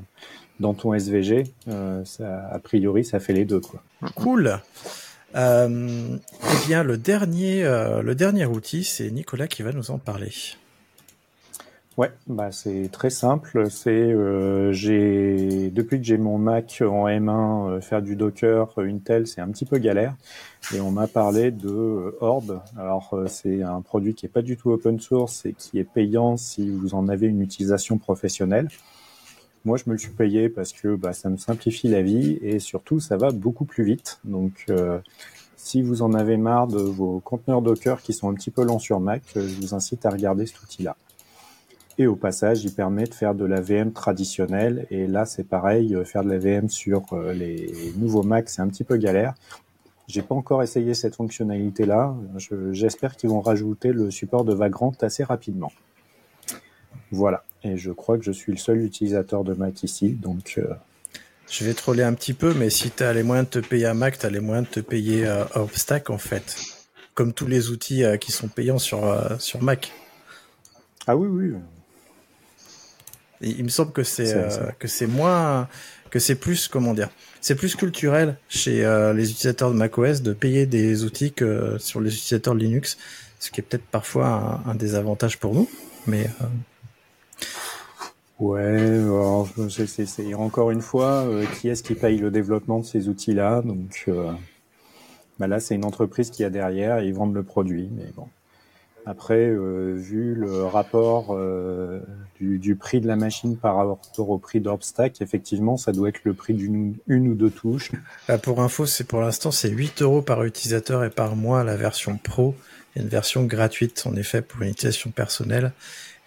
dans 0.59 0.73
ton 0.73 0.95
SVG, 0.95 1.43
euh, 1.67 2.03
a 2.19 2.57
priori, 2.57 3.05
ça 3.05 3.19
fait 3.19 3.33
les 3.33 3.45
deux. 3.45 3.59
Quoi. 3.59 3.83
Cool. 4.15 4.59
Euh, 5.35 6.17
eh 6.17 6.67
bien, 6.67 6.83
le 6.83 6.97
dernier, 6.97 7.63
euh, 7.63 8.01
le 8.01 8.15
dernier 8.15 8.47
outil, 8.47 8.83
c'est 8.83 9.11
Nicolas 9.11 9.47
qui 9.47 9.61
va 9.61 9.71
nous 9.71 9.91
en 9.91 9.99
parler. 9.99 10.31
Ouais, 11.97 12.11
bah 12.27 12.51
c'est 12.51 12.89
très 12.91 13.09
simple. 13.09 13.71
C'est 13.71 13.89
euh, 13.89 14.71
j'ai 14.71 15.71
depuis 15.71 15.97
que 15.97 16.03
j'ai 16.05 16.19
mon 16.19 16.37
Mac 16.37 16.83
en 16.85 17.07
M1, 17.07 17.69
euh, 17.71 17.81
faire 17.81 18.03
du 18.03 18.15
Docker, 18.15 18.71
Intel, 18.77 19.25
c'est 19.25 19.41
un 19.41 19.49
petit 19.49 19.65
peu 19.65 19.79
galère. 19.79 20.15
Et 20.75 20.79
on 20.79 20.91
m'a 20.91 21.07
parlé 21.07 21.49
de 21.49 21.67
euh, 21.69 22.15
Orb. 22.21 22.61
Alors 22.77 23.15
c'est 23.27 23.63
un 23.63 23.81
produit 23.81 24.13
qui 24.13 24.27
est 24.27 24.29
pas 24.29 24.43
du 24.43 24.57
tout 24.57 24.69
open 24.69 24.99
source 24.99 25.47
et 25.47 25.53
qui 25.53 25.79
est 25.79 25.83
payant 25.83 26.37
si 26.37 26.69
vous 26.69 26.93
en 26.93 27.07
avez 27.07 27.25
une 27.25 27.41
utilisation 27.41 27.97
professionnelle. 27.97 28.67
Moi, 29.65 29.77
je 29.77 29.85
me 29.87 29.93
le 29.93 29.97
suis 29.97 30.11
payé 30.11 30.49
parce 30.49 30.73
que 30.73 30.95
bah, 30.95 31.13
ça 31.13 31.29
me 31.29 31.37
simplifie 31.37 31.87
la 31.87 32.03
vie 32.03 32.37
et 32.43 32.59
surtout 32.59 32.99
ça 32.99 33.17
va 33.17 33.31
beaucoup 33.31 33.65
plus 33.65 33.83
vite. 33.83 34.19
Donc 34.23 34.67
si 35.55 35.81
vous 35.81 36.03
en 36.03 36.13
avez 36.13 36.37
marre 36.37 36.67
de 36.67 36.77
vos 36.77 37.19
conteneurs 37.21 37.63
Docker 37.63 38.01
qui 38.03 38.13
sont 38.13 38.29
un 38.29 38.35
petit 38.35 38.51
peu 38.51 38.63
lents 38.63 38.79
sur 38.79 38.99
Mac, 38.99 39.23
je 39.35 39.39
vous 39.59 39.73
incite 39.73 40.05
à 40.05 40.11
regarder 40.11 40.45
cet 40.45 40.61
outil-là. 40.61 40.95
Et 41.99 42.05
au 42.05 42.15
passage, 42.15 42.63
il 42.63 42.73
permet 42.73 43.05
de 43.05 43.13
faire 43.13 43.33
de 43.33 43.45
la 43.45 43.59
VM 43.59 43.91
traditionnelle. 43.91 44.85
Et 44.91 45.07
là, 45.07 45.25
c'est 45.25 45.43
pareil, 45.43 45.95
euh, 45.95 46.05
faire 46.05 46.23
de 46.23 46.29
la 46.29 46.37
VM 46.37 46.69
sur 46.69 47.05
euh, 47.13 47.33
les 47.33 47.71
nouveaux 47.97 48.21
Mac, 48.21 48.49
c'est 48.49 48.61
un 48.61 48.67
petit 48.67 48.83
peu 48.83 48.97
galère. 48.97 49.33
J'ai 50.07 50.21
pas 50.21 50.35
encore 50.35 50.61
essayé 50.63 50.93
cette 50.93 51.15
fonctionnalité-là. 51.15 52.15
J'espère 52.71 53.17
qu'ils 53.17 53.29
vont 53.29 53.41
rajouter 53.41 53.91
le 53.91 54.11
support 54.11 54.45
de 54.45 54.53
Vagrant 54.53 54.93
assez 55.01 55.23
rapidement. 55.23 55.71
Voilà. 57.11 57.43
Et 57.63 57.77
je 57.77 57.91
crois 57.91 58.17
que 58.17 58.23
je 58.23 58.31
suis 58.31 58.51
le 58.51 58.57
seul 58.57 58.81
utilisateur 58.83 59.43
de 59.43 59.53
Mac 59.53 59.83
ici, 59.83 60.11
donc. 60.11 60.55
Euh, 60.59 60.73
je 61.49 61.63
vais 61.65 61.73
troller 61.73 62.03
un 62.03 62.13
petit 62.13 62.33
peu, 62.33 62.53
mais 62.53 62.69
si 62.69 62.91
tu 62.91 63.03
as 63.03 63.13
les 63.13 63.23
moyens 63.23 63.49
de 63.49 63.61
te 63.61 63.67
payer 63.67 63.87
un 63.87 63.93
Mac, 63.95 64.19
tu 64.19 64.25
as 64.25 64.29
les 64.29 64.39
moyens 64.39 64.67
de 64.67 64.73
te 64.73 64.79
payer 64.81 65.25
euh, 65.25 65.45
Obstack 65.55 66.09
en 66.09 66.17
fait. 66.17 66.55
Comme 67.13 67.33
tous 67.33 67.47
les 67.47 67.69
outils 67.69 68.03
qui 68.21 68.31
sont 68.31 68.47
payants 68.47 68.77
sur, 68.77 69.01
sur 69.39 69.63
Mac. 69.63 69.91
Ah 71.07 71.17
oui, 71.17 71.27
oui. 71.27 71.55
Il 73.41 73.63
me 73.63 73.69
semble 73.69 73.91
que 73.91 74.03
c'est 74.03 74.35
que 74.79 74.87
c'est 74.87 75.07
moins 75.07 75.67
que 76.09 76.19
c'est 76.19 76.35
plus 76.35 76.67
comment 76.67 76.93
dire 76.93 77.09
c'est 77.41 77.55
plus 77.55 77.75
culturel 77.75 78.37
chez 78.49 78.83
les 79.15 79.31
utilisateurs 79.31 79.71
de 79.71 79.75
macOS 79.75 80.21
de 80.21 80.33
payer 80.33 80.65
des 80.65 81.03
outils 81.03 81.31
que 81.31 81.77
sur 81.79 82.01
les 82.01 82.13
utilisateurs 82.13 82.55
de 82.55 82.59
Linux 82.59 82.97
ce 83.39 83.51
qui 83.51 83.61
est 83.61 83.63
peut-être 83.63 83.85
parfois 83.85 84.63
un, 84.65 84.71
un, 84.71 84.75
désavantage 84.75 85.37
pour 85.37 85.53
nous 85.53 85.69
mais 86.07 86.27
Ouais, 88.39 89.01
c'est 89.87 90.33
encore 90.35 90.69
une 90.69 90.81
fois, 90.81 91.25
euh, 91.25 91.45
qui 91.59 91.69
est-ce 91.69 91.81
qui 91.81 91.95
paye 91.95 92.19
le 92.19 92.29
développement 92.29 92.79
de 92.79 92.85
ces 92.85 93.09
outils-là? 93.09 93.63
Donc 93.63 94.03
euh, 94.07 94.31
bah 95.39 95.47
là, 95.47 95.59
c'est 95.59 95.73
une 95.73 95.85
entreprise 95.85 96.29
qui 96.29 96.43
a 96.43 96.51
derrière 96.51 96.99
et 96.99 97.07
ils 97.07 97.15
vendent 97.15 97.33
le 97.33 97.41
produit. 97.41 97.89
Mais 97.95 98.05
bon, 98.15 98.27
après, 99.07 99.47
euh, 99.47 99.93
vu 99.95 100.35
le 100.35 100.65
rapport 100.65 101.37
du, 102.39 102.59
du, 102.59 102.75
prix 102.75 102.99
de 102.99 103.07
la 103.07 103.15
machine 103.15 103.55
par 103.55 103.77
rapport 103.77 104.29
au 104.29 104.37
prix 104.37 104.59
d'Orbstack, 104.59 105.21
effectivement, 105.21 105.77
ça 105.77 105.93
doit 105.93 106.09
être 106.09 106.25
le 106.25 106.33
prix 106.33 106.53
d'une 106.53 106.95
une 107.07 107.29
ou 107.29 107.33
deux 107.33 107.49
touches. 107.49 107.91
Bah 108.27 108.37
pour 108.37 108.61
info, 108.61 108.85
c'est 108.85 109.05
pour 109.05 109.21
l'instant, 109.21 109.51
c'est 109.51 109.69
8 109.69 110.01
euros 110.01 110.21
par 110.21 110.43
utilisateur 110.43 111.05
et 111.05 111.09
par 111.09 111.37
mois 111.37 111.63
la 111.63 111.77
version 111.77 112.17
Pro. 112.17 112.53
Il 112.95 112.99
y 112.99 113.01
a 113.01 113.03
une 113.03 113.09
version 113.09 113.45
gratuite, 113.45 114.03
en 114.05 114.15
effet, 114.15 114.41
pour 114.41 114.61
une 114.61 114.71
utilisation 114.71 115.11
personnelle. 115.11 115.71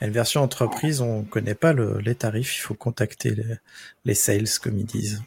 Une 0.01 0.11
version 0.11 0.41
entreprise, 0.41 1.03
on 1.03 1.25
connaît 1.25 1.55
pas 1.55 1.75
le, 1.75 1.99
les 1.99 2.15
tarifs, 2.15 2.57
il 2.57 2.61
faut 2.61 2.75
contacter 2.75 3.35
les, 3.35 3.57
les 4.07 4.15
sales, 4.15 4.49
comme 4.63 4.79
ils 4.79 4.87
disent. 4.87 5.23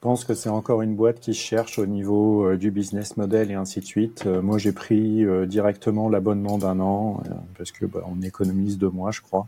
Je 0.00 0.08
pense 0.08 0.24
que 0.24 0.32
c'est 0.32 0.48
encore 0.48 0.80
une 0.80 0.96
boîte 0.96 1.20
qui 1.20 1.34
cherche 1.34 1.78
au 1.78 1.84
niveau 1.84 2.46
euh, 2.46 2.56
du 2.56 2.70
business 2.70 3.18
model 3.18 3.50
et 3.50 3.54
ainsi 3.54 3.80
de 3.80 3.84
suite. 3.84 4.24
Euh, 4.24 4.40
moi, 4.40 4.56
j'ai 4.56 4.72
pris 4.72 5.26
euh, 5.26 5.44
directement 5.44 6.08
l'abonnement 6.08 6.56
d'un 6.56 6.80
an 6.80 7.22
parce 7.58 7.70
que 7.70 7.84
bah, 7.84 8.00
on 8.06 8.22
économise 8.22 8.78
deux 8.78 8.88
mois, 8.88 9.10
je 9.10 9.20
crois. 9.20 9.46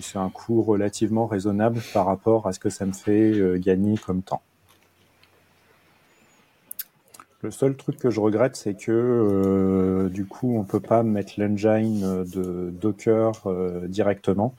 C'est 0.00 0.16
un 0.16 0.30
coût 0.30 0.62
relativement 0.62 1.26
raisonnable 1.26 1.82
par 1.92 2.06
rapport 2.06 2.46
à 2.46 2.54
ce 2.54 2.58
que 2.58 2.70
ça 2.70 2.86
me 2.86 2.92
fait 2.94 3.60
gagner 3.60 3.98
comme 3.98 4.22
temps. 4.22 4.40
Le 7.42 7.50
seul 7.50 7.76
truc 7.76 7.98
que 7.98 8.08
je 8.08 8.20
regrette, 8.20 8.56
c'est 8.56 8.74
que 8.74 10.08
du 10.10 10.24
coup, 10.24 10.56
on 10.56 10.64
peut 10.64 10.80
pas 10.80 11.02
mettre 11.02 11.34
l'engine 11.36 12.24
de 12.24 12.70
Docker 12.70 13.32
directement. 13.88 14.54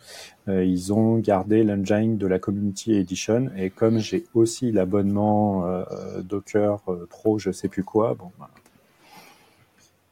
Euh, 0.48 0.64
ils 0.64 0.94
ont 0.94 1.18
gardé 1.18 1.64
l'engine 1.64 2.18
de 2.18 2.28
la 2.28 2.40
Community 2.40 2.94
Edition 2.94 3.50
et 3.58 3.70
comme 3.70 4.00
j'ai 4.00 4.26
aussi 4.34 4.72
l'abonnement 4.72 5.66
Docker 6.24 6.80
Pro, 7.10 7.38
je 7.40 7.52
sais 7.52 7.68
plus 7.68 7.84
quoi, 7.84 8.16
bon. 8.16 8.32
Bah, 8.40 8.50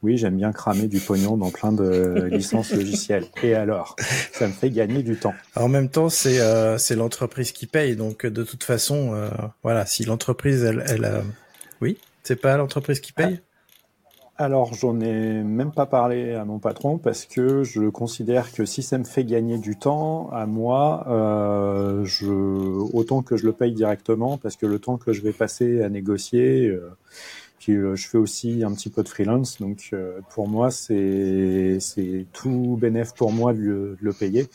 oui, 0.02 0.18
j'aime 0.18 0.36
bien 0.36 0.52
cramer 0.52 0.88
du 0.88 1.00
pognon 1.00 1.36
dans 1.36 1.50
plein 1.50 1.72
de 1.72 2.28
licences 2.30 2.72
logicielles. 2.72 3.24
Et 3.42 3.54
alors, 3.54 3.96
ça 4.32 4.46
me 4.46 4.52
fait 4.52 4.70
gagner 4.70 5.02
du 5.02 5.16
temps. 5.16 5.34
en 5.56 5.68
même 5.68 5.88
temps, 5.88 6.10
c'est 6.10 6.38
c'est 6.78 6.94
l'entreprise 6.94 7.50
qui 7.50 7.66
paye, 7.66 7.96
donc 7.96 8.26
de 8.26 8.44
toute 8.44 8.62
façon, 8.62 9.14
voilà, 9.62 9.86
si 9.86 10.04
l'entreprise 10.04 10.62
elle, 10.64 10.84
elle 10.86 11.24
oui. 11.80 11.98
C'est 12.22 12.36
pas 12.36 12.56
l'entreprise 12.56 13.00
qui 13.00 13.12
paye? 13.12 13.40
Alors, 14.38 14.74
j'en 14.74 15.00
ai 15.00 15.42
même 15.42 15.72
pas 15.72 15.86
parlé 15.86 16.34
à 16.34 16.44
mon 16.44 16.58
patron 16.58 16.98
parce 16.98 17.24
que 17.24 17.64
je 17.64 17.88
considère 17.88 18.52
que 18.52 18.66
si 18.66 18.82
ça 18.82 18.98
me 18.98 19.04
fait 19.04 19.24
gagner 19.24 19.56
du 19.56 19.78
temps 19.78 20.28
à 20.30 20.44
moi, 20.44 21.06
euh, 21.08 22.04
je, 22.04 22.26
autant 22.26 23.22
que 23.22 23.36
je 23.36 23.46
le 23.46 23.52
paye 23.52 23.72
directement 23.72 24.36
parce 24.36 24.56
que 24.56 24.66
le 24.66 24.78
temps 24.78 24.98
que 24.98 25.12
je 25.14 25.22
vais 25.22 25.32
passer 25.32 25.82
à 25.82 25.88
négocier, 25.88 26.68
euh, 26.68 26.90
puis 27.58 27.74
euh, 27.74 27.96
je 27.96 28.08
fais 28.08 28.18
aussi 28.18 28.62
un 28.64 28.72
petit 28.72 28.90
peu 28.90 29.02
de 29.02 29.08
freelance, 29.08 29.60
donc 29.60 29.90
euh, 29.92 30.20
pour 30.30 30.48
moi 30.48 30.70
c'est 30.70 31.78
c'est 31.80 32.26
tout 32.32 32.78
bénéf 32.80 33.12
pour 33.14 33.32
moi 33.32 33.52
de 33.54 33.96
le, 34.00 34.12
payer. 34.12 34.46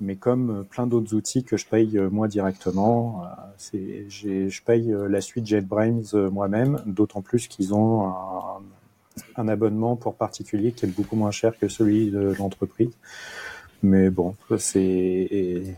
Mais 0.00 0.16
comme 0.16 0.50
euh, 0.50 0.62
plein 0.62 0.86
d'autres 0.86 1.14
outils 1.14 1.44
que 1.44 1.56
je 1.56 1.66
paye 1.66 1.98
moi 2.10 2.28
directement, 2.28 3.24
c'est, 3.56 4.06
je 4.08 4.62
paye 4.62 4.94
la 5.08 5.20
suite 5.20 5.46
JetBrains 5.46 6.02
moi-même, 6.30 6.82
d'autant 6.86 7.22
plus 7.22 7.48
qu'ils 7.48 7.74
ont 7.74 8.06
un, 8.06 8.62
un, 9.36 9.48
abonnement 9.48 9.96
pour 9.96 10.14
particulier 10.14 10.72
qui 10.72 10.86
est 10.86 10.88
beaucoup 10.88 11.16
moins 11.16 11.30
cher 11.30 11.52
que 11.58 11.68
celui 11.68 12.10
de 12.10 12.34
l'entreprise. 12.38 12.90
Mais 13.82 14.10
bon, 14.10 14.36
c'est 14.58 15.76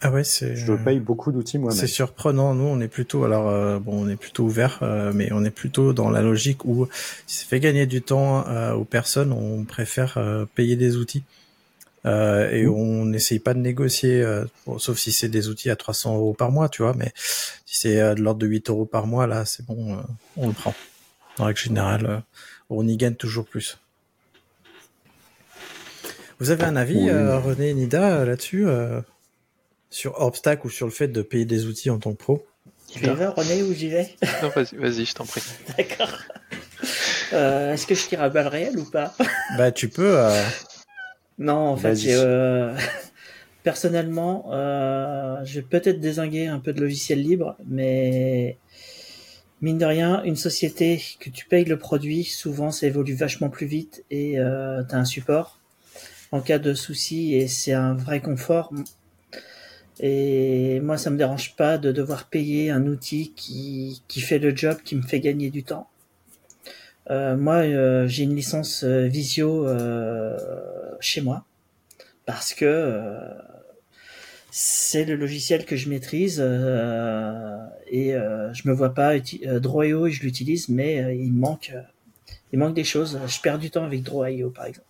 ah 0.00 0.10
ouais, 0.10 0.24
c'est. 0.24 0.54
Je 0.54 0.74
paye 0.74 0.98
beaucoup 0.98 1.32
d'outils 1.32 1.56
moi-même. 1.56 1.78
C'est 1.78 1.86
surprenant. 1.86 2.52
Nous, 2.54 2.64
on 2.64 2.80
est 2.80 2.88
plutôt, 2.88 3.24
alors 3.24 3.80
bon, 3.80 4.04
on 4.04 4.08
est 4.08 4.16
plutôt 4.16 4.44
ouvert, 4.44 4.80
mais 5.14 5.32
on 5.32 5.44
est 5.44 5.50
plutôt 5.50 5.92
dans 5.92 6.10
la 6.10 6.20
logique 6.20 6.64
où 6.64 6.86
si 7.26 7.38
ça 7.38 7.46
fait 7.46 7.60
gagner 7.60 7.86
du 7.86 8.02
temps 8.02 8.44
aux 8.74 8.84
personnes, 8.84 9.32
on 9.32 9.64
préfère 9.64 10.18
payer 10.54 10.76
des 10.76 10.96
outils. 10.96 11.22
Euh, 12.06 12.50
et 12.50 12.66
mmh. 12.66 12.70
on 12.70 13.04
n'essaye 13.06 13.38
pas 13.38 13.54
de 13.54 13.60
négocier, 13.60 14.20
euh, 14.20 14.44
sauf 14.78 14.98
si 14.98 15.10
c'est 15.10 15.28
des 15.28 15.48
outils 15.48 15.70
à 15.70 15.76
300 15.76 16.16
euros 16.16 16.34
par 16.34 16.50
mois, 16.50 16.68
tu 16.68 16.82
vois, 16.82 16.94
mais 16.94 17.12
si 17.16 17.80
c'est 17.80 18.00
euh, 18.00 18.14
de 18.14 18.20
l'ordre 18.20 18.40
de 18.40 18.46
8 18.46 18.68
euros 18.68 18.84
par 18.84 19.06
mois, 19.06 19.26
là, 19.26 19.44
c'est 19.44 19.64
bon, 19.64 20.02
on 20.36 20.48
le 20.48 20.52
prend. 20.52 20.74
En 21.38 21.44
règle 21.44 21.58
générale, 21.58 22.22
on 22.70 22.86
y 22.86 22.96
gagne 22.96 23.14
toujours 23.14 23.44
plus. 23.44 23.78
Vous 26.40 26.50
avez 26.50 26.64
un 26.64 26.76
avis, 26.76 27.10
René 27.10 27.74
Nida, 27.74 28.24
là-dessus, 28.24 28.66
sur 29.90 30.20
Orbstack 30.20 30.64
ou 30.64 30.70
sur 30.70 30.86
le 30.86 30.92
fait 30.92 31.08
de 31.08 31.22
payer 31.22 31.44
des 31.44 31.66
outils 31.66 31.90
en 31.90 31.98
tant 31.98 32.12
que 32.12 32.18
pro? 32.18 32.44
Tu 32.90 33.04
y 33.04 33.06
vas, 33.06 33.30
René, 33.30 33.62
ou 33.62 33.72
j'y 33.72 33.88
vais? 33.88 34.10
Non, 34.42 34.48
vas-y, 34.48 34.76
vas 34.76 34.90
je 34.90 35.14
t'en 35.14 35.24
prie. 35.24 35.42
D'accord. 35.78 36.18
Est-ce 37.32 37.86
que 37.86 37.94
je 37.94 38.06
tire 38.06 38.22
à 38.22 38.28
balle 38.28 38.48
réelle 38.48 38.78
ou 38.78 38.84
pas? 38.84 39.14
Bah, 39.56 39.70
tu 39.70 39.88
peux. 39.88 40.18
Non, 41.38 41.54
en 41.54 41.76
fait, 41.76 41.98
euh, 42.06 42.76
personnellement, 43.62 44.50
euh, 44.52 45.36
je 45.44 45.60
vais 45.60 45.66
peut-être 45.66 46.00
désinguer 46.00 46.46
un 46.46 46.60
peu 46.60 46.72
de 46.72 46.80
logiciel 46.80 47.20
libre, 47.20 47.56
mais 47.66 48.56
mine 49.64 49.78
de 49.78 49.86
rien, 49.86 50.22
une 50.24 50.36
société 50.36 51.02
que 51.18 51.30
tu 51.30 51.46
payes 51.46 51.64
le 51.64 51.78
produit, 51.78 52.24
souvent 52.24 52.70
ça 52.70 52.86
évolue 52.86 53.14
vachement 53.14 53.48
plus 53.48 53.66
vite 53.66 54.04
et 54.10 54.38
euh, 54.38 54.84
tu 54.84 54.94
as 54.94 54.98
un 54.98 55.06
support 55.06 55.58
en 56.32 56.40
cas 56.40 56.58
de 56.58 56.74
souci 56.74 57.34
et 57.34 57.48
c'est 57.48 57.72
un 57.72 57.94
vrai 57.94 58.20
confort. 58.20 58.72
Et 60.00 60.80
moi, 60.80 60.98
ça 60.98 61.08
me 61.10 61.16
dérange 61.16 61.56
pas 61.56 61.78
de 61.78 61.92
devoir 61.92 62.28
payer 62.28 62.70
un 62.70 62.86
outil 62.86 63.32
qui, 63.36 64.02
fait 64.20 64.38
le 64.38 64.54
job, 64.54 64.78
qui 64.84 64.96
me 64.96 65.02
fait 65.02 65.20
gagner 65.20 65.50
du 65.50 65.62
temps. 65.62 65.88
Euh, 67.10 67.36
moi, 67.36 67.58
euh, 67.58 68.06
j'ai 68.06 68.24
une 68.24 68.34
licence 68.34 68.82
euh, 68.84 69.06
Visio 69.06 69.66
chez 71.00 71.20
moi 71.20 71.44
parce 72.26 72.52
que 72.52 73.20
c'est 74.56 75.04
le 75.04 75.16
logiciel 75.16 75.64
que 75.64 75.74
je 75.74 75.88
maîtrise 75.88 76.38
et 76.38 78.10
je 78.12 78.68
me 78.68 78.72
vois 78.72 78.94
pas 78.94 79.18
Draw.io 79.18 80.06
et 80.06 80.12
je 80.12 80.22
l'utilise, 80.22 80.68
mais 80.68 81.16
il 81.18 81.32
manque 81.32 81.72
il 82.52 82.58
manque 82.60 82.74
des 82.74 82.84
choses. 82.84 83.18
Je 83.26 83.40
perds 83.40 83.58
du 83.58 83.70
temps 83.70 83.82
avec 83.82 84.04
Draw.io 84.04 84.50
par 84.50 84.66
exemple. 84.66 84.86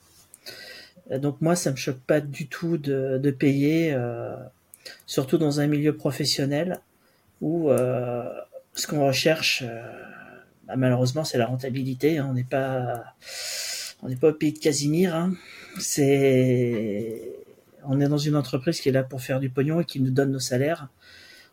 Donc 1.18 1.40
moi, 1.40 1.56
ça 1.56 1.70
me 1.70 1.76
choque 1.76 2.00
pas 2.00 2.20
du 2.20 2.46
tout 2.46 2.76
de, 2.76 3.18
de 3.22 3.30
payer, 3.30 3.96
surtout 5.06 5.38
dans 5.38 5.60
un 5.60 5.66
milieu 5.66 5.96
professionnel 5.96 6.80
où 7.40 7.70
ce 7.70 8.86
qu'on 8.86 9.06
recherche 9.06 9.64
bah, 10.66 10.76
malheureusement, 10.76 11.24
c'est 11.24 11.38
la 11.38 11.46
rentabilité. 11.46 12.18
Hein. 12.18 12.26
On 12.30 12.34
n'est 12.34 12.44
pas, 12.44 13.04
on 14.02 14.08
n'est 14.08 14.16
pas 14.16 14.28
au 14.28 14.32
pays 14.32 14.52
de 14.52 14.58
Casimir. 14.58 15.14
Hein. 15.14 15.34
C'est, 15.78 17.20
on 17.88 18.00
est 18.00 18.08
dans 18.08 18.18
une 18.18 18.36
entreprise 18.36 18.80
qui 18.80 18.88
est 18.88 18.92
là 18.92 19.02
pour 19.02 19.20
faire 19.20 19.40
du 19.40 19.50
pognon 19.50 19.80
et 19.80 19.84
qui 19.84 20.00
nous 20.00 20.10
donne 20.10 20.32
nos 20.32 20.38
salaires. 20.38 20.88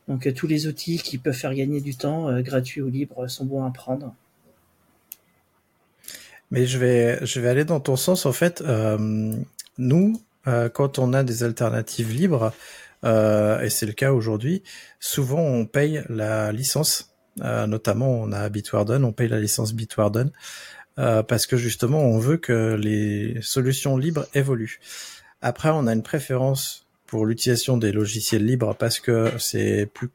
Donc 0.07 0.27
euh, 0.27 0.33
tous 0.33 0.47
les 0.47 0.67
outils 0.67 0.97
qui 0.97 1.17
peuvent 1.17 1.35
faire 1.35 1.53
gagner 1.53 1.81
du 1.81 1.95
temps, 1.95 2.29
euh, 2.29 2.41
gratuits 2.41 2.81
ou 2.81 2.89
libres, 2.89 3.27
sont 3.27 3.45
bons 3.45 3.65
à 3.65 3.71
prendre. 3.71 4.13
Mais 6.49 6.65
je 6.65 6.77
vais, 6.77 7.47
aller 7.47 7.63
dans 7.63 7.79
ton 7.79 7.95
sens. 7.95 8.25
En 8.25 8.33
fait, 8.33 8.61
euh, 8.61 9.35
nous, 9.77 10.21
quand 10.73 10.99
on 10.99 11.13
a 11.13 11.23
des 11.23 11.43
alternatives 11.43 12.11
libres, 12.11 12.51
et 13.03 13.69
c'est 13.69 13.85
le 13.85 13.93
cas 13.93 14.11
aujourd'hui, 14.11 14.63
souvent 14.99 15.39
on 15.39 15.65
paye 15.65 16.03
la 16.09 16.51
licence 16.51 17.11
euh, 17.39 17.65
notamment, 17.65 18.09
on 18.09 18.31
a 18.31 18.49
Bitwarden, 18.49 19.03
on 19.05 19.13
paye 19.13 19.29
la 19.29 19.39
licence 19.39 19.73
Bitwarden 19.73 20.31
euh, 20.99 21.23
parce 21.23 21.47
que 21.47 21.55
justement, 21.57 21.99
on 21.99 22.19
veut 22.19 22.37
que 22.37 22.75
les 22.75 23.37
solutions 23.41 23.97
libres 23.97 24.27
évoluent. 24.33 24.79
Après, 25.41 25.69
on 25.69 25.87
a 25.87 25.93
une 25.93 26.03
préférence 26.03 26.85
pour 27.07 27.25
l'utilisation 27.25 27.77
des 27.77 27.91
logiciels 27.91 28.45
libres 28.45 28.75
parce 28.75 28.99
que 28.99 29.31
c'est 29.37 29.85
plus 29.85 30.09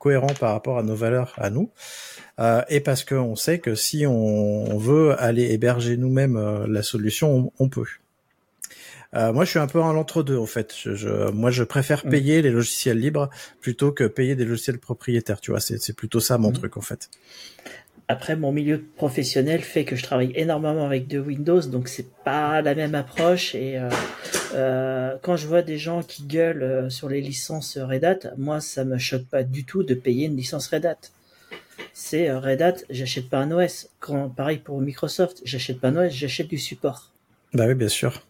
cohérent 0.00 0.32
par 0.40 0.52
rapport 0.52 0.78
à 0.78 0.82
nos 0.82 0.94
valeurs 0.94 1.34
à 1.36 1.50
nous, 1.50 1.70
euh, 2.40 2.62
et 2.70 2.80
parce 2.80 3.04
qu'on 3.04 3.36
sait 3.36 3.58
que 3.58 3.74
si 3.74 4.06
on, 4.06 4.78
veut 4.78 5.14
aller 5.22 5.52
héberger 5.52 5.98
nous-mêmes 5.98 6.36
euh, 6.36 6.66
la 6.66 6.82
solution, 6.82 7.52
on, 7.58 7.68
peut. 7.68 7.84
Euh, 9.14 9.32
moi, 9.32 9.44
je 9.44 9.50
suis 9.50 9.58
un 9.58 9.66
peu 9.66 9.82
un 9.82 9.92
l'entre-deux 9.92 10.38
en 10.38 10.46
fait. 10.46 10.74
Je, 10.74 11.30
moi, 11.30 11.50
je 11.50 11.62
préfère 11.62 12.06
mm. 12.06 12.10
payer 12.10 12.42
les 12.42 12.50
logiciels 12.50 12.98
libres 12.98 13.28
plutôt 13.60 13.92
que 13.92 14.04
payer 14.04 14.36
des 14.36 14.46
logiciels 14.46 14.78
propriétaires. 14.78 15.40
Tu 15.42 15.50
vois, 15.50 15.60
c'est 15.60 15.92
plutôt 15.92 16.20
ça 16.20 16.38
mon 16.38 16.50
mm. 16.50 16.54
truc 16.54 16.76
en 16.78 16.80
fait. 16.80 17.10
Après, 18.10 18.34
mon 18.34 18.50
milieu 18.50 18.82
professionnel 18.96 19.60
fait 19.60 19.84
que 19.84 19.94
je 19.94 20.02
travaille 20.02 20.32
énormément 20.34 20.84
avec 20.84 21.06
de 21.06 21.20
Windows, 21.20 21.60
donc 21.60 21.86
c'est 21.86 22.12
pas 22.24 22.60
la 22.60 22.74
même 22.74 22.96
approche. 22.96 23.54
Et 23.54 23.78
euh, 23.78 23.88
euh, 24.52 25.16
quand 25.22 25.36
je 25.36 25.46
vois 25.46 25.62
des 25.62 25.78
gens 25.78 26.02
qui 26.02 26.24
gueulent 26.24 26.64
euh, 26.64 26.90
sur 26.90 27.08
les 27.08 27.20
licences 27.20 27.78
Red 27.78 28.04
Hat, 28.04 28.18
moi, 28.36 28.60
ça 28.60 28.84
me 28.84 28.98
choque 28.98 29.26
pas 29.26 29.44
du 29.44 29.64
tout 29.64 29.84
de 29.84 29.94
payer 29.94 30.26
une 30.26 30.36
licence 30.36 30.66
Red 30.66 30.86
Hat. 30.86 30.98
C'est 31.92 32.32
Red 32.32 32.62
Hat, 32.62 32.74
j'achète 32.90 33.30
pas 33.30 33.38
un 33.38 33.52
OS. 33.52 33.90
Quand, 34.00 34.28
pareil 34.28 34.58
pour 34.58 34.80
Microsoft, 34.80 35.40
j'achète 35.44 35.78
pas 35.78 35.90
un 35.90 36.06
OS, 36.08 36.12
j'achète 36.12 36.48
du 36.48 36.58
support. 36.58 37.12
Bah 37.54 37.68
oui, 37.68 37.76
bien 37.76 37.88
sûr. 37.88 38.26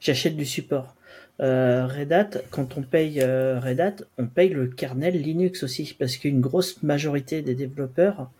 J'achète 0.00 0.36
du 0.38 0.46
support. 0.46 0.94
Red 1.38 2.12
Hat, 2.14 2.30
quand 2.50 2.78
on 2.78 2.82
paye 2.82 3.22
Red 3.22 3.78
Hat, 3.78 3.96
on 4.16 4.26
paye 4.26 4.48
le 4.48 4.68
kernel 4.68 5.20
Linux 5.20 5.64
aussi, 5.64 5.94
parce 5.98 6.16
qu'une 6.16 6.40
grosse 6.40 6.82
majorité 6.82 7.42
des 7.42 7.54
développeurs 7.54 8.30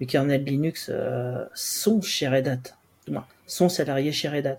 le 0.00 0.06
kernel 0.06 0.44
Linux 0.44 0.90
euh, 0.90 1.44
sont 1.54 2.00
chez 2.02 2.28
Red 2.28 2.48
Hat, 2.48 3.22
sont 3.46 3.68
salariés 3.68 4.12
chez 4.12 4.28
Red 4.28 4.46
Hat. 4.46 4.58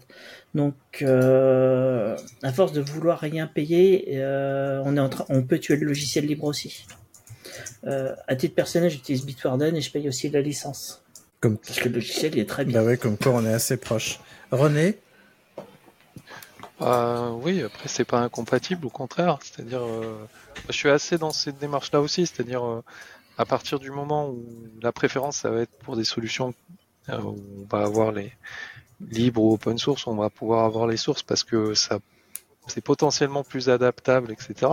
Donc, 0.56 0.76
euh, 1.02 2.18
à 2.42 2.52
force 2.52 2.72
de 2.72 2.82
vouloir 2.82 3.20
rien 3.20 3.48
payer, 3.48 4.06
euh, 4.14 4.82
on, 4.86 4.96
est 4.96 5.00
en 5.00 5.10
on 5.30 5.44
peut 5.44 5.60
tuer 5.60 5.76
le 5.76 5.86
logiciel 5.86 6.26
libre 6.26 6.46
aussi. 6.46 6.86
à 7.84 8.36
titre 8.36 8.56
personnel, 8.56 8.90
j'utilise 8.90 9.26
Bitwarden 9.26 9.76
et 9.76 9.82
je 9.82 9.92
paye 9.92 10.08
aussi 10.08 10.30
la 10.30 10.42
licence. 10.42 11.04
Comme... 11.40 11.58
Parce 11.58 11.80
que 11.80 11.90
le 11.90 11.96
logiciel 11.96 12.38
est 12.40 12.50
très 12.50 12.66
bien. 12.66 12.80
Bah 12.80 12.86
ouais, 12.86 12.98
comme 12.98 13.18
quoi 13.18 13.34
on 13.34 13.46
est 13.46 13.54
assez 13.54 13.78
proche. 13.78 14.20
René 14.52 14.98
Oui, 16.80 17.62
après 17.62 17.88
c'est 17.88 18.06
pas 18.06 18.20
incompatible, 18.20 18.88
au 18.88 18.90
contraire. 18.90 19.38
C'est-à-dire, 19.44 19.84
je 20.68 20.74
suis 20.74 20.90
assez 20.90 21.18
dans 21.18 21.32
cette 21.32 21.60
démarche-là 21.60 22.02
aussi. 22.02 22.26
C'est-à-dire, 22.26 22.82
à 23.38 23.46
partir 23.46 23.80
du 23.80 23.92
moment 23.92 24.30
où 24.30 24.44
la 24.82 24.92
préférence, 24.92 25.38
ça 25.38 25.52
va 25.52 25.62
être 25.62 25.78
pour 25.80 25.96
des 25.96 26.04
solutions 26.04 26.54
euh, 27.10 27.22
où 27.22 27.38
on 27.62 27.66
va 27.70 27.84
avoir 27.84 28.12
les 28.12 28.34
libres 29.00 29.42
ou 29.44 29.54
open 29.54 29.78
source, 29.78 30.08
on 30.08 30.16
va 30.16 30.30
pouvoir 30.30 30.66
avoir 30.66 30.88
les 30.88 30.98
sources 30.98 31.24
parce 31.24 31.44
que 31.44 31.74
ça 31.74 32.00
c'est 32.68 32.82
potentiellement 32.82 33.44
plus 33.44 33.70
adaptable, 33.70 34.34
etc. 34.34 34.72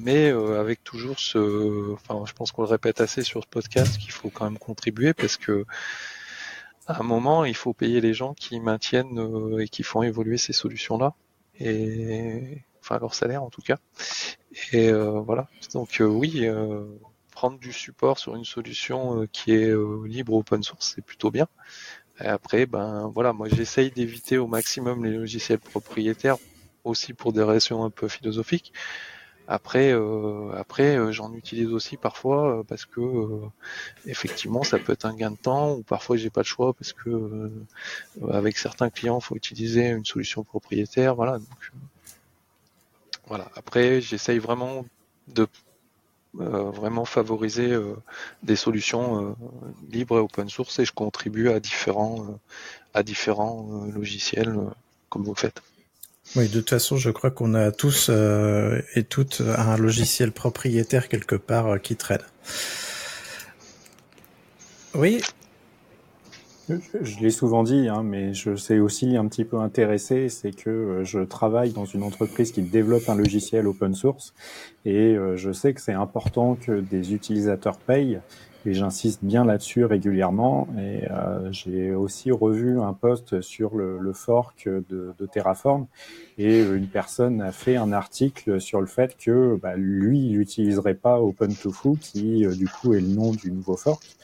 Mais 0.00 0.30
euh, 0.30 0.60
avec 0.60 0.84
toujours 0.84 1.18
ce, 1.18 1.94
enfin, 1.94 2.22
je 2.26 2.34
pense 2.34 2.52
qu'on 2.52 2.62
le 2.62 2.68
répète 2.68 3.00
assez 3.00 3.22
sur 3.22 3.42
ce 3.42 3.48
podcast 3.48 3.96
qu'il 3.96 4.10
faut 4.10 4.28
quand 4.28 4.44
même 4.44 4.58
contribuer 4.58 5.14
parce 5.14 5.38
que 5.38 5.64
à 6.86 7.00
un 7.00 7.02
moment, 7.04 7.44
il 7.46 7.56
faut 7.56 7.72
payer 7.72 8.00
les 8.02 8.12
gens 8.12 8.34
qui 8.34 8.60
maintiennent 8.60 9.18
euh, 9.18 9.60
et 9.60 9.68
qui 9.68 9.82
font 9.82 10.02
évoluer 10.02 10.36
ces 10.36 10.52
solutions-là 10.52 11.14
et 11.58 12.62
enfin 12.80 12.98
leur 12.98 13.14
salaire 13.14 13.42
en 13.42 13.48
tout 13.48 13.62
cas. 13.62 13.78
Et 14.72 14.92
voilà. 14.92 15.48
Donc 15.72 15.96
oui, 16.00 16.46
prendre 17.36 17.58
du 17.58 17.70
support 17.70 18.18
sur 18.18 18.34
une 18.34 18.46
solution 18.46 19.20
euh, 19.20 19.26
qui 19.30 19.52
est 19.52 19.68
euh, 19.68 20.06
libre 20.06 20.32
open 20.32 20.62
source, 20.62 20.94
c'est 20.94 21.04
plutôt 21.04 21.30
bien. 21.30 21.48
Et 22.18 22.24
après, 22.24 22.64
ben 22.64 23.10
voilà, 23.14 23.34
moi 23.34 23.46
j'essaye 23.48 23.90
d'éviter 23.90 24.38
au 24.38 24.46
maximum 24.46 25.04
les 25.04 25.12
logiciels 25.12 25.58
propriétaires, 25.58 26.38
aussi 26.84 27.12
pour 27.12 27.34
des 27.34 27.42
raisons 27.42 27.84
un 27.84 27.90
peu 27.90 28.08
philosophiques. 28.08 28.72
Après, 29.48 29.92
euh, 29.92 30.50
après, 30.56 31.12
j'en 31.12 31.32
utilise 31.34 31.70
aussi 31.72 31.98
parfois 31.98 32.64
parce 32.66 32.86
que 32.86 33.00
effectivement, 34.06 34.62
ça 34.64 34.78
peut 34.78 34.94
être 34.94 35.04
un 35.04 35.14
gain 35.14 35.30
de 35.32 35.36
temps 35.36 35.74
ou 35.74 35.82
parfois 35.82 36.16
j'ai 36.16 36.30
pas 36.30 36.40
le 36.40 36.46
choix 36.46 36.72
parce 36.72 36.92
que 36.94 37.52
avec 38.30 38.56
certains 38.56 38.90
clients, 38.90 39.20
faut 39.20 39.36
utiliser 39.36 39.88
une 39.90 40.06
solution 40.06 40.42
propriétaire. 40.42 41.14
Voilà. 41.14 41.38
Donc, 41.38 41.62
voilà. 43.28 43.46
Après, 43.54 44.00
j'essaye 44.00 44.38
vraiment 44.38 44.86
de 45.28 45.42
euh, 45.42 45.46
vraiment 46.38 47.04
favoriser 47.04 47.72
euh, 47.72 47.94
des 48.42 48.56
solutions 48.56 49.22
euh, 49.22 49.34
libres 49.90 50.18
et 50.18 50.20
open 50.20 50.48
source 50.48 50.78
et 50.78 50.84
je 50.84 50.92
contribue 50.92 51.48
à 51.48 51.60
différents 51.60 52.38
à 52.94 53.02
différents 53.02 53.86
logiciels 53.94 54.56
comme 55.10 55.24
vous 55.24 55.34
faites. 55.34 55.60
Oui, 56.34 56.48
de 56.48 56.60
toute 56.60 56.70
façon, 56.70 56.96
je 56.96 57.10
crois 57.10 57.30
qu'on 57.30 57.54
a 57.54 57.70
tous 57.70 58.08
et 58.08 59.04
toutes 59.04 59.42
un 59.42 59.76
logiciel 59.76 60.32
propriétaire 60.32 61.08
quelque 61.08 61.36
part 61.36 61.80
qui 61.80 61.94
traîne. 61.94 62.22
Oui, 64.94 65.20
je, 66.68 67.20
l'ai 67.20 67.30
souvent 67.30 67.62
dit, 67.62 67.88
hein, 67.88 68.02
mais 68.02 68.34
je 68.34 68.56
sais 68.56 68.78
aussi 68.78 69.16
un 69.16 69.26
petit 69.28 69.44
peu 69.44 69.58
intéressé, 69.58 70.28
c'est 70.28 70.50
que 70.50 70.70
euh, 70.70 71.04
je 71.04 71.20
travaille 71.20 71.70
dans 71.70 71.84
une 71.84 72.02
entreprise 72.02 72.50
qui 72.50 72.62
développe 72.62 73.08
un 73.08 73.14
logiciel 73.14 73.66
open 73.66 73.94
source 73.94 74.34
et 74.84 75.14
euh, 75.14 75.36
je 75.36 75.52
sais 75.52 75.74
que 75.74 75.80
c'est 75.80 75.92
important 75.92 76.56
que 76.56 76.80
des 76.80 77.14
utilisateurs 77.14 77.78
payent 77.78 78.20
et 78.64 78.74
j'insiste 78.74 79.20
bien 79.22 79.44
là-dessus 79.44 79.84
régulièrement. 79.84 80.66
Et 80.76 81.08
euh, 81.08 81.52
j'ai 81.52 81.94
aussi 81.94 82.32
revu 82.32 82.80
un 82.80 82.94
post 82.94 83.40
sur 83.40 83.76
le, 83.76 84.12
fork 84.12 84.66
de, 84.66 85.14
de, 85.16 85.26
Terraform 85.26 85.86
et 86.36 86.62
une 86.62 86.88
personne 86.88 87.40
a 87.42 87.52
fait 87.52 87.76
un 87.76 87.92
article 87.92 88.60
sur 88.60 88.80
le 88.80 88.88
fait 88.88 89.16
que 89.16 89.56
bah, 89.62 89.76
lui, 89.76 90.18
il 90.18 90.32
n'utiliserait 90.32 90.94
pas 90.94 91.20
OpenTofu, 91.20 91.96
qui 92.00 92.44
du 92.44 92.66
coup 92.66 92.92
est 92.94 93.00
le 93.00 93.06
nom 93.06 93.30
du 93.30 93.52
nouveau 93.52 93.76
fork 93.76 94.16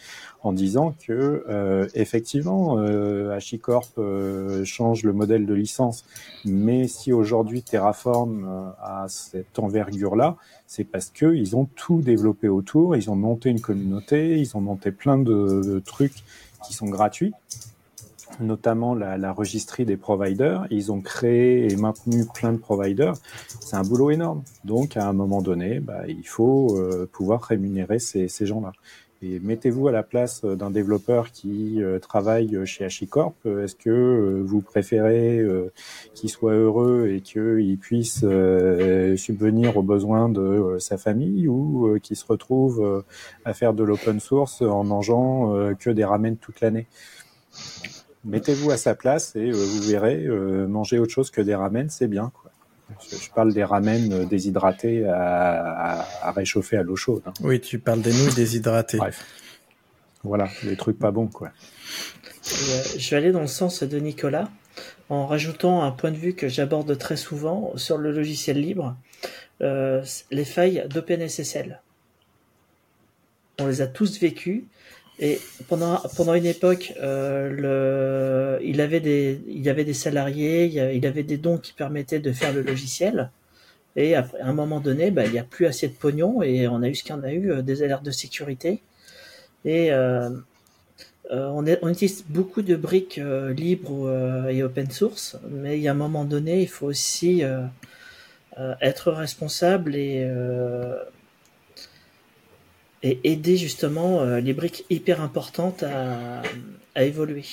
en 0.43 0.52
disant 0.52 0.94
que 1.06 1.44
euh, 1.48 1.86
effectivement 1.94 2.78
euh, 2.78 3.31
HashiCorp 3.35 3.98
euh, 3.98 4.64
change 4.64 5.05
le 5.05 5.12
modèle 5.12 5.47
de 5.47 5.55
licence, 5.55 6.05
mais 6.44 6.89
si 6.89 7.12
aujourd'hui 7.12 7.62
Terraform 7.62 8.44
euh, 8.44 8.70
a 8.82 9.06
cette 9.09 9.59
envergure-là, 9.59 10.36
c'est 10.66 10.85
parce 10.85 11.10
que 11.10 11.35
ils 11.35 11.56
ont 11.56 11.66
tout 11.77 12.02
développé 12.02 12.48
autour, 12.48 12.97
ils 12.97 13.10
ont 13.10 13.16
monté 13.16 13.51
une 13.51 13.60
communauté, 13.60 14.39
ils 14.39 14.56
ont 14.56 14.60
monté 14.60 14.90
plein 14.90 15.19
de, 15.19 15.81
trucs 15.85 16.24
qui 16.64 16.74
sont 16.74 16.86
gratuits 16.86 17.32
notamment 18.40 18.94
la, 18.94 19.19
la, 19.19 19.31
registrie 19.31 19.85
des 19.85 19.98
providers. 19.98 20.66
Ils 20.70 20.90
ont 20.90 21.02
créé 21.02 21.70
et 21.70 21.77
maintenu 21.77 22.24
plein 22.32 22.52
de 22.52 22.56
providers. 22.56 23.12
C'est 23.60 23.77
un 23.77 23.82
boulot 23.82 24.10
énorme. 24.10 24.43
Donc, 24.64 24.97
à 24.97 25.06
un 25.06 25.12
moment 25.12 25.43
donné, 25.43 25.81
bah, 25.81 26.05
il 26.09 26.27
faut 26.27 26.78
euh, 26.78 27.09
pouvoir 27.12 27.43
rémunérer 27.43 27.98
ces, 27.98 28.28
ces 28.28 28.47
gens-là. 28.47 28.73
Et 29.24 29.39
mettez-vous 29.39 29.86
à 29.86 29.93
la 29.93 30.03
place 30.03 30.43
euh, 30.44 30.57
d'un 30.57 30.70
développeur 30.70 31.31
qui 31.31 31.81
euh, 31.81 32.01
travaille 32.01 32.59
chez 32.66 32.85
HashiCorp. 32.85 33.35
Est-ce 33.47 33.77
que 33.77 33.89
euh, 33.89 34.43
vous 34.44 34.61
préférez 34.61 35.40
qu'il 36.15 36.28
soit 36.28 36.55
heureux 36.55 37.09
et 37.09 37.20
qu'il 37.20 37.78
puisse 37.78 38.20
subvenir 39.16 39.77
aux 39.77 39.82
besoins 39.82 40.28
de 40.28 40.77
sa 40.78 40.99
famille 40.99 41.47
ou 41.49 41.99
qu'il 42.03 42.16
se 42.16 42.24
retrouve 42.27 43.05
à 43.44 43.55
faire 43.55 43.74
de 43.74 43.85
l'open 43.85 44.20
source 44.20 44.62
en 44.62 44.85
mangeant 44.85 45.74
que 45.78 45.90
des 45.90 46.05
ramen 46.05 46.36
toute 46.36 46.61
l'année? 46.61 46.86
Mettez-vous 48.24 48.70
à 48.70 48.77
sa 48.77 48.94
place 48.94 49.36
et 49.36 49.51
vous 49.51 49.82
verrez, 49.82 50.27
manger 50.69 50.99
autre 50.99 51.12
chose 51.12 51.31
que 51.31 51.40
des 51.40 51.55
ramen, 51.55 51.89
c'est 51.90 52.09
bien. 52.09 52.32
Quoi. 52.35 52.51
Je 53.01 53.31
parle 53.35 53.52
des 53.52 53.64
ramen 53.64 54.12
euh, 54.12 54.24
déshydratés 54.24 55.06
à, 55.06 56.32
réchauffer 56.35 56.77
à 56.77 56.82
l'eau 56.82 56.97
chaude. 56.97 57.23
Hein. 57.27 57.32
Oui, 57.43 57.60
tu 57.60 57.78
parles 57.78 58.02
des 58.02 58.12
nouilles 58.12 58.35
déshydratées. 58.35 58.98
Bref. 58.98 59.24
Voilà, 60.24 60.48
des 60.62 60.77
trucs 60.77 60.98
pas 60.98 61.10
bons, 61.10 61.27
quoi. 61.27 61.48
Euh, 61.48 62.82
je 62.97 63.10
vais 63.10 63.16
aller 63.16 63.32
dans 63.32 63.40
le 63.40 63.47
sens 63.47 63.82
de 63.82 63.98
Nicolas 63.98 64.48
en 65.09 65.27
rajoutant 65.27 65.82
un 65.82 65.90
point 65.90 66.10
de 66.10 66.16
vue 66.16 66.35
que 66.35 66.48
j'aborde 66.48 66.97
très 66.97 67.16
souvent 67.16 67.73
sur 67.77 67.98
le 67.98 68.12
logiciel 68.12 68.60
libre, 68.60 68.97
euh, 69.60 70.02
les 70.31 70.44
failles 70.44 70.86
d'OpenSSL. 70.89 71.81
On 73.60 73.66
les 73.66 73.81
a 73.81 73.86
tous 73.86 74.19
vécues 74.19 74.64
et 75.18 75.40
pendant 75.68 76.01
pendant 76.16 76.34
une 76.34 76.47
époque, 76.47 76.94
euh, 77.01 78.59
il 78.62 78.80
avait 78.80 79.01
des 79.01 79.40
il 79.47 79.62
y 79.62 79.68
avait 79.68 79.84
des 79.84 79.94
salariés, 79.94 80.64
il, 80.94 81.06
avait 81.06 81.22
des 81.22 81.36
dons 81.36 81.59
qui 81.59 81.72
permettaient 81.72 82.18
de 82.18 82.32
faire 82.32 82.52
le 82.52 82.62
logiciel. 82.62 83.30
Et 83.94 84.14
après, 84.14 84.40
à 84.40 84.47
un 84.48 84.55
moment 84.55 84.80
donné, 84.80 85.10
bah, 85.10 85.26
il 85.26 85.32
n'y 85.32 85.39
a 85.39 85.44
plus 85.44 85.66
assez 85.66 85.86
de 85.89 85.93
pognon 85.93 86.43
et 86.43 86.66
on 86.66 86.82
a 86.82 86.89
eu 86.89 86.94
ce 86.94 87.05
qu'on 87.05 87.22
a 87.22 87.32
eu, 87.32 87.52
euh, 87.52 87.62
des 87.62 87.82
alertes 87.82 88.05
de 88.05 88.10
sécurité. 88.10 88.80
Et 89.66 89.93
euh, 89.93 90.30
on, 91.30 91.64
on, 91.82 91.89
utilise 91.89 92.24
beaucoup 92.28 92.62
de 92.62 92.74
briques 92.74 93.20
libres 93.56 94.48
et 94.51 94.62
open 94.62 94.90
source, 94.90 95.36
mais 95.51 95.78
il 95.78 95.82
y 95.82 95.89
a 95.89 95.93
un 95.93 95.94
moment 95.94 96.24
donné, 96.24 96.62
il 96.62 96.68
faut 96.68 96.86
aussi 96.86 97.43
être 98.80 99.12
responsable 99.12 99.94
et 99.94 100.28
et 103.02 103.18
aider 103.24 103.56
justement 103.56 104.20
euh, 104.20 104.40
les 104.40 104.52
briques 104.52 104.84
hyper 104.90 105.20
importantes 105.20 105.82
à, 105.82 106.42
évoluer, 107.04 107.44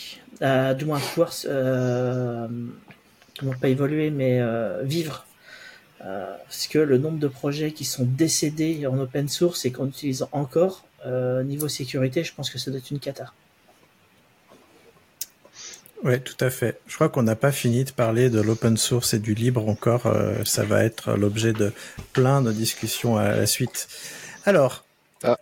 à 0.41 0.73
du 0.73 0.85
moins 0.85 0.99
pouvoir, 0.99 1.33
euh, 1.45 2.47
comment 3.39 3.53
pas 3.53 3.69
évoluer, 3.69 4.11
mais 4.11 4.39
euh, 4.41 4.83
vivre. 4.83 5.25
Euh, 6.05 6.33
parce 6.45 6.67
que 6.67 6.79
le 6.79 6.97
nombre 6.97 7.19
de 7.19 7.27
projets 7.27 7.71
qui 7.71 7.83
sont 7.83 8.05
décédés 8.05 8.87
en 8.87 8.97
open 8.99 9.27
source 9.27 9.65
et 9.65 9.71
qu'on 9.71 9.87
utilise 9.87 10.25
encore, 10.31 10.85
niveau 11.45 11.69
sécurité, 11.69 12.25
je 12.25 12.33
pense 12.33 12.49
que 12.49 12.59
ça 12.59 12.71
doit 12.71 12.79
être 12.79 12.91
une 12.91 12.99
cata. 12.99 13.31
Oui, 16.03 16.19
tout 16.21 16.35
à 16.41 16.49
fait. 16.49 16.79
Je 16.87 16.95
crois 16.95 17.07
qu'on 17.07 17.23
n'a 17.23 17.37
pas 17.37 17.53
fini 17.53 17.85
de 17.85 17.91
parler 17.91 18.29
de 18.29 18.41
l'open 18.41 18.75
source 18.75 19.13
et 19.13 19.19
du 19.19 19.33
libre 19.33 19.67
encore. 19.69 20.13
ça 20.43 20.63
va 20.63 20.83
être 20.83 21.13
l'objet 21.13 21.53
de 21.53 21.71
plein 22.11 22.41
de 22.41 22.51
discussions 22.51 23.15
à 23.15 23.29
la 23.29 23.45
suite. 23.45 23.87
Alors, 24.45 24.83
Ah, 25.23 25.37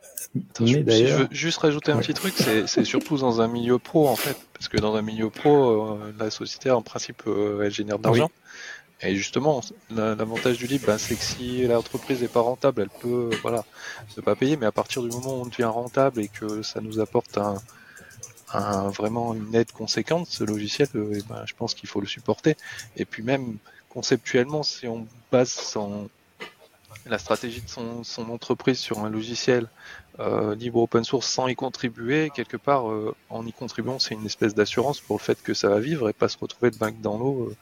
attends, 0.51 0.65
je, 0.65 0.73
si 0.77 0.83
d'ailleurs- 0.83 1.17
je 1.19 1.23
veux 1.23 1.27
juste 1.31 1.57
rajouter 1.59 1.91
un 1.91 1.95
Ouais. 1.97 2.01
petit 2.01 2.13
truc, 2.13 2.33
c'est 2.35 2.65
c'est 2.67 2.83
surtout 2.83 3.17
dans 3.17 3.41
un 3.41 3.47
milieu 3.47 3.77
pro 3.77 4.07
en 4.07 4.15
fait, 4.15 4.35
parce 4.53 4.67
que 4.67 4.77
dans 4.77 4.95
un 4.95 5.01
milieu 5.03 5.29
pro, 5.29 5.95
euh, 5.97 6.13
la 6.19 6.29
société 6.31 6.71
en 6.71 6.81
principe 6.81 7.23
euh, 7.27 7.61
elle 7.63 7.71
génère 7.71 7.99
de 7.99 8.03
l'argent. 8.03 8.31
Et 9.01 9.15
justement, 9.15 9.61
la- 9.91 10.15
l'avantage 10.15 10.57
du 10.57 10.65
libre, 10.65 10.87
ben, 10.87 10.97
c'est 10.97 11.13
que 11.15 11.21
si 11.23 11.67
l'entreprise 11.67 12.21
n'est 12.23 12.27
pas 12.27 12.39
rentable, 12.41 12.81
elle 12.81 12.89
peut, 12.89 13.29
euh, 13.31 13.37
voilà, 13.43 13.63
ne 14.17 14.21
pas 14.23 14.35
payer. 14.35 14.57
Mais 14.57 14.65
à 14.65 14.71
partir 14.71 15.03
du 15.03 15.09
moment 15.09 15.37
où 15.37 15.41
on 15.43 15.45
devient 15.45 15.65
rentable 15.65 16.19
et 16.19 16.29
que 16.29 16.63
ça 16.63 16.81
nous 16.81 16.99
apporte 16.99 17.37
un, 17.37 17.61
un- 18.53 18.89
vraiment 18.89 19.35
une 19.35 19.53
aide 19.53 19.71
conséquente, 19.71 20.25
ce 20.27 20.43
logiciel, 20.43 20.87
euh, 20.95 21.11
eh 21.15 21.21
ben, 21.29 21.43
je 21.45 21.53
pense 21.53 21.75
qu'il 21.75 21.87
faut 21.87 22.01
le 22.01 22.07
supporter. 22.07 22.57
Et 22.95 23.05
puis 23.05 23.21
même 23.21 23.57
conceptuellement, 23.89 24.63
si 24.63 24.87
on 24.87 25.05
base 25.31 25.51
son, 25.51 26.09
la 27.05 27.17
stratégie 27.17 27.61
de 27.61 27.69
son, 27.69 28.03
son 28.03 28.29
entreprise 28.29 28.79
sur 28.79 28.99
un 28.99 29.09
logiciel 29.09 29.67
euh, 30.19 30.55
libre 30.55 30.79
open 30.81 31.03
source 31.03 31.27
sans 31.27 31.47
y 31.47 31.55
contribuer, 31.55 32.31
quelque 32.33 32.57
part, 32.57 32.89
euh, 32.89 33.15
en 33.29 33.45
y 33.45 33.53
contribuant, 33.53 33.99
c'est 33.99 34.15
une 34.15 34.25
espèce 34.25 34.55
d'assurance 34.55 34.99
pour 34.99 35.17
le 35.17 35.21
fait 35.21 35.41
que 35.41 35.53
ça 35.53 35.69
va 35.69 35.79
vivre 35.79 36.09
et 36.09 36.13
pas 36.13 36.27
se 36.27 36.37
retrouver 36.37 36.71
de 36.71 36.77
bac 36.77 36.99
dans 37.01 37.17
l'eau 37.17 37.55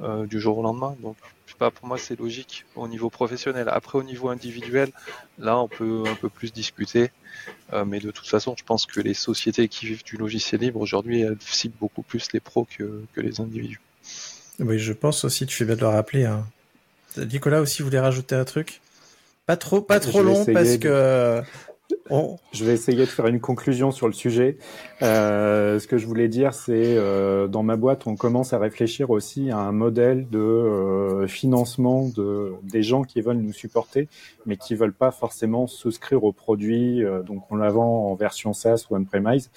euh, 0.00 0.04
euh, 0.04 0.26
du 0.26 0.40
jour 0.40 0.58
au 0.58 0.62
lendemain. 0.62 0.96
Donc, 1.02 1.16
je 1.46 1.52
sais 1.52 1.58
pas, 1.58 1.70
pour 1.70 1.86
moi, 1.86 1.98
c'est 1.98 2.18
logique 2.18 2.64
au 2.74 2.88
niveau 2.88 3.10
professionnel. 3.10 3.68
Après, 3.68 3.98
au 3.98 4.02
niveau 4.02 4.28
individuel, 4.28 4.90
là, 5.38 5.58
on 5.58 5.68
peut 5.68 6.04
un 6.06 6.14
peu 6.14 6.28
plus 6.28 6.52
discuter. 6.52 7.10
Euh, 7.72 7.84
mais 7.84 8.00
de 8.00 8.10
toute 8.10 8.26
façon, 8.26 8.54
je 8.56 8.64
pense 8.64 8.86
que 8.86 9.00
les 9.00 9.14
sociétés 9.14 9.68
qui 9.68 9.86
vivent 9.86 10.04
du 10.04 10.16
logiciel 10.16 10.60
libre 10.60 10.80
aujourd'hui, 10.80 11.20
elles 11.20 11.36
ciblent 11.40 11.76
beaucoup 11.78 12.02
plus 12.02 12.32
les 12.32 12.40
pros 12.40 12.64
que, 12.64 13.04
que 13.14 13.20
les 13.20 13.40
individus. 13.40 13.80
Oui, 14.58 14.78
je 14.78 14.92
pense 14.92 15.24
aussi, 15.24 15.46
tu 15.46 15.56
fais 15.56 15.64
bien 15.64 15.76
de 15.76 15.80
le 15.80 15.88
rappeler. 15.88 16.24
hein. 16.24 16.46
Nicolas 17.24 17.60
aussi 17.60 17.82
voulait 17.82 18.00
rajouter 18.00 18.34
un 18.34 18.44
truc. 18.44 18.80
Pas 19.46 19.56
trop, 19.56 19.80
pas 19.80 20.00
trop 20.00 20.22
long 20.22 20.44
parce 20.52 20.72
de- 20.72 20.76
que 20.78 20.88
euh, 20.90 21.40
on- 22.10 22.36
Je 22.52 22.64
vais 22.64 22.72
essayer 22.74 22.98
de 22.98 23.04
faire 23.04 23.28
une 23.28 23.38
conclusion 23.38 23.92
sur 23.92 24.08
le 24.08 24.12
sujet. 24.12 24.58
Euh, 25.02 25.78
ce 25.78 25.86
que 25.86 25.98
je 25.98 26.06
voulais 26.08 26.26
dire, 26.26 26.52
c'est 26.52 26.96
euh, 26.96 27.46
dans 27.46 27.62
ma 27.62 27.76
boîte, 27.76 28.08
on 28.08 28.16
commence 28.16 28.52
à 28.52 28.58
réfléchir 28.58 29.10
aussi 29.10 29.52
à 29.52 29.58
un 29.58 29.70
modèle 29.70 30.28
de 30.30 30.40
euh, 30.40 31.28
financement 31.28 32.08
de 32.08 32.54
des 32.64 32.82
gens 32.82 33.04
qui 33.04 33.20
veulent 33.20 33.36
nous 33.36 33.52
supporter, 33.52 34.08
mais 34.46 34.56
qui 34.56 34.74
veulent 34.74 34.92
pas 34.92 35.12
forcément 35.12 35.68
souscrire 35.68 36.24
aux 36.24 36.32
produits. 36.32 37.04
euh, 37.04 37.22
donc 37.22 37.44
on 37.52 37.54
la 37.56 37.70
vend 37.70 38.10
en 38.10 38.16
version 38.16 38.52
SaaS 38.52 38.86
ou 38.90 38.96
on-premise, 38.96 39.50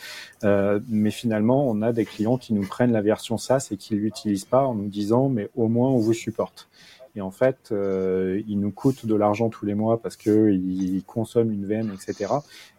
mais 0.44 1.10
finalement, 1.10 1.68
on 1.68 1.82
a 1.82 1.94
des 1.94 2.06
clients 2.06 2.38
qui 2.38 2.54
nous 2.54 2.68
prennent 2.68 2.92
la 2.92 3.02
version 3.02 3.40
SaaS 3.40 3.70
et 3.72 3.78
qui 3.78 3.96
l'utilisent 3.96 4.46
pas 4.46 4.66
en 4.68 4.76
nous 4.76 4.88
disant, 4.88 5.30
mais 5.30 5.50
au 5.56 5.68
moins 5.68 5.90
on 5.90 5.98
vous 5.98 6.14
supporte. 6.14 6.68
Et 7.16 7.22
en 7.22 7.32
fait, 7.32 7.70
euh, 7.72 8.42
il 8.48 8.60
nous 8.60 8.72
coûte 8.72 9.06
de 9.06 9.16
l'argent 9.16 9.50
tous 9.50 9.66
les 9.66 9.74
mois 9.74 10.02
parce 10.02 10.16
que 10.16 10.52
ils 10.52 11.04
consomment 11.04 11.52
une 11.52 11.66
VM, 11.66 11.92
etc. 11.94 12.34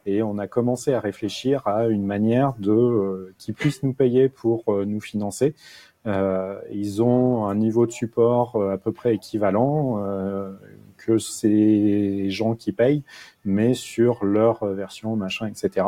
Et 0.07 0.23
on 0.23 0.39
a 0.39 0.47
commencé 0.47 0.93
à 0.93 1.01
réfléchir 1.01 1.67
à 1.67 1.89
une 1.89 2.05
manière 2.05 2.55
de 2.59 2.73
euh, 2.73 3.35
qu'ils 3.39 3.55
puissent 3.55 3.83
nous 3.83 3.93
payer 3.93 4.29
pour 4.29 4.65
euh, 4.69 4.85
nous 4.85 5.01
financer. 5.01 5.55
Euh, 6.07 6.59
ils 6.73 7.03
ont 7.03 7.45
un 7.47 7.55
niveau 7.55 7.87
de 7.87 7.93
support 7.93 8.57
euh, 8.57 8.73
à 8.73 8.79
peu 8.79 8.93
près 8.93 9.15
équivalent 9.15 10.01
que 10.97 11.19
ces 11.19 12.31
gens 12.31 12.55
qui 12.55 12.73
payent, 12.73 13.03
mais 13.45 13.75
sur 13.75 14.25
leur 14.25 14.65
version 14.67 15.17
machin, 15.17 15.47
etc. 15.47 15.87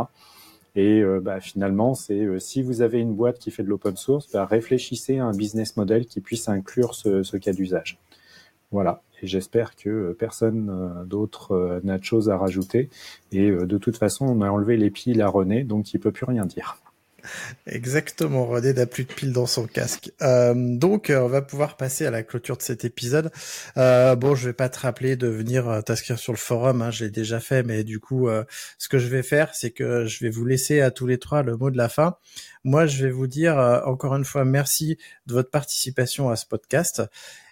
Et 0.74 1.02
bah, 1.20 1.40
finalement, 1.40 1.94
c'est 1.94 2.20
euh, 2.20 2.38
si 2.38 2.62
vous 2.62 2.80
avez 2.80 2.98
une 2.98 3.14
boîte 3.14 3.38
qui 3.38 3.50
fait 3.50 3.62
de 3.62 3.68
l'open 3.68 3.96
source, 3.96 4.30
bah, 4.32 4.46
réfléchissez 4.46 5.18
à 5.18 5.26
un 5.26 5.32
business 5.32 5.76
model 5.76 6.06
qui 6.06 6.20
puisse 6.20 6.48
inclure 6.48 6.94
ce, 6.94 7.22
ce 7.22 7.36
cas 7.36 7.52
d'usage. 7.52 7.98
Voilà. 8.72 9.02
Et 9.22 9.26
j'espère 9.26 9.76
que 9.76 9.88
euh, 9.88 10.16
personne 10.18 10.68
euh, 10.68 11.04
d'autre 11.04 11.52
euh, 11.52 11.80
n'a 11.84 11.98
de 11.98 12.04
choses 12.04 12.28
à 12.28 12.36
rajouter. 12.36 12.90
Et 13.30 13.50
de 13.50 13.78
toute 13.78 13.96
façon, 13.96 14.26
on 14.26 14.42
a 14.42 14.50
enlevé 14.50 14.76
les 14.76 14.90
piles 14.90 15.22
à 15.22 15.28
René, 15.28 15.62
donc 15.62 15.94
il 15.94 16.00
peut 16.00 16.12
plus 16.12 16.26
rien 16.26 16.44
dire. 16.44 16.78
Exactement, 17.66 18.46
René 18.46 18.72
n'a 18.72 18.84
plus 18.84 19.04
de 19.04 19.12
piles 19.12 19.32
dans 19.32 19.46
son 19.46 19.66
casque. 19.66 20.10
Euh, 20.22 20.54
donc, 20.56 21.12
on 21.14 21.28
va 21.28 21.40
pouvoir 21.40 21.76
passer 21.76 22.04
à 22.04 22.10
la 22.10 22.24
clôture 22.24 22.56
de 22.56 22.62
cet 22.62 22.84
épisode. 22.84 23.30
Bon, 23.76 24.34
je 24.34 24.48
vais 24.48 24.52
pas 24.52 24.68
te 24.68 24.80
rappeler 24.80 25.14
de 25.14 25.28
venir 25.28 25.82
t'inscrire 25.84 26.18
sur 26.18 26.32
le 26.32 26.38
forum, 26.38 26.82
hein, 26.82 26.90
je 26.90 27.04
l'ai 27.04 27.10
déjà 27.10 27.38
fait, 27.38 27.62
mais 27.62 27.84
du 27.84 28.00
coup, 28.00 28.28
ce 28.76 28.88
que 28.88 28.98
je 28.98 29.06
vais 29.06 29.22
faire, 29.22 29.54
c'est 29.54 29.70
que 29.70 30.04
je 30.04 30.24
vais 30.24 30.30
vous 30.30 30.44
laisser 30.44 30.80
à 30.80 30.90
tous 30.90 31.06
les 31.06 31.18
trois 31.18 31.44
le 31.44 31.56
mot 31.56 31.70
de 31.70 31.76
la 31.76 31.88
fin. 31.88 32.16
Moi, 32.64 32.86
je 32.86 33.04
vais 33.04 33.12
vous 33.12 33.28
dire 33.28 33.56
encore 33.86 34.16
une 34.16 34.24
fois 34.24 34.44
merci 34.44 34.98
de 35.26 35.34
votre 35.34 35.50
participation 35.50 36.28
à 36.28 36.34
ce 36.34 36.46
podcast. 36.46 37.02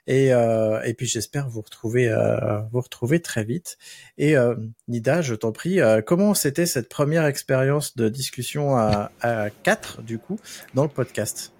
Et, 0.06 0.32
euh, 0.32 0.80
et 0.82 0.94
puis 0.94 1.06
j'espère 1.06 1.48
vous 1.48 1.60
retrouver 1.60 2.08
euh, 2.08 2.60
vous 2.72 2.80
retrouver 2.80 3.20
très 3.20 3.44
vite. 3.44 3.78
Et 4.18 4.36
euh, 4.36 4.54
Nida, 4.88 5.22
je 5.22 5.34
t'en 5.34 5.52
prie, 5.52 5.78
comment 6.06 6.34
c'était 6.34 6.66
cette 6.66 6.88
première 6.88 7.26
expérience 7.26 7.96
de 7.96 8.08
discussion 8.08 8.76
à, 8.76 9.12
à 9.20 9.50
quatre 9.50 10.02
du 10.02 10.18
coup 10.18 10.38
dans 10.74 10.82
le 10.82 10.88
podcast? 10.88 11.52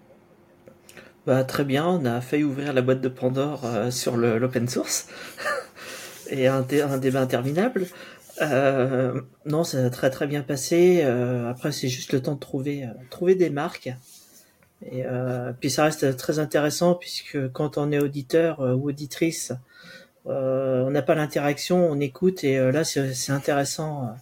Bah, 1.26 1.44
très 1.44 1.64
bien, 1.64 1.86
on 1.86 2.04
a 2.06 2.20
failli 2.20 2.44
ouvrir 2.44 2.72
la 2.72 2.82
boîte 2.82 3.00
de 3.00 3.08
Pandore 3.08 3.66
sur 3.90 4.16
l'open 4.16 4.68
source 4.68 5.06
et 6.30 6.46
un, 6.46 6.62
dé- 6.62 6.82
un 6.82 6.98
débat 6.98 7.20
interminable. 7.20 7.86
Non, 8.40 9.64
ça 9.64 9.84
a 9.84 9.90
très 9.90 10.10
très 10.10 10.26
bien 10.26 10.42
passé. 10.42 11.02
Après, 11.02 11.72
c'est 11.72 11.88
juste 11.88 12.12
le 12.12 12.22
temps 12.22 12.34
de 12.34 12.40
trouver 12.40 12.88
trouver 13.10 13.34
des 13.34 13.50
marques. 13.50 13.90
Et 14.82 15.04
euh, 15.04 15.52
puis 15.52 15.70
ça 15.70 15.84
reste 15.84 16.16
très 16.16 16.38
intéressant 16.38 16.94
puisque 16.94 17.52
quand 17.52 17.76
on 17.76 17.92
est 17.92 17.98
auditeur 17.98 18.60
euh, 18.60 18.74
ou 18.74 18.88
auditrice, 18.88 19.52
euh, 20.26 20.82
on 20.84 20.90
n'a 20.90 21.02
pas 21.02 21.14
l'interaction, 21.14 21.90
on 21.90 22.00
écoute 22.00 22.44
et 22.44 22.58
là 22.72 22.84
c'est 22.84 23.30
intéressant 23.30 24.16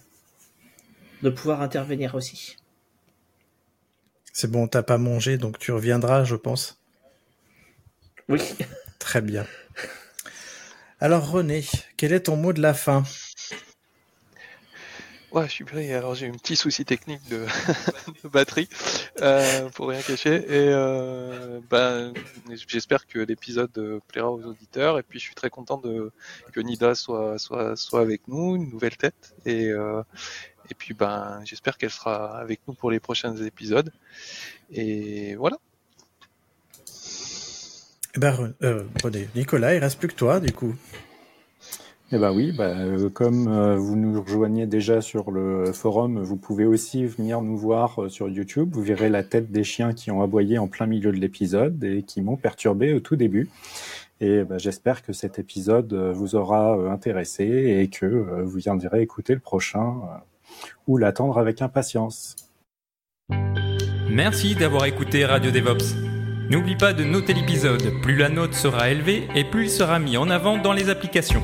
de 1.23 1.29
pouvoir 1.29 1.61
intervenir 1.61 2.15
aussi. 2.15 2.57
C'est 4.33 4.49
bon, 4.49 4.67
t'as 4.67 4.83
pas 4.83 4.97
mangé, 4.97 5.37
donc 5.37 5.59
tu 5.59 5.71
reviendras, 5.71 6.23
je 6.23 6.35
pense. 6.35 6.79
Oui. 8.27 8.41
Très 8.99 9.21
bien. 9.21 9.45
Alors 10.99 11.31
René, 11.31 11.65
quel 11.97 12.11
est 12.11 12.21
ton 12.21 12.35
mot 12.35 12.53
de 12.53 12.61
la 12.61 12.73
fin? 12.73 13.03
Ouais, 15.31 15.45
je 15.45 15.51
suis 15.51 15.63
prêt. 15.63 15.93
Alors 15.93 16.15
j'ai 16.15 16.25
eu 16.25 16.29
un 16.29 16.37
petit 16.37 16.55
souci 16.55 16.85
technique 16.85 17.21
de, 17.29 17.45
batterie, 18.29 18.67
euh, 19.21 19.69
pour 19.69 19.89
rien 19.89 20.01
cacher. 20.01 20.35
Et 20.35 20.69
euh, 20.73 21.59
ben, 21.69 22.13
j'espère 22.67 23.05
que 23.05 23.19
l'épisode 23.19 23.69
euh, 23.77 23.99
plaira 24.07 24.31
aux 24.31 24.43
auditeurs. 24.43 24.97
Et 24.97 25.03
puis 25.03 25.19
je 25.19 25.25
suis 25.25 25.35
très 25.35 25.51
content 25.51 25.77
de 25.77 26.11
que 26.51 26.59
Nida 26.59 26.95
soit 26.95 27.37
soit 27.37 27.75
soit 27.75 28.01
avec 28.01 28.27
nous, 28.27 28.55
une 28.55 28.69
nouvelle 28.69 28.97
tête. 28.97 29.35
Et 29.45 29.67
euh, 29.67 30.01
et 30.71 30.73
puis 30.73 30.95
ben, 30.95 31.41
j'espère 31.45 31.77
qu'elle 31.77 31.91
sera 31.91 32.39
avec 32.39 32.61
nous 32.67 32.73
pour 32.73 32.89
les 32.89 32.99
prochains 32.99 33.35
épisodes. 33.35 33.91
Et 34.71 35.35
voilà. 35.35 35.57
Eh 38.15 38.19
ben, 38.19 38.55
euh, 38.63 38.83
Nicolas, 39.35 39.75
il 39.75 39.79
reste 39.79 39.99
plus 39.99 40.07
que 40.07 40.15
toi 40.15 40.39
du 40.39 40.51
coup. 40.51 40.75
Eh 42.11 42.17
ben 42.17 42.31
oui, 42.31 42.51
bah, 42.51 42.63
euh, 42.63 43.09
comme 43.11 43.47
euh, 43.47 43.75
vous 43.77 43.95
nous 43.95 44.19
rejoignez 44.19 44.65
déjà 44.65 44.99
sur 44.99 45.29
le 45.29 45.71
forum, 45.71 46.19
vous 46.19 46.37
pouvez 46.37 46.65
aussi 46.65 47.05
venir 47.05 47.41
nous 47.41 47.55
voir 47.55 48.01
euh, 48.01 48.09
sur 48.09 48.27
YouTube. 48.29 48.69
Vous 48.73 48.81
verrez 48.81 49.09
la 49.09 49.21
tête 49.21 49.51
des 49.51 49.63
chiens 49.63 49.93
qui 49.93 50.09
ont 50.09 50.23
aboyé 50.23 50.57
en 50.57 50.67
plein 50.67 50.87
milieu 50.87 51.11
de 51.11 51.17
l'épisode 51.17 51.83
et 51.83 52.01
qui 52.01 52.23
m'ont 52.23 52.35
perturbé 52.35 52.93
au 52.93 52.99
tout 52.99 53.15
début. 53.15 53.47
Et 54.21 54.43
bah, 54.43 54.57
j'espère 54.57 55.03
que 55.03 55.13
cet 55.13 55.37
épisode 55.37 55.93
vous 55.93 56.35
aura 56.35 56.91
intéressé 56.91 57.45
et 57.79 57.87
que 57.87 58.43
vous 58.43 58.57
viendrez 58.57 59.01
écouter 59.01 59.33
le 59.33 59.39
prochain 59.39 59.93
ou 60.87 60.97
l'attendre 60.97 61.37
avec 61.37 61.61
impatience. 61.61 62.35
Merci 64.09 64.55
d'avoir 64.55 64.85
écouté 64.85 65.23
Radio 65.23 65.51
DevOps. 65.51 65.95
N'oublie 66.49 66.75
pas 66.75 66.91
de 66.91 67.05
noter 67.05 67.33
l'épisode, 67.33 68.01
plus 68.01 68.17
la 68.17 68.27
note 68.27 68.55
sera 68.55 68.89
élevée 68.89 69.27
et 69.35 69.45
plus 69.45 69.65
il 69.65 69.69
sera 69.69 69.99
mis 69.99 70.17
en 70.17 70.29
avant 70.29 70.57
dans 70.57 70.73
les 70.73 70.89
applications. 70.89 71.43